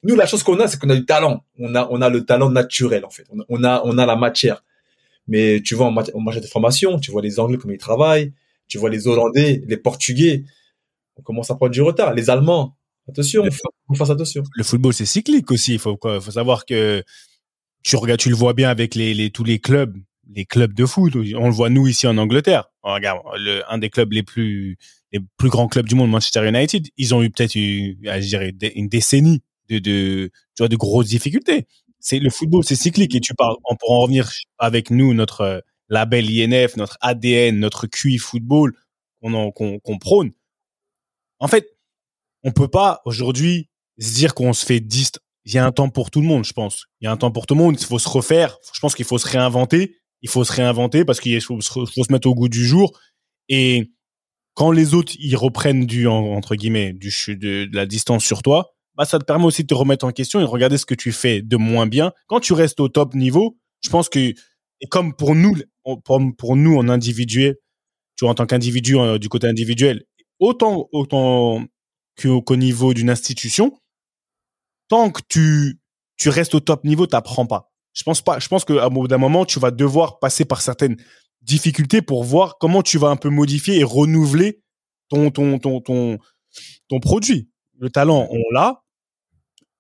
Nous, 0.03 0.15
la 0.15 0.27
chose 0.27 0.43
qu'on 0.43 0.59
a, 0.61 0.69
c'est 0.69 0.79
qu'on 0.79 0.91
a 0.91 0.95
du 0.95 1.05
talent. 1.05 1.45
On 1.59 1.75
a, 1.75 1.89
on 1.91 2.01
a 2.03 2.09
le 2.09 2.25
talent 2.25 2.51
naturel, 2.51 3.05
en 3.05 3.11
fait. 3.11 3.25
On 3.49 3.65
a, 3.65 3.83
on 3.85 3.99
a, 3.99 4.07
la 4.07 4.17
matière. 4.17 4.65
Mais 5.27 5.61
tu 5.65 5.75
vois, 5.75 5.87
en 5.87 5.91
matière, 5.91 6.17
en 6.17 6.21
matière 6.21 6.43
de 6.43 6.49
formation, 6.49 6.99
tu 6.99 7.11
vois 7.11 7.23
les 7.23 7.41
Anglais 7.41 7.59
comme 7.59 7.73
ils 7.73 7.79
travaillent, 7.79 8.33
tu 8.69 8.79
vois 8.79 8.91
les 8.91 9.07
Hollandais, 9.07 9.63
les 9.67 9.77
Portugais, 9.77 10.45
on 11.21 11.23
commence 11.23 11.51
à 11.51 11.55
prendre 11.55 11.73
du 11.73 11.83
retard. 11.83 12.15
Les 12.15 12.31
Allemands, 12.31 12.77
attention, 13.09 13.45
faut, 13.45 13.71
faut 13.89 13.95
faire 13.95 14.11
attention. 14.11 14.43
Le 14.55 14.65
football, 14.65 14.95
c'est 14.95 15.07
cyclique 15.07 15.51
aussi. 15.51 15.75
Il 15.75 15.79
faut, 15.79 15.99
faut 16.03 16.31
savoir 16.31 16.65
que 16.65 17.05
tu 17.83 17.97
regardes, 17.97 18.21
tu 18.21 18.31
le 18.31 18.35
vois 18.35 18.55
bien 18.55 18.71
avec 18.71 18.95
les, 18.95 19.15
les 19.15 19.31
tous 19.31 19.45
les 19.45 19.59
clubs, 19.59 19.97
les 20.33 20.45
clubs 20.45 20.73
de 20.73 20.87
foot. 20.87 21.15
On 21.17 21.47
le 21.47 21.53
voit 21.53 21.71
nous 21.71 21.87
ici 21.87 22.07
en 22.07 22.17
Angleterre. 22.19 22.71
On 22.83 22.95
regarde 22.95 23.21
le, 23.37 23.63
un 23.69 23.79
des 23.79 23.91
clubs 23.91 24.13
les 24.13 24.23
plus 24.23 24.77
les 25.13 25.21
plus 25.37 25.49
grands 25.49 25.69
clubs 25.69 25.87
du 25.87 25.95
monde, 25.95 26.11
Manchester 26.11 26.49
United. 26.49 26.89
Ils 26.97 27.15
ont 27.15 27.23
eu 27.23 27.31
peut-être 27.31 27.57
eu, 27.57 27.99
je 28.03 28.27
dirais, 28.27 28.55
une 28.75 28.89
décennie 28.89 29.43
de, 29.69 29.79
de 29.79 30.31
tu 30.57 30.61
vois 30.61 30.69
de 30.69 30.77
grosses 30.77 31.09
difficultés. 31.09 31.67
C'est 31.99 32.19
le 32.19 32.31
football, 32.31 32.65
c'est 32.65 32.77
cyclique 32.77 33.15
et 33.15 33.21
tu 33.21 33.35
parles. 33.35 33.57
On 33.69 33.77
pourra 33.77 33.97
en 33.97 34.01
revenir 34.01 34.31
avec 34.59 34.91
nous 34.91 35.13
notre 35.13 35.41
euh, 35.43 35.61
label 35.89 36.27
INF, 36.31 36.77
notre 36.77 36.97
ADN, 37.01 37.59
notre 37.59 37.87
QI 37.87 38.17
football 38.19 38.73
qu'on 39.21 39.51
qu'on 39.51 39.99
prône. 39.99 40.33
En 41.41 41.49
fait, 41.49 41.67
on 42.45 42.53
peut 42.53 42.69
pas 42.69 43.01
aujourd'hui 43.05 43.69
se 43.99 44.15
dire 44.15 44.35
qu'on 44.35 44.53
se 44.53 44.65
fait 44.65 44.81
dist 44.81 45.21
il 45.45 45.55
y 45.55 45.59
a 45.59 45.65
un 45.65 45.73
temps 45.73 45.89
pour 45.89 46.11
tout 46.11 46.21
le 46.21 46.27
monde, 46.27 46.45
je 46.45 46.53
pense. 46.53 46.87
Il 47.01 47.07
y 47.07 47.09
a 47.09 47.13
un 47.13 47.17
temps 47.17 47.31
pour 47.31 47.47
tout 47.47 47.55
le 47.55 47.61
monde. 47.61 47.77
Il 47.81 47.85
faut 47.85 47.99
se 47.99 48.09
refaire. 48.09 48.59
Je 48.75 48.81
pense 48.81 48.95
qu'il 48.95 49.05
faut 49.05 49.19
se 49.19 49.27
réinventer. 49.27 49.97
Il 50.23 50.29
faut 50.29 50.45
se 50.45 50.53
réinventer 50.53 51.05
parce 51.05 51.19
qu'il 51.19 51.41
faut, 51.41 51.61
se 51.61 52.13
mettre 52.13 52.29
au 52.29 52.35
goût 52.35 52.49
du 52.49 52.65
jour. 52.67 52.99
Et 53.49 53.91
quand 54.55 54.71
les 54.71 54.95
autres 54.95 55.15
ils 55.19 55.37
reprennent 55.37 55.87
du 55.87 56.07
entre 56.07 56.57
guillemets 56.57 56.93
du 56.93 57.09
de, 57.29 57.65
de 57.65 57.77
la 57.77 57.87
distance 57.87 58.25
sur 58.25 58.43
toi, 58.43 58.75
bah 58.97 59.07
ça 59.07 59.19
te 59.19 59.25
permet 59.25 59.47
aussi 59.47 59.63
de 59.63 59.69
te 59.69 59.75
remettre 59.75 60.05
en 60.05 60.13
question 60.13 60.41
et 60.41 60.43
de 60.43 60.49
regarder 60.49 60.77
ce 60.77 60.85
que 60.85 60.95
tu 60.95 61.11
fais 61.11 61.41
de 61.41 61.57
moins 61.57 61.87
bien. 61.87 62.13
Quand 62.27 62.41
tu 62.41 62.53
restes 62.53 62.81
au 62.81 62.89
top 62.89 63.15
niveau, 63.15 63.57
je 63.81 63.89
pense 63.89 64.11
que 64.11 64.35
comme 64.91 65.17
pour 65.17 65.35
nous 65.35 65.57
pour, 66.05 66.21
pour 66.37 66.57
nous 66.57 66.77
en 66.77 66.89
individuel, 66.89 67.57
tu 68.17 68.25
vois 68.25 68.33
en 68.33 68.35
tant 68.35 68.47
qu'individu 68.47 68.99
euh, 68.99 69.19
du 69.19 69.31
côté 69.31 69.47
individuel, 69.47 70.05
autant 70.41 70.89
autant 70.93 71.65
qu'au 72.21 72.57
niveau 72.57 72.93
d'une 72.93 73.11
institution, 73.11 73.79
tant 74.89 75.11
que 75.11 75.23
tu, 75.29 75.81
tu 76.17 76.29
restes 76.29 76.55
au 76.55 76.61
top 76.61 76.85
niveau, 76.85 77.07
t'apprends 77.07 77.47
pas. 77.47 77.71
Je 77.93 78.03
pense 78.03 78.23
pas. 78.23 78.39
Je 78.39 78.49
pense 78.49 78.65
qu'à 78.65 78.89
bout 78.89 79.09
d'un 79.09 79.19
moment, 79.19 79.45
tu 79.45 79.59
vas 79.59 79.71
devoir 79.71 80.19
passer 80.19 80.45
par 80.45 80.61
certaines 80.61 80.97
difficultés 81.43 82.03
pour 82.03 82.25
voir 82.25 82.59
comment 82.59 82.83
tu 82.83 82.99
vas 82.99 83.09
un 83.09 83.17
peu 83.17 83.31
modifier 83.31 83.79
et 83.79 83.85
renouveler 83.85 84.63
ton, 85.09 85.31
ton, 85.31 85.59
ton, 85.59 85.81
ton, 85.81 86.19
ton 86.89 87.01
produit. 87.01 87.49
Le 87.79 87.91
talent, 87.91 88.29
on 88.31 88.43
l'a. 88.53 88.83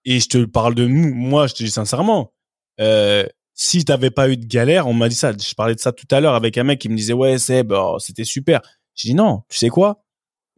Et 0.04 0.18
je 0.18 0.28
te 0.28 0.44
parle 0.44 0.74
de 0.74 0.86
nous. 0.86 1.12
Moi, 1.14 1.46
je 1.46 1.54
te 1.54 1.62
dis 1.62 1.70
sincèrement, 1.70 2.32
euh, 2.80 3.26
si 3.54 3.84
t'avais 3.84 4.10
pas 4.10 4.30
eu 4.30 4.38
de 4.38 4.46
galère, 4.46 4.86
on 4.86 4.94
m'a 4.94 5.08
dit 5.08 5.14
ça. 5.14 5.32
Je 5.36 5.54
parlais 5.54 5.74
de 5.74 5.80
ça 5.80 5.92
tout 5.92 6.06
à 6.10 6.20
l'heure 6.20 6.34
avec 6.34 6.56
un 6.56 6.64
mec 6.64 6.80
qui 6.80 6.88
me 6.88 6.96
disait 6.96 7.12
ouais, 7.12 7.38
c'est 7.38 7.64
oh, 7.70 7.98
c'était 7.98 8.24
super. 8.24 8.60
J'ai 8.94 9.10
dit 9.10 9.14
non. 9.14 9.42
Tu 9.50 9.58
sais 9.58 9.68
quoi? 9.68 10.02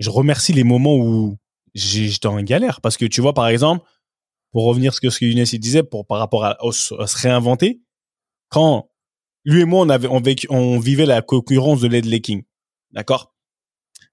Je 0.02 0.10
remercie 0.10 0.52
les 0.52 0.64
moments 0.64 0.96
où 0.96 1.38
j'étais 1.74 2.26
en 2.26 2.42
galère. 2.42 2.80
Parce 2.80 2.96
que 2.96 3.04
tu 3.04 3.20
vois, 3.20 3.34
par 3.34 3.48
exemple, 3.48 3.86
pour 4.52 4.64
revenir 4.64 4.92
à 4.92 4.94
ce 4.94 5.00
que 5.00 5.10
ce 5.10 5.56
disait 5.56 5.82
par 5.82 6.18
rapport 6.18 6.44
à, 6.44 6.56
se 6.70 6.94
réinventer 7.22 7.82
quand 8.48 8.90
lui 9.44 9.62
et 9.62 9.64
moi 9.64 9.80
on 9.80 9.88
avait 9.88 10.08
on, 10.50 10.78
vivait 10.78 11.06
la 11.06 11.22
concurrence 11.22 11.80
de 11.80 11.88
Led 11.88 12.20
King 12.20 12.44
d'accord? 12.92 13.34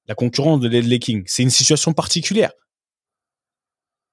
La 0.07 0.15
concurrence 0.15 0.61
de 0.61 0.69
Led 0.69 0.99
King 0.99 1.23
c'est 1.27 1.43
une 1.43 1.49
situation 1.49 1.93
particulière. 1.93 2.53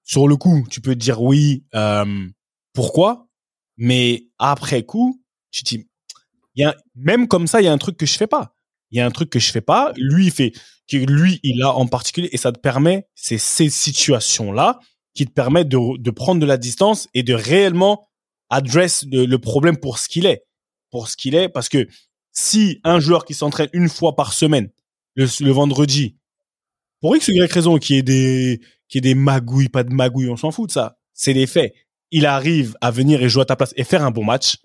Sur 0.02 0.28
le 0.28 0.36
coup 0.36 0.66
tu 0.68 0.80
peux 0.80 0.96
dire 0.96 1.22
oui 1.22 1.64
euh, 1.74 2.28
pourquoi? 2.72 3.28
Mais 3.76 4.26
après 4.38 4.82
coup 4.82 5.22
tu 5.52 5.62
dis 5.62 5.88
il 6.56 6.62
y 6.62 6.64
a 6.64 6.76
même 6.96 7.28
comme 7.28 7.46
ça 7.46 7.60
il 7.60 7.64
y 7.64 7.68
a 7.68 7.72
un 7.72 7.78
truc 7.78 7.96
que 7.96 8.06
je 8.06 8.16
fais 8.16 8.26
pas 8.26 8.55
il 8.96 8.98
y 8.98 9.02
a 9.02 9.06
un 9.06 9.10
truc 9.10 9.30
que 9.30 9.38
je 9.38 9.50
fais 9.52 9.60
pas 9.60 9.92
lui 9.96 10.26
il 10.26 10.30
fait 10.32 10.52
que 10.90 10.96
lui 10.96 11.40
il 11.42 11.62
a 11.62 11.74
en 11.74 11.86
particulier 11.86 12.28
et 12.32 12.36
ça 12.36 12.52
te 12.52 12.58
permet 12.58 13.06
c'est 13.14 13.38
ces 13.38 13.70
situations 13.70 14.52
là 14.52 14.80
qui 15.14 15.26
te 15.26 15.32
permet 15.32 15.64
de, 15.64 15.98
de 15.98 16.10
prendre 16.10 16.40
de 16.40 16.46
la 16.46 16.58
distance 16.58 17.08
et 17.14 17.22
de 17.22 17.34
réellement 17.34 18.06
adresser 18.50 19.06
le, 19.10 19.36
problème 19.38 19.76
pour 19.78 19.98
ce 19.98 20.08
qu'il 20.08 20.26
est. 20.26 20.44
Pour 20.90 21.08
ce 21.08 21.16
qu'il 21.16 21.34
est, 21.34 21.48
parce 21.48 21.68
que 21.68 21.88
si 22.32 22.80
un 22.84 23.00
joueur 23.00 23.24
qui 23.24 23.34
s'entraîne 23.34 23.68
une 23.72 23.88
fois 23.88 24.14
par 24.14 24.32
semaine, 24.32 24.70
le, 25.14 25.50
vendredi, 25.50 26.16
pour 27.00 27.16
X 27.16 27.28
ou 27.28 27.32
Y 27.32 27.52
raison, 27.52 27.78
qui 27.78 27.96
est 27.96 28.02
des, 28.02 28.60
qui 28.88 28.98
est 28.98 29.02
des 29.02 29.14
magouilles, 29.14 29.68
pas 29.68 29.82
de 29.82 29.92
magouilles, 29.92 30.28
on 30.28 30.36
s'en 30.36 30.52
fout 30.52 30.68
de 30.68 30.72
ça. 30.72 30.98
C'est 31.12 31.32
les 31.32 31.46
faits. 31.46 31.74
Il 32.10 32.26
arrive 32.26 32.76
à 32.80 32.90
venir 32.90 33.22
et 33.22 33.28
jouer 33.28 33.42
à 33.42 33.46
ta 33.46 33.56
place 33.56 33.72
et 33.76 33.84
faire 33.84 34.04
un 34.04 34.10
bon 34.10 34.24
match. 34.24 34.58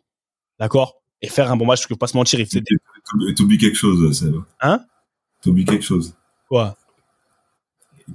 D'accord? 0.59 1.00
Et 1.21 1.27
faire 1.27 1.51
un 1.51 1.57
bon 1.57 1.65
match, 1.65 1.83
je 1.83 1.87
peux 1.87 1.95
pas 1.95 2.07
se 2.07 2.17
mentir. 2.17 2.39
Il 2.39 3.35
T'oublies 3.35 3.57
quelque 3.57 3.77
chose, 3.77 4.17
Seb. 4.17 4.35
Hein? 4.59 4.83
T'oublies 5.41 5.65
quelque 5.65 5.85
chose. 5.85 6.15
Quoi? 6.49 6.75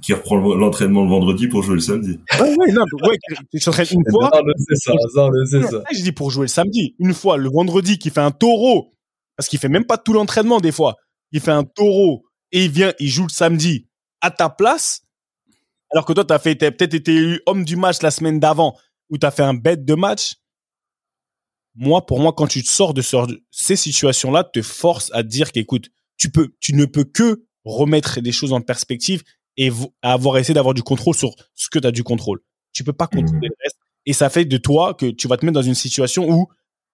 qui 0.01 0.13
reprend 0.13 0.37
l'entraînement 0.37 1.03
le 1.03 1.09
vendredi 1.09 1.47
pour 1.47 1.63
jouer 1.63 1.75
le 1.75 1.81
samedi. 1.81 2.19
Ouais, 2.39 2.55
ouais, 2.55 2.71
non, 2.71 2.83
ouais, 3.03 3.17
tu 3.51 3.59
t'entraînes 3.59 3.87
une 3.91 4.03
fois. 4.11 4.29
Non, 4.33 4.53
c'est 4.57 4.75
ça, 4.75 4.91
non, 5.15 5.31
c'est 5.49 5.63
ça. 5.63 5.83
Je 5.91 6.03
dis 6.03 6.11
pour 6.11 6.31
jouer 6.31 6.43
le 6.43 6.49
samedi. 6.49 6.95
Une 6.99 7.13
fois, 7.13 7.37
le 7.37 7.49
vendredi, 7.49 7.97
qui 7.97 8.09
fait 8.09 8.21
un 8.21 8.31
taureau. 8.31 8.93
Parce 9.35 9.49
qu'il 9.49 9.59
fait 9.59 9.69
même 9.69 9.85
pas 9.85 9.97
tout 9.97 10.13
l'entraînement, 10.13 10.59
des 10.59 10.71
fois. 10.71 10.95
Il 11.31 11.41
fait 11.41 11.51
un 11.51 11.63
taureau 11.63 12.23
et 12.51 12.65
il 12.65 12.71
vient, 12.71 12.93
il 12.99 13.09
joue 13.09 13.23
le 13.23 13.29
samedi 13.29 13.87
à 14.21 14.31
ta 14.31 14.49
place. 14.49 15.01
Alors 15.91 16.05
que 16.05 16.13
toi, 16.13 16.25
t'as 16.25 16.39
fait, 16.39 16.55
t'as 16.55 16.71
peut-être 16.71 16.93
été 16.93 17.13
élu 17.13 17.41
homme 17.45 17.63
du 17.63 17.75
match 17.75 18.01
la 18.01 18.11
semaine 18.11 18.39
d'avant 18.39 18.75
ou 19.09 19.17
t'as 19.17 19.31
fait 19.31 19.43
un 19.43 19.53
bête 19.53 19.85
de 19.85 19.93
match. 19.93 20.35
Moi, 21.77 22.05
pour 22.05 22.19
moi, 22.19 22.33
quand 22.33 22.47
tu 22.47 22.63
te 22.63 22.69
sors 22.69 22.93
de 22.93 23.03
ces 23.51 23.75
situations-là, 23.75 24.43
te 24.43 24.61
force 24.61 25.11
à 25.13 25.23
dire 25.23 25.51
qu'écoute, 25.51 25.89
tu 26.17 26.31
peux, 26.31 26.49
tu 26.59 26.73
ne 26.73 26.85
peux 26.85 27.03
que 27.03 27.45
remettre 27.63 28.19
les 28.21 28.31
choses 28.31 28.51
en 28.51 28.61
perspective 28.61 29.23
et 29.57 29.71
avoir 30.01 30.37
essayé 30.37 30.55
d'avoir 30.55 30.73
du 30.73 30.83
contrôle 30.83 31.15
sur 31.15 31.35
ce 31.53 31.69
que 31.69 31.77
tu 31.77 31.87
as 31.87 31.91
du 31.91 32.03
contrôle. 32.03 32.39
Tu 32.73 32.83
peux 32.83 32.93
pas 32.93 33.07
contrôler 33.07 33.47
mmh. 33.47 33.51
le 33.51 33.63
reste. 33.63 33.77
Et 34.05 34.13
ça 34.13 34.29
fait 34.29 34.45
de 34.45 34.57
toi 34.57 34.93
que 34.93 35.05
tu 35.05 35.27
vas 35.27 35.37
te 35.37 35.45
mettre 35.45 35.55
dans 35.55 35.61
une 35.61 35.75
situation 35.75 36.29
où 36.29 36.47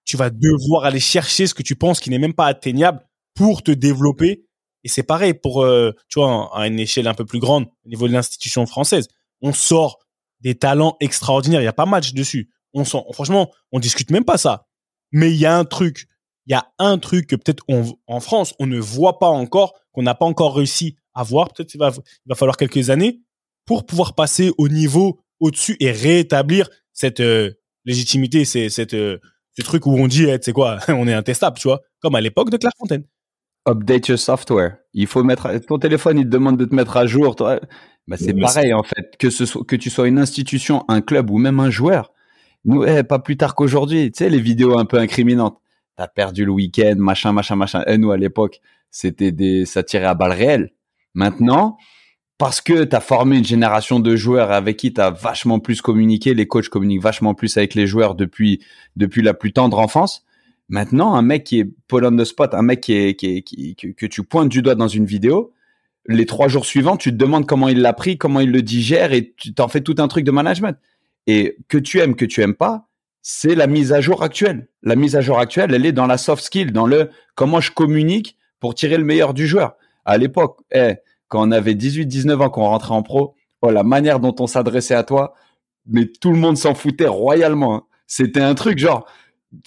tu 0.04 0.18
vas 0.18 0.30
devoir 0.30 0.84
aller 0.84 1.00
chercher 1.00 1.48
ce 1.48 1.54
que 1.54 1.64
tu 1.64 1.76
penses 1.76 2.00
qui 2.00 2.10
n'est 2.10 2.20
même 2.20 2.34
pas 2.34 2.48
atteignable 2.48 3.00
pour 3.36 3.64
te 3.64 3.72
développer. 3.72 4.46
Et 4.84 4.90
c'est 4.90 5.04
pareil 5.04 5.34
pour, 5.34 5.64
euh, 5.64 5.92
tu 6.10 6.20
vois, 6.20 6.50
à 6.58 6.68
une 6.68 6.80
échelle 6.80 7.08
un 7.08 7.14
peu 7.14 7.26
plus 7.26 7.40
grande 7.40 7.68
au 7.86 7.90
niveau 7.90 8.08
de 8.08 8.14
l'institution 8.14 8.66
française. 8.66 9.08
On 9.42 9.54
sort 9.54 10.00
des 10.42 10.56
talents 10.56 10.98
extraordinaires. 11.00 11.62
Il 11.62 11.64
n'y 11.64 11.70
a 11.70 11.74
pas 11.74 11.86
match 11.86 12.14
dessus. 12.14 12.50
On 12.74 12.84
sent, 12.84 13.04
franchement, 13.14 13.52
on 13.72 13.80
discute 13.80 14.12
même 14.12 14.26
pas 14.26 14.38
ça. 14.38 14.66
Mais 15.14 15.32
il 15.32 15.38
y 15.38 15.46
a 15.46 15.58
un 15.58 15.64
truc, 15.64 16.08
il 16.46 16.52
y 16.52 16.56
a 16.56 16.68
un 16.80 16.98
truc 16.98 17.28
que 17.28 17.38
peut-être 17.38 17.64
en 18.08 18.20
France, 18.20 18.54
on 18.60 18.68
ne 18.68 18.80
voit 18.80 19.20
pas 19.20 19.30
encore, 19.30 19.74
qu'on 19.94 20.04
n'a 20.04 20.16
pas 20.16 20.26
encore 20.26 20.56
réussi 20.56 20.98
à 21.14 21.24
voir. 21.24 21.54
Peut-être 21.54 21.70
qu'il 21.70 21.80
va, 21.80 21.92
il 21.96 22.30
va 22.30 22.36
falloir 22.36 22.58
quelques 22.58 22.90
années 22.90 23.22
pour 23.66 23.86
pouvoir 23.86 24.14
passer 24.16 24.52
au 24.58 24.68
niveau 24.68 25.22
au-dessus 25.40 25.78
et 25.80 25.92
rétablir 25.92 26.70
cette 26.92 27.20
euh, 27.20 27.52
légitimité, 27.86 28.46
c'est 28.46 28.70
cette 28.70 28.94
euh, 28.94 29.20
ce 29.56 29.62
truc 29.62 29.86
où 29.86 29.92
on 29.92 30.08
dit, 30.08 30.26
c'est 30.26 30.50
eh, 30.50 30.54
quoi, 30.54 30.80
on 30.90 31.08
est 31.08 31.14
intestable, 31.14 31.58
tu 31.58 31.68
vois, 31.68 31.82
comme 32.02 32.16
à 32.16 32.22
l'époque 32.22 32.50
de 32.50 32.58
Clairefontaine. 32.58 33.04
Update 33.68 34.08
your 34.08 34.20
software. 34.20 34.78
Il 34.94 35.08
faut 35.08 35.24
mettre 35.24 35.58
ton 35.68 35.78
téléphone, 35.78 36.18
il 36.18 36.26
te 36.26 36.30
demande 36.30 36.58
de 36.58 36.66
te 36.66 36.76
mettre 36.76 36.98
à 36.98 37.06
jour. 37.06 37.36
Toi. 37.36 37.62
Bah, 38.08 38.18
c'est 38.20 38.34
pareil 38.34 38.74
en 38.74 38.84
fait, 38.84 39.16
que 39.18 39.30
ce 39.30 39.46
soit 39.46 39.64
que 39.64 39.78
tu 39.78 39.90
sois 39.90 40.08
une 40.08 40.18
institution, 40.18 40.84
un 40.90 41.02
club 41.02 41.30
ou 41.30 41.38
même 41.38 41.60
un 41.60 41.70
joueur. 41.70 42.13
Pas 42.66 43.20
plus 43.20 43.38
tard 43.38 43.56
qu'aujourd'hui, 43.56 44.12
tu 44.12 44.20
sais 44.20 44.30
les 44.30 44.40
vidéos 44.40 44.78
un 44.78 44.86
peu 44.86 44.98
incriminantes. 44.98 45.60
T'as 45.96 46.08
perdu 46.08 46.46
le 46.46 46.52
week-end, 46.52 46.96
machin, 46.98 47.34
machin, 47.34 47.56
machin. 47.56 47.82
Et 47.82 47.94
eh, 47.94 47.98
nous 47.98 48.12
à 48.12 48.18
l'époque, 48.18 48.62
c'était 48.90 49.32
des, 49.32 49.66
ça 49.66 49.84
tirait 49.84 50.06
à 50.06 50.16
balles 50.16 50.32
réelles. 50.32 50.72
Maintenant, 51.14 51.78
parce 52.38 52.62
que 52.62 52.84
tu 52.84 52.96
as 52.96 53.00
formé 53.00 53.38
une 53.38 53.46
génération 53.46 54.00
de 54.00 54.16
joueurs 54.16 54.52
avec 54.52 54.78
qui 54.78 54.94
tu 54.94 55.02
as 55.02 55.12
vachement 55.12 55.60
plus 55.60 55.82
communiqué, 55.82 56.34
les 56.34 56.48
coachs 56.48 56.70
communiquent 56.70 57.02
vachement 57.02 57.36
plus 57.36 57.56
avec 57.58 57.76
les 57.76 57.86
joueurs 57.86 58.16
depuis 58.16 58.64
depuis 58.96 59.22
la 59.22 59.34
plus 59.34 59.54
tendre 59.54 59.80
enfance. 59.80 60.26
Maintenant, 60.70 61.14
un 61.16 61.22
mec 61.22 61.44
qui 61.44 61.60
est 61.60 61.70
Paul 61.88 62.06
on 62.06 62.16
the 62.16 62.24
spot, 62.24 62.54
un 62.54 62.64
mec 62.64 62.82
qui 62.82 62.94
est, 62.94 63.16
qui, 63.16 63.38
est, 63.38 63.42
qui 63.44 63.76
que, 63.76 64.06
tu 64.06 64.24
pointes 64.24 64.50
du 64.50 64.62
doigt 64.62 64.76
dans 64.76 64.88
une 64.88 65.06
vidéo, 65.06 65.54
les 66.08 66.26
trois 66.26 66.48
jours 66.48 66.66
suivants, 66.66 66.98
tu 66.98 67.12
te 67.12 67.16
demandes 67.16 67.46
comment 67.46 67.68
il 67.68 67.82
l'a 67.82 67.94
pris, 67.94 68.18
comment 68.18 68.40
il 68.40 68.52
le 68.52 68.62
digère 68.62 69.14
et 69.14 69.34
tu 69.38 69.54
t'en 69.54 69.68
fais 69.68 69.82
tout 69.82 69.96
un 70.00 70.08
truc 70.08 70.26
de 70.26 70.32
management. 70.32 70.78
Et 71.28 71.58
que 71.68 71.78
tu 71.78 72.00
aimes, 72.00 72.16
que 72.16 72.26
tu 72.26 72.42
aimes 72.42 72.56
pas, 72.56 72.88
c'est 73.22 73.56
la 73.56 73.68
mise 73.68 73.94
à 73.94 74.02
jour 74.02 74.24
actuelle. 74.24 74.68
La 74.82 74.96
mise 74.96 75.16
à 75.16 75.22
jour 75.22 75.40
actuelle, 75.40 75.74
elle 75.74 75.86
est 75.86 75.94
dans 75.94 76.08
la 76.08 76.18
soft 76.18 76.44
skill, 76.44 76.72
dans 76.72 76.86
le 76.86 77.10
comment 77.36 77.62
je 77.62 77.72
communique 77.72 78.38
pour 78.60 78.76
tirer 78.76 78.98
le 78.98 79.06
meilleur 79.06 79.34
du 79.34 79.48
joueur 79.48 79.76
à 80.06 80.18
l'époque, 80.18 80.60
eh, 80.72 80.96
quand 81.28 81.48
on 81.48 81.52
avait 81.52 81.74
18-19 81.74 82.42
ans, 82.42 82.50
qu'on 82.50 82.64
rentrait 82.64 82.94
en 82.94 83.04
pro, 83.04 83.36
oh, 83.62 83.72
la 83.72 83.84
manière 83.84 84.20
dont 84.20 84.36
on 84.40 84.48
s'adressait 84.48 84.96
à 84.96 85.04
toi, 85.04 85.34
mais 85.86 86.06
tout 86.06 86.32
le 86.32 86.38
monde 86.38 86.58
s'en 86.58 86.76
foutait 86.76 87.08
royalement. 87.08 87.76
Hein. 87.76 87.84
C'était 88.08 88.42
un 88.42 88.56
truc 88.56 88.78
genre, 88.78 89.08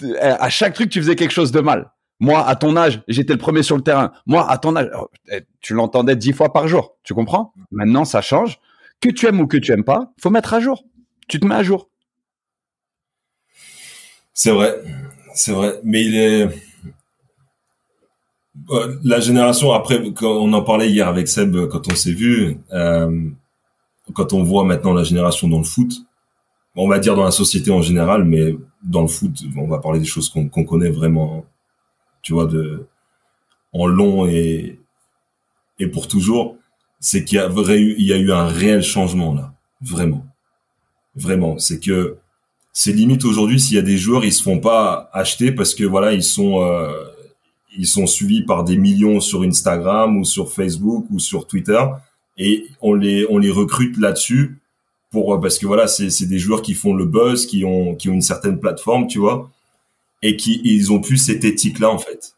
eh, 0.03 0.17
à 0.21 0.49
chaque 0.49 0.75
truc, 0.75 0.91
tu 0.91 1.01
faisais 1.01 1.17
quelque 1.17 1.33
chose 1.33 1.53
de 1.53 1.61
mal. 1.61 1.91
Moi, 2.19 2.47
à 2.47 2.57
ton 2.57 2.77
âge, 2.77 3.03
j'étais 3.09 3.35
le 3.35 3.39
premier 3.39 3.63
sur 3.63 3.77
le 3.77 3.83
terrain. 3.83 4.13
Moi, 4.27 4.49
à 4.49 4.57
ton 4.59 4.75
âge, 4.77 4.89
oh, 4.99 5.09
eh, 5.31 5.43
tu 5.61 5.75
l'entendais 5.75 6.17
dix 6.17 6.33
fois 6.33 6.53
par 6.53 6.69
jour. 6.69 6.97
Tu 7.03 7.15
comprends? 7.15 7.53
Maintenant, 7.71 8.05
ça 8.05 8.23
change. 8.23 8.59
Que 9.01 9.11
tu 9.11 9.27
aimes 9.27 9.41
ou 9.41 9.47
que 9.47 9.59
tu 9.59 9.73
aimes 9.73 9.85
pas, 9.85 10.13
faut 10.21 10.31
mettre 10.31 10.55
à 10.55 10.61
jour. 10.61 10.85
Tu 11.29 11.41
te 11.41 11.47
mets 11.47 11.57
à 11.57 11.63
jour. 11.63 11.89
C'est 14.33 14.53
vrai, 14.53 14.83
c'est 15.35 15.53
vrai. 15.53 15.81
Mais 15.83 16.05
il 16.05 16.15
est, 16.15 16.49
euh, 18.71 18.99
la 19.05 19.21
génération 19.21 19.73
après, 19.73 20.03
on 20.23 20.53
en 20.53 20.63
parlait 20.63 20.91
hier 20.91 21.09
avec 21.09 21.29
Seb 21.29 21.67
quand 21.69 21.91
on 21.91 21.95
s'est 21.95 22.13
vu, 22.13 22.59
euh, 22.73 23.31
quand 24.13 24.33
on 24.33 24.43
voit 24.43 24.65
maintenant 24.65 24.93
la 24.93 25.05
génération 25.05 25.49
dans 25.49 25.59
le 25.59 25.65
foot, 25.65 25.93
on 26.75 26.89
va 26.89 26.99
dire 26.99 27.17
dans 27.17 27.25
la 27.25 27.31
société 27.31 27.71
en 27.71 27.81
général, 27.83 28.25
mais 28.25 28.55
dans 28.83 29.03
le 29.03 29.09
foot, 29.09 29.33
on 29.57 29.67
va 29.67 29.79
parler 29.79 29.99
des 29.99 30.05
choses 30.05 30.29
qu'on 30.29 30.49
connaît 30.65 30.91
vraiment, 30.91 31.45
tu 32.23 32.33
vois, 32.35 32.47
de 32.47 32.87
en 33.73 33.87
long 33.87 34.27
et 34.27 34.79
et 35.79 35.89
pour 35.89 36.09
toujours, 36.09 36.57
c'est 37.01 37.25
qu'il 37.25 37.39
y 37.39 38.13
a 38.13 38.17
eu 38.17 38.33
un 38.33 38.47
réel 38.47 38.83
changement 38.83 39.35
là, 39.35 39.53
vraiment, 39.81 40.26
vraiment. 41.17 41.59
C'est 41.59 41.81
que 41.81 42.17
c'est 42.79 42.93
limite 42.93 43.25
aujourd'hui 43.25 43.59
s'il 43.59 43.77
y 43.77 43.79
a 43.79 43.83
des 43.83 43.97
joueurs 43.97 44.27
ils 44.27 44.35
se 44.35 44.43
font 44.43 44.59
pas 44.59 45.09
acheter 45.15 45.51
parce 45.51 45.75
que 45.75 45.83
voilà 45.83 46.13
ils 46.13 46.23
sont 46.23 46.63
euh, 46.63 46.93
ils 47.75 47.87
sont 47.87 48.07
suivis 48.07 48.43
par 48.43 48.65
des 48.65 48.77
millions 48.77 49.19
sur 49.21 49.43
Instagram 49.45 50.19
ou 50.19 50.27
sur 50.27 50.53
Facebook 50.53 51.07
ou 51.11 51.19
sur 51.19 51.47
Twitter 51.47 51.83
et 52.37 52.67
on 52.83 52.93
les 52.93 53.27
on 53.31 53.39
les 53.39 53.51
recrute 53.51 53.97
là-dessus 53.97 54.61
pour 55.11 55.33
euh, 55.33 55.41
parce 55.41 55.59
que 55.59 55.67
voilà 55.67 55.87
c'est 55.87 56.11
c'est 56.11 56.27
des 56.27 56.39
joueurs 56.39 56.61
qui 56.61 56.75
font 56.75 56.93
le 56.93 57.07
buzz 57.07 57.47
qui 57.47 57.65
ont 57.65 57.95
qui 57.95 58.11
ont 58.11 58.13
une 58.15 58.21
certaine 58.21 58.61
plateforme 58.61 59.07
tu 59.07 59.21
vois 59.21 59.51
et 60.23 60.37
qui 60.37 60.61
ils 60.63 60.93
ont 60.93 61.01
plus 61.01 61.17
cette 61.17 61.45
éthique 61.45 61.79
là 61.79 61.91
en 61.91 61.99
fait 61.99 62.35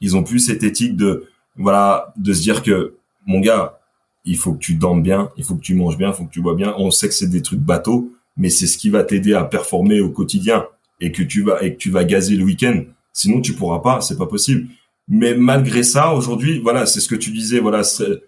ils 0.00 0.16
ont 0.16 0.22
plus 0.22 0.38
cette 0.38 0.62
éthique 0.62 0.96
de 0.96 1.26
voilà 1.56 2.12
de 2.16 2.32
se 2.32 2.42
dire 2.42 2.62
que 2.62 2.94
mon 3.26 3.40
gars 3.40 3.80
il 4.24 4.36
faut 4.36 4.54
que 4.54 4.58
tu 4.58 4.74
dormes 4.74 5.02
bien 5.02 5.30
il 5.36 5.44
faut 5.44 5.54
que 5.54 5.60
tu 5.62 5.74
manges 5.74 5.98
bien 5.98 6.08
il 6.10 6.14
faut 6.14 6.24
que 6.24 6.32
tu 6.32 6.40
bois 6.40 6.54
bien. 6.54 6.74
On 6.78 6.90
sait 6.90 7.08
que 7.08 7.14
c'est 7.14 7.28
des 7.28 7.42
trucs 7.42 7.60
bateaux 7.60 8.12
mais 8.36 8.50
c'est 8.50 8.66
ce 8.66 8.78
qui 8.78 8.90
va 8.90 9.04
t'aider 9.04 9.34
à 9.34 9.44
performer 9.44 10.00
au 10.00 10.10
quotidien 10.10 10.66
et 11.00 11.12
que 11.12 11.22
tu 11.22 11.42
vas 11.42 11.62
et 11.62 11.74
que 11.74 11.78
tu 11.78 11.90
vas 11.90 12.04
gazer 12.04 12.36
le 12.36 12.44
week-end. 12.44 12.84
Sinon 13.12 13.40
tu 13.40 13.54
pourras 13.54 13.80
pas 13.80 14.00
c'est 14.00 14.18
pas 14.18 14.26
possible. 14.26 14.68
Mais 15.08 15.34
malgré 15.34 15.82
ça 15.82 16.14
aujourd'hui 16.14 16.60
voilà 16.60 16.86
c'est 16.86 17.00
ce 17.00 17.08
que 17.08 17.14
tu 17.14 17.30
disais 17.30 17.60
voilà 17.60 17.84
se, 17.84 18.22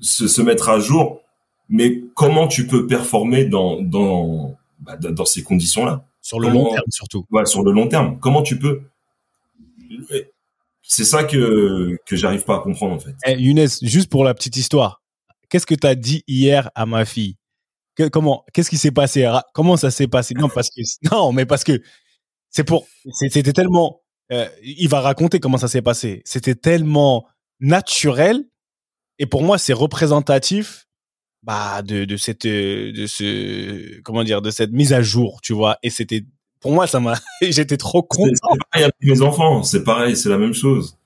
se 0.00 0.42
mettre 0.42 0.68
à 0.68 0.80
jour. 0.80 1.22
Mais 1.68 2.02
comment 2.14 2.48
tu 2.48 2.66
peux 2.66 2.86
performer 2.86 3.44
dans 3.44 3.82
dans 3.82 4.56
bah, 4.80 4.96
dans 4.96 5.24
ces 5.24 5.42
conditions 5.42 5.84
là 5.84 6.04
sur 6.28 6.40
le 6.40 6.50
long 6.50 6.70
terme 6.70 6.84
surtout. 6.90 7.24
Ouais, 7.30 7.46
sur 7.46 7.62
le 7.62 7.72
long 7.72 7.88
terme. 7.88 8.18
Comment 8.18 8.42
tu 8.42 8.58
peux? 8.58 8.82
C'est 10.88 11.04
ça 11.04 11.22
que 11.22 11.98
que 12.06 12.16
j'arrive 12.16 12.44
pas 12.44 12.56
à 12.56 12.60
comprendre 12.60 12.94
en 12.94 12.98
fait. 12.98 13.14
Hey, 13.22 13.36
eh, 13.38 13.42
Younes 13.42 13.68
juste 13.82 14.10
pour 14.10 14.24
la 14.24 14.34
petite 14.34 14.56
histoire. 14.56 15.02
Qu'est-ce 15.48 15.66
que 15.66 15.74
tu 15.74 15.86
as 15.86 15.94
dit 15.94 16.24
hier 16.26 16.70
à 16.74 16.86
ma 16.86 17.04
fille? 17.04 17.36
Comment 18.10 18.44
qu'est-ce 18.52 18.70
qui 18.70 18.78
s'est 18.78 18.90
passé? 18.90 19.30
Comment 19.54 19.76
ça 19.76 19.90
s'est 19.90 20.08
passé? 20.08 20.34
Non 20.34 20.48
parce 20.48 20.70
que 20.70 20.80
non 21.12 21.32
mais 21.32 21.46
parce 21.46 21.62
que 21.62 21.82
c'est 22.50 22.64
pour 22.64 22.86
c'était 23.12 23.52
tellement 23.52 24.00
euh, 24.32 24.48
il 24.62 24.88
va 24.88 25.00
raconter 25.00 25.40
comment 25.40 25.58
ça 25.58 25.68
s'est 25.68 25.82
passé. 25.82 26.22
C'était 26.24 26.54
tellement 26.54 27.26
naturel 27.60 28.44
et 29.18 29.26
pour 29.26 29.42
moi 29.42 29.58
c'est 29.58 29.74
représentatif 29.74 30.86
bah 31.42 31.82
de 31.82 32.04
de 32.06 32.16
cette 32.16 32.46
de 32.46 33.06
ce 33.06 34.00
comment 34.02 34.24
dire 34.24 34.40
de 34.40 34.50
cette 34.50 34.72
mise 34.72 34.94
à 34.94 35.02
jour 35.02 35.40
tu 35.42 35.52
vois. 35.52 35.76
Et 35.82 35.90
c'était 35.90 36.24
pour 36.60 36.72
moi 36.72 36.86
ça 36.86 37.00
m'a 37.00 37.14
j'étais 37.42 37.76
trop 37.76 38.02
content 38.02 38.32
c'est 38.32 38.58
pareil 38.70 38.84
avec 38.84 38.94
mes 39.00 39.22
enfants 39.22 39.62
c'est 39.62 39.84
pareil 39.84 40.16
c'est 40.16 40.28
la 40.28 40.38
même 40.38 40.54
chose. 40.54 40.96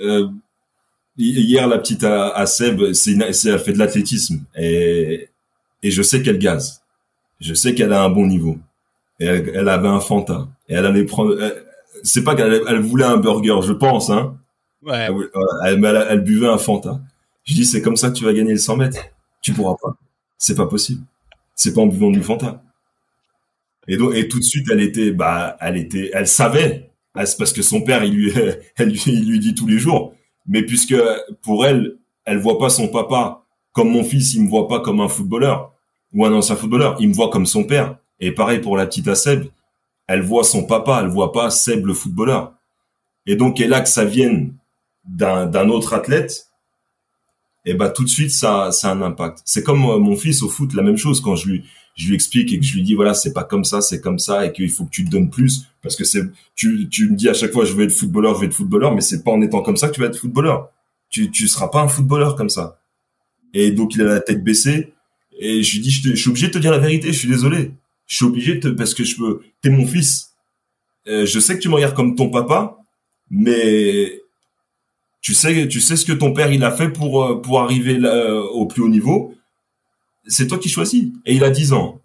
Euh, 0.00 0.28
hier 1.16 1.68
la 1.68 1.78
petite 1.78 2.04
à, 2.04 2.30
à 2.30 2.46
Seb 2.46 2.92
c'est 2.92 3.12
elle 3.12 3.58
fait 3.58 3.72
de 3.72 3.78
l'athlétisme 3.78 4.44
et 4.56 5.28
et 5.82 5.90
je 5.90 6.02
sais 6.02 6.22
qu'elle 6.22 6.38
gaze. 6.38 6.82
Je 7.40 7.52
sais 7.52 7.74
qu'elle 7.74 7.92
a 7.92 8.02
un 8.02 8.08
bon 8.08 8.26
niveau. 8.26 8.56
Et 9.20 9.26
elle, 9.26 9.52
elle 9.54 9.68
avait 9.68 9.88
un 9.88 10.00
Fanta. 10.00 10.48
Et 10.68 10.74
elle 10.74 10.86
allait 10.86 11.04
prendre 11.04 11.36
c'est 12.02 12.24
pas 12.24 12.34
qu'elle 12.34 12.62
elle 12.66 12.80
voulait 12.80 13.04
un 13.04 13.16
burger 13.18 13.60
je 13.62 13.72
pense 13.72 14.10
hein. 14.10 14.36
Ouais. 14.82 15.08
Elle, 15.64 15.84
elle, 15.84 16.06
elle 16.10 16.20
buvait 16.22 16.48
un 16.48 16.58
Fanta. 16.58 17.00
Je 17.44 17.54
dis 17.54 17.64
c'est 17.64 17.82
comme 17.82 17.96
ça 17.96 18.08
que 18.08 18.14
tu 18.14 18.24
vas 18.24 18.32
gagner 18.32 18.52
le 18.52 18.58
100 18.58 18.76
mètres. 18.76 18.98
Tu 19.42 19.52
pourras 19.52 19.76
pas. 19.80 19.94
C'est 20.38 20.54
pas 20.54 20.66
possible. 20.66 21.02
C'est 21.54 21.72
pas 21.74 21.82
en 21.82 21.86
buvant 21.86 22.10
du 22.10 22.22
Fanta. 22.22 22.62
Et 23.88 23.96
donc, 23.96 24.14
et 24.14 24.28
tout 24.28 24.38
de 24.38 24.44
suite, 24.44 24.66
elle 24.70 24.80
était, 24.80 25.10
bah, 25.10 25.56
elle 25.60 25.76
était, 25.76 26.10
elle 26.14 26.26
savait, 26.26 26.90
parce 27.12 27.52
que 27.52 27.62
son 27.62 27.82
père, 27.82 28.04
il 28.04 28.14
lui, 28.14 28.32
elle 28.76 28.88
lui, 28.88 29.02
il 29.06 29.28
lui 29.28 29.38
dit 29.38 29.54
tous 29.54 29.66
les 29.66 29.78
jours. 29.78 30.14
Mais 30.46 30.62
puisque 30.62 30.96
pour 31.42 31.64
elle, 31.66 31.96
elle 32.24 32.38
voit 32.38 32.58
pas 32.58 32.70
son 32.70 32.88
papa 32.88 33.44
comme 33.72 33.90
mon 33.90 34.04
fils, 34.04 34.34
il 34.34 34.42
me 34.42 34.48
voit 34.48 34.68
pas 34.68 34.80
comme 34.80 35.00
un 35.00 35.08
footballeur 35.08 35.72
ou 36.12 36.24
un 36.24 36.32
ancien 36.32 36.54
footballeur, 36.54 36.96
il 37.00 37.08
me 37.08 37.14
voit 37.14 37.28
comme 37.28 37.44
son 37.44 37.64
père. 37.64 37.98
Et 38.20 38.32
pareil 38.32 38.60
pour 38.60 38.76
la 38.76 38.86
petite 38.86 39.12
Seb, 39.14 39.46
elle 40.06 40.22
voit 40.22 40.44
son 40.44 40.64
papa, 40.64 41.00
elle 41.02 41.08
voit 41.08 41.32
pas 41.32 41.50
Seb 41.50 41.86
le 41.86 41.92
footballeur. 41.92 42.54
Et 43.26 43.36
donc, 43.36 43.60
et 43.60 43.66
là 43.66 43.80
que 43.80 43.88
ça 43.88 44.04
vienne 44.04 44.54
d'un, 45.04 45.68
autre 45.68 45.92
athlète, 45.92 46.46
et 47.66 47.74
bah 47.74 47.88
tout 47.88 48.04
de 48.04 48.08
suite 48.08 48.30
ça 48.30 48.70
ça 48.72 48.90
a 48.90 48.94
un 48.94 49.02
impact. 49.02 49.40
C'est 49.44 49.62
comme 49.62 49.84
euh, 49.86 49.98
mon 49.98 50.16
fils 50.16 50.42
au 50.42 50.48
foot, 50.48 50.74
la 50.74 50.82
même 50.82 50.98
chose 50.98 51.20
quand 51.20 51.34
je 51.34 51.48
lui 51.48 51.64
je 51.94 52.08
lui 52.08 52.14
explique 52.14 52.52
et 52.52 52.58
que 52.58 52.64
je 52.64 52.74
lui 52.74 52.82
dis 52.82 52.94
voilà 52.94 53.14
c'est 53.14 53.32
pas 53.32 53.44
comme 53.44 53.64
ça, 53.64 53.80
c'est 53.80 54.00
comme 54.00 54.18
ça 54.18 54.46
et 54.46 54.52
qu'il 54.52 54.70
faut 54.70 54.84
que 54.84 54.90
tu 54.90 55.04
te 55.04 55.10
donnes 55.10 55.30
plus 55.30 55.66
parce 55.82 55.96
que 55.96 56.04
c'est 56.04 56.22
tu 56.54 56.88
tu 56.88 57.10
me 57.10 57.16
dis 57.16 57.28
à 57.28 57.34
chaque 57.34 57.52
fois 57.52 57.64
je 57.64 57.72
veux 57.72 57.84
être 57.84 57.92
footballeur, 57.92 58.34
je 58.34 58.40
veux 58.40 58.46
être 58.46 58.54
footballeur, 58.54 58.94
mais 58.94 59.00
c'est 59.00 59.22
pas 59.22 59.30
en 59.30 59.40
étant 59.42 59.62
comme 59.62 59.76
ça 59.76 59.88
que 59.88 59.94
tu 59.94 60.00
vas 60.00 60.06
être 60.06 60.18
footballeur. 60.18 60.70
Tu 61.10 61.30
tu 61.30 61.46
seras 61.46 61.68
pas 61.68 61.82
un 61.82 61.88
footballeur 61.88 62.34
comme 62.36 62.50
ça. 62.50 62.80
Et 63.52 63.70
donc 63.70 63.94
il 63.94 64.02
a 64.02 64.04
la 64.04 64.20
tête 64.20 64.42
baissée 64.42 64.92
et 65.38 65.62
je 65.62 65.74
lui 65.74 65.80
dis 65.80 65.90
je, 65.90 66.14
suis 66.14 66.30
obligé 66.30 66.48
de 66.48 66.52
te 66.52 66.58
dire 66.58 66.72
la 66.72 66.78
vérité, 66.78 67.12
je 67.12 67.18
suis 67.18 67.28
désolé. 67.28 67.72
Je 68.06 68.16
suis 68.16 68.24
obligé 68.24 68.56
de 68.56 68.70
parce 68.70 68.94
que 68.94 69.04
je 69.04 69.16
peux 69.16 69.40
t'es 69.62 69.70
mon 69.70 69.86
fils. 69.86 70.34
Euh, 71.06 71.26
je 71.26 71.38
sais 71.38 71.56
que 71.56 71.60
tu 71.60 71.68
me 71.68 71.74
regardes 71.74 71.94
comme 71.94 72.16
ton 72.16 72.30
papa, 72.30 72.78
mais 73.30 74.20
tu 75.20 75.34
sais, 75.34 75.68
tu 75.68 75.80
sais 75.80 75.96
ce 75.96 76.04
que 76.04 76.12
ton 76.12 76.32
père 76.32 76.52
il 76.52 76.64
a 76.64 76.70
fait 76.70 76.88
pour 76.88 77.24
euh, 77.24 77.40
pour 77.40 77.60
arriver 77.60 77.98
euh, 78.02 78.42
au 78.42 78.66
plus 78.66 78.82
haut 78.82 78.88
niveau. 78.88 79.34
C'est 80.26 80.46
toi 80.46 80.58
qui 80.58 80.68
choisis. 80.68 81.04
Et 81.26 81.34
il 81.34 81.44
a 81.44 81.50
10 81.50 81.72
ans. 81.72 82.00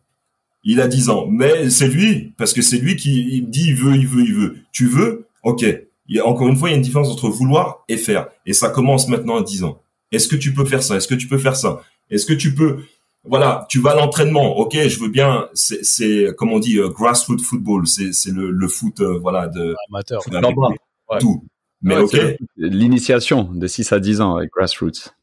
Il 0.64 0.82
a 0.82 0.88
10 0.88 1.10
ans. 1.10 1.28
Mais 1.28 1.70
c'est 1.70 1.88
lui, 1.88 2.34
parce 2.38 2.54
que 2.54 2.62
c'est 2.62 2.78
lui 2.78 2.96
qui 2.96 3.38
il 3.38 3.50
dit 3.50 3.68
il 3.68 3.76
veut, 3.76 3.96
il 3.96 4.08
veut, 4.08 4.24
il 4.24 4.34
veut. 4.34 4.58
Tu 4.72 4.88
veux? 4.88 5.28
Ok. 5.44 5.64
Il 6.08 6.16
y 6.16 6.20
a, 6.20 6.26
encore 6.26 6.48
une 6.48 6.56
fois, 6.56 6.70
il 6.70 6.72
y 6.72 6.74
a 6.74 6.78
une 6.78 6.84
différence 6.84 7.10
entre 7.10 7.30
vouloir 7.30 7.84
et 7.88 7.98
faire. 7.98 8.28
Et 8.46 8.54
ça 8.54 8.70
commence 8.70 9.08
maintenant 9.08 9.38
à 9.38 9.44
10 9.44 9.64
ans. 9.64 9.82
Est-ce 10.12 10.28
que 10.28 10.36
tu 10.36 10.54
peux 10.54 10.66
faire 10.66 10.84
ça? 10.84 10.96
Est-ce 10.98 11.08
que 11.08 11.16
tu 11.16 11.28
peux 11.28 11.38
faire 11.38 11.56
ça? 11.56 11.82
Est-ce 12.10 12.26
que 12.26 12.34
tu 12.34 12.56
peux 12.56 12.80
voilà, 13.26 13.66
tu 13.70 13.80
vas 13.80 13.92
à 13.92 13.96
l'entraînement, 13.96 14.58
ok, 14.58 14.88
je 14.88 14.98
veux 14.98 15.10
bien, 15.10 15.50
c'est, 15.54 16.34
comme 16.38 16.54
on 16.54 16.60
dit, 16.60 16.78
uh, 16.78 16.90
grassroots 16.90 17.44
football, 17.44 17.86
c'est, 17.86 18.14
c'est 18.14 18.32
le, 18.32 18.50
le 18.50 18.68
foot, 18.70 19.02
euh, 19.02 19.20
voilà, 19.20 19.50
de 19.50 19.76
amateur, 19.90 20.24
tout. 21.20 21.44
Mais 21.82 21.98
ok. 21.98 22.18
L'initiation 22.58 23.44
de 23.54 23.68
6 23.68 23.94
à 23.94 24.00
10 24.00 24.22
ans 24.22 24.36
avec 24.36 24.52
Grassroots. 24.52 25.14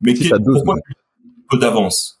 Mais 0.00 0.14
pourquoi 0.14 0.74
un 0.74 0.78
peu 1.50 1.58
d'avance? 1.58 2.15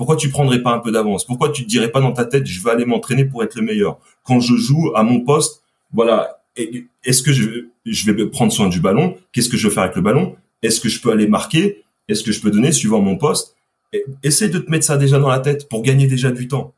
Pourquoi 0.00 0.16
tu 0.16 0.30
prendrais 0.30 0.62
pas 0.62 0.72
un 0.72 0.78
peu 0.78 0.90
d'avance? 0.90 1.26
Pourquoi 1.26 1.50
tu 1.50 1.64
te 1.64 1.68
dirais 1.68 1.90
pas 1.90 2.00
dans 2.00 2.12
ta 2.12 2.24
tête, 2.24 2.46
je 2.46 2.64
vais 2.64 2.70
aller 2.70 2.86
m'entraîner 2.86 3.26
pour 3.26 3.44
être 3.44 3.54
le 3.54 3.60
meilleur? 3.60 3.98
Quand 4.24 4.40
je 4.40 4.56
joue 4.56 4.92
à 4.94 5.02
mon 5.02 5.20
poste, 5.20 5.62
voilà, 5.92 6.42
est-ce 6.56 7.22
que 7.22 7.34
je, 7.34 8.10
vais 8.10 8.26
prendre 8.28 8.50
soin 8.50 8.70
du 8.70 8.80
ballon? 8.80 9.18
Qu'est-ce 9.30 9.50
que 9.50 9.58
je 9.58 9.68
veux 9.68 9.74
faire 9.74 9.82
avec 9.82 9.96
le 9.96 10.00
ballon? 10.00 10.36
Est-ce 10.62 10.80
que 10.80 10.88
je 10.88 11.02
peux 11.02 11.12
aller 11.12 11.28
marquer? 11.28 11.84
Est-ce 12.08 12.22
que 12.22 12.32
je 12.32 12.40
peux 12.40 12.50
donner 12.50 12.72
suivant 12.72 13.02
mon 13.02 13.18
poste? 13.18 13.56
Essaie 14.22 14.48
de 14.48 14.58
te 14.58 14.70
mettre 14.70 14.86
ça 14.86 14.96
déjà 14.96 15.18
dans 15.18 15.28
la 15.28 15.38
tête 15.38 15.68
pour 15.68 15.82
gagner 15.82 16.06
déjà 16.06 16.30
du 16.30 16.48
temps. 16.48 16.72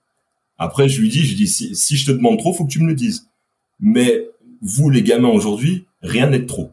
Après, 0.59 0.89
je 0.89 1.01
lui 1.01 1.09
dis, 1.09 1.25
je 1.25 1.37
dis, 1.37 1.47
si, 1.47 1.77
si 1.77 1.97
je 1.97 2.07
te 2.07 2.11
demande 2.11 2.41
trop, 2.41 2.53
faut 2.53 2.65
que 2.65 2.73
tu 2.73 2.81
me 2.81 2.89
le 2.89 2.97
dises. 2.97 3.29
Mais 3.79 4.27
vous, 4.63 4.91
les 4.91 5.05
gamins 5.05 5.29
aujourd'hui, 5.29 5.87
rien 6.03 6.29
n'est 6.29 6.47
trop. 6.47 6.73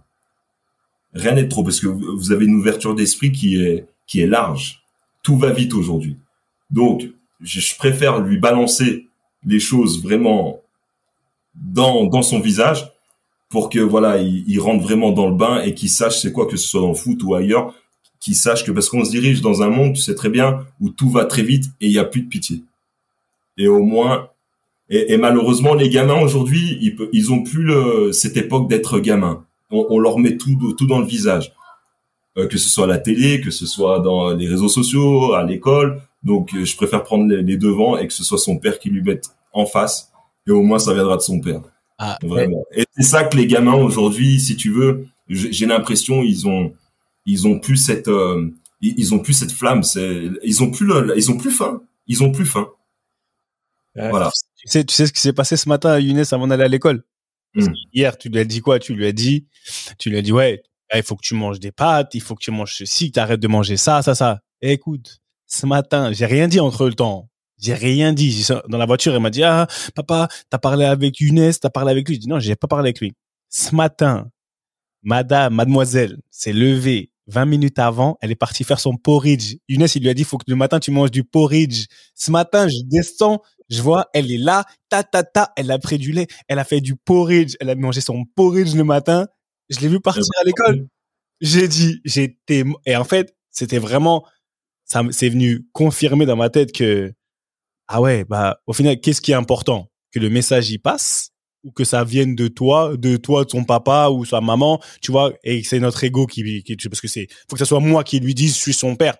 Rien 1.13 1.34
n'est 1.34 1.47
trop 1.47 1.63
parce 1.63 1.80
que 1.80 1.85
vous 1.85 2.31
avez 2.31 2.45
une 2.45 2.55
ouverture 2.55 2.95
d'esprit 2.95 3.31
qui 3.31 3.63
est 3.63 3.85
qui 4.07 4.19
est 4.19 4.27
large. 4.27 4.81
Tout 5.21 5.38
va 5.38 5.51
vite 5.51 5.76
aujourd'hui. 5.76 6.17
Donc, 6.69 7.03
je, 7.41 7.75
préfère 7.77 8.19
lui 8.19 8.37
balancer 8.37 9.07
les 9.45 9.59
choses 9.59 10.03
vraiment 10.03 10.61
dans 11.55 12.05
dans 12.05 12.21
son 12.21 12.39
visage 12.39 12.91
pour 13.49 13.69
que 13.69 13.79
voilà, 13.79 14.17
il, 14.19 14.59
rentre 14.59 14.83
vraiment 14.83 15.11
dans 15.11 15.27
le 15.27 15.35
bain 15.35 15.61
et 15.63 15.73
qu'il 15.73 15.89
sache 15.89 16.19
c'est 16.21 16.31
quoi 16.31 16.45
que 16.45 16.55
ce 16.55 16.67
soit 16.67 16.81
dans 16.81 16.89
le 16.89 16.93
foot 16.93 17.23
ou 17.23 17.33
ailleurs, 17.33 17.73
qu'il 18.19 18.35
sache 18.35 18.63
que 18.63 18.71
parce 18.71 18.89
qu'on 18.89 19.03
se 19.03 19.09
dirige 19.09 19.41
dans 19.41 19.63
un 19.63 19.69
monde, 19.69 19.95
tu 19.95 20.01
sais 20.01 20.13
très 20.13 20.29
bien, 20.29 20.65
où 20.79 20.89
tout 20.89 21.09
va 21.09 21.25
très 21.25 21.41
vite 21.41 21.65
et 21.81 21.87
il 21.87 21.91
y 21.91 21.97
a 21.97 22.03
plus 22.03 22.21
de 22.21 22.27
pitié. 22.27 22.61
Et 23.57 23.67
au 23.67 23.81
moins, 23.81 24.29
et, 24.89 25.13
et 25.13 25.17
malheureusement, 25.17 25.73
les 25.73 25.89
gamins 25.89 26.21
aujourd'hui, 26.21 26.77
ils, 26.81 26.95
ils 27.11 27.31
ont 27.31 27.41
plus 27.41 27.63
le, 27.63 28.11
cette 28.11 28.37
époque 28.37 28.69
d'être 28.69 28.99
gamin. 28.99 29.43
On, 29.71 29.87
on, 29.89 29.99
leur 29.99 30.19
met 30.19 30.37
tout, 30.37 30.73
tout 30.77 30.87
dans 30.87 30.99
le 30.99 31.05
visage, 31.05 31.51
que 32.35 32.57
ce 32.57 32.69
soit 32.69 32.85
à 32.85 32.88
la 32.88 32.99
télé, 32.99 33.41
que 33.41 33.51
ce 33.51 33.65
soit 33.65 33.99
dans 33.99 34.34
les 34.34 34.47
réseaux 34.47 34.69
sociaux, 34.69 35.34
à 35.34 35.43
l'école. 35.43 36.01
Donc, 36.23 36.53
euh, 36.53 36.65
je 36.65 36.76
préfère 36.76 37.03
prendre 37.03 37.34
les, 37.34 37.57
devants 37.57 37.97
et 37.97 38.07
que 38.07 38.14
ce 38.14 38.23
soit 38.23 38.38
son 38.38 38.57
père 38.57 38.80
qui 38.80 38.89
lui 38.89 39.01
mette 39.01 39.30
en 39.53 39.65
face. 39.65 40.11
Et 40.47 40.51
au 40.51 40.61
moins, 40.61 40.80
ça 40.80 40.93
viendra 40.93 41.18
de 41.18 41.22
son 41.22 41.39
père. 41.39 41.61
Ah, 41.97 42.18
Vraiment. 42.23 42.65
Et 42.73 42.85
c'est 42.95 43.03
ça 43.03 43.23
que 43.23 43.38
les 43.38 43.47
gamins 43.47 43.76
aujourd'hui, 43.76 44.39
si 44.39 44.56
tu 44.56 44.72
veux, 44.72 45.07
j'ai 45.27 45.65
l'impression 45.65 46.23
ils 46.23 46.47
ont, 46.47 46.73
ils 47.26 47.47
ont 47.47 47.60
plus 47.60 47.77
cette, 47.77 48.07
euh, 48.07 48.49
ils 48.81 49.14
ont 49.14 49.19
plus 49.19 49.34
cette 49.34 49.51
flamme. 49.51 49.81
Ils 50.43 50.64
ont 50.64 50.72
plus, 50.72 50.85
le, 50.85 51.14
ils 51.18 51.30
ont 51.30 51.38
plus 51.38 51.51
faim. 51.51 51.81
Ils 52.07 52.23
ont 52.23 52.31
plus 52.31 52.45
faim. 52.45 52.69
Voilà. 53.95 54.31
Tu 54.56 54.68
sais, 54.68 54.84
tu 54.84 54.93
sais 54.93 55.07
ce 55.07 55.14
qui 55.14 55.22
s'est 55.22 55.34
passé 55.34 55.57
ce 55.57 55.68
matin 55.69 55.91
à 55.91 55.99
Younes 55.99 56.23
avant 56.31 56.47
d'aller 56.47 56.64
à 56.64 56.68
l'école? 56.68 57.03
Hmm. 57.53 57.68
Hier, 57.93 58.18
tu 58.18 58.30
lui 58.30 58.39
as 58.39 58.45
dit 58.45 58.61
quoi? 58.61 58.80
Tu 58.80 58.93
lui 58.93 59.06
as 59.06 59.11
dit, 59.11 59.47
tu 59.97 60.10
lui 60.10 60.18
as 60.18 60.22
dit 60.22 60.31
ouais, 60.31 60.64
il 60.95 61.03
faut 61.03 61.15
que 61.15 61.25
tu 61.25 61.35
manges 61.35 61.59
des 61.59 61.71
pâtes, 61.71 62.15
il 62.15 62.21
faut 62.21 62.35
que 62.35 62.43
tu 62.43 62.51
manges 62.51 62.75
ceci, 62.75 63.09
que 63.09 63.13
tu 63.13 63.19
arrêtes 63.19 63.39
de 63.39 63.47
manger 63.47 63.77
ça, 63.77 64.01
ça, 64.01 64.15
ça. 64.15 64.39
écoute, 64.61 65.19
ce 65.45 65.65
matin, 65.65 66.11
j'ai 66.11 66.25
rien 66.25 66.47
dit 66.47 66.59
entre 66.59 66.87
le 66.87 66.93
temps. 66.93 67.29
J'ai 67.59 67.73
rien 67.73 68.13
dit. 68.13 68.47
Dans 68.69 68.77
la 68.77 68.85
voiture, 68.85 69.13
elle 69.13 69.21
m'a 69.21 69.29
dit, 69.29 69.43
ah, 69.43 69.67
papa, 69.95 70.29
t'as 70.49 70.59
parlé 70.59 70.85
avec 70.85 71.19
Younes, 71.19 71.51
t'as 71.61 71.69
parlé 71.69 71.91
avec 71.91 72.07
lui. 72.07 72.15
Je 72.15 72.21
dis, 72.21 72.27
non, 72.27 72.39
j'ai 72.39 72.55
pas 72.55 72.67
parlé 72.67 72.87
avec 72.87 72.99
lui. 73.01 73.13
Ce 73.49 73.75
matin, 73.75 74.29
madame, 75.03 75.55
mademoiselle, 75.55 76.19
s'est 76.29 76.53
levée 76.53 77.11
20 77.27 77.45
minutes 77.45 77.79
avant. 77.79 78.17
Elle 78.21 78.31
est 78.31 78.35
partie 78.35 78.63
faire 78.63 78.79
son 78.79 78.95
porridge. 78.95 79.57
Younes, 79.67 79.87
il 79.93 80.01
lui 80.01 80.09
a 80.09 80.13
dit, 80.13 80.23
faut 80.23 80.37
que 80.37 80.45
le 80.47 80.55
matin, 80.55 80.79
tu 80.79 80.91
manges 80.91 81.11
du 81.11 81.23
porridge. 81.23 81.87
Ce 82.15 82.31
matin, 82.31 82.67
je 82.67 82.77
descends, 82.85 83.41
je 83.69 83.81
vois, 83.81 84.07
elle 84.13 84.31
est 84.31 84.37
là, 84.37 84.63
ta, 84.89 85.03
ta, 85.03 85.23
ta, 85.23 85.51
elle 85.55 85.71
a 85.71 85.79
pris 85.79 85.97
du 85.97 86.11
lait, 86.11 86.27
elle 86.47 86.59
a 86.59 86.63
fait 86.63 86.81
du 86.81 86.95
porridge, 86.95 87.55
elle 87.59 87.69
a 87.69 87.75
mangé 87.75 88.01
son 88.01 88.25
porridge 88.35 88.73
le 88.75 88.83
matin. 88.83 89.27
Je 89.69 89.79
l'ai 89.79 89.87
vu 89.87 89.99
partir 89.99 90.23
à 90.41 90.43
l'école. 90.43 90.87
J'ai 91.41 91.67
dit, 91.67 92.01
j'étais, 92.03 92.63
et 92.85 92.95
en 92.95 93.03
fait, 93.03 93.35
c'était 93.49 93.77
vraiment, 93.79 94.25
ça, 94.85 95.03
c'est 95.11 95.29
venu 95.29 95.67
confirmer 95.71 96.25
dans 96.25 96.35
ma 96.35 96.49
tête 96.49 96.71
que, 96.71 97.13
ah 97.87 98.01
ouais, 98.01 98.25
bah, 98.25 98.59
au 98.67 98.73
final, 98.73 98.99
qu'est-ce 98.99 99.21
qui 99.21 99.31
est 99.31 99.35
important? 99.35 99.89
Que 100.11 100.19
le 100.19 100.29
message 100.29 100.69
y 100.71 100.77
passe 100.79 101.29
ou 101.63 101.71
que 101.71 101.83
ça 101.83 102.03
vienne 102.03 102.35
de 102.35 102.47
toi, 102.47 102.95
de 102.97 103.17
toi, 103.17 103.45
de 103.45 103.49
son 103.49 103.63
papa 103.63 104.09
ou 104.09 104.25
sa 104.25 104.41
maman, 104.41 104.81
tu 105.01 105.11
vois, 105.11 105.33
et 105.43 105.63
c'est 105.63 105.79
notre 105.79 106.03
ego 106.03 106.25
qui, 106.25 106.63
qui, 106.63 106.75
parce 106.89 107.01
que 107.01 107.07
c'est, 107.07 107.27
faut 107.49 107.55
que 107.55 107.59
ça 107.59 107.65
soit 107.65 107.79
moi 107.79 108.03
qui 108.03 108.19
lui 108.19 108.33
dise, 108.33 108.55
je 108.55 108.59
suis 108.59 108.73
son 108.73 108.95
père. 108.95 109.15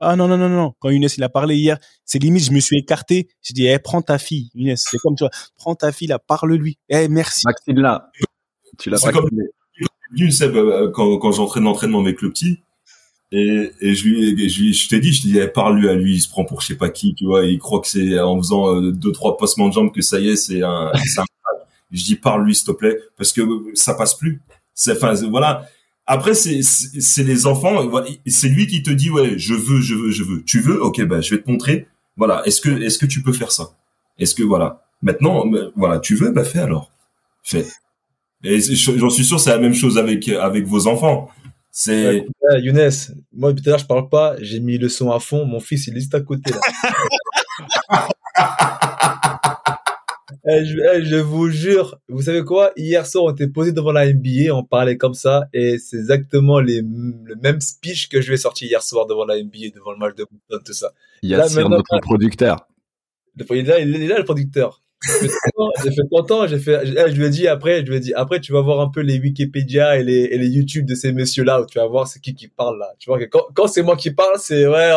Ah 0.00 0.16
non, 0.16 0.26
non, 0.28 0.36
non, 0.36 0.48
non. 0.48 0.72
Quand 0.80 0.90
Younes, 0.90 1.08
il 1.16 1.22
a 1.22 1.28
parlé 1.28 1.56
hier, 1.56 1.78
c'est 2.04 2.18
limite, 2.18 2.44
je 2.44 2.50
me 2.52 2.60
suis 2.60 2.78
écarté. 2.78 3.28
J'ai 3.42 3.54
dit, 3.54 3.66
eh, 3.66 3.78
prends 3.78 4.02
ta 4.02 4.18
fille, 4.18 4.50
Younes. 4.54 4.76
C'est 4.76 4.98
comme, 4.98 5.14
tu 5.16 5.22
vois, 5.24 5.30
prends 5.56 5.74
ta 5.74 5.92
fille, 5.92 6.08
là, 6.08 6.18
parle-lui. 6.18 6.78
Eh, 6.88 7.08
merci. 7.08 7.42
Maxime 7.46 7.80
là. 7.80 8.10
Tu 8.78 8.90
l'as 8.90 8.98
pas 9.00 9.12
comme- 9.12 9.30
Venu, 10.16 10.30
Seb, 10.30 10.56
euh, 10.56 10.90
quand, 10.90 11.18
quand 11.18 11.32
j'entraîne 11.32 11.64
l'entraînement 11.64 12.00
avec 12.00 12.22
le 12.22 12.30
petit, 12.30 12.60
et, 13.32 13.70
et 13.80 13.94
je 13.94 14.04
lui, 14.08 14.48
je, 14.48 14.60
lui- 14.62 14.74
je 14.74 14.88
t'ai 14.88 15.00
dit, 15.00 15.12
je 15.12 15.22
dis, 15.22 15.38
eh, 15.38 15.48
parle-lui 15.48 15.88
à 15.88 15.94
lui, 15.94 16.14
il 16.16 16.20
se 16.20 16.28
prend 16.28 16.44
pour 16.44 16.60
je 16.60 16.68
sais 16.68 16.76
pas 16.76 16.90
qui, 16.90 17.14
tu 17.14 17.24
vois, 17.26 17.44
il 17.44 17.58
croit 17.58 17.80
que 17.80 17.88
c'est 17.88 18.18
en 18.20 18.38
faisant 18.38 18.76
euh, 18.76 18.92
deux, 18.92 19.12
trois 19.12 19.36
passements 19.36 19.68
de 19.68 19.74
jambes 19.74 19.92
que 19.92 20.02
ça 20.02 20.20
y 20.20 20.28
est, 20.30 20.36
c'est 20.36 20.62
un, 20.62 20.92
c'est 21.06 21.20
un. 21.20 21.24
Je 21.92 22.04
dis, 22.04 22.16
parle-lui, 22.16 22.54
s'il 22.54 22.66
te 22.66 22.72
plaît, 22.72 22.98
parce 23.16 23.32
que 23.32 23.42
ça 23.74 23.94
passe 23.94 24.14
plus. 24.16 24.40
C'est, 24.74 24.92
enfin, 24.92 25.14
c'est- 25.16 25.26
voilà. 25.26 25.66
Après, 26.06 26.34
c'est, 26.34 26.62
c'est 26.62 27.00
c'est 27.00 27.22
les 27.24 27.46
enfants, 27.46 27.76
c'est 28.26 28.48
lui 28.48 28.66
qui 28.66 28.82
te 28.82 28.90
dit, 28.90 29.10
ouais, 29.10 29.38
je 29.38 29.54
veux, 29.54 29.80
je 29.80 29.94
veux, 29.94 30.10
je 30.10 30.22
veux. 30.24 30.42
Tu 30.44 30.60
veux? 30.60 30.82
Ok, 30.82 31.02
ben, 31.04 31.20
je 31.22 31.34
vais 31.34 31.42
te 31.42 31.50
montrer. 31.50 31.86
Voilà. 32.16 32.42
Est-ce 32.46 32.60
que, 32.60 32.70
est-ce 32.82 32.98
que 32.98 33.06
tu 33.06 33.22
peux 33.22 33.32
faire 33.32 33.52
ça? 33.52 33.70
Est-ce 34.18 34.34
que, 34.34 34.42
voilà. 34.42 34.84
Maintenant, 35.02 35.46
euh, 35.54 35.70
voilà, 35.76 35.98
tu 36.00 36.14
veux? 36.16 36.30
Bah, 36.32 36.44
fais 36.44 36.58
alors. 36.60 36.90
Fais. 37.44 37.66
Et 38.44 38.60
j'en 38.60 39.10
suis 39.10 39.24
sûr, 39.24 39.40
c'est 39.40 39.50
la 39.50 39.58
même 39.58 39.74
chose 39.74 39.96
avec, 39.98 40.28
avec 40.28 40.66
vos 40.66 40.86
enfants. 40.86 41.30
C'est, 41.70 42.20
Ouais, 42.20 42.26
Eh, 42.56 42.60
Younes, 42.60 42.90
moi 43.32 43.50
depuis 43.52 43.62
tout 43.64 43.70
à 43.70 43.72
l'heure 43.72 43.80
je 43.80 43.86
parle 43.86 44.08
pas, 44.08 44.36
j'ai 44.40 44.60
mis 44.60 44.78
le 44.78 44.88
son 44.88 45.10
à 45.10 45.18
fond, 45.18 45.44
mon 45.44 45.58
fils 45.58 45.88
il 45.88 45.96
est 45.96 46.00
juste 46.00 46.14
à 46.14 46.20
côté 46.20 46.52
là. 46.52 46.60
Eh, 50.46 50.64
je, 50.66 50.76
eh, 50.78 51.04
je 51.04 51.16
vous 51.16 51.48
jure, 51.48 51.98
vous 52.08 52.20
savez 52.22 52.44
quoi? 52.44 52.70
Hier 52.76 53.06
soir, 53.06 53.24
on 53.24 53.30
était 53.32 53.48
posé 53.48 53.72
devant 53.72 53.92
la 53.92 54.12
NBA, 54.12 54.54
on 54.54 54.62
parlait 54.62 54.98
comme 54.98 55.14
ça, 55.14 55.44
et 55.54 55.78
c'est 55.78 55.96
exactement 55.96 56.60
les, 56.60 56.82
le 56.82 57.34
même 57.42 57.60
speech 57.62 58.08
que 58.08 58.20
je 58.20 58.30
vais 58.30 58.36
sortir 58.36 58.68
hier 58.68 58.82
soir 58.82 59.06
devant 59.06 59.24
la 59.24 59.36
NBA, 59.42 59.70
devant 59.74 59.92
le 59.92 59.98
match 59.98 60.14
de 60.16 60.24
Boston, 60.30 60.60
tout 60.66 60.72
ça. 60.74 60.92
Yassir, 61.22 61.62
maintenant- 61.62 61.76
notre 61.78 61.98
producteur. 62.00 62.68
Il 63.50 63.56
est 63.56 63.62
là, 63.62 63.78
il 63.80 64.02
est 64.02 64.06
là 64.06 64.18
le 64.18 64.24
producteur. 64.24 64.82
J'ai 65.20 65.28
fait 65.28 65.38
content, 65.54 65.70
J'ai 65.84 65.90
fait 65.90 66.08
content, 66.10 66.46
j'ai 66.46 66.58
fait, 66.58 66.86
je 66.86 67.14
lui 67.20 67.26
ai 67.26 67.30
dit 67.30 67.46
après, 67.48 67.84
je 67.84 67.90
lui 67.90 67.96
ai 67.96 68.00
dit 68.00 68.14
après, 68.14 68.40
tu 68.40 68.52
vas 68.52 68.60
voir 68.60 68.80
un 68.80 68.88
peu 68.88 69.00
les 69.00 69.18
Wikipédia 69.18 69.98
et 69.98 70.02
les, 70.02 70.22
et 70.24 70.38
les 70.38 70.48
YouTube 70.48 70.86
de 70.86 70.94
ces 70.94 71.12
messieurs-là, 71.12 71.60
où 71.62 71.66
tu 71.66 71.78
vas 71.78 71.86
voir 71.86 72.06
c'est 72.08 72.20
qui 72.20 72.34
qui 72.34 72.48
parle 72.48 72.78
là. 72.78 72.92
Tu 72.98 73.10
vois 73.10 73.18
que 73.18 73.24
quand, 73.24 73.44
quand 73.54 73.66
c'est 73.66 73.82
moi 73.82 73.96
qui 73.96 74.10
parle, 74.10 74.38
c'est 74.38 74.66
ouais, 74.66 74.90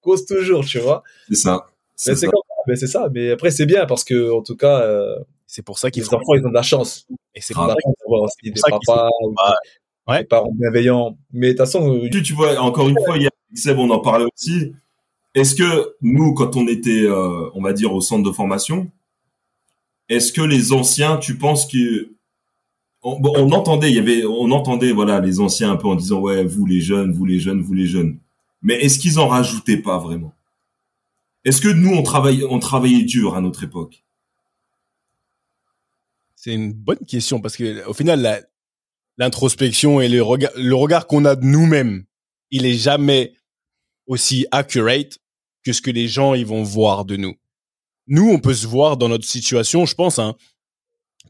cause 0.00 0.26
toujours, 0.26 0.64
tu 0.64 0.78
vois. 0.78 1.02
c'est 1.28 1.34
ça. 1.36 1.66
Mais 2.06 2.14
C'est 2.14 2.16
ça. 2.16 2.26
mais 2.66 2.76
c'est 2.76 2.86
ça. 2.88 3.08
Mais 3.12 3.30
après 3.30 3.50
c'est 3.50 3.66
bien 3.66 3.86
parce 3.86 4.04
que 4.04 4.30
en 4.32 4.42
tout 4.42 4.56
cas, 4.56 4.80
euh, 4.82 5.16
C'est 5.46 5.62
pour 5.64 5.78
ça 5.78 5.90
qu'il 5.90 6.02
les 6.02 6.08
enfants 6.14 6.34
ils 6.34 6.44
ont 6.44 6.48
de 6.48 6.54
la 6.54 6.62
chance. 6.62 7.06
et 7.34 7.40
c'est 7.40 7.54
pour 7.54 7.66
ça 7.68 7.74
des 7.74 8.50
pour 8.50 8.58
ça 8.58 8.68
qu'ils 8.70 8.78
papas 8.86 9.08
ou 9.22 9.34
Ah, 9.38 9.54
des, 10.08 10.12
ouais. 10.12 10.18
des 10.22 10.24
parents 10.26 10.52
bienveillants. 10.52 11.16
Mais 11.32 11.48
de 11.48 11.52
toute 11.52 11.58
façon, 11.60 11.94
euh, 11.94 12.08
Tu, 12.10 12.22
tu 12.22 12.32
vois, 12.34 12.58
encore 12.58 12.88
une 12.88 12.98
fois, 13.04 13.16
hier, 13.16 13.30
avec 13.50 13.58
Seb, 13.58 13.78
on 13.78 13.88
en 13.90 14.00
parlait 14.00 14.26
aussi. 14.34 14.72
Est-ce 15.34 15.54
que 15.56 15.94
nous, 16.00 16.32
quand 16.34 16.54
on 16.56 16.66
était, 16.68 17.04
euh, 17.04 17.48
on 17.54 17.62
va 17.62 17.72
dire, 17.72 17.92
au 17.92 18.00
centre 18.00 18.22
de 18.28 18.32
formation, 18.32 18.90
est-ce 20.08 20.32
que 20.32 20.42
les 20.42 20.72
anciens, 20.72 21.16
tu 21.16 21.36
penses 21.36 21.66
que 21.66 22.10
on, 23.02 23.52
entendait, 23.52 23.90
il 23.90 23.96
y 23.96 23.98
avait, 23.98 24.24
on 24.24 24.50
entendait, 24.50 24.92
voilà, 24.92 25.20
les 25.20 25.38
anciens 25.38 25.70
un 25.72 25.76
peu 25.76 25.88
en 25.88 25.94
disant, 25.94 26.20
ouais, 26.20 26.42
vous 26.42 26.64
les 26.64 26.80
jeunes, 26.80 27.12
vous 27.12 27.26
les 27.26 27.38
jeunes, 27.38 27.60
vous 27.60 27.74
les 27.74 27.86
jeunes. 27.86 28.18
Mais 28.62 28.76
est-ce 28.76 28.98
qu'ils 28.98 29.18
en 29.18 29.28
rajoutaient 29.28 29.76
pas 29.76 29.98
vraiment? 29.98 30.32
Est-ce 31.44 31.60
que 31.60 31.68
nous, 31.68 31.94
on 31.94 32.02
travaillait, 32.02 32.46
on 32.48 32.58
travaillait 32.58 33.04
dur 33.04 33.34
à 33.34 33.42
notre 33.42 33.62
époque? 33.62 34.02
C'est 36.34 36.54
une 36.54 36.72
bonne 36.72 37.04
question 37.06 37.40
parce 37.40 37.56
que 37.56 37.86
au 37.86 37.92
final, 37.92 38.46
l'introspection 39.18 40.00
et 40.00 40.08
le 40.08 40.22
regard, 40.22 40.52
le 40.56 40.74
regard 40.74 41.06
qu'on 41.06 41.26
a 41.26 41.36
de 41.36 41.44
nous-mêmes, 41.44 42.04
il 42.50 42.64
est 42.64 42.78
jamais 42.78 43.34
aussi 44.06 44.46
accurate 44.50 45.18
que 45.62 45.72
ce 45.72 45.82
que 45.82 45.90
les 45.90 46.08
gens 46.08 46.34
ils 46.34 46.46
vont 46.46 46.62
voir 46.62 47.04
de 47.04 47.16
nous. 47.16 47.34
Nous, 48.06 48.28
on 48.30 48.38
peut 48.38 48.54
se 48.54 48.66
voir 48.66 48.96
dans 48.96 49.08
notre 49.08 49.24
situation, 49.26 49.86
je 49.86 49.94
pense. 49.94 50.18
Hein, 50.18 50.34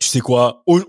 tu 0.00 0.08
sais 0.08 0.20
quoi? 0.20 0.62
On- 0.66 0.82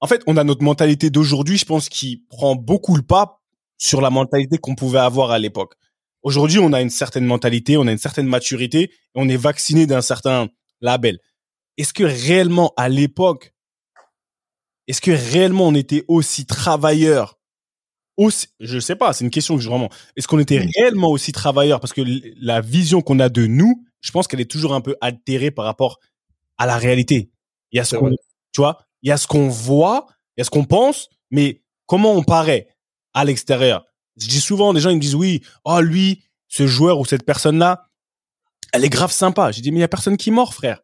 En 0.00 0.06
fait, 0.08 0.22
on 0.26 0.36
a 0.36 0.42
notre 0.44 0.62
mentalité 0.64 1.10
d'aujourd'hui, 1.10 1.56
je 1.58 1.64
pense, 1.64 1.88
qui 1.88 2.24
prend 2.28 2.56
beaucoup 2.56 2.96
le 2.96 3.02
pas 3.02 3.40
sur 3.78 4.00
la 4.00 4.10
mentalité 4.10 4.58
qu'on 4.58 4.74
pouvait 4.74 4.98
avoir 4.98 5.30
à 5.30 5.38
l'époque. 5.38 5.74
Aujourd'hui, 6.22 6.58
on 6.58 6.72
a 6.72 6.80
une 6.82 6.90
certaine 6.90 7.24
mentalité, 7.24 7.76
on 7.76 7.86
a 7.86 7.92
une 7.92 7.98
certaine 7.98 8.26
maturité, 8.26 8.90
on 9.14 9.28
est 9.28 9.36
vacciné 9.36 9.86
d'un 9.86 10.02
certain 10.02 10.48
label. 10.80 11.18
Est-ce 11.78 11.92
que 11.92 12.02
réellement, 12.04 12.72
à 12.76 12.88
l'époque, 12.88 13.54
est-ce 14.88 15.00
que 15.00 15.12
réellement 15.12 15.68
on 15.68 15.74
était 15.74 16.04
aussi 16.08 16.46
travailleurs 16.46 17.38
aussi, 18.22 18.46
Je 18.60 18.78
sais 18.78 18.96
pas, 18.96 19.12
c'est 19.12 19.24
une 19.24 19.30
question 19.30 19.56
que 19.56 19.62
je 19.62 19.68
vraiment. 19.68 19.88
Est-ce 20.16 20.26
qu'on 20.28 20.38
était 20.38 20.58
réellement 20.76 21.08
aussi 21.10 21.32
travailleurs? 21.32 21.80
Parce 21.80 21.92
que 21.92 22.02
la 22.40 22.60
vision 22.60 23.00
qu'on 23.02 23.18
a 23.20 23.28
de 23.28 23.46
nous, 23.46 23.84
je 24.00 24.10
pense 24.10 24.26
qu'elle 24.26 24.40
est 24.40 24.50
toujours 24.50 24.74
un 24.74 24.80
peu 24.80 24.96
altérée 25.00 25.50
par 25.50 25.64
rapport 25.64 25.98
à 26.58 26.66
la 26.66 26.76
réalité. 26.76 27.30
Il 27.72 27.76
y 27.76 27.80
a 27.80 27.84
ce 27.84 27.96
qu'on, 28.00 28.10
tu 28.52 28.60
vois, 28.60 28.86
il 29.02 29.08
y 29.08 29.12
a 29.12 29.16
ce 29.16 29.26
qu'on 29.26 29.48
voit, 29.48 30.06
il 30.36 30.40
y 30.40 30.42
a 30.42 30.44
ce 30.44 30.50
qu'on 30.50 30.64
pense, 30.64 31.08
mais 31.30 31.62
comment 31.86 32.12
on 32.12 32.22
paraît 32.22 32.68
à 33.14 33.24
l'extérieur? 33.24 33.84
Je 34.16 34.28
dis 34.28 34.40
souvent, 34.40 34.72
des 34.74 34.80
gens 34.80 34.90
ils 34.90 34.96
me 34.96 35.00
disent 35.00 35.14
oui, 35.14 35.42
oh 35.64 35.80
lui, 35.80 36.22
ce 36.48 36.66
joueur 36.66 36.98
ou 36.98 37.04
cette 37.06 37.24
personne-là, 37.24 37.86
elle 38.72 38.84
est 38.84 38.88
grave 38.90 39.12
sympa. 39.12 39.52
J'ai 39.52 39.62
dit 39.62 39.70
mais 39.70 39.78
il 39.78 39.80
y 39.80 39.84
a 39.84 39.88
personne 39.88 40.16
qui 40.16 40.30
mord, 40.30 40.52
frère. 40.54 40.80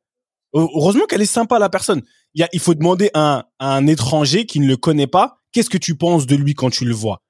Heu- 0.56 0.66
Heureusement 0.74 1.04
qu'elle 1.06 1.22
est 1.22 1.26
sympa 1.26 1.58
la 1.58 1.68
personne. 1.68 2.02
Il, 2.34 2.40
y 2.40 2.44
a, 2.44 2.48
il 2.52 2.60
faut 2.60 2.74
demander 2.74 3.10
à 3.14 3.38
un, 3.38 3.44
à 3.58 3.74
un 3.74 3.86
étranger 3.86 4.46
qui 4.46 4.60
ne 4.60 4.66
le 4.66 4.76
connaît 4.76 5.06
pas, 5.06 5.38
qu'est-ce 5.52 5.70
que 5.70 5.78
tu 5.78 5.96
penses 5.96 6.26
de 6.26 6.36
lui 6.36 6.54
quand 6.54 6.70
tu 6.70 6.84
le 6.84 6.94
vois? 6.94 7.20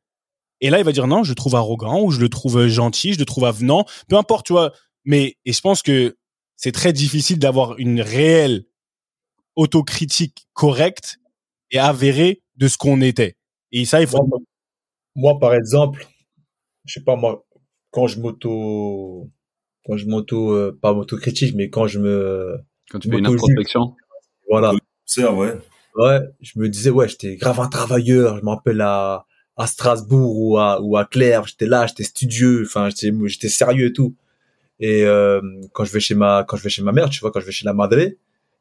Et 0.60 0.70
là, 0.70 0.78
il 0.78 0.84
va 0.84 0.92
dire 0.92 1.06
non, 1.06 1.22
je 1.22 1.30
le 1.30 1.34
trouve 1.34 1.54
arrogant 1.54 2.02
ou 2.02 2.10
je 2.10 2.20
le 2.20 2.28
trouve 2.28 2.58
euh, 2.58 2.68
gentil, 2.68 3.12
je 3.12 3.18
le 3.18 3.24
trouve 3.24 3.44
avenant, 3.44 3.84
peu 4.08 4.16
importe, 4.16 4.46
tu 4.46 4.52
vois. 4.52 4.72
Mais 5.04 5.36
et 5.44 5.52
je 5.52 5.60
pense 5.60 5.82
que 5.82 6.16
c'est 6.56 6.72
très 6.72 6.92
difficile 6.92 7.38
d'avoir 7.38 7.78
une 7.78 8.00
réelle 8.00 8.64
autocritique 9.56 10.46
correcte 10.54 11.18
et 11.70 11.78
avérée 11.78 12.42
de 12.56 12.68
ce 12.68 12.76
qu'on 12.76 13.00
était. 13.00 13.36
Et 13.72 13.84
ça, 13.84 14.00
il 14.00 14.06
faut. 14.06 14.24
moi, 14.26 14.38
moi, 15.14 15.38
par 15.38 15.54
exemple, 15.54 16.06
je 16.84 16.94
sais 16.94 17.04
pas 17.04 17.16
moi, 17.16 17.44
quand 17.90 18.06
je 18.06 18.20
m'auto, 18.20 19.30
quand 19.84 19.96
je 19.96 20.06
m'auto, 20.06 20.52
euh, 20.52 20.78
pas 20.80 20.92
m'auto-critique, 20.92 21.54
mais 21.54 21.70
quand 21.70 21.86
je 21.86 21.98
me, 21.98 22.58
Quand 22.90 22.98
tu 22.98 23.10
fais 23.10 23.18
une 23.18 23.26
introspection. 23.26 23.94
voilà, 24.48 24.72
C'est 25.04 25.26
ouais. 25.26 25.54
ouais, 25.96 26.20
je 26.40 26.58
me 26.58 26.68
disais, 26.68 26.90
ouais, 26.90 27.08
j'étais 27.08 27.36
grave 27.36 27.60
un 27.60 27.68
travailleur. 27.68 28.38
Je 28.38 28.42
me 28.42 28.50
rappelle 28.50 28.80
à, 28.80 29.26
à 29.58 29.66
Strasbourg 29.66 30.40
ou 30.40 30.56
à, 30.58 30.80
ou 30.80 30.96
à 30.96 31.04
Claire, 31.04 31.46
j'étais 31.46 31.66
là, 31.66 31.86
j'étais 31.86 32.04
studieux, 32.04 32.62
enfin, 32.64 32.88
j'étais, 32.90 33.12
j'étais 33.26 33.48
sérieux 33.48 33.86
et 33.86 33.92
tout. 33.92 34.14
Et 34.80 35.02
euh, 35.04 35.40
quand 35.72 35.84
je 35.84 35.92
vais 35.92 36.00
chez 36.00 36.14
ma, 36.14 36.44
quand 36.46 36.56
je 36.56 36.62
vais 36.62 36.70
chez 36.70 36.82
ma 36.82 36.92
mère, 36.92 37.10
tu 37.10 37.20
vois, 37.20 37.32
quand 37.32 37.40
je 37.40 37.46
vais 37.46 37.52
chez 37.52 37.66
la 37.66 37.74
madre 37.74 37.98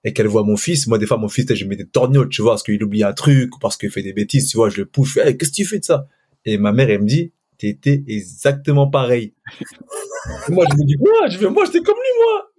et 0.03 0.13
qu'elle 0.13 0.27
voit 0.27 0.43
mon 0.43 0.57
fils, 0.57 0.87
moi 0.87 0.97
des 0.97 1.05
fois 1.05 1.17
mon 1.17 1.29
fils, 1.29 1.53
je 1.53 1.65
mets 1.65 1.75
des 1.75 1.85
torgnoles, 1.85 2.29
tu 2.29 2.41
vois, 2.41 2.53
parce 2.53 2.63
qu'il 2.63 2.83
oublie 2.83 3.03
un 3.03 3.13
truc 3.13 3.55
ou 3.55 3.59
parce 3.59 3.77
qu'il 3.77 3.91
fait 3.91 4.01
des 4.01 4.13
bêtises, 4.13 4.49
tu 4.49 4.57
vois, 4.57 4.69
je 4.69 4.77
le 4.77 4.85
pousse, 4.85 5.09
je 5.09 5.13
fais, 5.13 5.27
Hey, 5.27 5.37
qu'est-ce 5.37 5.51
que 5.51 5.55
tu 5.55 5.65
fais 5.65 5.79
de 5.79 5.85
ça? 5.85 6.07
Et 6.45 6.57
ma 6.57 6.71
mère, 6.71 6.89
elle 6.89 7.01
me 7.01 7.07
dit, 7.07 7.31
t'étais 7.59 8.03
exactement 8.07 8.87
pareil. 8.89 9.33
Moi, 10.49 10.65
je 10.71 10.77
me 10.77 10.85
dis, 10.85 10.95
quoi? 10.95 11.27
Je 11.29 11.37
fais, 11.37 11.49
moi, 11.49 11.63
j'étais 11.65 11.81
comme 11.81 11.95
lui, 11.95 12.13
moi. 12.21 12.51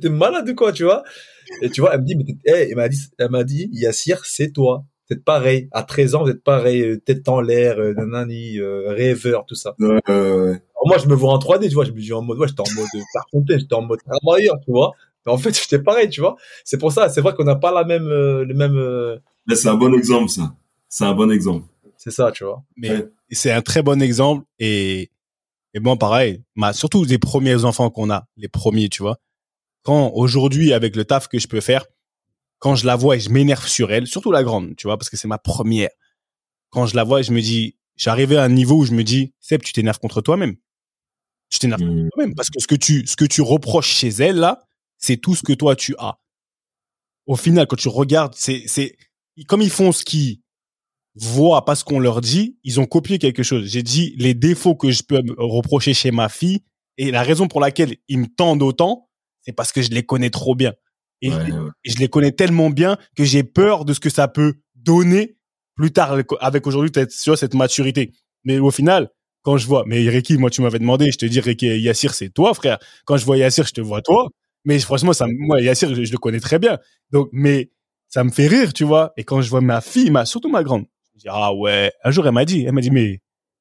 T'es 0.00 0.08
malade 0.08 0.48
ou 0.48 0.54
quoi, 0.54 0.72
tu 0.72 0.84
vois? 0.84 1.04
Et 1.62 1.70
tu 1.70 1.80
vois, 1.80 1.94
elle 1.94 2.00
me 2.00 2.06
dit, 2.06 2.16
mais 2.16 2.24
hey, 2.52 2.68
elle 2.70 2.76
m'a 2.76 2.88
dit, 2.88 2.98
elle 3.18 3.30
m'a 3.30 3.44
dit, 3.44 3.68
Yassir, 3.72 4.24
c'est 4.24 4.52
toi. 4.52 4.84
Vous 5.08 5.16
êtes 5.16 5.24
pareil. 5.24 5.68
À 5.72 5.82
13 5.84 6.14
ans, 6.14 6.22
vous 6.24 6.30
êtes 6.30 6.42
pareil. 6.44 6.82
euh, 6.82 6.96
Tête 6.98 7.28
en 7.28 7.40
l'air, 7.40 7.78
euh, 7.78 7.94
nanani, 7.94 8.58
euh, 8.58 8.90
rêveur, 8.92 9.44
tout 9.46 9.54
ça. 9.54 9.74
Euh, 9.80 9.98
Alors 10.50 10.86
moi, 10.86 10.98
je 10.98 11.06
me 11.08 11.14
vois 11.14 11.32
en 11.32 11.38
3D, 11.38 11.68
tu 11.68 11.74
vois. 11.74 11.84
Je 11.84 11.92
me 11.92 12.00
dis 12.00 12.12
en 12.12 12.22
mode, 12.22 12.38
ouais, 12.38 12.48
j'étais 12.48 12.60
en 12.60 12.74
mode 12.76 12.88
Fontaine, 13.30 13.58
j'étais 13.58 13.74
en 13.74 13.82
mode 13.82 14.00
travailleur, 14.02 14.56
tu 14.64 14.70
vois. 14.70 14.92
Mais 15.26 15.32
en 15.32 15.38
fait, 15.38 15.50
j'étais 15.62 15.78
pareil, 15.82 16.08
tu 16.10 16.20
vois. 16.20 16.36
C'est 16.64 16.78
pour 16.78 16.92
ça, 16.92 17.08
c'est 17.08 17.20
vrai 17.20 17.34
qu'on 17.34 17.44
n'a 17.44 17.56
pas 17.56 17.72
la 17.72 17.84
même, 17.84 18.06
euh, 18.06 18.44
le 18.44 18.54
même, 18.54 18.76
euh, 18.76 19.16
c'est 19.54 19.68
un 19.68 19.74
bon 19.76 19.94
exemple, 19.94 20.28
ça. 20.28 20.54
C'est 20.90 21.04
un 21.04 21.14
bon 21.14 21.30
exemple. 21.30 21.64
c'est 21.96 22.10
ça, 22.10 22.30
tu 22.32 22.44
vois. 22.44 22.62
Mais 22.76 22.90
Ouais. 22.90 23.08
c'est 23.30 23.50
un 23.50 23.60
très 23.62 23.82
bon 23.82 24.00
exemple 24.02 24.44
et, 24.58 25.10
et 25.74 25.80
bon, 25.80 25.96
pareil, 25.96 26.42
ma, 26.54 26.72
surtout 26.72 27.04
les 27.04 27.18
premiers 27.18 27.64
enfants 27.64 27.90
qu'on 27.90 28.10
a, 28.10 28.26
les 28.36 28.48
premiers, 28.48 28.88
tu 28.88 29.02
vois. 29.02 29.18
Quand 29.84 30.10
aujourd'hui, 30.14 30.72
avec 30.74 30.96
le 30.96 31.04
taf 31.04 31.28
que 31.28 31.38
je 31.38 31.48
peux 31.48 31.60
faire, 31.60 31.86
quand 32.58 32.74
je 32.74 32.86
la 32.86 32.96
vois 32.96 33.16
et 33.16 33.20
je 33.20 33.30
m'énerve 33.30 33.66
sur 33.66 33.92
elle, 33.92 34.06
surtout 34.06 34.32
la 34.32 34.42
grande, 34.42 34.74
tu 34.76 34.86
vois, 34.86 34.98
parce 34.98 35.10
que 35.10 35.16
c'est 35.16 35.28
ma 35.28 35.38
première. 35.38 35.90
Quand 36.70 36.86
je 36.86 36.96
la 36.96 37.04
vois, 37.04 37.22
je 37.22 37.32
me 37.32 37.40
dis, 37.40 37.76
j'arrivais 37.96 38.36
à 38.36 38.42
un 38.44 38.48
niveau 38.48 38.76
où 38.78 38.84
je 38.84 38.92
me 38.92 39.04
dis, 39.04 39.34
Seb, 39.40 39.62
tu 39.62 39.72
t'énerves 39.72 39.98
contre 39.98 40.20
toi-même. 40.20 40.56
Tu 41.50 41.58
t'énerves 41.58 41.80
contre 41.80 41.92
Mmh. 41.92 42.08
toi-même 42.12 42.34
parce 42.34 42.50
que 42.50 42.60
ce 42.60 42.66
que 42.66 42.74
tu, 42.74 43.06
ce 43.06 43.16
que 43.16 43.24
tu 43.24 43.40
reproches 43.40 43.90
chez 43.90 44.08
elle 44.08 44.36
là, 44.36 44.64
c'est 44.98 45.16
tout 45.16 45.34
ce 45.34 45.42
que 45.42 45.52
toi 45.52 45.76
tu 45.76 45.94
as. 45.98 46.18
Au 47.26 47.36
final, 47.36 47.66
quand 47.66 47.76
tu 47.76 47.88
regardes, 47.88 48.34
c'est, 48.34 48.64
c'est, 48.66 48.96
comme 49.46 49.62
ils 49.62 49.70
font 49.70 49.92
ce 49.92 50.04
qu'ils 50.04 50.40
voient, 51.14 51.64
pas 51.64 51.74
ce 51.74 51.84
qu'on 51.84 52.00
leur 52.00 52.20
dit, 52.20 52.58
ils 52.64 52.80
ont 52.80 52.86
copié 52.86 53.18
quelque 53.18 53.42
chose. 53.42 53.66
J'ai 53.66 53.82
dit 53.82 54.14
les 54.18 54.34
défauts 54.34 54.74
que 54.74 54.90
je 54.90 55.02
peux 55.02 55.22
me 55.22 55.34
reprocher 55.38 55.94
chez 55.94 56.10
ma 56.10 56.28
fille 56.28 56.60
et 56.96 57.10
la 57.10 57.22
raison 57.22 57.46
pour 57.46 57.60
laquelle 57.60 57.96
ils 58.08 58.18
me 58.18 58.26
tendent 58.26 58.62
autant, 58.62 59.08
c'est 59.42 59.52
parce 59.52 59.72
que 59.72 59.82
je 59.82 59.90
les 59.90 60.04
connais 60.04 60.30
trop 60.30 60.54
bien. 60.54 60.74
Et, 61.22 61.30
Ouais, 61.30 61.36
ouais. 61.36 61.70
et 61.84 61.90
je 61.90 61.98
les 61.98 62.08
connais 62.08 62.32
tellement 62.32 62.70
bien 62.70 62.96
que 63.16 63.24
j'ai 63.24 63.42
peur 63.42 63.84
de 63.84 63.92
ce 63.92 64.00
que 64.00 64.10
ça 64.10 64.28
peut 64.28 64.54
donner 64.76 65.36
plus 65.76 65.92
tard 65.92 66.12
avec, 66.40 66.66
aujourd'hui 66.66 66.90
peut-être 66.90 67.12
sur 67.12 67.36
cette 67.38 67.54
maturité. 67.54 68.12
Mais 68.44 68.58
au 68.58 68.70
final, 68.70 69.10
quand 69.42 69.56
je 69.56 69.66
vois, 69.66 69.84
mais 69.86 70.08
Ricky, 70.08 70.36
moi 70.38 70.50
tu 70.50 70.60
m'avais 70.62 70.78
demandé, 70.78 71.10
je 71.12 71.18
te 71.18 71.26
dis 71.26 71.40
Ricky 71.40 71.66
Yassir 71.80 72.14
c'est 72.14 72.30
toi 72.30 72.54
frère. 72.54 72.78
Quand 73.04 73.16
je 73.16 73.24
vois 73.24 73.36
Yassir, 73.36 73.66
je 73.66 73.72
te 73.74 73.80
vois 73.80 74.02
toi. 74.02 74.28
Mais 74.64 74.78
franchement, 74.80 75.12
ça, 75.12 75.26
me- 75.26 75.34
moi 75.38 75.60
Yassir, 75.60 75.94
je, 75.94 76.04
je 76.04 76.12
le 76.12 76.18
connais 76.18 76.40
très 76.40 76.58
bien. 76.58 76.78
Donc, 77.12 77.28
mais 77.32 77.70
ça 78.08 78.24
me 78.24 78.30
fait 78.30 78.46
rire, 78.48 78.72
tu 78.72 78.84
vois. 78.84 79.12
Et 79.16 79.24
quand 79.24 79.40
je 79.40 79.48
vois 79.50 79.60
ma 79.60 79.80
fille, 79.80 80.10
ma, 80.10 80.24
surtout 80.26 80.48
ma 80.50 80.62
grande, 80.64 80.86
je 81.14 81.20
dis 81.20 81.26
ah 81.30 81.52
ouais. 81.54 81.92
Un 82.04 82.10
jour 82.10 82.26
elle 82.26 82.32
m'a 82.34 82.44
dit, 82.44 82.64
elle 82.64 82.72
m'a 82.72 82.80
dit 82.80 82.90
mais, 82.90 83.20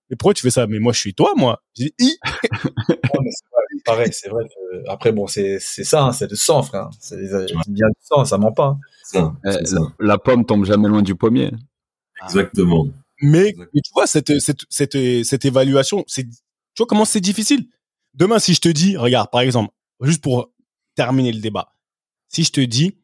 mais 0.09 0.15
pourquoi 0.17 0.33
tu 0.33 0.41
fais 0.43 0.49
ça? 0.51 0.67
Mais 0.67 0.79
moi 0.79 0.93
je 0.93 0.99
suis 0.99 1.13
toi, 1.13 1.33
moi. 1.35 1.61
J'ai 1.75 1.93
dit 1.99 2.17
Ouais, 2.23 2.39
mais 3.23 3.31
vrai, 3.51 3.63
pareil, 3.87 4.09
c'est 4.11 4.29
vrai 4.29 4.43
que, 4.45 4.89
après, 4.89 5.11
bon, 5.11 5.25
c'est, 5.25 5.57
c'est 5.59 5.83
ça, 5.83 6.03
hein, 6.03 6.11
c'est 6.11 6.29
le 6.29 6.35
sang, 6.35 6.61
frère. 6.61 6.89
C'est 6.99 7.17
bien 7.67 7.87
du 7.87 8.01
sang, 8.01 8.25
ça 8.25 8.37
ment 8.37 8.51
pas. 8.51 8.77
ça, 9.03 9.33
ça. 9.43 9.77
La 9.99 10.17
pomme 10.17 10.45
tombe 10.45 10.65
jamais 10.65 10.87
loin 10.87 11.01
du 11.01 11.15
pommier. 11.15 11.51
Exactement. 12.23 12.87
Mais, 13.21 13.53
tu 13.53 13.91
vois, 13.93 14.05
cette, 14.05 14.39
cette, 14.39 14.61
cette, 14.69 15.23
cette 15.23 15.45
évaluation, 15.45 16.03
c'est, 16.07 16.23
tu 16.23 16.33
vois 16.77 16.85
comment 16.85 17.05
c'est 17.05 17.21
difficile? 17.21 17.67
Demain, 18.13 18.39
si 18.39 18.53
je 18.53 18.61
te 18.61 18.69
dis, 18.69 18.97
regarde, 18.97 19.29
par 19.31 19.41
exemple, 19.41 19.73
juste 20.01 20.21
pour 20.21 20.51
terminer 20.95 21.31
le 21.31 21.39
débat, 21.39 21.73
si 22.27 22.43
je 22.43 22.51
te 22.51 22.61
dis, 22.61 22.97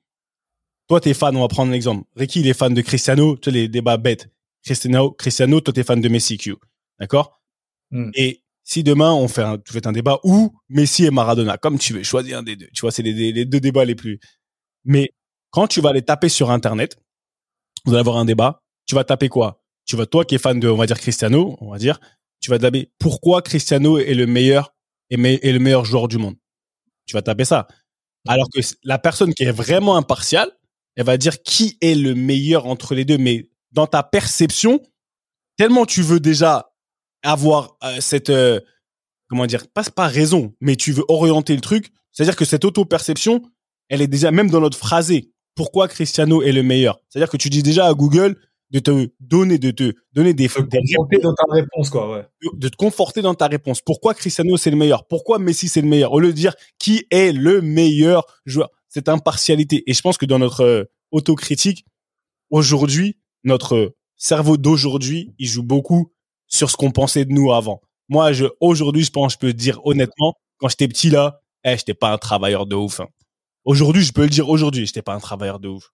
toi, 0.87 0.99
t'es 0.99 1.13
fan, 1.13 1.35
on 1.35 1.41
va 1.41 1.47
prendre 1.47 1.71
un 1.71 1.75
exemple. 1.75 2.05
Ricky, 2.15 2.41
il 2.41 2.47
est 2.47 2.53
fan 2.53 2.73
de 2.73 2.81
Cristiano, 2.81 3.37
tu 3.37 3.45
sais, 3.45 3.51
les 3.51 3.67
débats 3.67 3.97
bêtes. 3.97 4.29
Cristiano, 4.63 5.11
Cristiano, 5.11 5.61
toi, 5.61 5.73
t'es 5.73 5.83
fan 5.83 5.99
de 6.01 6.09
Messi, 6.09 6.37
Q. 6.37 6.55
D'accord? 6.99 7.41
Hmm. 7.89 8.11
Et 8.15 8.42
si 8.63 8.83
demain, 8.83 9.11
on 9.13 9.27
fait 9.27 9.43
un, 9.43 9.57
tu 9.57 9.73
fais 9.73 9.85
un 9.87 9.91
débat 9.91 10.19
où 10.23 10.53
Messi 10.69 11.05
et 11.05 11.11
Maradona, 11.11 11.57
comme 11.57 11.77
tu 11.77 11.93
veux, 11.93 12.03
choisis 12.03 12.33
un 12.33 12.43
des 12.43 12.55
deux. 12.55 12.67
Tu 12.73 12.81
vois, 12.81 12.91
c'est 12.91 13.03
les, 13.03 13.31
les- 13.33 13.45
deux 13.45 13.59
débats 13.59 13.85
les 13.85 13.95
plus. 13.95 14.19
Mais 14.85 15.11
quand 15.51 15.67
tu 15.67 15.81
vas 15.81 15.93
les 15.93 16.01
taper 16.03 16.29
sur 16.29 16.51
Internet, 16.51 16.97
vous 17.85 17.93
allez 17.93 17.99
avoir 18.01 18.17
un 18.17 18.25
débat, 18.25 18.61
tu 18.85 18.95
vas 18.95 19.03
taper 19.03 19.29
quoi? 19.29 19.61
Tu 19.85 19.95
vas, 19.95 20.05
toi 20.05 20.25
qui 20.25 20.35
es 20.35 20.37
fan 20.37 20.59
de, 20.59 20.69
on 20.69 20.77
va 20.77 20.85
dire, 20.85 20.99
Cristiano, 20.99 21.57
on 21.61 21.71
va 21.71 21.77
dire, 21.77 21.99
tu 22.39 22.49
vas 22.49 22.59
taper 22.59 22.91
pourquoi 22.99 23.41
Cristiano 23.41 23.97
est 23.99 24.13
le 24.13 24.25
meilleur, 24.27 24.73
me- 25.11 25.45
est 25.45 25.51
le 25.51 25.59
meilleur 25.59 25.85
joueur 25.85 26.07
du 26.07 26.17
monde? 26.17 26.35
Tu 27.05 27.13
vas 27.13 27.21
taper 27.21 27.45
ça. 27.45 27.67
Alors 28.27 28.47
que 28.53 28.59
la 28.83 28.99
personne 28.99 29.33
qui 29.33 29.43
est 29.43 29.51
vraiment 29.51 29.97
impartiale, 29.97 30.51
elle 30.95 31.05
va 31.05 31.17
dire 31.17 31.41
qui 31.43 31.77
est 31.81 31.95
le 31.95 32.15
meilleur 32.15 32.67
entre 32.67 32.95
les 32.95 33.05
deux. 33.05 33.17
Mais 33.17 33.49
dans 33.71 33.87
ta 33.87 34.03
perception, 34.03 34.81
tellement 35.57 35.85
tu 35.85 36.01
veux 36.01 36.19
déjà 36.19 36.72
avoir 37.23 37.77
euh, 37.83 37.97
cette, 37.99 38.29
euh, 38.29 38.59
comment 39.27 39.45
dire, 39.45 39.67
pas, 39.69 39.83
pas 39.83 40.07
raison, 40.07 40.53
mais 40.61 40.75
tu 40.75 40.91
veux 40.91 41.03
orienter 41.07 41.55
le 41.55 41.61
truc. 41.61 41.91
C'est-à-dire 42.11 42.35
que 42.35 42.45
cette 42.45 42.63
auto-perception, 42.65 43.41
elle 43.89 44.01
est 44.01 44.07
déjà 44.07 44.31
même 44.31 44.49
dans 44.49 44.61
notre 44.61 44.77
phrasé. 44.77 45.31
Pourquoi 45.55 45.87
Cristiano 45.87 46.41
est 46.41 46.51
le 46.51 46.63
meilleur? 46.63 46.99
C'est-à-dire 47.09 47.29
que 47.29 47.37
tu 47.37 47.49
dis 47.49 47.63
déjà 47.63 47.87
à 47.87 47.93
Google 47.93 48.37
de 48.71 48.79
te 48.79 49.09
donner, 49.19 49.59
de 49.59 49.69
te 49.71 49.93
donner 50.13 50.33
des, 50.33 50.47
Te 50.47 50.61
des 50.61 50.79
confronter 50.79 51.19
dans 51.19 51.33
ta 51.35 51.43
réponse, 51.51 51.89
quoi, 51.91 52.11
ouais. 52.11 52.25
de- 52.41 52.57
de 52.57 52.69
te 52.69 52.75
conforter 52.75 53.21
dans 53.21 53.35
ta 53.35 53.47
réponse. 53.47 53.81
Pourquoi 53.81 54.15
Cristiano 54.15 54.57
c'est 54.57 54.71
le 54.71 54.77
meilleur? 54.77 55.05
Pourquoi 55.07 55.37
Messi 55.37 55.67
c'est 55.67 55.81
le 55.81 55.87
meilleur? 55.87 56.11
Au 56.11 56.19
lieu 56.19 56.29
de 56.29 56.33
dire 56.37 56.55
qui 56.79 57.05
est 57.11 57.31
le 57.31 57.61
meilleur 57.61 58.25
joueur, 58.47 58.69
cette 58.89 59.09
impartialité. 59.09 59.83
Et 59.85 59.93
je 59.93 60.01
pense 60.01 60.17
que 60.17 60.25
dans 60.25 60.39
notre 60.39 60.61
euh, 60.63 60.85
autocritique, 61.11 61.85
aujourd'hui, 62.49 63.17
notre 63.43 63.93
cerveau 64.17 64.57
d'aujourd'hui, 64.57 65.33
il 65.37 65.47
joue 65.47 65.63
beaucoup 65.63 66.11
sur 66.53 66.69
ce 66.69 66.77
qu'on 66.77 66.91
pensait 66.91 67.25
de 67.25 67.33
nous 67.33 67.51
avant. 67.51 67.81
Moi, 68.09 68.31
je 68.31 68.45
aujourd'hui, 68.59 69.03
je 69.03 69.11
pense, 69.11 69.33
je 69.33 69.37
peux 69.39 69.53
dire 69.53 69.79
honnêtement, 69.85 70.35
quand 70.57 70.69
j'étais 70.69 70.87
petit 70.87 71.09
là, 71.09 71.41
eh, 71.63 71.75
j'étais 71.77 71.93
pas 71.95 72.11
un 72.11 72.17
travailleur 72.17 72.67
de 72.67 72.75
ouf. 72.75 72.99
hein. 72.99 73.07
Aujourd'hui, 73.65 74.03
je 74.03 74.11
peux 74.13 74.23
le 74.23 74.29
dire 74.29 74.49
aujourd'hui, 74.49 74.85
j'étais 74.85 75.01
pas 75.01 75.15
un 75.15 75.19
travailleur 75.19 75.59
de 75.59 75.69
ouf. 75.69 75.91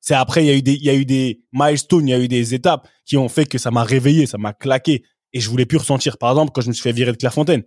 C'est 0.00 0.14
après, 0.14 0.44
il 0.44 0.46
y 0.48 0.50
a 0.50 0.54
eu 0.54 0.62
des, 0.62 0.74
il 0.74 0.84
y 0.84 0.90
a 0.90 0.94
eu 0.94 1.06
des 1.06 1.40
milestones, 1.52 2.06
il 2.06 2.10
y 2.10 2.14
a 2.14 2.18
eu 2.18 2.28
des 2.28 2.52
étapes 2.52 2.86
qui 3.06 3.16
ont 3.16 3.30
fait 3.30 3.46
que 3.46 3.56
ça 3.56 3.70
m'a 3.70 3.82
réveillé, 3.84 4.26
ça 4.26 4.36
m'a 4.36 4.52
claqué 4.52 5.04
et 5.32 5.40
je 5.40 5.48
voulais 5.48 5.64
plus 5.64 5.78
ressentir. 5.78 6.18
Par 6.18 6.30
exemple, 6.30 6.52
quand 6.54 6.60
je 6.60 6.68
me 6.68 6.74
suis 6.74 6.82
fait 6.82 6.92
virer 6.92 7.12
de 7.12 7.16
Clairefontaine. 7.16 7.64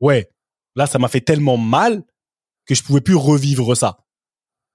Ouais. 0.00 0.28
Là, 0.76 0.86
ça 0.86 0.98
m'a 0.98 1.08
fait 1.08 1.22
tellement 1.22 1.56
mal 1.56 2.02
que 2.66 2.74
je 2.74 2.82
pouvais 2.82 3.00
plus 3.00 3.14
revivre 3.16 3.74
ça. 3.74 4.04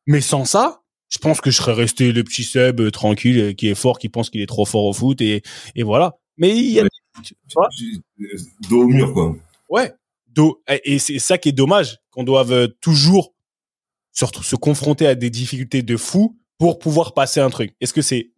Mais 0.07 0.22
sans 0.22 0.45
ça, 0.45 0.81
je 1.10 1.19
pense 1.19 1.41
que 1.41 1.52
je 1.52 1.57
serais 1.57 1.73
resté 1.73 2.11
le 2.11 2.23
petit 2.23 2.44
Seb 2.44 2.81
euh, 2.81 2.90
tranquille, 2.90 3.40
euh, 3.40 3.53
qui 3.53 3.68
est 3.68 3.76
fort, 3.76 3.99
qui 3.99 4.10
pense 4.10 4.31
qu'il 4.31 4.41
est 4.41 4.48
trop 4.48 4.65
fort 4.65 4.85
au 4.85 4.94
foot 4.94 5.22
et, 5.22 5.44
et 5.76 5.84
voilà. 5.84 6.18
Mais 6.38 6.49
il 6.57 6.72
y 6.72 6.80
a. 6.80 6.84
tu 7.22 7.35
vois, 7.56 7.68
Dos 8.69 8.84
au 8.84 8.88
mur, 8.88 9.14
quoi. 9.14 9.35
ouais. 9.69 9.94
Do- 10.27 10.61
et 10.84 10.98
c'est 10.98 11.19
ça 11.19 11.38
qui 11.38 11.49
est 11.49 11.53
dommage, 11.53 11.99
qu'on 12.10 12.23
doive 12.23 12.52
euh, 12.52 12.68
toujours 12.81 13.34
surtout 14.11 14.41
se 14.41 14.56
confronter 14.56 15.06
à 15.06 15.14
des 15.15 15.30
difficultés 15.30 15.84
de 15.84 15.95
fou 15.95 16.35
pour 16.57 16.80
pouvoir 16.80 17.14
passer 17.14 17.40
un 17.40 17.49
truc. 17.52 17.76
Est-ce 17.81 17.94
que 17.94 18.02
c'est 18.02 18.31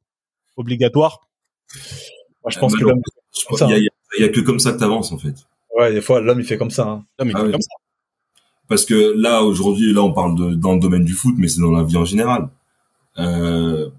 obligatoire? 0.58 1.30
Moi, 2.44 2.52
je 2.52 2.60
pense 2.60 2.74
Euh, 2.74 2.78
que 2.78 2.84
l'homme, 2.84 3.02
a, 3.62 3.78
il 3.78 3.90
y 4.20 4.24
a 4.24 4.30
que 4.30 4.42
comme 4.42 4.60
ça 4.60 4.74
que 4.74 4.78
t'avances, 4.80 5.12
en 5.14 5.18
fait. 5.18 5.36
ouais, 5.78 5.94
des 5.94 6.02
fois, 6.02 6.20
l'homme, 6.20 6.40
il 6.42 6.46
fait 6.46 6.58
comme 6.58 6.70
ça, 6.72 6.84
hein. 6.88 7.06
Non, 7.20 7.26
mais 7.26 7.32
Ah 7.36 7.44
oui. 7.44 7.52
comme 7.52 7.62
ça. 7.62 7.76
Parce 8.68 8.84
que 8.84 9.14
là, 9.16 9.44
aujourd'hui, 9.44 9.94
là, 9.94 10.02
on 10.04 10.12
parle 10.12 10.36
de, 10.38 10.56
dans 10.56 10.74
le 10.74 10.80
domaine 10.80 11.06
du 11.06 11.14
foot, 11.14 11.36
mais 11.38 11.48
c'est 11.48 11.62
dans 11.62 11.72
la 11.72 11.84
vie 11.84 11.98
en 11.98 12.06
général. 12.06 12.50
Euh, 13.20 13.90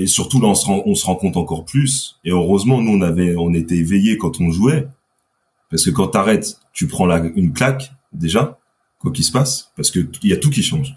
et 0.00 0.06
surtout, 0.06 0.40
là, 0.40 0.46
on 0.48 0.54
se, 0.54 0.64
rend, 0.64 0.82
on 0.86 0.94
se 0.94 1.04
rend 1.04 1.16
compte 1.16 1.36
encore 1.36 1.64
plus. 1.64 2.20
Et 2.24 2.30
heureusement, 2.30 2.80
nous, 2.80 2.92
on 2.92 3.02
avait, 3.02 3.34
on 3.36 3.52
était 3.52 3.76
éveillés 3.76 4.16
quand 4.16 4.40
on 4.40 4.50
jouait. 4.52 4.86
Parce 5.70 5.84
que 5.84 5.90
quand 5.90 6.06
t'arrêtes, 6.08 6.60
tu 6.72 6.86
prends 6.86 7.04
la, 7.04 7.18
une 7.34 7.52
claque, 7.52 7.90
déjà, 8.12 8.58
quoi 9.00 9.10
qu'il 9.10 9.24
se 9.24 9.32
passe. 9.32 9.72
Parce 9.76 9.90
que 9.90 9.98
il 10.22 10.30
y 10.30 10.32
a 10.32 10.36
tout 10.36 10.50
qui 10.50 10.62
change. 10.62 10.94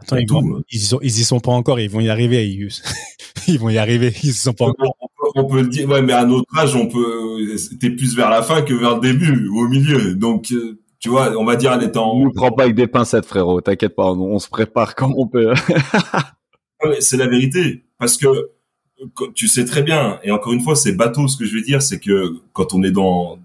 Attends, 0.00 0.16
ils, 0.16 0.26
Tout, 0.26 0.34
vont- 0.34 0.42
ouais. 0.52 0.62
ils, 0.70 0.78
y 0.78 0.84
sont, 0.84 1.00
ils 1.02 1.18
y 1.18 1.24
sont 1.24 1.40
pas 1.40 1.50
encore, 1.50 1.80
ils 1.80 1.90
vont 1.90 2.00
y 2.00 2.08
arriver, 2.08 2.48
ils, 2.48 2.68
ils 3.48 3.58
vont 3.58 3.68
y 3.68 3.78
arriver, 3.78 4.14
ils 4.22 4.30
y 4.30 4.32
sont 4.32 4.52
pas 4.54 4.66
encore. 4.66 4.94
On 5.00 5.08
peut, 5.08 5.30
on 5.40 5.44
peut 5.46 5.60
le 5.62 5.68
dire, 5.68 5.88
ouais, 5.88 6.00
mais 6.00 6.12
à 6.14 6.24
notre 6.24 6.56
âge, 6.56 6.74
on 6.76 6.86
peut, 6.86 7.44
t'es 7.80 7.90
plus 7.90 8.14
vers 8.16 8.30
la 8.30 8.42
fin 8.42 8.62
que 8.62 8.72
vers 8.72 8.94
le 8.94 9.00
début, 9.00 9.48
ou 9.48 9.60
au 9.64 9.68
milieu. 9.68 10.14
Donc, 10.14 10.52
euh, 10.52 10.80
tu 11.00 11.08
vois, 11.08 11.36
on 11.36 11.44
va 11.44 11.56
dire, 11.56 11.72
elle 11.72 11.82
est 11.82 11.96
en, 11.96 12.12
On 12.12 12.26
ne 12.26 12.30
prend 12.32 12.52
pas 12.52 12.62
avec 12.62 12.76
des 12.76 12.86
pincettes, 12.86 13.26
frérot. 13.26 13.60
T'inquiète 13.60 13.94
pas, 13.96 14.12
on, 14.12 14.20
on 14.20 14.38
se 14.38 14.48
prépare 14.48 14.94
comme 14.94 15.14
on 15.16 15.26
peut. 15.26 15.52
Ouais, 16.82 17.00
c'est 17.00 17.18
la 17.18 17.26
vérité. 17.26 17.84
Parce 18.00 18.16
que 18.16 18.50
tu 19.34 19.46
sais 19.46 19.66
très 19.66 19.82
bien, 19.82 20.18
et 20.24 20.30
encore 20.30 20.54
une 20.54 20.62
fois, 20.62 20.74
c'est 20.74 20.92
bateau 20.92 21.28
ce 21.28 21.36
que 21.36 21.44
je 21.44 21.54
veux 21.54 21.62
dire, 21.62 21.82
c'est 21.82 22.00
que 22.00 22.34
quand 22.54 22.74
on 22.74 22.82
est 22.82 22.90
dans 22.90 23.38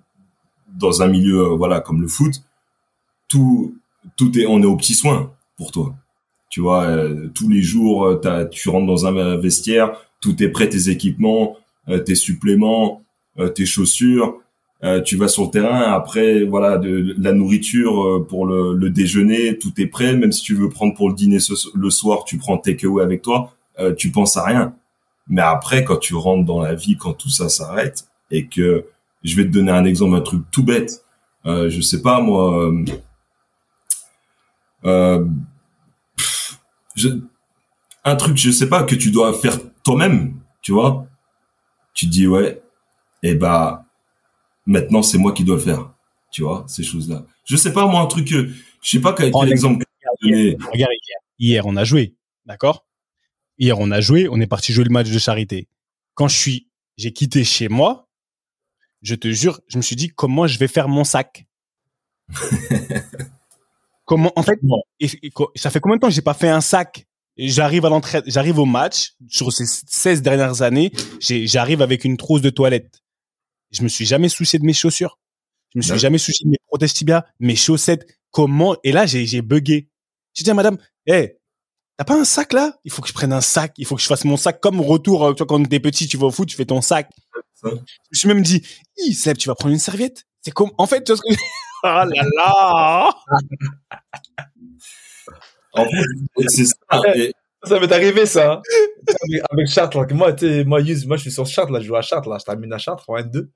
dans 0.80 1.02
un 1.02 1.07
milieu 1.07 1.40
euh, 1.40 1.56
voilà 1.56 1.80
comme 1.80 2.02
le 2.02 2.07
foot, 2.07 2.41
tout 3.27 3.76
tout 4.18 4.38
est 4.40 4.45
on 4.45 4.61
est 4.61 4.65
aux 4.65 4.77
petits 4.77 4.95
soins 4.95 5.34
pour 5.57 5.72
toi. 5.72 5.94
Tu 6.49 6.61
vois, 6.61 6.84
euh, 6.84 7.27
tous 7.34 7.49
les 7.49 7.61
jours, 7.61 8.06
euh, 8.06 8.45
tu 8.49 8.69
rentres 8.69 8.88
dans 8.88 9.06
un 9.06 9.38
vestiaire, 9.38 9.99
tout 10.22 10.41
est 10.41 10.49
prêt, 10.49 10.69
tes 10.69 10.90
équipements, 10.90 11.57
tes 12.06 12.15
suppléments, 12.15 13.03
tes 13.53 13.65
chaussures. 13.65 14.40
tu 15.03 15.18
vas 15.18 15.27
sur 15.27 15.44
le 15.44 15.52
terrain, 15.52 15.82
après 15.94 16.45
voilà 16.45 16.77
de, 16.77 17.14
la 17.18 17.34
nourriture 17.34 18.26
pour 18.27 18.45
le, 18.45 18.73
le 18.73 18.90
déjeuner, 18.90 19.57
tout 19.57 19.73
est 19.77 19.88
prêt. 19.88 20.15
Même 20.15 20.32
si 20.32 20.44
tu 20.44 20.56
veux 20.56 20.69
prendre 20.69 20.95
pour 20.95 21.10
le 21.10 21.15
dîner 21.15 21.40
le 21.76 21.90
soir, 21.90 22.23
tu 22.23 22.38
prends 22.38 22.57
takeaway 22.57 23.03
avec 23.03 23.22
toi. 23.22 23.55
Euh, 23.80 23.94
tu 23.94 24.12
penses 24.12 24.38
à 24.38 24.44
rien. 24.46 24.76
Mais 25.28 25.42
après, 25.42 25.84
quand 25.84 25.98
tu 25.98 26.16
rentres 26.16 26.46
dans 26.46 26.62
la 26.62 26.76
vie, 26.76 26.98
quand 26.98 27.14
tout 27.14 27.30
ça 27.30 27.50
s'arrête, 27.50 28.08
et 28.32 28.48
que 28.48 28.86
je 29.24 29.36
vais 29.36 29.44
te 29.44 29.50
donner 29.50 29.72
un 29.72 29.86
exemple, 29.86 30.16
un 30.16 30.22
truc 30.22 30.44
tout 30.52 30.64
bête. 30.64 31.04
Euh, 31.46 31.70
je 31.70 31.82
sais 31.82 32.02
pas 32.02 32.22
moi. 32.22 32.66
euh, 32.70 32.86
euh, 34.86 35.26
pff, 36.16 36.60
je, 36.96 37.10
un 38.04 38.16
truc, 38.16 38.38
je 38.38 38.52
sais 38.52 38.70
pas 38.70 38.84
que 38.84 38.96
tu 38.96 39.12
dois 39.12 39.34
faire 39.34 39.58
toi-même, 39.84 40.36
tu 40.62 40.72
vois. 40.74 41.08
Tu 41.94 42.06
te 42.08 42.12
dis 42.12 42.28
ouais, 42.28 42.62
et 43.24 43.36
bah 43.36 43.86
maintenant 44.66 45.02
c'est 45.02 45.18
moi 45.18 45.32
qui 45.32 45.44
dois 45.44 45.56
le 45.56 45.62
faire, 45.62 45.90
tu 46.32 46.44
vois 46.44 46.66
ces 46.68 46.84
choses-là. 46.84 47.24
Je 47.46 47.56
sais 47.56 47.74
pas 47.74 47.86
moi 47.88 48.02
un 48.02 48.06
truc, 48.08 48.28
je 48.28 48.48
sais 48.82 49.02
pas 49.02 49.14
quel, 49.14 49.32
quel 49.32 49.46
mais- 49.46 49.52
exemple 49.52 49.84
que. 49.84 49.86
Regarde, 50.22 50.62
hier, 50.74 51.18
hier, 51.40 51.66
on 51.66 51.76
a 51.78 51.84
joué, 51.84 52.14
d'accord? 52.46 52.86
Hier, 53.57 53.80
on 53.80 53.91
a 53.91 54.02
joué, 54.02 54.27
on 54.30 54.40
est 54.41 54.48
parti 54.48 54.73
jouer 54.73 54.84
le 54.84 54.90
match 54.90 55.10
de 55.10 55.19
charité. 55.19 55.68
Quand 56.14 56.27
je 56.27 56.38
suis, 56.38 56.69
j'ai 56.98 57.14
quitté 57.14 57.44
chez 57.44 57.68
moi, 57.69 58.10
je 59.02 59.15
te 59.15 59.32
jure, 59.32 59.61
je 59.68 59.77
me 59.77 59.82
suis 59.82 59.95
dit 59.95 60.10
comment 60.10 60.48
je 60.48 60.57
vais 60.60 60.68
faire 60.68 60.88
mon 60.90 61.03
sac? 61.03 61.45
comment, 64.06 64.32
en 64.36 64.44
fait, 64.44 64.60
et- 64.99 65.10
et 65.23 65.30
co- 65.32 65.52
ça 65.56 65.69
fait 65.69 65.80
combien 65.80 65.98
de 65.98 66.02
temps 66.02 66.07
que 66.07 66.14
j'ai 66.14 66.22
pas 66.22 66.34
fait 66.34 66.49
un 66.49 66.61
sac? 66.61 67.06
J'arrive 67.38 67.86
à 67.86 67.90
l'entraîne, 67.90 68.23
j'arrive 68.27 68.60
au 68.60 68.65
match 68.65 69.14
sur 69.27 69.52
ces 69.52 69.65
16 69.65 70.22
dernières 70.22 70.61
années, 70.61 70.91
j'arrive 71.19 71.82
avec 71.82 72.06
une 72.06 72.15
trousse 72.15 72.41
de 72.41 72.49
toilette. 72.49 73.02
Je 73.72 73.84
me 73.84 73.90
suis 73.90 74.06
jamais 74.06 74.30
soucié 74.30 74.57
de 74.57 74.64
mes 74.65 74.73
chaussures. 74.73 75.19
Je 75.73 75.80
me 75.80 75.82
suis 75.82 75.91
Ouais. 75.94 75.99
jamais 75.99 76.18
soucié 76.18 76.45
de 76.45 76.52
mes 76.52 76.57
prothèses 76.68 76.94
tibia, 76.94 77.26
mes 77.41 77.57
chaussettes. 77.57 78.07
Comment 78.32 78.77
Et 78.86 78.94
là, 78.94 79.06
j'ai 79.06 79.26
j'ai 79.26 79.41
bugué. 79.41 79.90
J'ai 80.34 80.44
dit 80.45 80.49
à 80.49 80.53
madame, 80.53 80.77
hé, 81.07 81.38
t'as 81.98 82.04
pas 82.06 82.16
un 82.20 82.26
sac 82.26 82.54
là? 82.54 82.74
Il 82.84 82.92
faut 82.92 83.02
que 83.02 83.08
je 83.08 83.14
prenne 83.14 83.34
un 83.34 83.42
sac. 83.42 83.74
Il 83.78 83.86
faut 83.86 83.96
que 83.96 84.02
je 84.02 84.08
fasse 84.08 84.26
mon 84.26 84.38
sac 84.38 84.60
comme 84.62 84.82
retour. 84.82 85.26
euh, 85.26 85.34
Tu 85.34 85.40
vois, 85.44 85.48
quand 85.48 85.64
t'es 85.68 85.80
petit, 85.80 86.08
tu 86.08 86.18
vas 86.18 86.28
au 86.28 86.32
foot, 86.32 86.48
tu 86.50 86.56
fais 86.56 86.66
ton 86.66 86.82
sac. 86.82 87.10
Je 87.64 87.70
me 87.70 87.80
suis 88.14 88.28
même 88.28 88.42
dit, 88.44 88.62
Hi, 88.98 89.14
Seb, 89.14 89.38
tu 89.38 89.48
vas 89.48 89.56
prendre 89.56 89.74
une 89.74 89.80
serviette? 89.80 90.24
C'est 90.42 90.52
comme, 90.52 90.72
en 90.78 90.86
fait, 90.86 91.04
tu 91.04 91.12
vois 91.14 91.18
ce 91.18 91.22
que 91.36 91.40
Oh 91.84 91.88
là 91.88 92.06
là 92.36 93.10
En 95.74 95.86
fait, 95.86 96.50
c'est 96.50 96.66
ça. 96.66 96.76
Et- 97.16 97.32
Ça 97.64 97.80
m'est 97.80 97.92
arrivé, 97.92 98.26
ça. 98.28 98.54
hein. 98.54 98.62
avec, 99.24 99.42
avec 99.52 99.68
Chartres, 99.68 99.98
là. 100.00 100.08
Moi, 100.14 100.34
tu 100.34 100.46
sais, 100.48 100.64
moi, 100.66 100.82
Yuz, 100.82 101.06
moi, 101.08 101.18
je 101.18 101.24
suis 101.24 101.32
sur 101.32 101.46
Chartres, 101.48 101.72
là. 101.72 101.80
Je 101.80 101.88
joue 101.88 101.96
à 101.96 102.02
Chartres, 102.02 102.30
là. 102.30 102.38
Je 102.40 102.46
termine 102.46 102.72
à 102.74 102.78
Chartres 102.78 103.10
en 103.10 103.18
N2. 103.18 103.48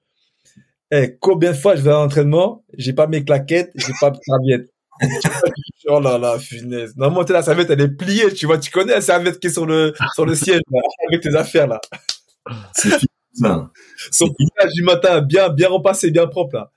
Eh, 0.91 1.17
combien 1.19 1.51
de 1.51 1.55
fois 1.57 1.75
je 1.75 1.81
vais 1.83 1.91
à 1.91 1.93
l'entraînement, 1.93 2.63
j'ai 2.75 2.93
pas 2.93 3.05
mes 3.05 3.23
claquettes, 3.23 3.71
j'ai 3.75 3.93
pas 4.01 4.09
de 4.09 4.17
serviette. 4.23 4.71
oh 5.87 5.99
là 5.99 6.17
là, 6.17 6.39
finesse. 6.39 6.95
Normalement, 6.95 7.23
t'es 7.23 7.33
la 7.33 7.43
serviette, 7.43 7.69
elle 7.69 7.81
est 7.81 7.89
pliée, 7.89 8.33
tu 8.33 8.45
vois. 8.45 8.57
Tu 8.57 8.71
connais 8.71 8.93
la 8.93 9.01
serviette 9.01 9.39
qui 9.39 9.47
est 9.47 9.51
sur 9.51 9.65
le, 9.65 9.93
sur 10.13 10.25
le 10.25 10.35
siège, 10.35 10.61
là, 10.71 10.81
avec 11.07 11.21
tes 11.21 11.35
affaires, 11.35 11.67
là. 11.67 11.79
C'est 12.73 12.89
fini, 12.89 13.09
ça. 13.33 13.69
Son 14.11 14.33
pliage 14.33 14.73
du 14.73 14.83
matin, 14.83 15.21
bien, 15.21 15.49
bien 15.49 15.69
repassé, 15.69 16.11
bien 16.11 16.27
propre, 16.27 16.55
là. 16.55 16.71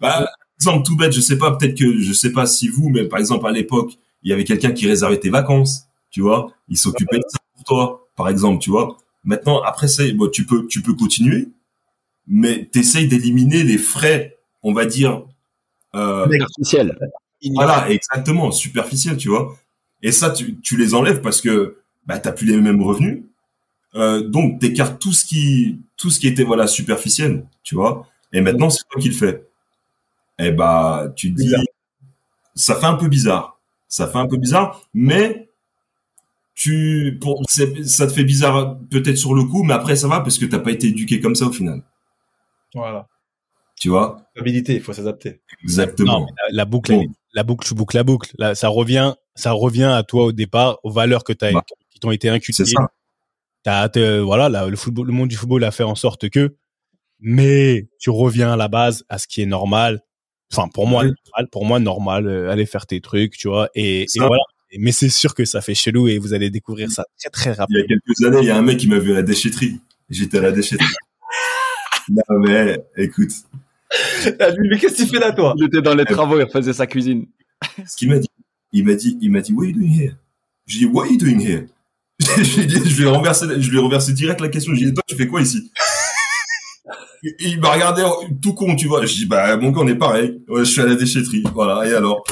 Bah, 0.00 0.18
par 0.20 0.28
exemple, 0.60 0.86
tout 0.86 0.96
bête, 0.96 1.12
je 1.12 1.20
sais 1.20 1.38
pas, 1.38 1.56
peut-être 1.56 1.76
que, 1.78 1.98
je 2.00 2.12
sais 2.12 2.32
pas 2.32 2.46
si 2.46 2.68
vous, 2.68 2.88
mais 2.88 3.04
par 3.04 3.18
exemple, 3.18 3.46
à 3.46 3.50
l'époque, 3.50 3.92
il 4.22 4.30
y 4.30 4.32
avait 4.32 4.44
quelqu'un 4.44 4.72
qui 4.72 4.86
réservait 4.86 5.18
tes 5.18 5.30
vacances, 5.30 5.86
tu 6.10 6.20
vois. 6.20 6.52
Il 6.68 6.76
s'occupait 6.76 7.18
de 7.18 7.24
ça 7.28 7.38
pour 7.54 7.64
toi, 7.64 8.08
par 8.16 8.28
exemple, 8.28 8.62
tu 8.62 8.70
vois. 8.70 8.98
Maintenant, 9.24 9.62
après 9.62 9.88
ça, 9.88 10.02
bon, 10.14 10.28
tu 10.28 10.46
peux, 10.46 10.66
tu 10.66 10.82
peux 10.82 10.94
continuer, 10.94 11.48
mais 12.26 12.66
t'essayes 12.66 13.08
d'éliminer 13.08 13.62
les 13.62 13.78
frais, 13.78 14.38
on 14.62 14.72
va 14.72 14.84
dire, 14.84 15.24
euh, 15.94 16.26
Voilà, 17.54 17.90
exactement, 17.90 18.50
superficiels, 18.50 19.16
tu 19.16 19.28
vois. 19.28 19.56
Et 20.02 20.12
ça, 20.12 20.30
tu, 20.30 20.56
tu 20.60 20.76
les 20.76 20.94
enlèves 20.94 21.20
parce 21.20 21.40
que, 21.40 21.78
bah, 22.06 22.18
t'as 22.18 22.32
plus 22.32 22.46
les 22.46 22.56
mêmes 22.56 22.82
revenus. 22.82 23.22
Euh, 23.96 24.22
donc, 24.28 24.60
t'écartes 24.60 25.00
tout 25.00 25.12
ce 25.12 25.24
qui, 25.24 25.80
tout 25.96 26.10
ce 26.10 26.20
qui 26.20 26.28
était, 26.28 26.44
voilà, 26.44 26.66
superficiel, 26.66 27.46
tu 27.64 27.74
vois. 27.76 28.08
Et 28.32 28.40
maintenant, 28.42 28.70
c'est 28.70 28.84
toi 28.90 29.00
qui 29.00 29.08
le 29.10 29.14
fais. 29.14 29.46
Et 30.38 30.52
bah, 30.52 31.12
tu 31.16 31.32
te 31.32 31.36
dis, 31.38 31.44
Bizarre. 31.46 31.64
ça 32.54 32.76
fait 32.76 32.86
un 32.86 32.94
peu 32.94 33.08
bizarre. 33.08 33.60
Ça 33.88 34.08
fait 34.08 34.18
un 34.18 34.26
peu 34.28 34.36
bizarre, 34.38 34.82
mais 34.94 35.48
tu, 36.54 37.18
pour, 37.20 37.42
c'est- 37.48 37.84
ça 37.84 38.06
te 38.06 38.12
fait 38.12 38.24
bizarre 38.24 38.78
peut-être 38.90 39.16
sur 39.16 39.34
le 39.34 39.44
coup, 39.44 39.62
mais 39.62 39.74
après 39.74 39.96
ça 39.96 40.08
va 40.08 40.20
parce 40.20 40.38
que 40.38 40.46
t'as 40.46 40.58
pas 40.58 40.72
été 40.72 40.88
éduqué 40.88 41.20
comme 41.20 41.34
ça 41.34 41.46
au 41.46 41.52
final. 41.52 41.82
Voilà. 42.74 43.06
Tu 43.80 43.90
vois? 43.90 44.18
Stabilité, 44.32 44.74
il 44.76 44.82
faut 44.82 44.92
s'adapter. 44.94 45.40
Exactement. 45.62 46.20
Non, 46.20 46.26
mais 46.26 46.32
la, 46.50 46.56
la 46.58 46.64
boucle, 46.66 46.92
elle 46.92 47.08
Bon. 47.08 47.14
La 47.36 47.42
boucle, 47.44 47.66
tu 47.68 47.74
boucles 47.74 47.96
la 47.96 48.02
boucle. 48.02 48.32
Là, 48.38 48.54
ça 48.56 48.68
revient, 48.68 49.14
ça 49.36 49.52
revient 49.52 49.84
à 49.84 50.02
toi 50.02 50.24
au 50.24 50.32
départ, 50.32 50.78
aux 50.82 50.90
valeurs 50.90 51.22
que 51.22 51.32
t'as, 51.32 51.52
Bah, 51.52 51.62
qui 51.90 52.00
t'ont 52.00 52.10
été 52.10 52.28
inculquées. 52.28 52.64
c'est 52.64 52.72
ça. 52.72 52.88
T'as, 53.62 53.88
t'as- 53.88 54.20
voilà, 54.22 54.48
là, 54.48 54.66
le 54.66 54.76
football, 54.76 55.06
le 55.06 55.12
monde 55.12 55.28
du 55.28 55.36
football 55.36 55.62
a 55.64 55.70
fait 55.70 55.82
en 55.84 55.94
sorte 55.94 56.28
que, 56.30 56.56
mais 57.20 57.88
tu 58.00 58.10
reviens 58.10 58.52
à 58.52 58.56
la 58.56 58.68
base, 58.68 59.04
à 59.08 59.18
ce 59.18 59.26
qui 59.28 59.42
est 59.42 59.46
normal. 59.46 60.02
Enfin, 60.52 60.68
pour 60.68 60.86
moi, 60.86 61.02
Oui. 61.02 61.12
normal, 61.32 61.48
pour 61.50 61.64
moi, 61.66 61.78
normal, 61.80 62.26
euh, 62.26 62.50
aller 62.50 62.66
faire 62.66 62.86
tes 62.86 63.00
trucs, 63.00 63.36
tu 63.36 63.48
vois, 63.48 63.68
et, 63.74 64.02
et 64.02 64.06
voilà. 64.18 64.42
Mais 64.78 64.92
c'est 64.92 65.08
sûr 65.10 65.34
que 65.34 65.44
ça 65.44 65.60
fait 65.60 65.74
chelou 65.74 66.08
et 66.08 66.18
vous 66.18 66.34
allez 66.34 66.50
découvrir 66.50 66.90
ça 66.90 67.04
très 67.18 67.30
très 67.30 67.50
Il 67.50 67.54
y 67.54 67.58
rapidement. 67.58 67.84
a 67.84 67.86
quelques 67.86 68.24
années, 68.26 68.38
il 68.42 68.46
y 68.46 68.50
a 68.50 68.56
un 68.56 68.62
mec 68.62 68.78
qui 68.78 68.88
m'a 68.88 68.98
vu 68.98 69.12
à 69.12 69.16
la 69.16 69.22
déchetterie. 69.22 69.80
J'étais 70.10 70.38
à 70.38 70.42
la 70.42 70.52
déchetterie. 70.52 70.86
non, 72.08 72.22
mais, 72.40 72.78
écoute, 72.96 73.30
Lui, 74.56 74.68
mais 74.68 74.78
qu'est-ce 74.78 74.96
que 74.98 75.02
tu 75.02 75.08
fais 75.08 75.20
là, 75.20 75.32
toi? 75.32 75.54
Il 75.56 75.64
était 75.64 75.82
dans 75.82 75.94
les 75.94 76.04
travaux, 76.04 76.38
il 76.38 76.44
refaisait 76.44 76.72
sa 76.72 76.86
cuisine. 76.86 77.26
ce 77.86 77.96
qu'il 77.96 78.08
m'a 78.08 78.18
dit, 78.18 78.28
il 78.72 78.84
m'a 78.84 78.94
dit, 78.94 79.18
il 79.20 79.30
m'a 79.30 79.40
dit, 79.40 79.52
what 79.52 79.64
are 79.64 79.70
you 79.70 79.76
doing 79.76 80.00
here? 80.00 80.16
J'ai 80.66 80.78
dit, 80.80 80.86
what 80.86 81.04
are 81.04 81.10
you 81.12 81.18
doing 81.18 81.40
here? 81.40 81.66
je, 82.20 82.56
lui 82.56 82.62
ai 82.62 82.66
dit- 82.66 82.90
je 82.90 82.96
lui 82.96 83.04
ai 83.04 83.10
renversé, 83.10 83.46
je 83.60 83.70
lui 83.70 83.78
ai 83.78 83.80
renversé 83.80 84.12
direct 84.12 84.40
la 84.40 84.48
question. 84.48 84.74
J'ai 84.74 84.86
dit, 84.86 84.94
toi, 84.94 85.04
tu 85.06 85.16
fais 85.16 85.26
quoi 85.26 85.40
ici? 85.40 85.70
Et 87.22 87.34
il 87.40 87.60
m'a 87.60 87.72
regardé 87.72 88.02
tout 88.42 88.54
con, 88.54 88.74
tu 88.74 88.88
vois. 88.88 89.04
Je 89.06 89.14
dis, 89.14 89.26
bah, 89.26 89.56
mon 89.56 89.70
gars, 89.70 89.80
on 89.82 89.88
est 89.88 89.94
pareil. 89.96 90.42
Ouais, 90.48 90.64
je 90.64 90.70
suis 90.70 90.80
à 90.80 90.86
la 90.86 90.94
déchetterie. 90.94 91.44
Voilà. 91.54 91.86
Et 91.88 91.94
alors? 91.94 92.24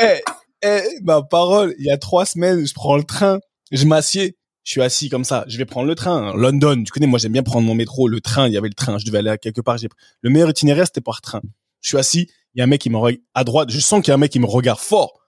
Eh, 0.00 0.20
eh, 0.62 0.82
ma 1.02 1.22
parole, 1.22 1.74
il 1.78 1.86
y 1.86 1.90
a 1.90 1.98
trois 1.98 2.24
semaines, 2.24 2.66
je 2.66 2.74
prends 2.74 2.96
le 2.96 3.04
train, 3.04 3.38
je 3.72 3.86
m'assieds, 3.86 4.36
je 4.68 4.72
suis 4.72 4.82
assis 4.82 5.08
comme 5.08 5.24
ça, 5.24 5.46
je 5.48 5.56
vais 5.56 5.64
prendre 5.64 5.86
le 5.86 5.94
train. 5.94 6.36
London, 6.36 6.84
tu 6.84 6.92
connais, 6.92 7.06
moi 7.06 7.18
j'aime 7.18 7.32
bien 7.32 7.42
prendre 7.42 7.66
mon 7.66 7.74
métro, 7.74 8.06
le 8.06 8.20
train, 8.20 8.48
il 8.48 8.52
y 8.52 8.58
avait 8.58 8.68
le 8.68 8.74
train, 8.74 8.98
je 8.98 9.06
devais 9.06 9.16
aller 9.16 9.30
à 9.30 9.38
quelque 9.38 9.62
part. 9.62 9.78
J'ai 9.78 9.88
le 10.20 10.28
meilleur 10.28 10.50
itinéraire 10.50 10.84
c'était 10.84 11.00
par 11.00 11.22
train. 11.22 11.40
Je 11.80 11.88
suis 11.88 11.96
assis, 11.96 12.30
il 12.52 12.58
y 12.58 12.60
a 12.60 12.64
un 12.64 12.66
mec 12.66 12.82
qui 12.82 12.90
me 12.90 12.98
regarde 12.98 13.22
à 13.32 13.44
droite, 13.44 13.70
je 13.70 13.80
sens 13.80 14.02
qu'il 14.02 14.08
y 14.08 14.12
a 14.12 14.16
un 14.16 14.18
mec 14.18 14.30
qui 14.30 14.40
me 14.40 14.44
regarde 14.44 14.78
fort. 14.78 15.22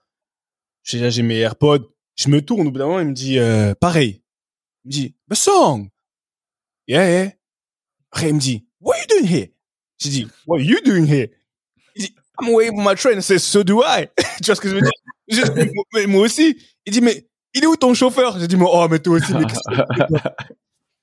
J'ai 0.83 1.09
j'ai 1.09 1.23
mes 1.23 1.39
AirPods, 1.39 1.89
je 2.17 2.29
me 2.29 2.39
tourne 2.43 2.67
au 2.67 2.71
bout 2.71 2.77
d'un 2.77 2.85
moment, 2.85 2.99
il 2.99 3.07
me 3.07 3.13
dit 3.13 3.39
euh, 3.39 3.73
pareil. 3.73 4.21
Il 4.85 4.89
me 4.89 4.91
dit 4.91 5.15
"The 5.31 5.33
song." 5.33 5.89
Yeah, 6.87 7.09
yeah. 7.09 7.31
Après 8.11 8.29
il 8.29 8.35
me 8.35 8.39
dit 8.39 8.67
"What 8.79 8.93
are 8.93 9.01
you 9.01 9.07
doing 9.09 9.27
here?" 9.27 9.53
J'ai 9.97 10.09
dit 10.09 10.27
"What 10.45 10.59
are 10.59 10.63
you 10.63 10.77
doing 10.85 11.11
here?" 11.11 11.31
Il 11.95 12.03
dit 12.03 12.15
"I'm 12.39 12.53
waiting 12.53 12.75
for 12.75 12.87
my 12.87 12.95
train." 12.95 13.19
C'est 13.21 13.39
so 13.39 13.63
do 13.63 13.81
I. 13.83 14.05
tu 14.37 14.45
vois 14.45 14.55
ce 14.55 14.61
que 14.61 14.69
je 14.69 14.75
veux 14.75 14.81
dire? 14.81 14.91
Je 15.29 16.05
moi 16.05 16.21
aussi. 16.21 16.57
Il 16.85 16.93
dit, 16.93 17.01
mais 17.01 17.27
il 17.53 17.63
est 17.63 17.67
où 17.67 17.75
ton 17.75 17.93
chauffeur? 17.93 18.39
J'ai 18.39 18.47
dit, 18.47 18.57
mais 18.57 18.65
oh, 18.67 18.87
mais 18.89 18.99
toi 18.99 19.17
aussi, 19.17 19.33
mais 19.33 19.45
qu'est-ce 19.45 19.59
que 19.69 20.29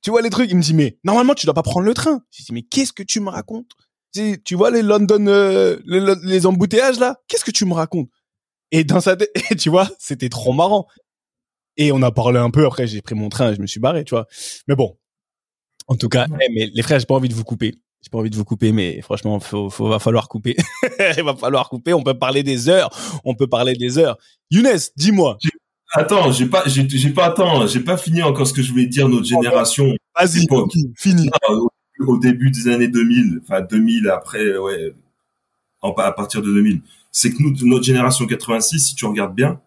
tu 0.03 0.11
vois 0.11 0.23
les 0.23 0.31
trucs? 0.31 0.51
Il 0.51 0.57
me 0.57 0.63
dit, 0.63 0.75
mais 0.75 0.99
normalement, 1.05 1.35
tu 1.35 1.47
dois 1.47 1.55
pas 1.55 1.63
prendre 1.63 1.87
le 1.87 1.95
train. 1.95 2.23
J'ai 2.31 2.45
dit, 2.45 2.53
mais 2.53 2.63
qu'est-ce 2.63 2.93
que 2.93 3.03
tu 3.03 3.21
me 3.21 3.31
racontes? 3.31 3.73
J'ai 4.15 4.33
dit, 4.33 4.43
Tu 4.43 4.55
vois 4.55 4.71
les 4.71 4.83
London, 4.83 5.27
euh, 5.27 5.79
les, 5.87 6.15
les 6.23 6.47
embouteillages 6.47 6.99
là? 6.99 7.21
Qu'est-ce 7.29 7.45
que 7.45 7.51
tu 7.51 7.65
me 7.65 7.75
racontes? 7.75 8.09
Et 8.71 8.85
dans 8.85 9.01
sa 9.01 9.17
tête, 9.17 9.31
tu 9.59 9.71
vois, 9.71 9.89
c'était 9.99 10.29
trop 10.29 10.53
marrant. 10.53 10.87
Et 11.77 11.93
on 11.93 12.03
a 12.03 12.11
parlé 12.11 12.39
un 12.39 12.51
peu. 12.51 12.67
Après, 12.67 12.87
j'ai 12.87 13.01
pris 13.03 13.15
mon 13.15 13.29
train 13.29 13.53
et 13.53 13.55
je 13.55 13.61
me 13.61 13.67
suis 13.67 13.81
barré, 13.81 14.05
tu 14.05 14.15
vois. 14.15 14.27
Mais 14.67 14.75
bon, 14.75 14.99
en 15.87 15.97
tout 15.97 16.09
cas, 16.09 16.27
eh, 16.41 16.53
mais 16.53 16.71
les 16.73 16.83
frères, 16.83 16.99
j'ai 16.99 17.07
pas 17.07 17.15
envie 17.15 17.29
de 17.29 17.35
vous 17.35 17.45
couper. 17.45 17.75
J'ai 18.03 18.11
pas 18.11 18.19
envie 18.19 18.31
de 18.31 18.37
vous 18.37 18.45
couper, 18.45 18.73
mais 18.73 19.01
franchement, 19.01 19.41
faut, 19.41 19.71
faut, 19.71 19.89
va 19.89 19.99
falloir 19.99 20.29
couper. 20.29 20.57
Il 21.17 21.25
va 21.25 21.35
falloir 21.35 21.69
couper. 21.69 21.95
On 21.95 22.03
peut 22.03 22.19
parler 22.19 22.43
des 22.43 22.69
heures. 22.69 22.91
On 23.25 23.35
peut 23.35 23.49
parler 23.49 23.75
des 23.75 23.99
heures. 23.99 24.19
Younes, 24.51 24.79
dis-moi. 24.97 25.39
Attends, 25.93 26.33
j'ai 26.33 26.47
pas, 26.47 26.63
j'ai, 26.67 26.87
j'ai 26.89 27.11
pas, 27.11 27.27
attends, 27.27 27.67
j'ai 27.67 27.81
pas 27.81 27.97
fini 27.97 28.23
encore 28.23 28.47
ce 28.47 28.53
que 28.53 28.63
je 28.63 28.71
voulais 28.71 28.87
dire, 28.87 29.09
notre 29.09 29.25
génération. 29.25 29.95
Vas-y, 30.15 30.47
fini. 30.97 31.31
au, 31.49 31.71
au 32.01 32.19
début 32.19 32.51
des 32.51 32.69
années 32.69 32.89
2000, 32.89 33.41
enfin 33.43 33.63
2000 33.63 34.09
après, 34.11 34.57
ouais, 34.59 34.95
en, 35.81 35.93
à 35.93 36.13
partir 36.13 36.43
de 36.43 36.53
2000, 36.53 36.83
c'est 37.11 37.33
que 37.33 37.43
nous, 37.43 37.55
notre 37.67 37.85
génération 37.85 38.27
86, 38.27 38.81
si 38.81 38.95
tu 38.95 39.07
regardes 39.07 39.35
bien, 39.35 39.61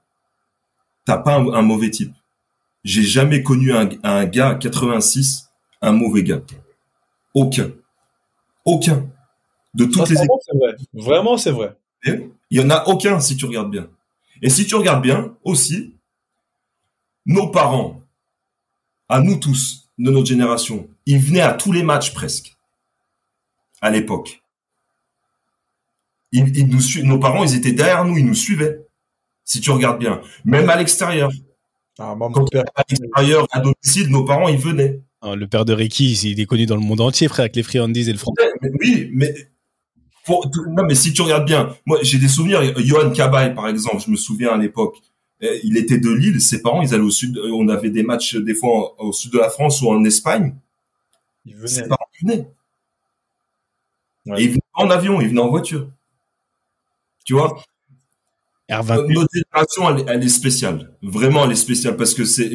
t'as 1.06 1.18
pas 1.18 1.36
un, 1.36 1.48
un 1.54 1.62
mauvais 1.62 1.90
type. 1.90 2.14
J'ai 2.84 3.04
jamais 3.04 3.42
connu 3.44 3.74
un, 3.74 3.90
un 4.04 4.26
gars 4.26 4.56
86, 4.56 5.50
un 5.82 5.92
mauvais 5.92 6.24
gars. 6.24 6.42
Aucun. 7.34 7.72
Aucun. 8.66 9.08
De 9.74 9.86
toutes 9.86 10.10
les 10.10 10.16
Sincèrement, 10.16 10.40
c'est 10.46 10.58
vrai. 10.58 10.76
Vraiment, 10.94 11.38
c'est 11.38 11.52
vrai. 11.52 11.76
équipes, 12.06 12.30
il 12.50 12.60
y 12.60 12.64
en 12.64 12.70
a 12.70 12.86
aucun 12.88 13.20
si 13.20 13.38
tu 13.38 13.46
regardes 13.46 13.72
bien. 13.72 13.88
Et 14.42 14.50
si 14.50 14.66
tu 14.66 14.76
regardes 14.76 15.02
bien 15.02 15.36
aussi, 15.44 15.94
nos 17.26 17.48
parents, 17.48 18.02
à 19.10 19.20
nous 19.22 19.38
tous, 19.38 19.90
de 19.98 20.10
notre 20.12 20.28
génération, 20.28 20.88
ils 21.06 21.20
venaient 21.20 21.42
à 21.42 21.54
tous 21.54 21.72
les 21.72 21.84
matchs 21.84 22.14
presque, 22.14 22.56
à 23.82 23.90
l'époque. 23.90 24.42
Ils, 26.32 26.58
ils 26.58 26.68
nous 26.68 26.80
su- 26.80 27.04
nos 27.04 27.20
parents, 27.20 27.44
ils 27.44 27.56
étaient 27.56 27.74
derrière 27.74 28.06
nous, 28.06 28.18
ils 28.18 28.26
nous 28.26 28.34
suivaient. 28.36 28.86
Si 29.44 29.60
tu 29.60 29.70
regardes 29.72 30.00
bien, 30.00 30.22
même 30.46 30.70
à 30.70 30.76
l'extérieur, 30.78 31.30
Ah, 32.00 32.16
Quand 32.18 32.46
père, 32.50 32.64
à 32.76 32.84
l'extérieur, 32.90 33.48
à 33.52 33.60
domicile, 33.60 34.08
nos 34.10 34.24
parents, 34.24 34.48
ils 34.48 34.58
venaient. 34.58 35.02
Ah, 35.22 35.36
Le 35.36 35.46
père 35.48 35.66
de 35.66 35.74
Ricky, 35.74 36.14
il 36.14 36.40
est 36.40 36.46
connu 36.46 36.66
dans 36.66 36.76
le 36.78 36.82
monde 36.82 37.02
entier, 37.02 37.28
frère, 37.28 37.44
avec 37.44 37.56
les 37.56 37.64
friandises 37.64 38.08
et 38.08 38.14
le 38.14 38.18
front. 38.18 38.34
Mais 38.62 38.72
oui, 38.80 39.10
mais 39.14 39.34
pour- 40.26 40.50
non, 40.70 40.84
mais 40.88 40.96
si 40.96 41.12
tu 41.14 41.22
regardes 41.22 41.46
bien, 41.46 41.76
moi 41.86 42.00
j'ai 42.02 42.18
des 42.18 42.30
souvenirs. 42.30 42.62
Johan 42.80 43.12
Cabaye, 43.12 43.54
par 43.54 43.68
exemple, 43.68 44.02
je 44.06 44.10
me 44.10 44.16
souviens 44.16 44.52
à 44.54 44.58
l'époque, 44.58 44.96
il 45.64 45.78
était 45.78 45.98
de 45.98 46.10
Lille. 46.10 46.40
Ses 46.42 46.62
parents, 46.62 46.82
ils 46.82 46.94
allaient 46.94 47.04
au 47.04 47.10
sud. 47.10 47.38
euh, 47.38 47.50
On 47.54 47.68
avait 47.70 47.90
des 47.90 48.04
matchs 48.04 48.36
des 48.36 48.54
fois 48.56 48.96
en- 49.00 49.08
au 49.08 49.14
sud 49.14 49.32
de 49.34 49.40
la 49.40 49.50
France 49.50 49.82
ou 49.82 49.90
en 49.90 50.04
Espagne. 50.04 50.56
il 51.46 51.56
Ses 51.68 51.88
parents 51.88 52.06
venaient. 52.22 52.48
Ouais. 54.28 54.40
Et 54.42 54.44
ils 54.46 54.50
venaient 54.50 54.62
en 54.74 54.90
avion, 54.92 55.20
ils 55.22 55.30
venaient 55.30 55.42
en 55.42 55.50
voiture. 55.50 55.90
Tu 57.26 57.34
vois, 57.34 57.56
R28. 58.70 59.14
notre 59.14 59.30
génération, 59.34 59.90
elle, 59.90 60.00
est- 60.02 60.06
elle 60.12 60.24
est 60.24 60.30
spéciale. 60.30 60.92
Vraiment, 61.02 61.46
elle 61.46 61.52
est 61.52 61.56
spéciale 61.56 61.98
parce 61.98 62.14
que 62.14 62.24
c'est, 62.26 62.50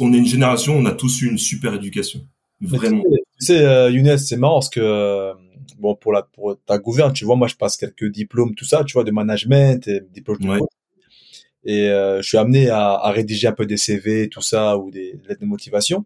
on 0.00 0.12
est 0.12 0.18
une 0.18 0.26
génération, 0.26 0.74
on 0.76 0.84
a 0.86 0.92
tous 0.92 1.22
eu 1.22 1.28
une 1.30 1.38
super 1.38 1.74
éducation. 1.74 2.20
Vraiment. 2.60 3.02
Tu 3.02 3.10
sais, 3.10 3.22
tu 3.38 3.44
sais, 3.46 3.64
euh, 3.64 3.90
Younes, 3.90 4.18
c'est 4.18 4.36
marrant 4.36 4.54
parce 4.56 4.68
que 4.70 4.80
euh, 4.80 5.32
bon 5.78 5.94
pour 5.96 6.12
la 6.12 6.22
pour 6.22 6.56
ta 6.66 6.78
gouverne, 6.78 7.12
tu 7.12 7.24
vois, 7.24 7.36
moi 7.36 7.48
je 7.48 7.56
passe 7.56 7.76
quelques 7.76 8.06
diplômes, 8.10 8.54
tout 8.54 8.64
ça, 8.64 8.84
tu 8.84 8.92
vois, 8.92 9.04
de 9.04 9.10
management, 9.10 9.86
et 9.88 10.00
diplômes 10.12 10.38
de 10.38 10.48
Ouais. 10.48 10.58
coach. 10.58 10.68
Et 11.64 11.88
euh, 11.88 12.20
je 12.22 12.28
suis 12.28 12.38
amené 12.38 12.70
à, 12.70 12.92
à 12.92 13.10
rédiger 13.12 13.48
un 13.48 13.52
peu 13.52 13.66
des 13.66 13.76
CV, 13.76 14.28
tout 14.28 14.42
ça, 14.42 14.76
ou 14.78 14.90
des 14.90 15.18
lettres 15.28 15.40
de 15.40 15.46
motivation. 15.46 16.04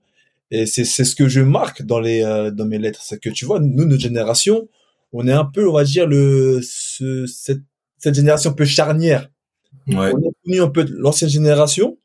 Et 0.51 0.67
c'est 0.67 0.85
c'est 0.85 1.05
ce 1.05 1.17
que 1.17 1.29
je 1.29 1.41
marque 1.41 1.83
dans 1.83 1.99
les 2.01 2.23
euh, 2.23 2.51
dans 2.51 2.67
mes 2.67 2.79
lettres, 2.79 3.01
c'est 3.03 3.21
que 3.21 3.31
tu 3.31 3.45
vois, 3.45 3.59
nous 3.61 3.85
notre 3.85 4.03
génération, 4.03 4.69
on 5.13 5.27
est 5.27 5.33
un 5.33 5.45
peu, 5.45 5.69
on 5.69 5.73
va 5.73 5.85
dire 5.85 6.07
le 6.07 6.61
ce, 6.63 7.27
cette 7.27 7.63
cette 7.99 8.15
génération 8.15 8.51
un 8.51 8.55
peu 8.55 8.65
charnière. 8.65 9.31
Ouais. 9.89 10.13
On 10.15 10.19
a 10.19 10.31
connu 10.45 10.61
un 10.61 10.69
peu 10.69 10.87
l'ancienne 10.89 11.31
génération, 11.31 11.99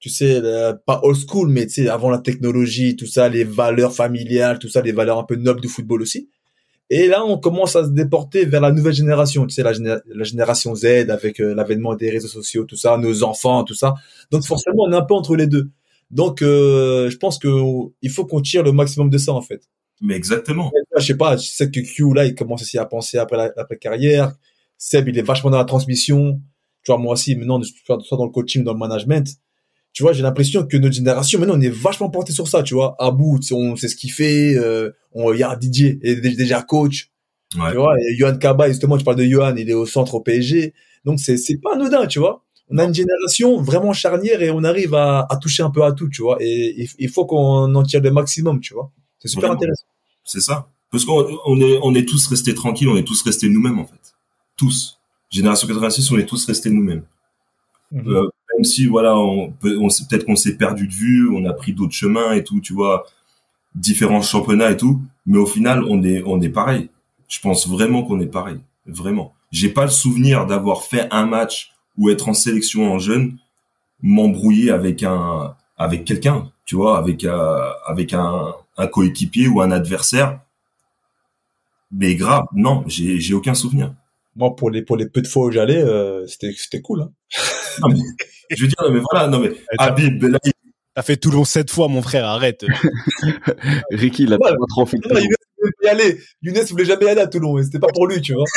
tu 0.00 0.10
sais, 0.10 0.36
euh, 0.42 0.74
pas 0.86 1.00
old 1.02 1.16
school, 1.16 1.48
mais 1.50 1.66
tu 1.66 1.74
sais, 1.74 1.88
avant 1.88 2.10
la 2.10 2.18
technologie, 2.18 2.96
tout 2.96 3.06
ça, 3.06 3.28
les 3.28 3.44
valeurs 3.44 3.94
familiales, 3.94 4.58
tout 4.58 4.68
ça, 4.68 4.82
les 4.82 4.92
valeurs 4.92 5.18
un 5.18 5.24
peu 5.24 5.36
nobles 5.36 5.60
du 5.60 5.68
football 5.68 6.02
aussi. 6.02 6.30
Et 6.90 7.06
là, 7.06 7.24
on 7.24 7.38
commence 7.38 7.76
à 7.76 7.84
se 7.84 7.90
déporter 7.90 8.46
vers 8.46 8.62
la 8.62 8.72
nouvelle 8.72 8.94
génération, 8.94 9.46
tu 9.46 9.54
sais, 9.54 9.62
la, 9.62 9.72
géné- 9.72 10.00
la 10.06 10.24
génération 10.24 10.74
Z 10.74 10.86
avec 11.10 11.40
euh, 11.40 11.54
l'avènement 11.54 11.94
des 11.94 12.10
réseaux 12.10 12.28
sociaux, 12.28 12.64
tout 12.64 12.76
ça, 12.76 12.96
nos 12.96 13.22
enfants, 13.22 13.62
tout 13.64 13.74
ça. 13.74 13.94
Donc 14.30 14.44
forcément, 14.44 14.84
on 14.88 14.92
est 14.92 14.96
un 14.96 15.02
peu 15.02 15.14
entre 15.14 15.36
les 15.36 15.46
deux. 15.46 15.68
Donc, 16.10 16.40
euh, 16.40 17.10
je 17.10 17.16
pense 17.18 17.38
que 17.38 17.48
il 18.00 18.10
faut 18.10 18.24
qu'on 18.24 18.40
tire 18.40 18.62
le 18.62 18.72
maximum 18.72 19.10
de 19.10 19.18
ça, 19.18 19.32
en 19.32 19.42
fait. 19.42 19.62
Mais 20.00 20.14
exactement. 20.14 20.70
Je 20.96 21.04
sais 21.04 21.16
pas, 21.16 21.36
je 21.36 21.46
sais 21.46 21.70
que 21.70 21.80
Q, 21.80 22.14
là, 22.14 22.24
il 22.24 22.34
commence 22.34 22.62
aussi 22.62 22.78
à 22.78 22.86
penser 22.86 23.18
après 23.18 23.36
la, 23.36 23.52
après 23.56 23.76
carrière. 23.76 24.34
Seb, 24.78 25.08
il 25.08 25.18
est 25.18 25.22
vachement 25.22 25.50
dans 25.50 25.58
la 25.58 25.64
transmission. 25.64 26.40
Tu 26.84 26.92
vois, 26.92 26.98
moi 26.98 27.12
aussi, 27.14 27.36
maintenant, 27.36 27.60
soit 27.62 28.16
dans 28.16 28.24
le 28.24 28.30
coaching, 28.30 28.64
dans 28.64 28.72
le 28.72 28.78
management. 28.78 29.28
Tu 29.92 30.02
vois, 30.02 30.12
j'ai 30.12 30.22
l'impression 30.22 30.64
que 30.64 30.76
notre 30.76 30.94
génération, 30.94 31.40
maintenant, 31.40 31.56
on 31.56 31.60
est 31.60 31.68
vachement 31.68 32.08
porté 32.08 32.32
sur 32.32 32.46
ça, 32.46 32.62
tu 32.62 32.74
vois. 32.74 32.94
Abou, 33.00 33.40
on 33.50 33.76
sait 33.76 33.88
ce 33.88 33.96
qu'il 33.96 34.12
fait. 34.12 34.54
Euh, 34.54 34.92
on, 35.18 35.32
il 35.32 35.40
y 35.40 35.42
a 35.42 35.50
un 35.52 35.58
il 35.60 36.00
est 36.04 36.36
déjà 36.36 36.62
coach. 36.62 37.10
Ouais. 37.58 37.70
Tu 37.70 37.76
vois, 37.78 37.96
et 37.98 38.16
Johan 38.16 38.36
Kaba, 38.36 38.68
justement, 38.68 38.98
tu 38.98 39.04
parles 39.04 39.16
de 39.16 39.24
Johan, 39.24 39.54
il 39.56 39.68
est 39.70 39.74
au 39.74 39.86
centre 39.86 40.14
au 40.14 40.20
PSG. 40.20 40.74
Donc, 41.04 41.18
c'est, 41.20 41.36
c'est 41.38 41.56
pas 41.58 41.74
anodin, 41.74 42.06
tu 42.06 42.18
vois. 42.18 42.44
On 42.70 42.76
a 42.76 42.84
une 42.84 42.94
génération 42.94 43.62
vraiment 43.62 43.94
charnière 43.94 44.42
et 44.42 44.50
on 44.50 44.62
arrive 44.64 44.94
à, 44.94 45.26
à 45.30 45.36
toucher 45.38 45.62
un 45.62 45.70
peu 45.70 45.82
à 45.82 45.92
tout, 45.92 46.08
tu 46.10 46.20
vois. 46.20 46.36
Et 46.40 46.86
il- 46.98 47.08
faut 47.08 47.24
qu'on 47.24 47.74
en 47.74 47.82
tire 47.82 48.02
le 48.02 48.10
maximum, 48.10 48.60
tu 48.60 48.74
vois. 48.74 48.90
C'est 49.18 49.28
super 49.28 49.48
Vraiment. 49.48 49.54
intéressant. 49.60 49.84
C'est 50.24 50.40
ça. 50.40 50.68
Parce 50.90 51.06
qu'on 51.06 51.26
on 51.46 51.60
est, 51.60 51.78
on 51.82 51.94
est 51.94 52.06
tous 52.06 52.26
restés 52.26 52.54
tranquilles, 52.54 52.88
on 52.88 52.96
est 52.98 53.04
tous 53.06 53.22
restés 53.22 53.48
nous-mêmes, 53.48 53.78
en 53.78 53.86
fait. 53.86 54.14
Tous. 54.56 54.98
Génération 55.30 55.66
86, 55.66 56.10
on 56.10 56.18
est 56.18 56.26
tous 56.26 56.44
restés 56.44 56.68
nous-mêmes. 56.70 57.04
Mhm. 57.92 58.08
Euh, 58.08 58.22
même 58.54 58.64
si, 58.64 58.84
voilà, 58.86 59.16
on 59.16 59.50
peut, 59.52 59.78
on 59.78 59.88
peut-être 59.88 60.24
qu'on 60.26 60.36
s'est 60.36 60.56
perdu 60.56 60.86
de 60.88 60.92
vue, 60.92 61.30
on 61.30 61.46
a 61.46 61.54
pris 61.54 61.72
d'autres 61.72 61.94
chemins 61.94 62.32
et 62.32 62.44
tout, 62.44 62.60
tu 62.60 62.74
vois, 62.74 63.06
différents 63.80 64.22
championnats 64.22 64.70
et 64.70 64.76
tout. 64.76 65.00
Mais 65.26 65.38
au 65.38 65.46
final, 65.46 65.84
on 65.84 66.02
est, 66.02 66.22
on 66.26 66.40
est 66.40 66.48
pareil. 66.48 66.90
Je 67.28 67.40
pense 67.40 67.68
vraiment 67.68 68.02
qu'on 68.02 68.20
est 68.20 68.26
pareil. 68.26 68.58
Vraiment. 68.86 69.34
J'ai 69.52 69.68
pas 69.68 69.84
le 69.84 69.90
souvenir 69.90 70.46
d'avoir 70.46 70.82
fait 70.82 71.08
un 71.10 71.26
match 71.26 71.72
ou 71.96 72.10
être 72.10 72.28
en 72.28 72.34
sélection 72.34 72.92
en 72.92 72.98
jeune, 72.98 73.36
m'embrouiller 74.02 74.70
avec 74.70 75.02
un, 75.02 75.54
avec 75.76 76.04
quelqu'un, 76.04 76.50
tu 76.64 76.76
vois, 76.76 76.98
avec, 76.98 77.24
euh, 77.24 77.70
avec 77.86 78.12
un, 78.14 78.54
un 78.76 78.86
coéquipier 78.86 79.48
ou 79.48 79.60
un 79.60 79.70
adversaire. 79.70 80.40
Mais 81.90 82.14
grave, 82.14 82.44
non, 82.54 82.84
j'ai, 82.86 83.18
j'ai 83.18 83.34
aucun 83.34 83.54
souvenir. 83.54 83.94
Moi, 84.36 84.54
pour 84.54 84.70
les, 84.70 84.82
pour 84.82 84.96
les 84.96 85.08
peu 85.08 85.20
de 85.22 85.26
fois 85.26 85.46
où 85.46 85.50
j'allais, 85.50 85.82
euh, 85.82 86.26
c'était, 86.26 86.52
c'était 86.56 86.80
cool, 86.80 87.02
hein. 87.02 87.10
Non, 87.80 87.88
mais, 87.88 87.98
je 88.56 88.62
veux 88.62 88.68
dire, 88.68 88.76
non, 88.82 88.92
mais 88.92 89.00
voilà, 89.10 89.28
non, 89.28 89.40
mais, 89.40 89.52
Habib, 89.78 90.22
là, 90.24 90.38
il- 90.44 90.52
T'as 90.98 91.02
fait 91.04 91.16
Toulon 91.16 91.44
sept 91.44 91.70
fois, 91.70 91.86
mon 91.86 92.02
frère, 92.02 92.24
arrête. 92.26 92.64
Ricky, 93.92 94.24
il 94.24 94.32
a 94.32 94.38
pas 94.38 94.50
trop 94.68 94.84
fait. 94.84 94.96
Non, 95.08 95.16
Younes 95.20 95.28
voulait 95.62 95.72
y 95.84 95.88
aller. 95.88 96.20
Younes 96.42 96.64
voulait 96.70 96.84
jamais 96.86 97.04
y 97.04 97.08
aller 97.10 97.20
à 97.20 97.28
Toulon, 97.28 97.54
mais 97.54 97.62
c'était 97.62 97.78
pas 97.78 97.86
pour 97.94 98.08
lui, 98.08 98.20
tu 98.20 98.34
vois. 98.34 98.42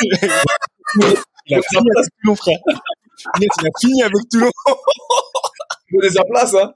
Il 1.46 1.54
a 1.54 1.60
fini 1.62 1.86
avec 1.96 2.08
Toulon, 2.20 2.34
frère. 2.34 2.58
Inès, 3.36 3.48
il 3.60 3.66
a 3.68 3.70
fini 3.80 4.02
avec 4.02 4.28
Toulon. 4.28 4.50
Sa 6.12 6.24
place, 6.24 6.54
hein. 6.56 6.74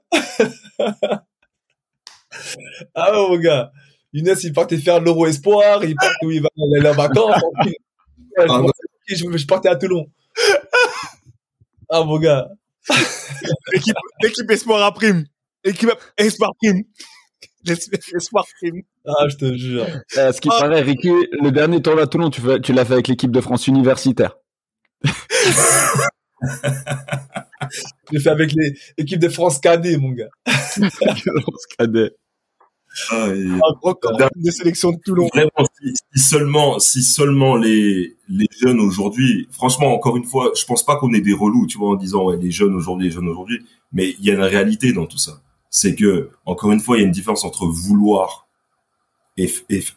ah 2.95 3.11
ouais, 3.11 3.27
mon 3.29 3.37
gars. 3.37 3.69
Younes, 4.13 4.35
il 4.43 4.53
partait 4.53 4.77
faire 4.77 5.01
l'Euro 5.01 5.27
Espoir, 5.27 5.83
il 5.83 5.95
partait 5.95 6.25
où 6.25 6.31
il 6.31 6.41
va 6.43 6.47
aller 6.77 6.87
en 6.87 6.93
vacances. 6.93 7.41
Ouais, 7.65 7.73
je, 8.37 8.45
Ah, 8.53 8.61
je- 9.09 9.37
je 9.37 9.45
partais 9.45 9.67
à 9.67 9.75
Toulon. 9.75 10.05
Ah, 11.89 12.05
mon 12.05 12.19
gars. 12.19 12.47
Équipe, 13.73 13.97
équipe 14.23 14.49
Espoir 14.49 14.81
à 14.81 14.93
prime. 14.93 15.25
Équipe 15.63 15.91
Espoir 16.17 16.51
prime. 16.61 16.83
Espoir 18.15 18.45
prime. 18.59 18.81
Ah, 19.05 19.27
je 19.29 19.35
te 19.35 19.53
jure. 19.57 19.85
À 20.15 20.31
ce 20.33 20.41
qui 20.41 20.49
Ah. 20.51 20.57
paraît, 20.59 20.81
Ricky, 20.81 21.09
le 21.41 21.49
dernier 21.51 21.81
tour 21.81 21.99
à 21.99 22.07
Toulon, 22.07 22.29
tu, 22.29 22.41
fais- 22.41 22.59
tu 22.61 22.73
l'as 22.73 22.85
fait 22.85 22.93
avec 22.93 23.07
l'équipe 23.07 23.31
de 23.31 23.41
France 23.41 23.67
universitaire. 23.67 24.35
J'ai 28.11 28.19
fait 28.19 28.29
avec 28.29 28.53
les 28.53 28.73
équipes 28.97 29.19
de 29.19 29.29
France 29.29 29.59
KD, 29.59 29.97
mon 29.97 30.11
gars. 30.11 30.29
France 30.45 31.65
cadet. 31.77 32.11
ah, 33.09 33.27
et- 33.35 33.45
Un 33.47 33.73
gros 33.81 33.95
corps 33.95 34.17
de 34.35 34.51
sélection 34.51 34.91
de 34.91 34.97
Toulon. 35.03 35.27
Vraiment, 35.33 35.67
si, 35.81 35.93
si 36.15 36.19
seulement, 36.23 36.79
si 36.79 37.03
seulement 37.03 37.55
les, 37.55 38.15
les 38.29 38.47
jeunes 38.61 38.79
aujourd'hui, 38.79 39.47
franchement, 39.51 39.93
encore 39.93 40.15
une 40.17 40.23
fois, 40.25 40.51
je 40.57 40.63
pense 40.65 40.85
pas 40.85 40.95
qu'on 40.97 41.13
est 41.13 41.21
des 41.21 41.33
relous, 41.33 41.67
tu 41.67 41.77
vois, 41.77 41.89
en 41.89 41.95
disant, 41.95 42.25
ouais, 42.25 42.37
les 42.37 42.51
jeunes 42.51 42.75
aujourd'hui, 42.75 43.07
les 43.07 43.13
jeunes 43.13 43.27
aujourd'hui, 43.27 43.65
mais 43.91 44.15
il 44.19 44.25
y 44.25 44.31
a 44.31 44.35
une 44.35 44.41
réalité 44.41 44.93
dans 44.93 45.05
tout 45.07 45.17
ça. 45.17 45.41
C'est 45.77 45.93
que, 45.93 46.31
encore 46.43 46.71
une 46.71 46.79
fois, 46.79 46.97
il 46.97 47.01
y 47.01 47.03
a 47.03 47.05
une 47.05 47.11
différence 47.11 47.43
entre 47.43 47.67
vouloir 47.67 48.47
et, 49.37 49.47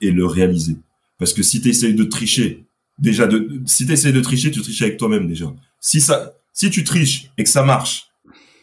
le 0.03 0.27
réaliser. 0.27 0.77
Parce 1.19 1.33
que 1.33 1.43
si 1.43 1.63
tu 1.63 1.71
essayes 1.71 1.95
de 1.95 2.05
tricher, 2.05 2.67
déjà, 2.99 3.27
de, 3.27 3.63
si 3.65 3.87
tu 3.87 3.93
essayes 3.93 4.13
de 4.13 4.21
tricher, 4.21 4.51
tu 4.51 4.61
triches 4.61 4.83
avec 4.83 4.99
toi-même, 4.99 5.27
déjà. 5.27 5.47
Si 5.81 6.03
ça, 6.03 6.35
si 6.53 6.69
tu 6.69 6.85
triches 6.85 7.31
et 7.39 7.45
que 7.45 7.49
ça 7.49 7.63
marche, 7.63 8.11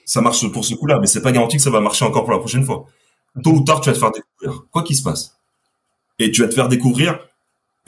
ça 0.05 0.21
marche 0.21 0.47
pour 0.51 0.63
ce 0.63 0.75
coup-là, 0.75 0.99
mais 0.99 1.07
c'est 1.07 1.23
pas 1.23 1.31
garanti 1.31 1.57
que 1.57 1.63
ça 1.63 1.71
va 1.71 1.81
marcher 1.81 2.05
encore 2.05 2.23
pour 2.23 2.33
la 2.33 2.37
prochaine 2.37 2.63
fois. 2.63 2.85
Tôt 3.43 3.49
ou 3.49 3.63
tard, 3.63 3.81
tu 3.81 3.89
vas 3.89 3.95
te 3.95 3.99
faire 3.99 4.11
découvrir. 4.11 4.67
Quoi 4.69 4.83
qu'il 4.83 4.95
se 4.95 5.01
passe. 5.01 5.39
Et 6.19 6.29
tu 6.29 6.43
vas 6.43 6.49
te 6.49 6.53
faire 6.53 6.69
découvrir 6.69 7.17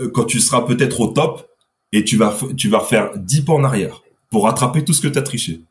euh, 0.02 0.10
quand 0.10 0.26
tu 0.26 0.40
seras 0.40 0.62
peut-être 0.62 1.02
au 1.02 1.10
top 1.10 1.48
et 1.92 2.04
tu 2.04 2.18
vas, 2.18 2.36
tu 2.58 2.68
vas 2.68 2.80
refaire 2.80 3.12
10 3.16 3.42
pas 3.42 3.54
en 3.54 3.64
arrière 3.64 4.02
pour 4.32 4.46
rattraper 4.46 4.84
tout 4.84 4.94
ce 4.94 5.02
que 5.02 5.08
tu 5.08 5.20
as 5.20 5.22
triché. 5.22 5.62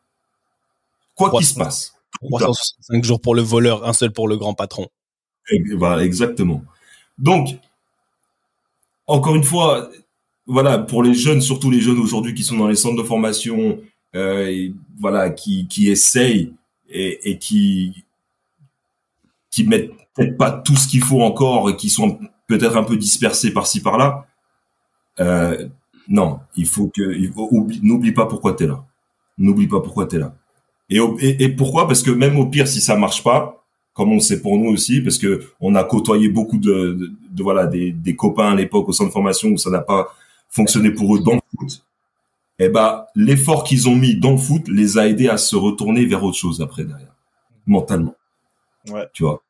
Quoi 1.13 1.29
qu'il 1.31 1.45
se 1.45 1.55
passe. 1.55 1.98
Tôt 2.21 2.27
ou 2.31 2.39
tard. 2.39 2.47
365 2.47 3.03
jours 3.03 3.21
pour 3.21 3.35
le 3.35 3.41
voleur, 3.41 3.87
un 3.87 3.93
seul 3.93 4.11
pour 4.11 4.27
le 4.27 4.37
grand 4.37 4.53
patron. 4.53 4.87
Voilà, 5.75 6.03
exactement. 6.03 6.63
Donc, 7.17 7.49
encore 9.07 9.35
une 9.35 9.43
fois, 9.43 9.89
voilà, 10.45 10.77
pour 10.77 11.03
les 11.03 11.13
jeunes, 11.13 11.41
surtout 11.41 11.69
les 11.69 11.81
jeunes 11.81 11.99
aujourd'hui 11.99 12.33
qui 12.33 12.43
sont 12.43 12.57
dans 12.57 12.67
les 12.67 12.75
centres 12.75 13.01
de 13.01 13.07
formation, 13.07 13.79
euh, 14.15 14.69
voilà, 14.99 15.29
qui, 15.29 15.67
qui 15.67 15.89
essayent 15.89 16.53
et, 16.89 17.37
qui 17.37 18.03
qui 19.51 19.63
mettent 19.63 19.91
peut-être 20.15 20.37
pas 20.37 20.51
tout 20.51 20.75
ce 20.75 20.87
qu'il 20.87 21.03
faut 21.03 21.21
encore 21.21 21.69
et 21.69 21.75
qui 21.75 21.89
sont 21.89 22.19
peut-être 22.47 22.77
un 22.77 22.83
peu 22.83 22.97
dispersés 22.97 23.51
par-ci 23.51 23.81
par-là. 23.81 24.27
Euh, 25.19 25.67
non, 26.07 26.39
il 26.55 26.67
faut 26.67 26.87
que 26.87 27.01
n'oublie 27.83 28.11
pas 28.11 28.25
pourquoi 28.25 28.53
t'es 28.53 28.67
là. 28.67 28.83
N'oublie 29.37 29.67
pas 29.67 29.81
pourquoi 29.81 30.05
t'es 30.05 30.17
là. 30.17 30.35
Et, 30.89 30.99
au- 30.99 31.17
et, 31.19 31.43
et 31.43 31.49
pourquoi? 31.49 31.87
Parce 31.87 32.01
que 32.03 32.11
même 32.11 32.37
au 32.39 32.45
pire, 32.47 32.67
si 32.67 32.81
ça 32.81 32.95
marche 32.95 33.23
pas, 33.23 33.63
comme 33.93 34.11
on 34.11 34.15
le 34.15 34.19
sait 34.21 34.41
pour 34.41 34.57
nous 34.57 34.69
aussi, 34.71 35.01
parce 35.01 35.17
que 35.17 35.43
on 35.59 35.75
a 35.75 35.83
côtoyé 35.83 36.29
beaucoup 36.29 36.57
de, 36.57 36.93
de, 36.93 37.11
de- 37.31 37.43
voilà 37.43 37.67
des, 37.67 37.91
des 37.91 38.15
copains 38.15 38.51
à 38.51 38.55
l'époque 38.55 38.87
au 38.89 38.93
centre 38.93 39.09
de 39.09 39.13
formation 39.13 39.49
où 39.49 39.57
ça 39.57 39.69
n'a 39.69 39.81
pas 39.81 40.07
fonctionné 40.49 40.91
pour 40.91 41.15
eux 41.15 41.19
dans 41.19 41.33
le 41.33 41.39
foot. 41.57 41.83
Eh 42.59 42.69
ben, 42.69 43.05
l'effort 43.15 43.63
qu'ils 43.63 43.87
ont 43.87 43.95
mis 43.95 44.15
dans 44.15 44.31
le 44.31 44.37
foot 44.37 44.67
les 44.67 44.97
a 44.97 45.07
aidés 45.07 45.29
à 45.29 45.37
se 45.37 45.55
retourner 45.55 46.05
vers 46.05 46.23
autre 46.23 46.37
chose 46.37 46.61
après 46.61 46.83
derrière, 46.83 47.13
mentalement. 47.67 48.15
Ouais. 48.89 49.05
Tu 49.13 49.23
vois. 49.23 49.41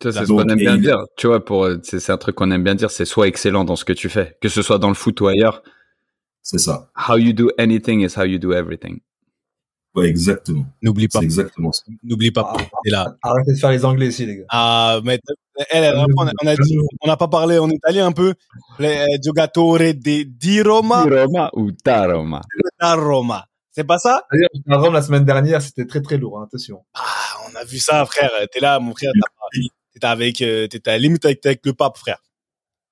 Tu 0.00 0.08
vois, 0.08 0.12
C'est 0.20 0.26
ce 0.26 0.32
qu'on 0.32 0.48
aime 0.48 0.58
bien 0.58 0.74
il- 0.76 0.82
dire. 0.82 0.98
Tu 1.16 1.26
vois, 1.28 1.44
pour, 1.44 1.64
euh, 1.64 1.78
c'est 1.82 2.10
un 2.10 2.16
truc 2.18 2.34
qu'on 2.34 2.50
aime 2.50 2.64
bien 2.64 2.74
dire, 2.74 2.90
c'est 2.90 3.04
sois 3.04 3.26
excellent 3.28 3.64
dans 3.64 3.76
ce 3.76 3.84
que 3.84 3.92
tu 3.92 4.08
fais. 4.08 4.36
Que 4.40 4.48
ce 4.48 4.60
soit 4.62 4.78
dans 4.78 4.88
le 4.88 4.94
foot 4.94 5.20
ou 5.20 5.26
ailleurs. 5.28 5.62
C'est 6.42 6.58
ça. 6.58 6.88
How 7.08 7.16
you 7.18 7.32
do 7.32 7.50
anything 7.58 8.00
is 8.04 8.14
how 8.18 8.24
you 8.24 8.38
do 8.38 8.52
everything. 8.52 8.98
Ouais, 9.94 10.08
exactement. 10.08 10.64
N'oublie 10.80 11.06
pas, 11.08 11.18
C'est 11.18 11.24
exactement 11.26 11.70
ça. 11.70 11.82
n'oublie 12.02 12.30
pas 12.30 12.44
pourquoi 12.44 12.78
t'es 12.82 12.90
là. 12.90 13.14
Arrêtez 13.22 13.52
de 13.52 13.58
faire 13.58 13.70
les 13.70 13.84
anglais 13.84 14.08
ici, 14.08 14.24
les 14.24 14.38
gars. 14.38 14.44
Ah, 14.48 15.00
mais 15.04 15.20
elle, 15.70 15.84
elle, 15.84 15.94
on 16.16 16.26
a, 16.26 16.32
on 16.42 16.46
a 16.46 16.56
dit, 16.56 16.78
on 17.02 17.06
n'a 17.06 17.16
pas 17.18 17.28
parlé 17.28 17.58
en 17.58 17.68
italien 17.68 18.06
un 18.06 18.12
peu. 18.12 18.32
Le 18.78 19.06
giocatore 19.22 19.78
de, 19.78 20.22
di 20.22 20.62
Roma, 20.62 21.02
Roma 21.04 21.50
ou 21.52 21.72
ta 21.72 22.06
Roma? 22.06 22.40
da 22.80 22.94
Roma. 22.94 23.46
C'est 23.70 23.84
pas 23.84 23.98
ça? 23.98 24.22
D'ailleurs, 24.32 24.50
à 24.70 24.82
Rome 24.82 24.94
la 24.94 25.02
semaine 25.02 25.24
dernière, 25.24 25.60
c'était 25.60 25.86
très 25.86 26.00
très 26.00 26.16
lourd, 26.16 26.38
hein, 26.40 26.44
attention. 26.46 26.84
Ah, 26.94 27.00
on 27.50 27.54
a 27.56 27.64
vu 27.64 27.78
ça, 27.78 28.04
frère. 28.06 28.30
T'es 28.50 28.60
là, 28.60 28.78
mon 28.80 28.94
frère. 28.94 29.12
T'étais 29.92 30.06
avec, 30.06 30.40
euh, 30.40 30.66
t'étais 30.68 30.90
à 30.90 30.94
la 30.94 30.98
limite 30.98 31.24
avec, 31.26 31.44
avec 31.44 31.60
le 31.66 31.74
pape, 31.74 31.98
frère. 31.98 32.18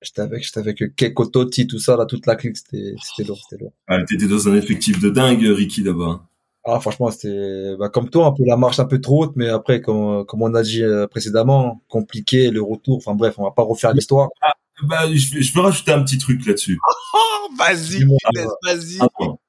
J'étais 0.03 0.21
avec, 0.21 0.43
j'étais 0.43 0.59
avec 0.59 0.95
Keiko 0.95 1.25
Totti, 1.27 1.67
tout 1.67 1.79
ça, 1.79 1.95
là, 1.95 2.05
toute 2.05 2.25
la 2.25 2.35
clique, 2.35 2.57
c'était, 2.57 2.95
c'était 3.03 3.27
lourd, 3.27 3.39
c'était 3.47 3.63
lourd. 3.63 3.73
Ah, 3.87 4.03
t'étais 4.07 4.27
dans 4.27 4.47
un 4.49 4.55
effectif 4.55 4.99
de 4.99 5.09
dingue, 5.09 5.43
Ricky, 5.43 5.83
là-bas. 5.83 6.27
Ah, 6.63 6.79
franchement, 6.79 7.09
c'était, 7.09 7.75
bah, 7.79 7.89
comme 7.89 8.09
toi, 8.09 8.27
un 8.27 8.31
peu 8.33 8.43
la 8.45 8.55
marche 8.55 8.79
un 8.79 8.85
peu 8.85 9.01
trop 9.01 9.23
haute, 9.23 9.33
mais 9.35 9.49
après, 9.49 9.81
comme, 9.81 10.25
comme 10.25 10.43
on 10.43 10.53
a 10.53 10.61
dit 10.61 10.83
euh, 10.83 11.07
précédemment, 11.07 11.81
compliqué, 11.89 12.51
le 12.51 12.61
retour, 12.61 12.97
enfin 12.97 13.15
bref, 13.15 13.35
on 13.39 13.43
va 13.43 13.51
pas 13.51 13.63
refaire 13.63 13.93
l'histoire. 13.93 14.29
bah, 14.83 15.11
je, 15.11 15.41
je 15.41 15.53
peux 15.53 15.59
rajouter 15.61 15.91
un 15.91 16.03
petit 16.03 16.17
truc 16.17 16.45
là-dessus. 16.45 16.77
Oh, 17.13 17.53
vas-y, 17.57 17.97
Dis-moi. 17.97 18.17
Younes, 18.33 18.47
vas-y. 18.63 18.97
Attends. 19.01 19.39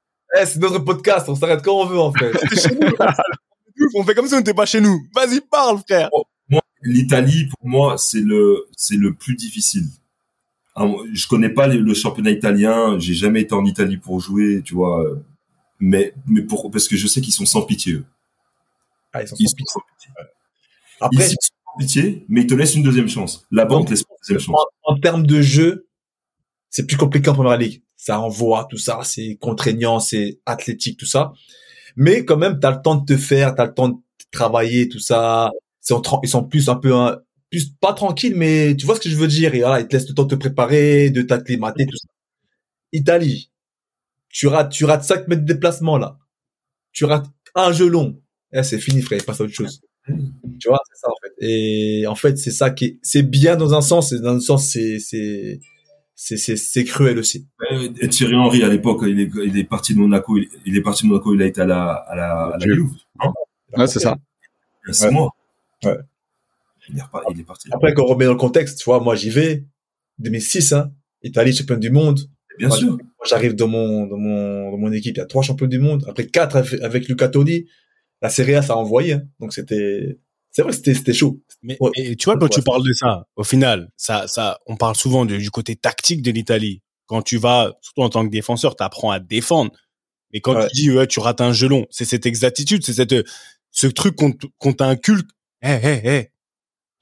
Eh, 0.40 0.46
c'est 0.46 0.58
notre 0.58 0.80
podcast, 0.80 1.28
on 1.28 1.36
s'arrête 1.36 1.62
quand 1.62 1.80
on 1.80 1.86
veut 1.86 2.00
en 2.00 2.12
fait. 2.12 2.32
T'es 2.32 2.56
chez 2.60 2.74
nous. 2.74 2.88
On 3.94 4.04
fait 4.04 4.14
comme 4.14 4.26
si 4.26 4.34
on 4.34 4.38
n'était 4.38 4.54
pas 4.54 4.66
chez 4.66 4.80
nous. 4.80 5.00
Vas-y, 5.14 5.40
parle, 5.40 5.78
frère. 5.88 6.08
L'Italie, 6.82 7.46
pour 7.46 7.68
moi, 7.68 7.96
c'est 7.98 8.20
le, 8.20 8.66
c'est 8.76 8.96
le 8.96 9.14
plus 9.14 9.34
difficile. 9.36 9.84
Ah, 10.74 10.86
Je 11.12 11.26
connais 11.28 11.48
pas 11.50 11.66
le 11.68 11.94
championnat 11.94 12.30
italien. 12.30 12.98
J'ai 12.98 13.14
jamais 13.14 13.42
été 13.42 13.54
en 13.54 13.64
Italie 13.64 13.96
pour 13.96 14.20
jouer, 14.20 14.62
tu 14.64 14.74
vois. 14.74 15.04
Mais, 15.84 16.14
mais 16.28 16.42
pour, 16.42 16.70
parce 16.70 16.86
que 16.86 16.96
je 16.96 17.08
sais 17.08 17.20
qu'ils 17.20 17.32
sont 17.32 17.44
sans 17.44 17.62
pitié. 17.62 17.94
eux. 17.94 18.04
Ah, 19.12 19.22
ils 19.22 19.28
sont 19.28 19.34
Ils 19.40 19.48
sans 19.48 19.50
sont 19.50 19.56
pitié. 19.56 19.72
sans 19.72 19.80
pitié. 19.80 20.10
Après, 21.00 21.24
Ici, 21.26 21.36
ils 21.40 21.44
sont 21.44 21.52
sans 21.66 21.78
pitié, 21.78 22.24
mais 22.28 22.42
ils 22.42 22.46
te 22.46 22.54
laissent 22.54 22.76
une 22.76 22.84
deuxième 22.84 23.08
chance. 23.08 23.44
On 23.52 23.84
te 23.84 23.90
laisse 23.90 24.00
une 24.00 24.16
deuxième 24.22 24.38
chance. 24.38 24.60
en, 24.84 24.94
en 24.94 25.00
termes 25.00 25.26
de 25.26 25.42
jeu, 25.42 25.88
c'est 26.70 26.86
plus 26.86 26.96
compliqué 26.96 27.28
en 27.30 27.34
première 27.34 27.56
ligue. 27.58 27.82
Ça 27.96 28.20
envoie, 28.20 28.66
tout 28.70 28.78
ça, 28.78 29.00
c'est 29.02 29.36
contraignant, 29.40 29.98
c'est 29.98 30.38
athlétique, 30.46 30.98
tout 30.98 31.06
ça. 31.06 31.32
Mais 31.96 32.24
quand 32.24 32.36
même, 32.36 32.60
t'as 32.60 32.70
le 32.76 32.80
temps 32.80 32.94
de 32.94 33.04
te 33.04 33.16
faire, 33.20 33.54
t'as 33.56 33.66
le 33.66 33.74
temps 33.74 33.88
de 33.88 33.96
travailler, 34.30 34.88
tout 34.88 35.00
ça. 35.00 35.50
Ils 36.22 36.28
sont 36.28 36.44
plus 36.44 36.68
un 36.68 36.76
peu, 36.76 36.94
un- 36.94 37.18
plus 37.50 37.70
pas 37.70 37.92
tranquilles, 37.92 38.34
mais 38.36 38.76
tu 38.76 38.86
vois 38.86 38.94
ce 38.94 39.00
que 39.00 39.08
je 39.10 39.16
veux 39.16 39.28
dire. 39.28 39.54
Et 39.54 39.60
voilà, 39.60 39.80
ils 39.80 39.88
te 39.88 39.94
laissent 39.96 40.08
le 40.08 40.14
temps 40.14 40.24
de 40.24 40.30
te 40.34 40.40
préparer, 40.40 41.10
de 41.10 41.22
t'acclimater, 41.22 41.86
tout 41.86 41.96
ça. 41.96 42.08
Italie, 42.92 43.50
tu 44.32 44.48
rates, 44.48 44.72
tu 44.72 44.84
rates 44.84 45.04
5 45.04 45.28
mètres 45.28 45.42
de 45.42 45.46
déplacement 45.52 45.96
là. 45.98 46.18
Tu 46.92 47.04
rates 47.04 47.26
un 47.54 47.70
jeu 47.72 47.86
long. 47.88 48.20
Eh, 48.52 48.62
c'est 48.64 48.78
fini, 48.78 49.00
frère. 49.02 49.20
Il 49.20 49.24
passe 49.24 49.40
à 49.40 49.44
autre 49.44 49.52
chose. 49.54 49.80
Tu 50.58 50.68
vois, 50.68 50.80
c'est 50.90 50.98
ça 51.00 51.08
en 51.08 51.14
fait. 51.22 51.32
Et 51.46 52.06
en 52.08 52.14
fait, 52.16 52.36
c'est 52.36 52.50
ça 52.50 52.70
qui 52.70 52.84
est, 52.86 52.98
c'est 53.02 53.22
bien 53.22 53.56
dans 53.56 53.72
un 53.74 53.80
sens, 53.80 54.12
et 54.12 54.18
dans 54.18 54.34
un 54.34 54.40
sens, 54.40 54.68
c'est, 54.68 54.98
c'est, 54.98 55.60
c'est, 56.16 56.36
c'est, 56.36 56.56
c'est 56.56 56.84
cruel 56.84 57.18
aussi. 57.18 57.46
Et 58.00 58.08
Thierry 58.08 58.34
Henry, 58.34 58.62
à 58.64 58.68
l'époque, 58.68 59.02
il 59.06 59.20
est, 59.20 59.30
il 59.44 59.56
est 59.56 59.64
parti 59.64 59.94
de 59.94 60.00
Monaco. 60.00 60.36
Il, 60.36 60.48
il 60.66 60.76
est 60.76 60.82
parti 60.82 61.04
de 61.04 61.08
Monaco. 61.08 61.34
Il 61.34 61.42
a 61.42 61.46
été 61.46 61.60
à 61.60 61.66
la, 61.66 61.92
à 61.92 62.16
la, 62.16 62.32
à 62.46 62.58
la 62.58 62.66
Juve. 62.66 62.90
Hein, 63.20 63.32
Ouais, 63.76 63.86
c'est 63.86 64.00
ça. 64.00 64.16
il 64.84 64.88
y 64.88 64.90
a 64.90 64.92
six 64.92 65.04
Ouais. 65.06 65.10
mois. 65.12 65.30
Ouais. 65.84 65.96
Il 66.90 66.98
est, 66.98 67.00
repa- 67.00 67.22
il 67.32 67.40
est 67.40 67.44
parti. 67.44 67.68
Après, 67.72 67.94
quand 67.94 68.02
on 68.02 68.06
remet 68.08 68.24
dans 68.26 68.32
le 68.32 68.38
contexte, 68.38 68.78
tu 68.78 68.84
vois, 68.84 69.00
moi, 69.00 69.14
j'y 69.14 69.30
vais. 69.30 69.64
2006, 70.18 70.72
hein. 70.72 70.92
Italie, 71.22 71.54
champion 71.54 71.76
du 71.76 71.90
monde. 71.90 72.20
Bien 72.58 72.68
Moi, 72.68 72.76
sûr. 72.76 72.90
Moi, 72.92 73.00
j'arrive 73.28 73.54
dans 73.54 73.68
mon, 73.68 74.06
dans 74.06 74.16
mon, 74.18 74.70
dans 74.70 74.78
mon 74.78 74.92
équipe. 74.92 75.16
Il 75.16 75.18
y 75.18 75.22
a 75.22 75.26
trois 75.26 75.42
champions 75.42 75.66
du 75.66 75.78
monde. 75.78 76.04
Après 76.08 76.26
quatre 76.26 76.56
avec- 76.56 76.80
avec 76.82 77.08
Luca 77.08 77.28
Toni. 77.28 77.66
La 78.20 78.30
Serie 78.30 78.54
A, 78.54 78.62
ça 78.62 78.74
a 78.74 78.76
envoyé, 78.76 79.14
hein. 79.14 79.22
Donc 79.40 79.52
c'était, 79.52 80.18
c'est 80.52 80.62
vrai 80.62 80.70
que 80.70 80.76
c'était, 80.76 80.94
c'était 80.94 81.12
chaud. 81.12 81.40
Mais 81.62 81.76
Ouais. 81.80 81.90
et 81.96 82.14
tu 82.14 82.26
vois, 82.26 82.34
quand 82.36 82.44
Ouais. 82.44 82.50
tu 82.50 82.62
parles 82.62 82.86
de 82.86 82.92
ça, 82.92 83.26
au 83.34 83.42
final, 83.42 83.90
ça, 83.96 84.28
ça, 84.28 84.60
on 84.66 84.76
parle 84.76 84.94
souvent 84.94 85.24
de- 85.24 85.36
du 85.38 85.50
côté 85.50 85.74
tactique 85.74 86.22
de 86.22 86.30
l'Italie. 86.30 86.82
Quand 87.06 87.22
tu 87.22 87.36
vas, 87.36 87.72
surtout 87.80 88.02
en 88.02 88.08
tant 88.10 88.24
que 88.24 88.30
défenseur, 88.30 88.76
tu 88.76 88.84
apprends 88.84 89.10
à 89.10 89.18
défendre. 89.18 89.72
Mais 90.32 90.40
quand 90.40 90.54
Ouais. 90.54 90.68
tu 90.68 90.74
dis, 90.82 90.90
ouais, 90.92 91.06
tu 91.08 91.18
rates 91.20 91.40
un 91.40 91.52
jeu 91.52 91.66
long, 91.68 91.86
c'est 91.90 92.04
cette 92.04 92.24
exactitude, 92.26 92.84
c'est 92.84 92.92
cette, 92.92 93.14
ce 93.72 93.86
truc 93.88 94.14
qu'on 94.14 94.32
qu'on 94.58 94.72
t'inculque. 94.72 95.28
Hé, 95.62 95.70
hé, 95.82 96.00
hé. 96.08 96.28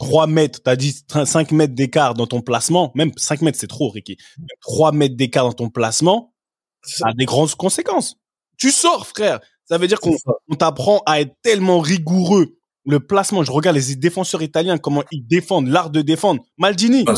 3 0.01 0.27
mètres, 0.27 0.61
t'as 0.65 0.77
dit 0.77 0.97
5 1.09 1.53
mètres 1.53 1.75
d'écart 1.75 2.15
dans 2.15 2.27
ton 2.27 2.41
placement. 2.41 2.91
Même 2.95 3.13
5 3.17 3.43
mètres, 3.43 3.59
c'est 3.61 3.67
trop, 3.67 3.91
Ricky. 3.91 4.17
3 4.63 4.93
mètres 4.93 5.15
d'écart 5.15 5.45
dans 5.45 5.53
ton 5.53 5.69
placement, 5.69 6.35
ça 6.83 7.09
a 7.09 7.13
des 7.13 7.27
grandes 7.27 7.55
conséquences. 7.55 8.17
Tu 8.59 8.71
sors, 8.71 9.07
frère. 9.07 9.41
Ça 9.67 9.77
veut 9.79 9.87
dire 9.87 10.01
qu'on 10.01 10.17
t'apprend 10.59 11.03
à 11.07 11.21
être 11.21 11.35
tellement 11.43 11.81
rigoureux. 11.81 12.57
Le 12.87 12.99
placement, 12.99 13.45
je 13.45 13.53
regarde 13.53 13.77
les 13.77 13.95
défenseurs 13.95 14.43
italiens, 14.43 14.79
comment 14.79 15.05
ils 15.13 15.25
défendent, 15.27 15.69
l'art 15.69 15.91
de 15.91 16.01
défendre. 16.01 16.43
Maldini. 16.57 17.05
Ah, 17.07 17.15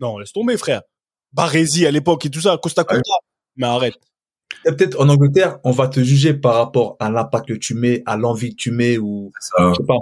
Non, 0.00 0.18
laisse 0.18 0.32
tomber, 0.32 0.56
frère. 0.58 0.82
Baresi 1.32 1.86
à 1.86 1.90
l'époque 1.92 2.26
et 2.26 2.30
tout 2.30 2.40
ça, 2.40 2.58
Costa 2.60 2.82
Curta. 2.84 3.02
Mais 3.56 3.66
arrête. 3.66 3.94
Peut-être 4.64 5.00
en 5.00 5.08
Angleterre, 5.08 5.58
on 5.64 5.70
va 5.70 5.86
te 5.86 6.00
juger 6.02 6.34
par 6.34 6.54
rapport 6.56 6.96
à 6.98 7.08
l'impact 7.08 7.48
que 7.48 7.54
tu 7.54 7.74
mets, 7.74 8.02
à 8.04 8.16
l'envie 8.16 8.50
que 8.50 8.56
tu 8.56 8.72
mets 8.72 8.98
ou, 8.98 9.30
Ça, 9.40 9.70
je 9.70 9.76
sais 9.76 9.86
pas, 9.86 9.94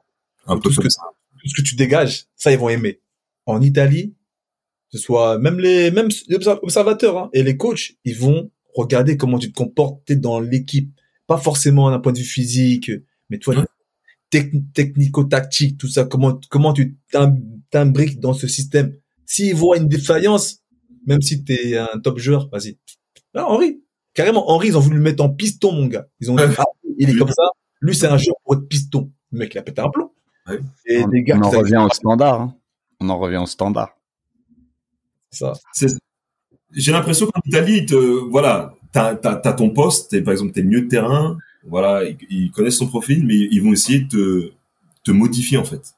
un 0.47 0.57
tout 0.57 0.63
peu 0.63 0.71
ce 0.71 0.81
que- 0.81 0.89
ça. 0.89 1.03
Tout 1.45 1.51
ce 1.51 1.63
que 1.63 1.67
tu 1.69 1.77
dégages, 1.77 2.27
ça 2.37 2.51
ils 2.53 2.59
vont 2.59 2.69
aimer. 2.71 3.01
En 3.47 3.61
Italie, 3.61 4.15
que 4.91 4.99
ce 4.99 5.05
soit 5.05 5.39
même 5.39 5.59
les 5.61 5.91
même 5.91 6.09
les 6.29 6.37
observ- 6.37 6.61
observateurs 6.63 7.19
hein, 7.19 7.31
et 7.33 7.43
les 7.43 7.57
coachs, 7.57 7.93
ils 8.05 8.17
vont 8.17 8.51
regarder 8.75 9.17
comment 9.17 9.39
tu 9.39 9.51
te 9.53 9.57
comportes 9.57 10.05
t'es 10.07 10.17
dans 10.17 10.41
l'équipe, 10.41 10.93
pas 11.27 11.37
forcément 11.39 11.91
d'un 11.91 12.01
point 12.01 12.13
de 12.13 12.19
vue 12.19 12.25
physique, 12.25 12.91
mais 13.31 13.39
toi 13.39 13.55
Ouais. 13.57 13.65
tec- 14.31 14.73
technico-tactique, 14.73 15.79
tout 15.79 15.89
ça, 15.89 16.05
comment 16.05 16.41
comment 16.51 16.73
tu 16.73 16.97
t'im- 17.13 17.37
t'imbriques 17.71 18.19
dans 18.21 18.33
ce 18.35 18.47
système. 18.49 18.97
S'ils 19.27 19.55
voient 19.55 19.77
une 19.77 19.89
défaillance, 19.89 20.61
même 21.07 21.21
si 21.23 21.45
t'es 21.45 21.77
un 21.77 21.99
top 22.03 22.19
joueur, 22.19 22.49
vas-y. 22.51 22.79
Là, 23.35 23.47
Henri, 23.49 23.83
carrément 24.15 24.51
Henri, 24.51 24.69
ils 24.69 24.77
ont 24.77 24.81
voulu 24.81 24.97
le 24.97 25.03
mettre 25.03 25.23
en 25.23 25.29
piston, 25.29 25.73
mon 25.73 25.87
gars. 25.87 26.09
Ils 26.21 26.31
ont 26.31 26.37
dit, 26.37 26.43
ah, 26.59 26.65
il 26.99 27.11
est 27.11 27.17
comme 27.17 27.29
ça. 27.31 27.43
Lui, 27.81 27.95
c'est 27.95 28.07
un 28.07 28.17
joueur 28.17 28.37
pour 28.45 28.55
être 28.55 28.67
piston. 28.69 29.13
Le 29.33 29.39
mec, 29.41 29.55
il 29.55 29.59
a 29.59 29.63
pété 29.63 29.81
un 29.81 29.91
plomb. 29.91 30.11
Ouais. 30.49 30.61
Et 30.87 31.03
On, 31.05 31.09
des 31.09 31.23
gars 31.23 31.37
on 31.39 31.43
en 31.43 31.51
revient 31.51 31.77
au 31.85 31.89
standard. 31.91 32.41
hein. 32.41 32.55
On 33.01 33.09
en 33.09 33.19
revient 33.19 33.39
au 33.39 33.47
standard. 33.47 33.97
ça. 35.31 35.53
J'ai 36.73 36.93
l'impression 36.93 37.27
qu'en 37.27 37.41
Italie, 37.45 37.79
ils 37.79 37.87
te, 37.87 37.95
voilà, 37.95 38.75
t'as, 38.93 39.15
t'as, 39.15 39.37
t'as 39.37 39.53
ton 39.53 39.71
poste, 39.71 40.11
t'es, 40.11 40.23
par 40.23 40.33
exemple, 40.33 40.53
t'es 40.53 40.63
milieu 40.63 40.83
de 40.83 40.89
terrain, 40.89 41.39
voilà, 41.65 42.05
ils, 42.05 42.17
ils 42.31 42.51
connaissent 42.51 42.79
ton 42.79 42.89
profil, 42.89 43.25
mais 43.25 43.35
ils 43.37 43.61
vont 43.63 43.73
essayer 43.73 44.01
de 44.01 44.09
te, 44.09 44.53
te 45.05 45.11
modifier, 45.13 45.57
en 45.59 45.65
fait. 45.65 45.95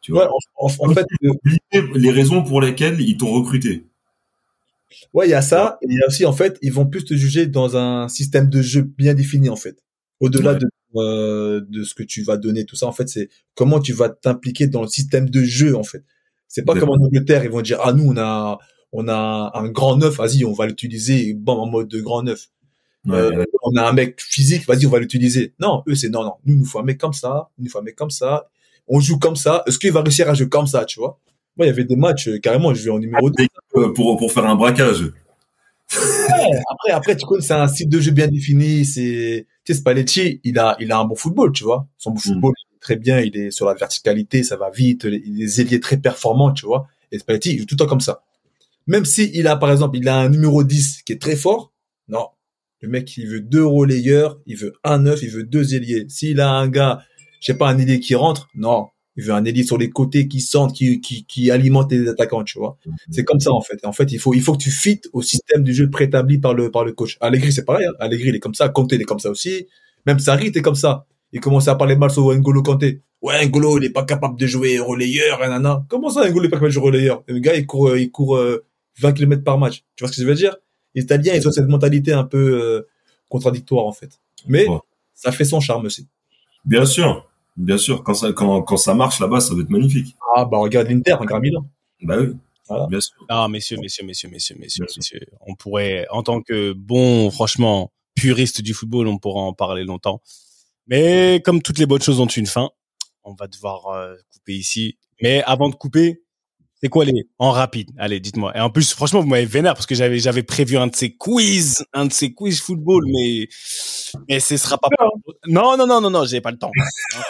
Tu 0.00 0.12
Ouais, 0.12 0.26
vois. 0.26 0.30
en, 0.58 0.66
en- 0.66 0.90
en 0.90 0.94
fait, 0.94 1.06
Oublier 1.22 1.60
Les 1.94 2.10
raisons 2.10 2.42
pour 2.42 2.60
lesquelles 2.62 3.00
ils 3.00 3.16
t'ont 3.18 3.32
recruté. 3.32 3.84
ouais, 5.12 5.26
il 5.26 5.30
y 5.30 5.34
a 5.34 5.42
ça, 5.42 5.78
et 5.82 5.86
il 5.90 5.98
y 5.98 6.02
a 6.02 6.06
aussi, 6.06 6.24
en 6.24 6.32
fait, 6.32 6.58
ils 6.62 6.72
vont 6.72 6.86
plus 6.86 7.04
te 7.04 7.14
juger 7.14 7.46
dans 7.46 7.76
un 7.76 8.08
système 8.08 8.48
de 8.48 8.62
jeu 8.62 8.82
bien 8.82 9.12
défini, 9.14 9.50
en 9.50 9.56
fait. 9.56 9.83
Au-delà 10.24 10.52
Ouais. 10.52 10.58
de, 10.58 10.66
euh, 10.96 11.60
de 11.68 11.82
ce 11.84 11.94
que 11.94 12.02
tu 12.02 12.22
vas 12.22 12.36
donner, 12.36 12.64
tout 12.64 12.76
ça, 12.76 12.86
en 12.86 12.92
fait, 12.92 13.08
c'est 13.08 13.28
comment 13.54 13.80
tu 13.80 13.92
vas 13.92 14.08
t'impliquer 14.08 14.66
dans 14.68 14.82
le 14.82 14.88
système 14.88 15.28
de 15.30 15.42
jeu, 15.42 15.76
en 15.76 15.82
fait. 15.82 16.04
C'est 16.48 16.64
pas 16.64 16.74
comme 16.78 16.90
en 16.90 17.04
Angleterre, 17.04 17.42
ils 17.44 17.50
vont 17.50 17.62
dire, 17.62 17.78
ah, 17.82 17.92
nous, 17.92 18.04
on 18.12 18.16
a, 18.16 18.58
on 18.92 19.08
a 19.08 19.50
un 19.54 19.68
grand 19.68 19.96
neuf, 19.96 20.16
vas-y, 20.18 20.44
on 20.44 20.52
va 20.52 20.66
l'utiliser, 20.66 21.34
bon, 21.34 21.54
en 21.58 21.66
mode 21.66 21.88
de 21.88 22.00
grand 22.00 22.22
neuf. 22.22 22.48
Ouais, 23.06 23.16
Euh, 23.16 23.30
ouais. 23.38 23.46
on 23.64 23.76
a 23.76 23.82
un 23.88 23.92
mec 23.92 24.20
physique, 24.20 24.66
vas-y, 24.66 24.86
on 24.86 24.90
va 24.90 24.98
l'utiliser. 25.00 25.54
Non, 25.60 25.82
eux, 25.88 25.94
c'est 25.94 26.08
non, 26.10 26.22
non. 26.24 26.34
Nous, 26.46 26.56
nous 26.56 26.64
faut 26.64 26.78
un 26.78 26.84
mec 26.84 26.98
comme 26.98 27.12
ça, 27.12 27.50
nous 27.58 27.68
faut 27.68 27.78
un 27.78 27.82
mec 27.82 27.96
comme 27.96 28.10
ça. 28.10 28.48
On 28.86 29.00
joue 29.00 29.18
comme 29.18 29.36
ça. 29.36 29.62
Est-ce 29.66 29.78
qu'il 29.78 29.92
va 29.92 30.00
réussir 30.02 30.28
à 30.30 30.34
jouer 30.34 30.48
comme 30.48 30.66
ça, 30.66 30.84
tu 30.84 31.00
vois? 31.00 31.18
Moi, 31.56 31.66
il 31.66 31.68
y 31.68 31.72
avait 31.72 31.84
des 31.84 31.96
matchs, 31.96 32.28
euh, 32.28 32.38
carrément, 32.38 32.72
je 32.72 32.82
jouais 32.82 32.92
en 32.92 32.98
numéro 32.98 33.30
2. 33.30 33.44
Euh, 33.76 33.92
pour, 33.92 34.16
pour 34.16 34.30
faire 34.32 34.44
un 34.46 34.54
braquage. 34.54 35.02
Après, 36.70 36.90
après, 36.92 37.16
tu 37.16 37.26
connais, 37.26 37.42
c'est 37.42 37.54
un 37.54 37.68
style 37.68 37.88
de 37.88 38.00
jeu 38.00 38.10
bien 38.10 38.28
défini. 38.28 38.84
C'est, 38.84 39.46
tu 39.64 39.72
sais, 39.72 39.78
Spalletti, 39.78 40.40
il 40.44 40.58
a, 40.58 40.76
il 40.80 40.92
a 40.92 40.98
un 40.98 41.04
bon 41.04 41.14
football, 41.14 41.52
tu 41.52 41.64
vois. 41.64 41.86
Son 41.98 42.10
bon 42.10 42.20
football, 42.20 42.52
il 42.56 42.76
est 42.76 42.80
très 42.80 42.96
bien. 42.96 43.20
Il 43.20 43.36
est 43.36 43.50
sur 43.50 43.66
la 43.66 43.74
verticalité, 43.74 44.42
ça 44.42 44.56
va 44.56 44.70
vite. 44.70 45.04
Les, 45.04 45.22
les 45.24 45.60
ailiers 45.60 45.80
très 45.80 45.96
performants, 45.96 46.52
tu 46.52 46.66
vois. 46.66 46.86
Et 47.12 47.18
Spalletti, 47.18 47.52
il 47.52 47.58
joue 47.60 47.66
tout 47.66 47.74
le 47.74 47.78
temps 47.78 47.86
comme 47.86 48.00
ça. 48.00 48.22
Même 48.86 49.04
si 49.04 49.30
il 49.34 49.46
a, 49.46 49.56
par 49.56 49.70
exemple, 49.70 49.96
il 49.96 50.08
a 50.08 50.16
un 50.16 50.28
numéro 50.28 50.62
10 50.62 51.02
qui 51.02 51.12
est 51.12 51.20
très 51.20 51.36
fort. 51.36 51.72
Non. 52.08 52.28
Le 52.80 52.88
mec, 52.88 53.16
il 53.16 53.26
veut 53.26 53.40
deux 53.40 53.64
relayeurs, 53.64 54.38
il 54.46 54.56
veut 54.56 54.74
un 54.84 54.98
neuf, 54.98 55.22
il 55.22 55.30
veut 55.30 55.44
deux 55.44 55.74
ailiers. 55.74 56.04
S'il 56.08 56.40
a 56.40 56.50
un 56.50 56.68
gars, 56.68 57.02
je 57.40 57.46
sais 57.46 57.58
pas, 57.58 57.68
un 57.68 57.78
ailier 57.78 58.00
qui 58.00 58.14
rentre, 58.14 58.48
non. 58.54 58.88
Il 59.16 59.24
veut 59.24 59.32
un 59.32 59.44
ailier 59.44 59.62
sur 59.62 59.78
les 59.78 59.90
côtés 59.90 60.26
qui 60.26 60.40
centre, 60.40 60.74
qui, 60.74 61.00
qui, 61.00 61.24
qui 61.24 61.50
alimente 61.50 61.92
les 61.92 62.08
attaquants, 62.08 62.42
tu 62.42 62.58
vois. 62.58 62.76
C'est 63.10 63.22
comme 63.24 63.38
ça 63.40 63.52
en 63.52 63.60
fait. 63.60 63.78
En 63.84 63.92
fait, 63.92 64.10
il 64.12 64.18
faut 64.18 64.34
il 64.34 64.40
faut 64.42 64.52
que 64.54 64.62
tu 64.62 64.70
fites 64.72 65.08
au 65.12 65.22
système 65.22 65.62
du 65.62 65.72
jeu 65.72 65.88
préétabli 65.88 66.38
par 66.38 66.52
le 66.54 66.70
par 66.70 66.84
le 66.84 66.92
coach. 66.92 67.16
Allegri 67.20 67.52
c'est 67.52 67.64
pareil. 67.64 67.86
Hein. 67.86 67.92
Allegri 68.00 68.30
il 68.30 68.34
est 68.34 68.40
comme 68.40 68.54
ça. 68.54 68.68
Conte 68.70 68.92
il 68.92 69.00
est 69.00 69.04
comme 69.04 69.20
ça 69.20 69.30
aussi. 69.30 69.66
Même 70.06 70.18
Sarri 70.18 70.48
était 70.48 70.62
comme 70.62 70.74
ça. 70.74 71.06
Il 71.32 71.40
commençait 71.40 71.70
à 71.70 71.74
parler 71.76 71.96
mal 71.96 72.10
sur 72.10 72.32
N'Golo 72.34 72.62
Kanté. 72.62 73.02
Ouais, 73.22 73.44
N'Golo 73.46 73.78
il 73.78 73.84
est 73.84 73.90
pas 73.90 74.04
capable 74.04 74.38
de 74.38 74.46
jouer 74.46 74.78
relayeur, 74.80 75.38
nanana. 75.40 75.84
Comment 75.88 76.10
ça 76.10 76.28
N'Golo 76.28 76.46
est 76.46 76.48
pas 76.48 76.56
capable 76.56 76.70
de 76.70 76.74
jouer 76.74 76.84
relayeur? 76.84 77.22
Le 77.28 77.38
gars 77.38 77.54
il 77.56 77.66
court 77.66 77.88
euh, 77.90 78.00
il 78.00 78.10
court 78.10 78.36
euh, 78.36 78.64
20 79.00 79.12
km 79.12 79.42
par 79.44 79.58
match. 79.58 79.84
Tu 79.96 80.04
vois 80.04 80.10
ce 80.12 80.16
que 80.16 80.22
je 80.22 80.26
veux 80.28 80.34
dire? 80.34 80.56
Les 80.96 81.02
Italiens 81.02 81.34
ils 81.34 81.46
ont 81.48 81.52
cette 81.52 81.68
mentalité 81.68 82.12
un 82.12 82.24
peu 82.24 82.60
euh, 82.62 82.88
contradictoire 83.28 83.86
en 83.86 83.92
fait. 83.92 84.10
Mais 84.48 84.66
Ouais. 84.68 84.78
ça 85.14 85.30
fait 85.32 85.44
son 85.44 85.60
charme 85.60 85.86
aussi. 85.86 86.06
Bien 86.64 86.84
sûr. 86.84 87.28
Bien 87.56 87.78
sûr. 87.78 88.02
Quand 88.02 88.14
ça, 88.14 88.32
quand, 88.32 88.62
quand 88.62 88.76
ça 88.76 88.94
marche 88.94 89.20
là-bas, 89.20 89.40
ça 89.40 89.54
va 89.54 89.62
être 89.62 89.70
magnifique. 89.70 90.16
Ah 90.36 90.44
bah 90.44 90.58
regarde 90.58 90.88
l'Inter, 90.88 91.14
regarde 91.14 91.42
Milan. 91.42 91.66
Bah 92.02 92.16
oui. 92.18 92.34
Voilà. 92.68 92.86
Bien 92.86 93.00
sûr. 93.00 93.14
Non, 93.30 93.48
messieurs, 93.48 93.76
messieurs, 93.80 94.04
messieurs, 94.04 94.30
messieurs, 94.30 94.56
messieurs, 94.58 94.86
messieurs. 94.96 95.26
On 95.46 95.54
pourrait, 95.54 96.06
en 96.10 96.22
tant 96.22 96.40
que 96.40 96.72
bon, 96.72 97.30
franchement, 97.30 97.92
puriste 98.14 98.62
du 98.62 98.74
football, 98.74 99.06
on 99.06 99.18
pourra 99.18 99.42
en 99.42 99.52
parler 99.52 99.84
longtemps. 99.84 100.22
Mais 100.86 101.40
comme 101.44 101.62
toutes 101.62 101.78
les 101.78 101.86
bonnes 101.86 102.02
choses 102.02 102.20
ont 102.20 102.26
une 102.26 102.46
fin, 102.46 102.70
on 103.22 103.34
va 103.34 103.46
devoir 103.48 103.86
euh, 103.88 104.14
couper 104.32 104.54
ici. 104.54 104.98
Mais 105.22 105.42
avant 105.44 105.68
de 105.68 105.74
couper, 105.74 106.22
c'est 106.84 106.90
quoi 106.90 107.06
les 107.06 107.26
en 107.38 107.50
rapide 107.50 107.92
Allez, 107.96 108.20
dites-moi. 108.20 108.54
Et 108.54 108.60
en 108.60 108.68
plus, 108.68 108.92
franchement, 108.92 109.20
vous 109.22 109.26
m'avez 109.26 109.46
vénère 109.46 109.72
parce 109.72 109.86
que 109.86 109.94
j'avais 109.94 110.18
j'avais 110.18 110.42
prévu 110.42 110.76
un 110.76 110.86
de 110.88 110.94
ces 110.94 111.16
quiz, 111.16 111.82
un 111.94 112.04
de 112.04 112.12
ces 112.12 112.34
quiz 112.34 112.60
football, 112.60 113.04
mais 113.06 113.48
mais 114.28 114.38
ce 114.38 114.58
sera 114.58 114.76
pas. 114.76 114.90
Non, 115.46 115.78
non, 115.78 115.86
non, 115.86 116.02
non, 116.02 116.10
non, 116.10 116.26
j'ai 116.26 116.42
pas 116.42 116.50
le 116.50 116.58
temps. 116.58 116.70
J'ai 116.76 117.22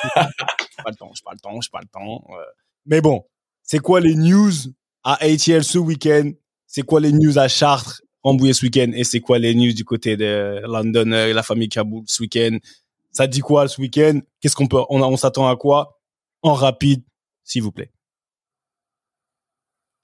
pas 0.83 0.91
le 0.91 0.97
temps, 0.97 1.13
j'ai 1.15 1.23
pas 1.25 1.31
le 1.35 1.39
temps, 1.39 1.61
j'ai 1.61 1.71
pas 1.71 1.81
le 1.81 1.87
temps. 1.87 2.25
euh. 2.31 2.43
Mais 2.87 3.01
bon, 3.01 3.25
c'est 3.63 3.79
quoi 3.79 4.01
les 4.01 4.17
news 4.17 4.51
à 5.05 5.23
ATL 5.25 5.63
ce 5.63 5.79
week-end? 5.79 6.33
C'est 6.67 6.83
quoi 6.83 6.99
les 6.99 7.13
news 7.13 7.39
à 7.39 7.47
Chartres, 7.47 8.03
Rambouillet 8.25 8.55
ce 8.55 8.65
week-end, 8.67 8.91
et 8.93 9.05
c'est 9.05 9.21
quoi 9.21 9.39
les 9.39 9.55
news 9.55 9.73
du 9.73 9.85
côté 9.85 10.17
de 10.17 10.63
London, 10.65 11.13
euh, 11.13 11.33
la 11.33 11.45
famille 11.45 11.69
Kaboul 11.69 12.03
ce 12.09 12.23
week-end? 12.25 12.59
Ça 13.13 13.29
dit 13.29 13.39
quoi 13.39 13.69
ce 13.69 13.81
week-end? 13.81 14.19
Qu'est-ce 14.41 14.57
qu'on 14.57 14.67
peut, 14.67 14.83
on, 14.91 15.01
on 15.01 15.17
s'attend 15.17 15.49
à 15.49 15.55
quoi? 15.55 16.01
En 16.43 16.55
rapide, 16.55 17.05
s'il 17.45 17.63
vous 17.63 17.71
plaît. 17.71 17.93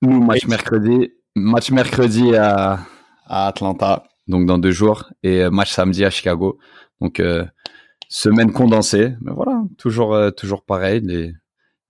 Nous, 0.03 0.23
match 0.23 0.47
mercredi, 0.47 1.13
match 1.35 1.71
mercredi 1.71 2.35
à, 2.35 2.81
à 3.27 3.47
Atlanta, 3.49 4.05
donc 4.29 4.47
dans 4.47 4.59
deux 4.59 4.71
jours, 4.71 5.11
et 5.23 5.43
euh, 5.45 5.51
match 5.51 5.73
samedi 5.73 6.05
à 6.05 6.11
Chicago. 6.11 6.59
Donc 7.01 7.21
euh, 7.21 7.45
semaine 8.09 8.53
condensée, 8.53 9.15
mais 9.21 9.33
voilà, 9.33 9.63
toujours 9.79 10.15
euh, 10.15 10.31
toujours 10.31 10.65
pareil, 10.65 11.01
les 11.05 11.35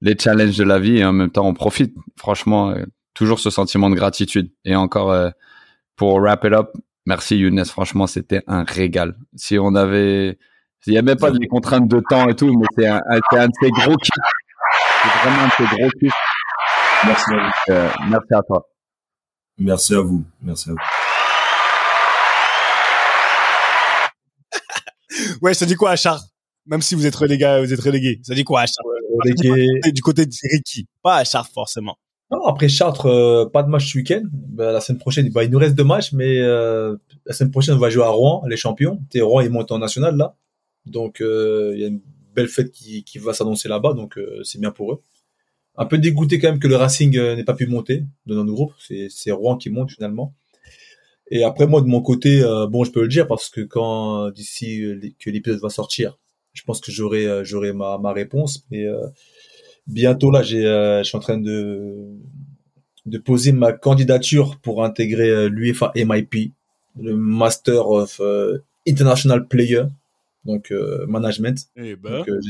les 0.03 0.16
challenges 0.19 0.57
de 0.57 0.65
la 0.65 0.78
vie 0.78 0.99
et 0.99 1.05
en 1.05 1.12
même 1.12 1.31
temps 1.31 1.47
on 1.47 1.55
profite. 1.55 1.95
Franchement, 2.16 2.70
euh, 2.70 2.85
toujours 3.15 3.39
ce 3.39 3.51
sentiment 3.51 3.91
de 3.91 3.95
gratitude. 3.95 4.51
Et 4.65 4.74
encore 4.74 5.12
euh, 5.12 5.31
pour 5.97 6.20
wrap 6.20 6.45
it 6.45 6.53
up, 6.53 6.70
merci 7.07 7.37
Younes. 7.37 7.65
Franchement, 7.66 8.07
c'était 8.07 8.43
un 8.47 8.65
régal. 8.65 9.16
Si 9.37 9.59
on 9.59 9.74
avait, 9.74 10.39
il 10.87 10.95
y 10.95 10.99
a 10.99 11.03
même 11.03 11.19
pas 11.19 11.31
des 11.31 11.47
contraintes 11.47 11.87
de 11.89 12.01
temps 12.09 12.28
et 12.28 12.35
tout, 12.35 12.53
mais 12.59 12.66
c'est 12.77 12.87
un, 12.89 13.01
un, 13.11 13.20
un 13.39 13.47
de 13.47 13.53
ces 13.61 13.70
gros 13.70 13.97
kiffs. 13.97 14.11
C'est 15.03 15.28
vraiment 15.28 15.43
un 15.43 15.49
de 15.49 15.53
ces 15.59 15.77
gros 15.77 15.91
kiffs. 16.01 16.15
Merci 17.06 17.32
à 17.32 17.36
vous. 17.36 17.72
Euh, 17.72 17.89
merci 18.09 18.35
à 18.35 18.43
toi. 18.43 18.68
Merci 19.59 19.94
à 19.94 20.01
vous. 20.01 20.24
Merci 20.43 20.70
à 20.70 20.72
vous. 20.72 20.78
Ouais, 25.43 25.55
ça 25.55 25.66
dit 25.66 25.74
quoi 25.74 25.90
à 25.90 25.97
Chartres 25.97 26.27
Même 26.66 26.82
si 26.82 26.94
vous 26.94 27.06
êtes 27.06 27.14
relégué, 27.14 27.60
vous 27.64 27.72
êtes 27.72 27.81
relégué. 27.81 28.20
Ça 28.22 28.35
dit 28.35 28.44
quoi 28.44 28.60
à 28.60 28.66
Chartres 28.66 28.82
Relégué. 29.18 29.66
Du 29.93 30.02
côté 30.02 30.27
de 30.27 30.32
Ricky, 30.52 30.86
pas 31.02 31.16
à 31.16 31.24
Chartres 31.24 31.52
forcément. 31.52 31.97
Non, 32.31 32.44
après 32.44 32.68
Chartres, 32.68 33.06
euh, 33.06 33.47
pas 33.47 33.62
de 33.62 33.68
match 33.68 33.93
ce 33.93 33.98
week-end. 33.98 34.22
Bah, 34.32 34.72
la 34.72 34.81
semaine 34.81 34.98
prochaine, 34.98 35.28
bah, 35.31 35.43
il 35.43 35.51
nous 35.51 35.59
reste 35.59 35.74
deux 35.74 35.85
matchs, 35.85 36.12
mais 36.12 36.39
euh, 36.39 36.97
la 37.27 37.32
semaine 37.32 37.51
prochaine, 37.51 37.74
on 37.74 37.78
va 37.78 37.90
jouer 37.90 38.05
à 38.05 38.10
Rouen, 38.10 38.44
les 38.47 38.56
champions. 38.56 39.01
T'es 39.10 39.20
Rouen, 39.20 39.40
ils 39.40 39.51
montent 39.51 39.72
en 39.72 39.78
national 39.78 40.16
là. 40.16 40.36
Donc, 40.86 41.20
euh, 41.20 41.72
il 41.74 41.81
y 41.81 41.85
a 41.85 41.89
une 41.89 42.01
belle 42.35 42.48
fête 42.48 42.70
qui, 42.70 43.02
qui 43.05 43.18
va 43.18 43.32
s'annoncer 43.32 43.68
là-bas, 43.68 43.94
donc 43.94 44.16
euh, 44.16 44.43
c'est 44.44 44.60
bien 44.60 44.70
pour 44.70 44.93
eux. 44.93 45.02
Un 45.81 45.86
peu 45.86 45.98
dégoûté 45.98 46.39
quand 46.39 46.51
même 46.51 46.61
que 46.61 46.69
le 46.69 46.77
Racing 46.77 47.16
euh, 47.16 47.35
n'ait 47.35 47.44
pas 47.44 47.55
pu 47.55 47.66
monter 47.66 48.05
de 48.27 48.35
notre 48.35 48.52
groupe. 48.52 48.73
C'est 48.78 49.31
Rouen 49.32 49.57
qui 49.57 49.70
monte 49.70 49.90
finalement. 49.90 50.35
Et 51.32 51.43
après, 51.43 51.66
moi, 51.66 51.81
de 51.81 51.86
mon 51.86 52.02
côté, 52.02 52.43
euh, 52.43 52.66
bon, 52.66 52.85
je 52.85 52.93
peux 52.93 53.02
le 53.02 53.09
dire 53.09 53.27
parce 53.27 53.48
que 53.48 53.61
quand 53.62 54.31
d'ici 54.31 54.85
euh, 54.85 55.01
que 55.19 55.31
l'épisode 55.31 55.61
va 55.61 55.70
sortir, 55.70 56.19
je 56.52 56.62
pense 56.62 56.81
que 56.81 56.93
j'aurai 56.93 57.44
j'aurai 57.44 57.73
ma, 57.73 57.98
ma 57.98 58.12
réponse. 58.12 58.65
Mais 58.70 58.85
euh, 58.85 59.07
bientôt 59.86 60.31
là, 60.31 60.43
j'ai 60.43 60.62
je 60.62 61.02
suis 61.05 61.16
en 61.16 61.20
train 61.20 61.39
de 61.39 61.97
de 63.07 63.19
poser 63.19 63.52
ma 63.52 63.73
candidature 63.73 64.59
pour 64.61 64.85
intégrer 64.85 65.48
l'UEFA 65.48 65.93
MIP, 65.97 66.52
le 67.01 67.16
Master 67.16 67.89
of 67.89 68.20
International 68.86 69.47
Player, 69.47 69.85
donc 70.44 70.73
euh, 70.73 71.07
management. 71.07 71.69
Eh 71.77 71.97
ben. 71.97 72.19
Donc, 72.19 72.28
euh, 72.28 72.40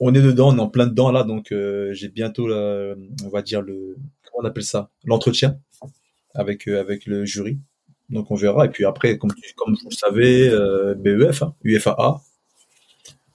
on 0.00 0.14
est 0.14 0.22
dedans, 0.22 0.48
on 0.54 0.56
est 0.58 0.60
en 0.60 0.68
plein 0.68 0.86
dedans 0.86 1.10
là, 1.12 1.22
donc 1.24 1.52
euh, 1.52 1.92
j'ai 1.94 2.08
bientôt, 2.08 2.48
là, 2.48 2.94
on 3.24 3.28
va 3.28 3.42
dire 3.42 3.62
le, 3.62 3.96
comment 4.24 4.44
on 4.44 4.48
appelle 4.48 4.64
ça, 4.64 4.90
l'entretien 5.04 5.58
avec 6.34 6.68
euh, 6.68 6.80
avec 6.80 7.06
le 7.06 7.24
jury. 7.24 7.58
Donc 8.10 8.30
on 8.30 8.34
verra. 8.36 8.66
Et 8.66 8.68
puis 8.70 8.84
après, 8.84 9.18
comme 9.18 9.32
tu- 9.34 9.54
comme 9.54 9.74
vous 9.74 9.88
le 9.90 9.94
savez, 9.96 10.48
euh, 10.50 10.94
BEF, 10.94 11.42
hein, 11.42 11.54
UFAA, 11.64 12.20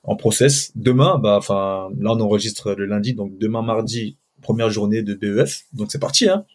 en 0.03 0.15
process. 0.15 0.71
Demain, 0.75 1.17
bah, 1.17 1.35
enfin, 1.37 1.89
là 1.99 2.11
on 2.13 2.19
enregistre 2.21 2.73
le 2.73 2.85
lundi, 2.85 3.13
donc 3.13 3.37
demain 3.37 3.61
mardi, 3.61 4.17
première 4.41 4.69
journée 4.69 5.01
de 5.03 5.13
BEF. 5.15 5.63
Donc 5.73 5.91
c'est 5.91 5.99
parti, 5.99 6.29
hein. 6.29 6.45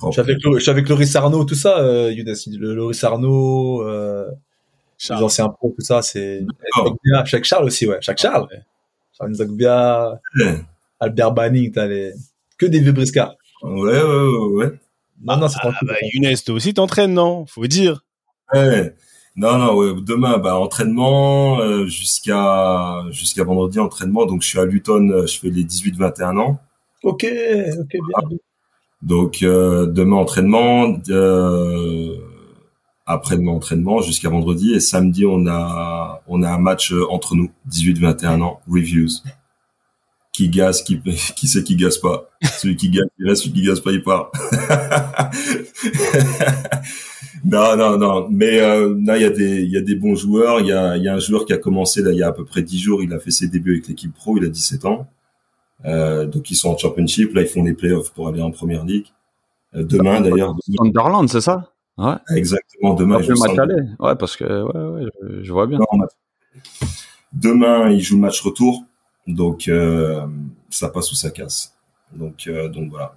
Je 0.00 0.12
suis 0.12 0.20
avec, 0.20 0.38
je 0.54 0.58
suis 0.60 0.70
avec 0.70 0.88
Loris 0.88 1.16
Arnaud, 1.16 1.44
tout 1.44 1.56
ça, 1.56 1.78
euh, 1.80 2.12
Younes. 2.12 2.34
Le 2.58 2.74
Loris 2.74 3.02
Arnaud, 3.04 3.82
euh, 3.82 4.26
les 5.10 5.16
anciens 5.24 5.48
pros, 5.48 5.74
tout 5.76 5.84
ça, 5.84 6.02
c'est. 6.02 6.44
Chaque 7.26 7.44
Charles 7.44 7.64
aussi, 7.66 7.86
ouais. 7.86 7.98
Chaque 8.00 8.18
Charles. 8.18 8.46
Ouais. 8.52 8.60
Charles 9.18 9.32
Nzogbia, 9.32 10.20
Ouais, 10.36 10.60
Albert 11.00 11.32
Banning, 11.32 11.72
t'as 11.72 11.86
les, 11.86 12.12
que 12.56 12.66
des 12.66 12.80
vieux 12.80 12.92
briscards. 12.92 13.34
ouais, 13.62 14.02
ouais, 14.02 14.48
ouais. 14.54 14.72
Non, 15.22 15.36
non, 15.36 15.48
c'est 15.48 15.58
Ah, 15.62 15.72
bah, 15.82 15.94
Younes, 16.14 16.36
toi 16.44 16.54
aussi 16.54 16.72
t'entraînes, 16.74 17.12
non? 17.14 17.44
Faut 17.46 17.66
dire. 17.66 18.04
Ouais. 18.54 18.94
Non, 19.36 19.58
non, 19.58 19.74
ouais. 19.76 19.94
Demain, 20.02 20.38
bah, 20.38 20.58
entraînement, 20.58 21.60
euh, 21.60 21.86
jusqu'à, 21.86 23.04
jusqu'à 23.10 23.44
vendredi, 23.44 23.78
entraînement. 23.80 24.26
Donc, 24.26 24.42
je 24.42 24.48
suis 24.48 24.58
à 24.58 24.64
Luton, 24.64 25.08
euh, 25.10 25.26
je 25.26 25.38
fais 25.38 25.50
les 25.50 25.64
18-21 25.64 26.36
ans. 26.38 26.60
Ok, 27.02 27.24
ok, 27.24 27.90
bien. 27.92 28.38
Donc, 29.02 29.42
euh, 29.42 29.86
demain, 29.86 30.16
entraînement, 30.16 30.98
euh, 31.08 32.16
après-demain, 33.08 33.52
entraînement, 33.52 34.02
jusqu'à 34.02 34.28
vendredi. 34.28 34.74
Et 34.74 34.80
samedi, 34.80 35.24
on 35.26 35.46
a, 35.46 36.22
on 36.28 36.42
a 36.42 36.50
un 36.50 36.58
match 36.58 36.92
euh, 36.92 37.10
entre 37.10 37.34
nous, 37.34 37.50
18-21 37.70 38.42
ans, 38.42 38.60
reviews. 38.68 39.08
Qui 40.32 40.50
gaze, 40.50 40.82
qui, 40.82 41.00
qui 41.36 41.48
c'est 41.48 41.64
qui 41.64 41.74
gaze 41.74 41.98
pas? 41.98 42.28
Celui 42.58 42.76
qui 42.76 42.90
gaze, 42.90 43.06
il 43.18 43.28
reste, 43.28 43.42
celui 43.42 43.54
qui 43.54 43.62
gaze 43.62 43.80
pas, 43.80 43.92
il 43.92 44.02
part. 44.02 44.30
non, 47.44 47.76
non, 47.76 47.98
non. 47.98 48.28
Mais 48.30 48.60
euh, 48.60 48.94
là, 49.04 49.16
il 49.16 49.22
y 49.22 49.26
a 49.26 49.30
des, 49.30 49.62
il 49.62 49.70
y 49.70 49.76
a 49.78 49.80
des 49.82 49.96
bons 49.96 50.14
joueurs. 50.14 50.60
Il 50.60 50.66
y 50.66 50.72
a, 50.72 50.96
il 50.96 51.02
y 51.02 51.08
a 51.08 51.14
un 51.14 51.18
joueur 51.18 51.46
qui 51.46 51.54
a 51.54 51.58
commencé 51.58 52.02
là, 52.02 52.12
il 52.12 52.18
y 52.18 52.22
a 52.22 52.28
à 52.28 52.32
peu 52.32 52.44
près 52.44 52.62
10 52.62 52.78
jours. 52.78 53.02
Il 53.02 53.12
a 53.12 53.18
fait 53.18 53.30
ses 53.30 53.48
débuts 53.48 53.72
avec 53.72 53.88
l'équipe 53.88 54.14
pro. 54.14 54.36
Il 54.36 54.44
a 54.44 54.48
17 54.48 54.84
ans. 54.84 55.08
Euh, 55.84 56.26
donc 56.26 56.50
ils 56.50 56.56
sont 56.56 56.68
en 56.68 56.76
championship. 56.76 57.34
Là, 57.34 57.42
ils 57.42 57.48
font 57.48 57.64
les 57.64 57.74
playoffs 57.74 58.12
pour 58.12 58.28
aller 58.28 58.42
en 58.42 58.50
première 58.50 58.84
ligue. 58.84 59.06
Euh, 59.74 59.82
demain, 59.82 60.20
d'ailleurs. 60.20 60.54
Sunderland, 60.76 61.28
c'est 61.28 61.40
ça? 61.40 61.72
Ouais. 61.98 62.14
Exactement. 62.36 62.94
Demain, 62.94 63.20
ils 63.20 63.28
match 63.38 63.58
aller. 63.58 63.82
Ouais, 63.98 64.14
parce 64.16 64.36
que 64.36 64.44
ouais, 64.44 65.02
ouais, 65.04 65.10
je, 65.22 65.42
je 65.42 65.52
vois 65.52 65.66
bien. 65.66 65.78
Non. 65.78 66.06
Demain, 67.32 67.90
ils 67.90 68.00
jouent 68.00 68.16
le 68.16 68.22
match 68.22 68.40
retour. 68.40 68.84
Donc 69.26 69.68
euh, 69.68 70.26
ça 70.70 70.88
passe 70.88 71.12
ou 71.12 71.14
ça 71.14 71.30
casse. 71.30 71.74
Donc 72.12 72.46
euh, 72.46 72.68
donc 72.68 72.90
voilà. 72.90 73.16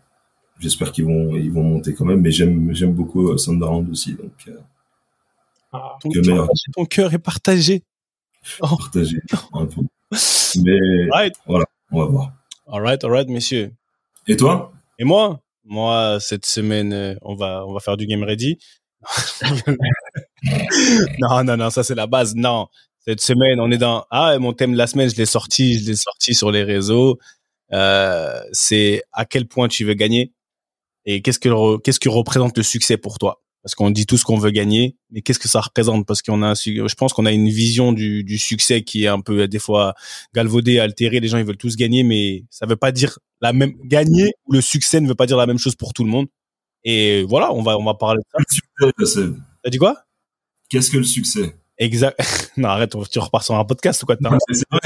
J'espère 0.60 0.92
qu'ils 0.92 1.06
vont 1.06 1.36
ils 1.36 1.52
vont 1.52 1.64
monter 1.64 1.94
quand 1.94 2.06
même. 2.06 2.22
Mais 2.22 2.32
j'aime 2.32 2.74
j'aime 2.74 2.94
beaucoup 2.94 3.30
euh, 3.30 3.38
Sunderland 3.38 3.88
aussi. 3.90 4.16
Donc 4.16 4.34
euh, 4.50 4.58
Ton, 6.02 6.10
Que 6.10 6.20
cœur- 6.20 6.48
ton 6.76 6.86
cœur 6.86 7.14
est 7.14 7.20
partagé. 7.20 7.84
partager 8.60 9.22
un 9.54 9.66
peu. 9.68 9.82
Mais 10.64 11.08
Right. 11.12 11.36
on 11.48 11.60
va 11.60 12.06
voir. 12.06 12.32
Alright, 12.68 13.04
alright, 13.04 13.30
messieurs. 13.30 13.72
Et 14.28 14.36
toi? 14.36 14.72
Et 15.00 15.04
moi, 15.04 15.41
moi, 15.64 16.20
cette 16.20 16.46
semaine, 16.46 16.94
euh, 16.94 17.16
on 17.22 17.36
va, 17.36 17.66
on 17.68 17.74
va 17.74 17.80
faire 17.80 17.98
du 17.98 18.06
game 18.08 18.24
ready. 18.24 18.58
non, 21.20 21.44
non, 21.44 21.58
non, 21.58 21.70
ça 21.70 21.84
c'est 21.84 21.96
la 21.96 22.08
base. 22.08 22.36
Non, 22.36 22.68
cette 23.00 23.22
semaine, 23.22 23.60
on 23.60 23.72
est 23.72 23.78
dans. 23.78 24.06
Ah, 24.12 24.38
mon 24.40 24.54
thème 24.54 24.74
de 24.74 24.78
la 24.78 24.88
semaine, 24.88 25.10
je 25.10 25.16
l'ai 25.16 25.26
sorti, 25.26 25.80
je 25.80 25.88
l'ai 25.88 25.96
sorti 25.96 26.34
sur 26.34 26.52
les 26.52 26.64
réseaux. 26.64 27.18
Euh, 27.74 28.42
c'est 28.52 29.04
à 29.14 29.26
quel 29.26 29.48
point 29.48 29.68
tu 29.68 29.86
veux 29.86 29.94
gagner 29.94 30.34
et 31.06 31.22
qu'est-ce 31.22 31.40
que 31.40 31.78
qu'est-ce 31.80 32.00
que 32.00 32.10
représente 32.10 32.58
le 32.58 32.64
succès 32.64 32.98
pour 32.98 33.18
toi? 33.18 33.42
Parce 33.64 33.76
qu'on 33.76 33.92
dit 33.92 34.08
tous 34.08 34.24
qu'on 34.24 34.38
veut 34.38 34.50
gagner, 34.50 34.98
mais 35.12 35.22
qu'est-ce 35.22 35.38
que 35.38 35.48
ça 35.48 35.62
représente? 35.62 36.08
Parce 36.08 36.22
qu'on 36.24 36.42
a, 36.42 36.56
je 36.56 36.96
pense 36.96 37.14
qu'on 37.14 37.28
a 37.28 37.32
une 37.32 37.50
vision 37.50 37.94
du, 37.94 38.24
du 38.24 38.40
succès 38.40 38.82
qui 38.82 39.04
est 39.04 39.08
un 39.08 39.22
peu 39.22 39.48
des 39.48 39.60
fois 39.60 39.94
galvaudée, 40.34 40.80
altérée. 40.80 41.20
Les 41.20 41.28
gens 41.28 41.38
ils 41.38 41.46
veulent 41.46 41.58
tous 41.58 41.76
gagner, 41.76 42.04
mais 42.04 42.44
ça 42.50 42.66
veut 42.66 42.76
pas 42.76 42.92
dire 42.92 43.20
la 43.40 43.54
même 43.54 43.74
gagner 43.84 44.34
ou 44.48 44.54
le 44.54 44.62
succès 44.62 45.00
ne 45.00 45.08
veut 45.08 45.16
pas 45.16 45.28
dire 45.28 45.38
la 45.38 45.46
même 45.46 45.60
chose 45.60 45.76
pour 45.76 45.94
tout 45.94 46.04
le 46.04 46.10
monde. 46.10 46.28
Et 46.84 47.24
voilà, 47.24 47.54
on 47.54 47.62
va 47.62 47.78
on 47.78 47.84
va 47.84 47.94
parler 47.94 48.20
de 48.20 48.26
ça. 48.32 48.40
Le 48.40 49.06
succès, 49.06 49.38
T'as 49.64 49.70
dit 49.70 49.78
quoi? 49.78 50.06
Qu'est-ce 50.70 50.90
que 50.90 50.98
le 50.98 51.04
succès? 51.04 51.56
Exact. 51.82 52.16
non, 52.58 52.70
arrête, 52.70 52.96
tu 53.12 53.18
repars 53.18 53.44
sur 53.44 53.56
un 53.56 53.66
podcast 53.66 54.04
ou 54.04 54.06
quoi. 54.06 54.16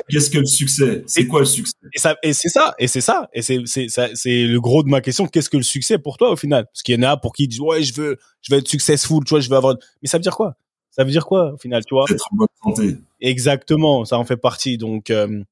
Qu'est-ce 0.09 0.29
que 0.29 0.37
le 0.37 0.45
succès? 0.45 1.03
C'est 1.07 1.27
quoi 1.27 1.41
le 1.41 1.45
succès? 1.45 1.73
Et 1.93 1.99
ça, 1.99 2.15
et 2.23 2.31
c'est 2.31 2.47
ça, 2.47 2.73
et 2.79 2.87
c'est 2.87 3.01
ça, 3.01 3.29
et 3.33 3.41
c'est, 3.41 3.63
c'est, 3.65 4.43
le 4.43 4.59
gros 4.61 4.81
de 4.81 4.87
ma 4.87 5.01
question. 5.01 5.27
Qu'est-ce 5.27 5.49
que 5.49 5.57
le 5.57 5.63
succès 5.63 5.99
pour 5.99 6.15
toi 6.15 6.31
au 6.31 6.37
final? 6.37 6.65
Parce 6.67 6.83
qu'il 6.83 6.95
y 6.95 6.97
en 6.97 7.09
a 7.09 7.17
pour 7.17 7.33
qui 7.33 7.43
ils 7.43 7.47
disent 7.49 7.59
ouais, 7.59 7.83
je 7.83 7.93
veux, 7.93 8.17
je 8.41 8.53
veux 8.53 8.59
être 8.59 8.69
successful, 8.69 9.25
tu 9.25 9.31
vois, 9.31 9.41
je 9.41 9.49
veux 9.49 9.57
avoir. 9.57 9.75
Mais 10.01 10.07
ça 10.07 10.17
veut 10.17 10.21
dire 10.21 10.37
quoi? 10.37 10.55
Ça 10.89 11.03
veut 11.03 11.11
dire 11.11 11.25
quoi 11.25 11.51
au 11.51 11.57
final, 11.57 11.83
tu 11.83 11.93
vois? 11.93 12.05
Être 12.09 12.29
en 12.31 12.37
bonne 12.37 12.47
santé. 12.63 12.97
Exactement, 13.19 14.05
ça 14.05 14.17
en 14.17 14.23
fait 14.23 14.37
partie. 14.37 14.77
Donc, 14.77 15.09
euh, 15.09 15.43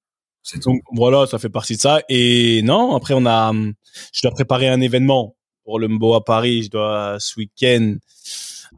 donc 0.64 0.82
voilà, 0.94 1.28
ça 1.28 1.40
fait 1.40 1.50
partie 1.50 1.76
de 1.76 1.82
ça. 1.82 2.04
Et 2.08 2.62
non, 2.64 2.96
après 2.96 3.16
on 3.16 3.26
a, 3.26 3.50
hum, 3.50 3.74
je 4.14 4.22
dois 4.22 4.32
préparer 4.32 4.70
un 4.70 4.80
événement 4.80 5.36
pour 5.66 5.78
le 5.78 5.90
Mbo 5.90 6.14
à 6.14 6.24
Paris. 6.24 6.64
Je 6.64 6.70
dois 6.70 7.18
ce 7.20 7.38
week-end 7.38 7.98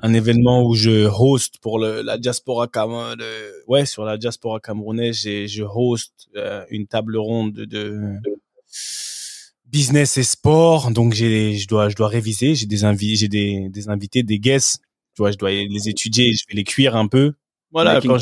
un 0.01 0.13
événement 0.13 0.63
où 0.63 0.75
je 0.75 1.07
host 1.07 1.55
pour 1.61 1.79
le, 1.79 2.01
la 2.01 2.17
diaspora 2.17 2.67
Cameroun, 2.67 3.21
ouais, 3.67 3.85
sur 3.85 4.05
la 4.05 4.17
diaspora 4.17 4.59
camerounaise, 4.59 5.21
j'ai, 5.21 5.47
je 5.47 5.63
host 5.63 6.29
euh, 6.35 6.65
une 6.69 6.87
table 6.87 7.17
ronde 7.17 7.53
de, 7.53 7.65
de 7.65 8.41
business 9.65 10.17
et 10.17 10.23
sport. 10.23 10.91
Donc 10.91 11.13
j'ai, 11.13 11.55
je 11.55 11.67
dois, 11.67 11.89
je 11.89 11.95
dois 11.95 12.07
réviser. 12.07 12.55
J'ai 12.55 12.65
des 12.65 12.83
invités, 12.83 13.15
j'ai 13.15 13.27
des, 13.27 13.69
des 13.69 13.89
invités, 13.89 14.23
des 14.23 14.39
guests. 14.39 14.79
Tu 15.15 15.21
vois, 15.21 15.31
je 15.31 15.37
dois 15.37 15.51
les 15.51 15.89
étudier. 15.89 16.33
Je 16.33 16.43
vais 16.49 16.55
les 16.55 16.63
cuire 16.63 16.95
un 16.95 17.07
peu. 17.07 17.33
Voilà, 17.71 17.99
quand. 18.01 18.17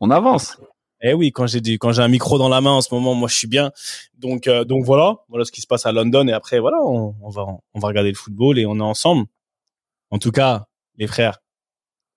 On 0.00 0.10
avance. 0.10 0.58
Eh 1.00 1.12
oui, 1.12 1.30
quand 1.30 1.46
j'ai 1.46 1.60
quand 1.78 1.92
j'ai 1.92 2.02
un 2.02 2.08
micro 2.08 2.38
dans 2.38 2.48
la 2.48 2.60
main 2.60 2.72
en 2.72 2.80
ce 2.80 2.92
moment, 2.92 3.14
moi 3.14 3.28
je 3.28 3.34
suis 3.34 3.46
bien. 3.46 3.70
Donc 4.16 4.48
euh, 4.48 4.64
donc 4.64 4.84
voilà, 4.84 5.18
voilà 5.28 5.44
ce 5.44 5.52
qui 5.52 5.60
se 5.60 5.66
passe 5.66 5.86
à 5.86 5.92
London 5.92 6.26
et 6.26 6.32
après 6.32 6.58
voilà, 6.58 6.78
on, 6.82 7.30
va 7.30 7.46
on 7.74 7.78
va 7.78 7.88
regarder 7.88 8.10
le 8.10 8.16
football 8.16 8.58
et 8.58 8.66
on 8.66 8.76
est 8.78 8.82
ensemble. 8.82 9.26
En 10.10 10.18
tout 10.18 10.32
cas, 10.32 10.66
les 10.98 11.06
frères, 11.06 11.38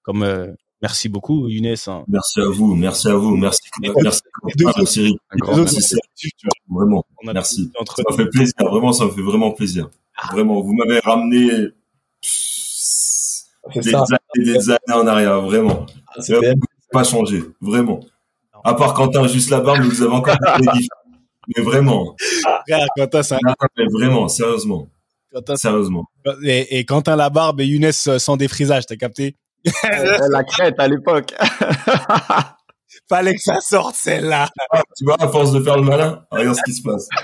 comme 0.03 0.23
euh, 0.23 0.47
merci 0.81 1.07
beaucoup 1.07 1.47
Younes. 1.47 1.75
Hein. 1.87 2.03
Merci 2.07 2.41
à 2.41 2.49
vous, 2.49 2.75
merci 2.75 3.07
à 3.07 3.15
vous, 3.15 3.37
merci 3.37 3.61
merci, 3.81 4.21
merci, 4.57 5.15
merci, 5.55 5.97
vraiment, 6.69 7.05
merci. 7.23 7.71
Ça 7.95 8.03
me 8.09 8.17
fait 8.17 8.29
plaisir, 8.29 8.53
vraiment, 8.59 8.91
ça 8.91 9.05
me 9.05 9.11
fait 9.11 9.21
vraiment 9.21 9.51
plaisir. 9.51 9.89
Vraiment, 10.31 10.61
vous 10.61 10.73
m'avez 10.73 10.99
ramené 10.99 11.47
des 13.75 13.95
années, 13.95 14.17
des 14.35 14.69
années 14.69 14.93
en 14.93 15.07
arrière, 15.07 15.41
vraiment. 15.41 15.85
Ah, 16.07 16.21
ça 16.21 16.35
pas 16.91 17.03
changé, 17.05 17.41
vraiment. 17.61 18.01
À 18.63 18.73
part 18.73 18.93
Quentin, 18.93 19.27
juste 19.27 19.49
la 19.49 19.61
barbe, 19.61 19.81
vous 19.81 20.01
avez 20.01 20.13
encore 20.13 20.35
des 20.59 20.67
Mais 21.55 21.63
vraiment. 21.63 22.15
Frère, 22.67 22.87
Quentin, 22.95 23.23
ça. 23.23 23.37
Mais 23.77 23.85
vraiment, 23.91 24.27
sérieusement. 24.27 24.87
Sérieusement. 25.55 26.05
Et, 26.43 26.79
et, 26.79 26.85
Quentin 26.85 27.15
la 27.15 27.29
barbe 27.29 27.61
et 27.61 27.65
Younes 27.65 27.91
euh, 28.07 28.19
sans 28.19 28.37
défrisage, 28.37 28.85
t'as 28.85 28.95
capté? 28.95 29.37
la 30.29 30.43
crête 30.43 30.75
à 30.79 30.87
l'époque. 30.87 31.33
Fallait 33.09 33.35
que 33.35 33.41
ça 33.41 33.59
sorte 33.61 33.95
celle-là. 33.95 34.49
Ah, 34.71 34.81
tu 34.97 35.05
vois, 35.05 35.15
à 35.21 35.27
force 35.27 35.51
de 35.51 35.61
faire 35.61 35.77
le 35.77 35.83
malin, 35.83 36.25
regarde 36.31 36.57
ce 36.57 36.63
qui 36.63 36.73
se 36.73 36.81
passe. 36.81 37.07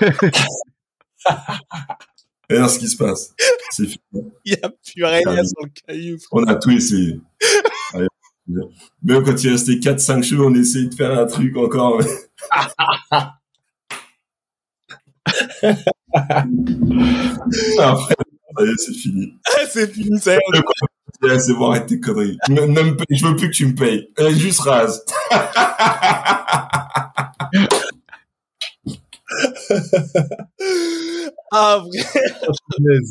regarde 2.50 2.70
ce 2.70 2.78
qui 2.78 2.88
se 2.88 2.96
passe. 2.96 3.34
C'est 3.70 3.86
fini. 3.86 4.00
Il 4.44 4.52
n'y 4.52 4.62
a 4.62 4.68
plus 4.68 5.04
rien 5.04 5.44
sur 5.44 5.64
le 5.64 5.70
caillou. 5.86 6.16
On 6.32 6.44
a 6.44 6.54
tout 6.54 6.70
essayé. 6.70 7.20
Même 9.02 9.24
quand 9.24 9.42
il 9.42 9.50
restait 9.50 9.72
4-5 9.72 10.22
cheveux, 10.22 10.46
on 10.46 10.54
essayait 10.54 10.88
de 10.88 10.94
faire 10.94 11.18
un 11.18 11.26
truc 11.26 11.56
encore. 11.56 12.00
Après, 17.78 18.14
c'est 18.78 18.94
fini. 18.94 19.34
c'est 19.70 19.92
fini, 19.92 20.18
ça 20.20 20.34
y 20.34 20.36
est. 20.36 20.40
C'est 21.38 21.54
bon, 21.54 21.70
arrête 21.70 21.86
tes 21.86 22.00
conneries. 22.00 22.38
Je 22.48 23.26
veux 23.26 23.36
plus 23.36 23.50
que 23.50 23.54
tu 23.54 23.66
me 23.66 23.74
payes. 23.74 24.08
Juste 24.36 24.60
rase. 24.60 25.04
ah, 31.52 31.82
vrai. 31.84 32.00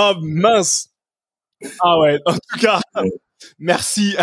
Ah, 0.00 0.14
mince. 0.22 0.90
Ah 1.80 1.98
ouais, 1.98 2.20
en 2.24 2.34
tout 2.34 2.58
cas, 2.60 2.80
merci. 3.58 4.14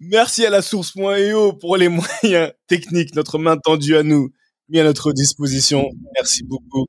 Merci 0.00 0.44
à 0.44 0.50
la 0.50 0.62
source.io 0.62 1.52
pour 1.54 1.76
les 1.76 1.88
moyens 2.22 2.52
techniques, 2.66 3.14
notre 3.14 3.38
main 3.38 3.56
tendue 3.56 3.96
à 3.96 4.02
nous, 4.02 4.30
mis 4.68 4.78
à 4.78 4.84
notre 4.84 5.12
disposition. 5.12 5.88
Merci 6.16 6.42
beaucoup. 6.44 6.86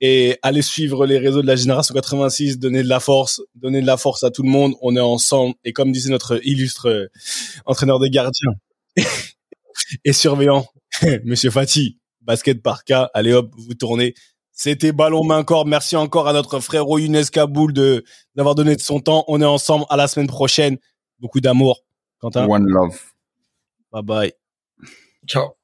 Et 0.00 0.38
allez 0.42 0.62
suivre 0.62 1.06
les 1.06 1.18
réseaux 1.18 1.42
de 1.42 1.46
la 1.46 1.56
génération 1.56 1.94
86, 1.94 2.58
donnez 2.58 2.82
de 2.82 2.88
la 2.88 3.00
force, 3.00 3.42
donnez 3.54 3.80
de 3.80 3.86
la 3.86 3.96
force 3.96 4.24
à 4.24 4.30
tout 4.30 4.42
le 4.42 4.50
monde. 4.50 4.74
On 4.80 4.96
est 4.96 5.00
ensemble. 5.00 5.54
Et 5.64 5.72
comme 5.72 5.92
disait 5.92 6.10
notre 6.10 6.40
illustre 6.46 7.10
entraîneur 7.66 7.98
des 7.98 8.10
gardiens 8.10 8.52
et 10.04 10.12
surveillant, 10.12 10.66
Monsieur 11.24 11.50
Fati, 11.50 11.98
basket 12.22 12.62
par 12.62 12.84
cas, 12.84 13.10
allez 13.14 13.32
hop, 13.32 13.52
vous 13.56 13.74
tournez. 13.74 14.14
C'était 14.52 14.90
Ballon 14.90 15.22
Main 15.22 15.44
Corps. 15.44 15.66
Merci 15.66 15.94
encore 15.94 16.26
à 16.26 16.32
notre 16.32 16.58
frère 16.58 16.84
Younes 16.88 17.24
Kaboul 17.26 17.72
de 17.72 18.04
d'avoir 18.34 18.56
donné 18.56 18.74
de 18.74 18.80
son 18.80 18.98
temps. 18.98 19.24
On 19.28 19.40
est 19.40 19.44
ensemble 19.44 19.84
à 19.88 19.96
la 19.96 20.08
semaine 20.08 20.26
prochaine. 20.26 20.78
Beaucoup 21.18 21.40
d'amour. 21.40 21.84
Quentin. 22.20 22.46
One 22.46 22.66
love. 22.66 23.12
Bye 23.92 24.02
bye. 24.02 24.32
Ciao. 25.26 25.54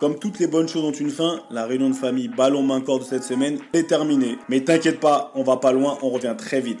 Comme 0.00 0.18
toutes 0.18 0.38
les 0.38 0.46
bonnes 0.46 0.66
choses 0.66 0.84
ont 0.84 0.92
une 0.92 1.10
fin, 1.10 1.42
la 1.50 1.66
réunion 1.66 1.90
de 1.90 1.94
famille 1.94 2.28
Ballon 2.28 2.62
Main 2.62 2.80
Corps 2.80 3.00
de 3.00 3.04
cette 3.04 3.22
semaine 3.22 3.58
est 3.74 3.86
terminée. 3.86 4.38
Mais 4.48 4.64
t'inquiète 4.64 4.98
pas, 4.98 5.30
on 5.34 5.42
va 5.42 5.58
pas 5.58 5.72
loin, 5.72 5.98
on 6.00 6.08
revient 6.08 6.34
très 6.38 6.60
vite. 6.60 6.80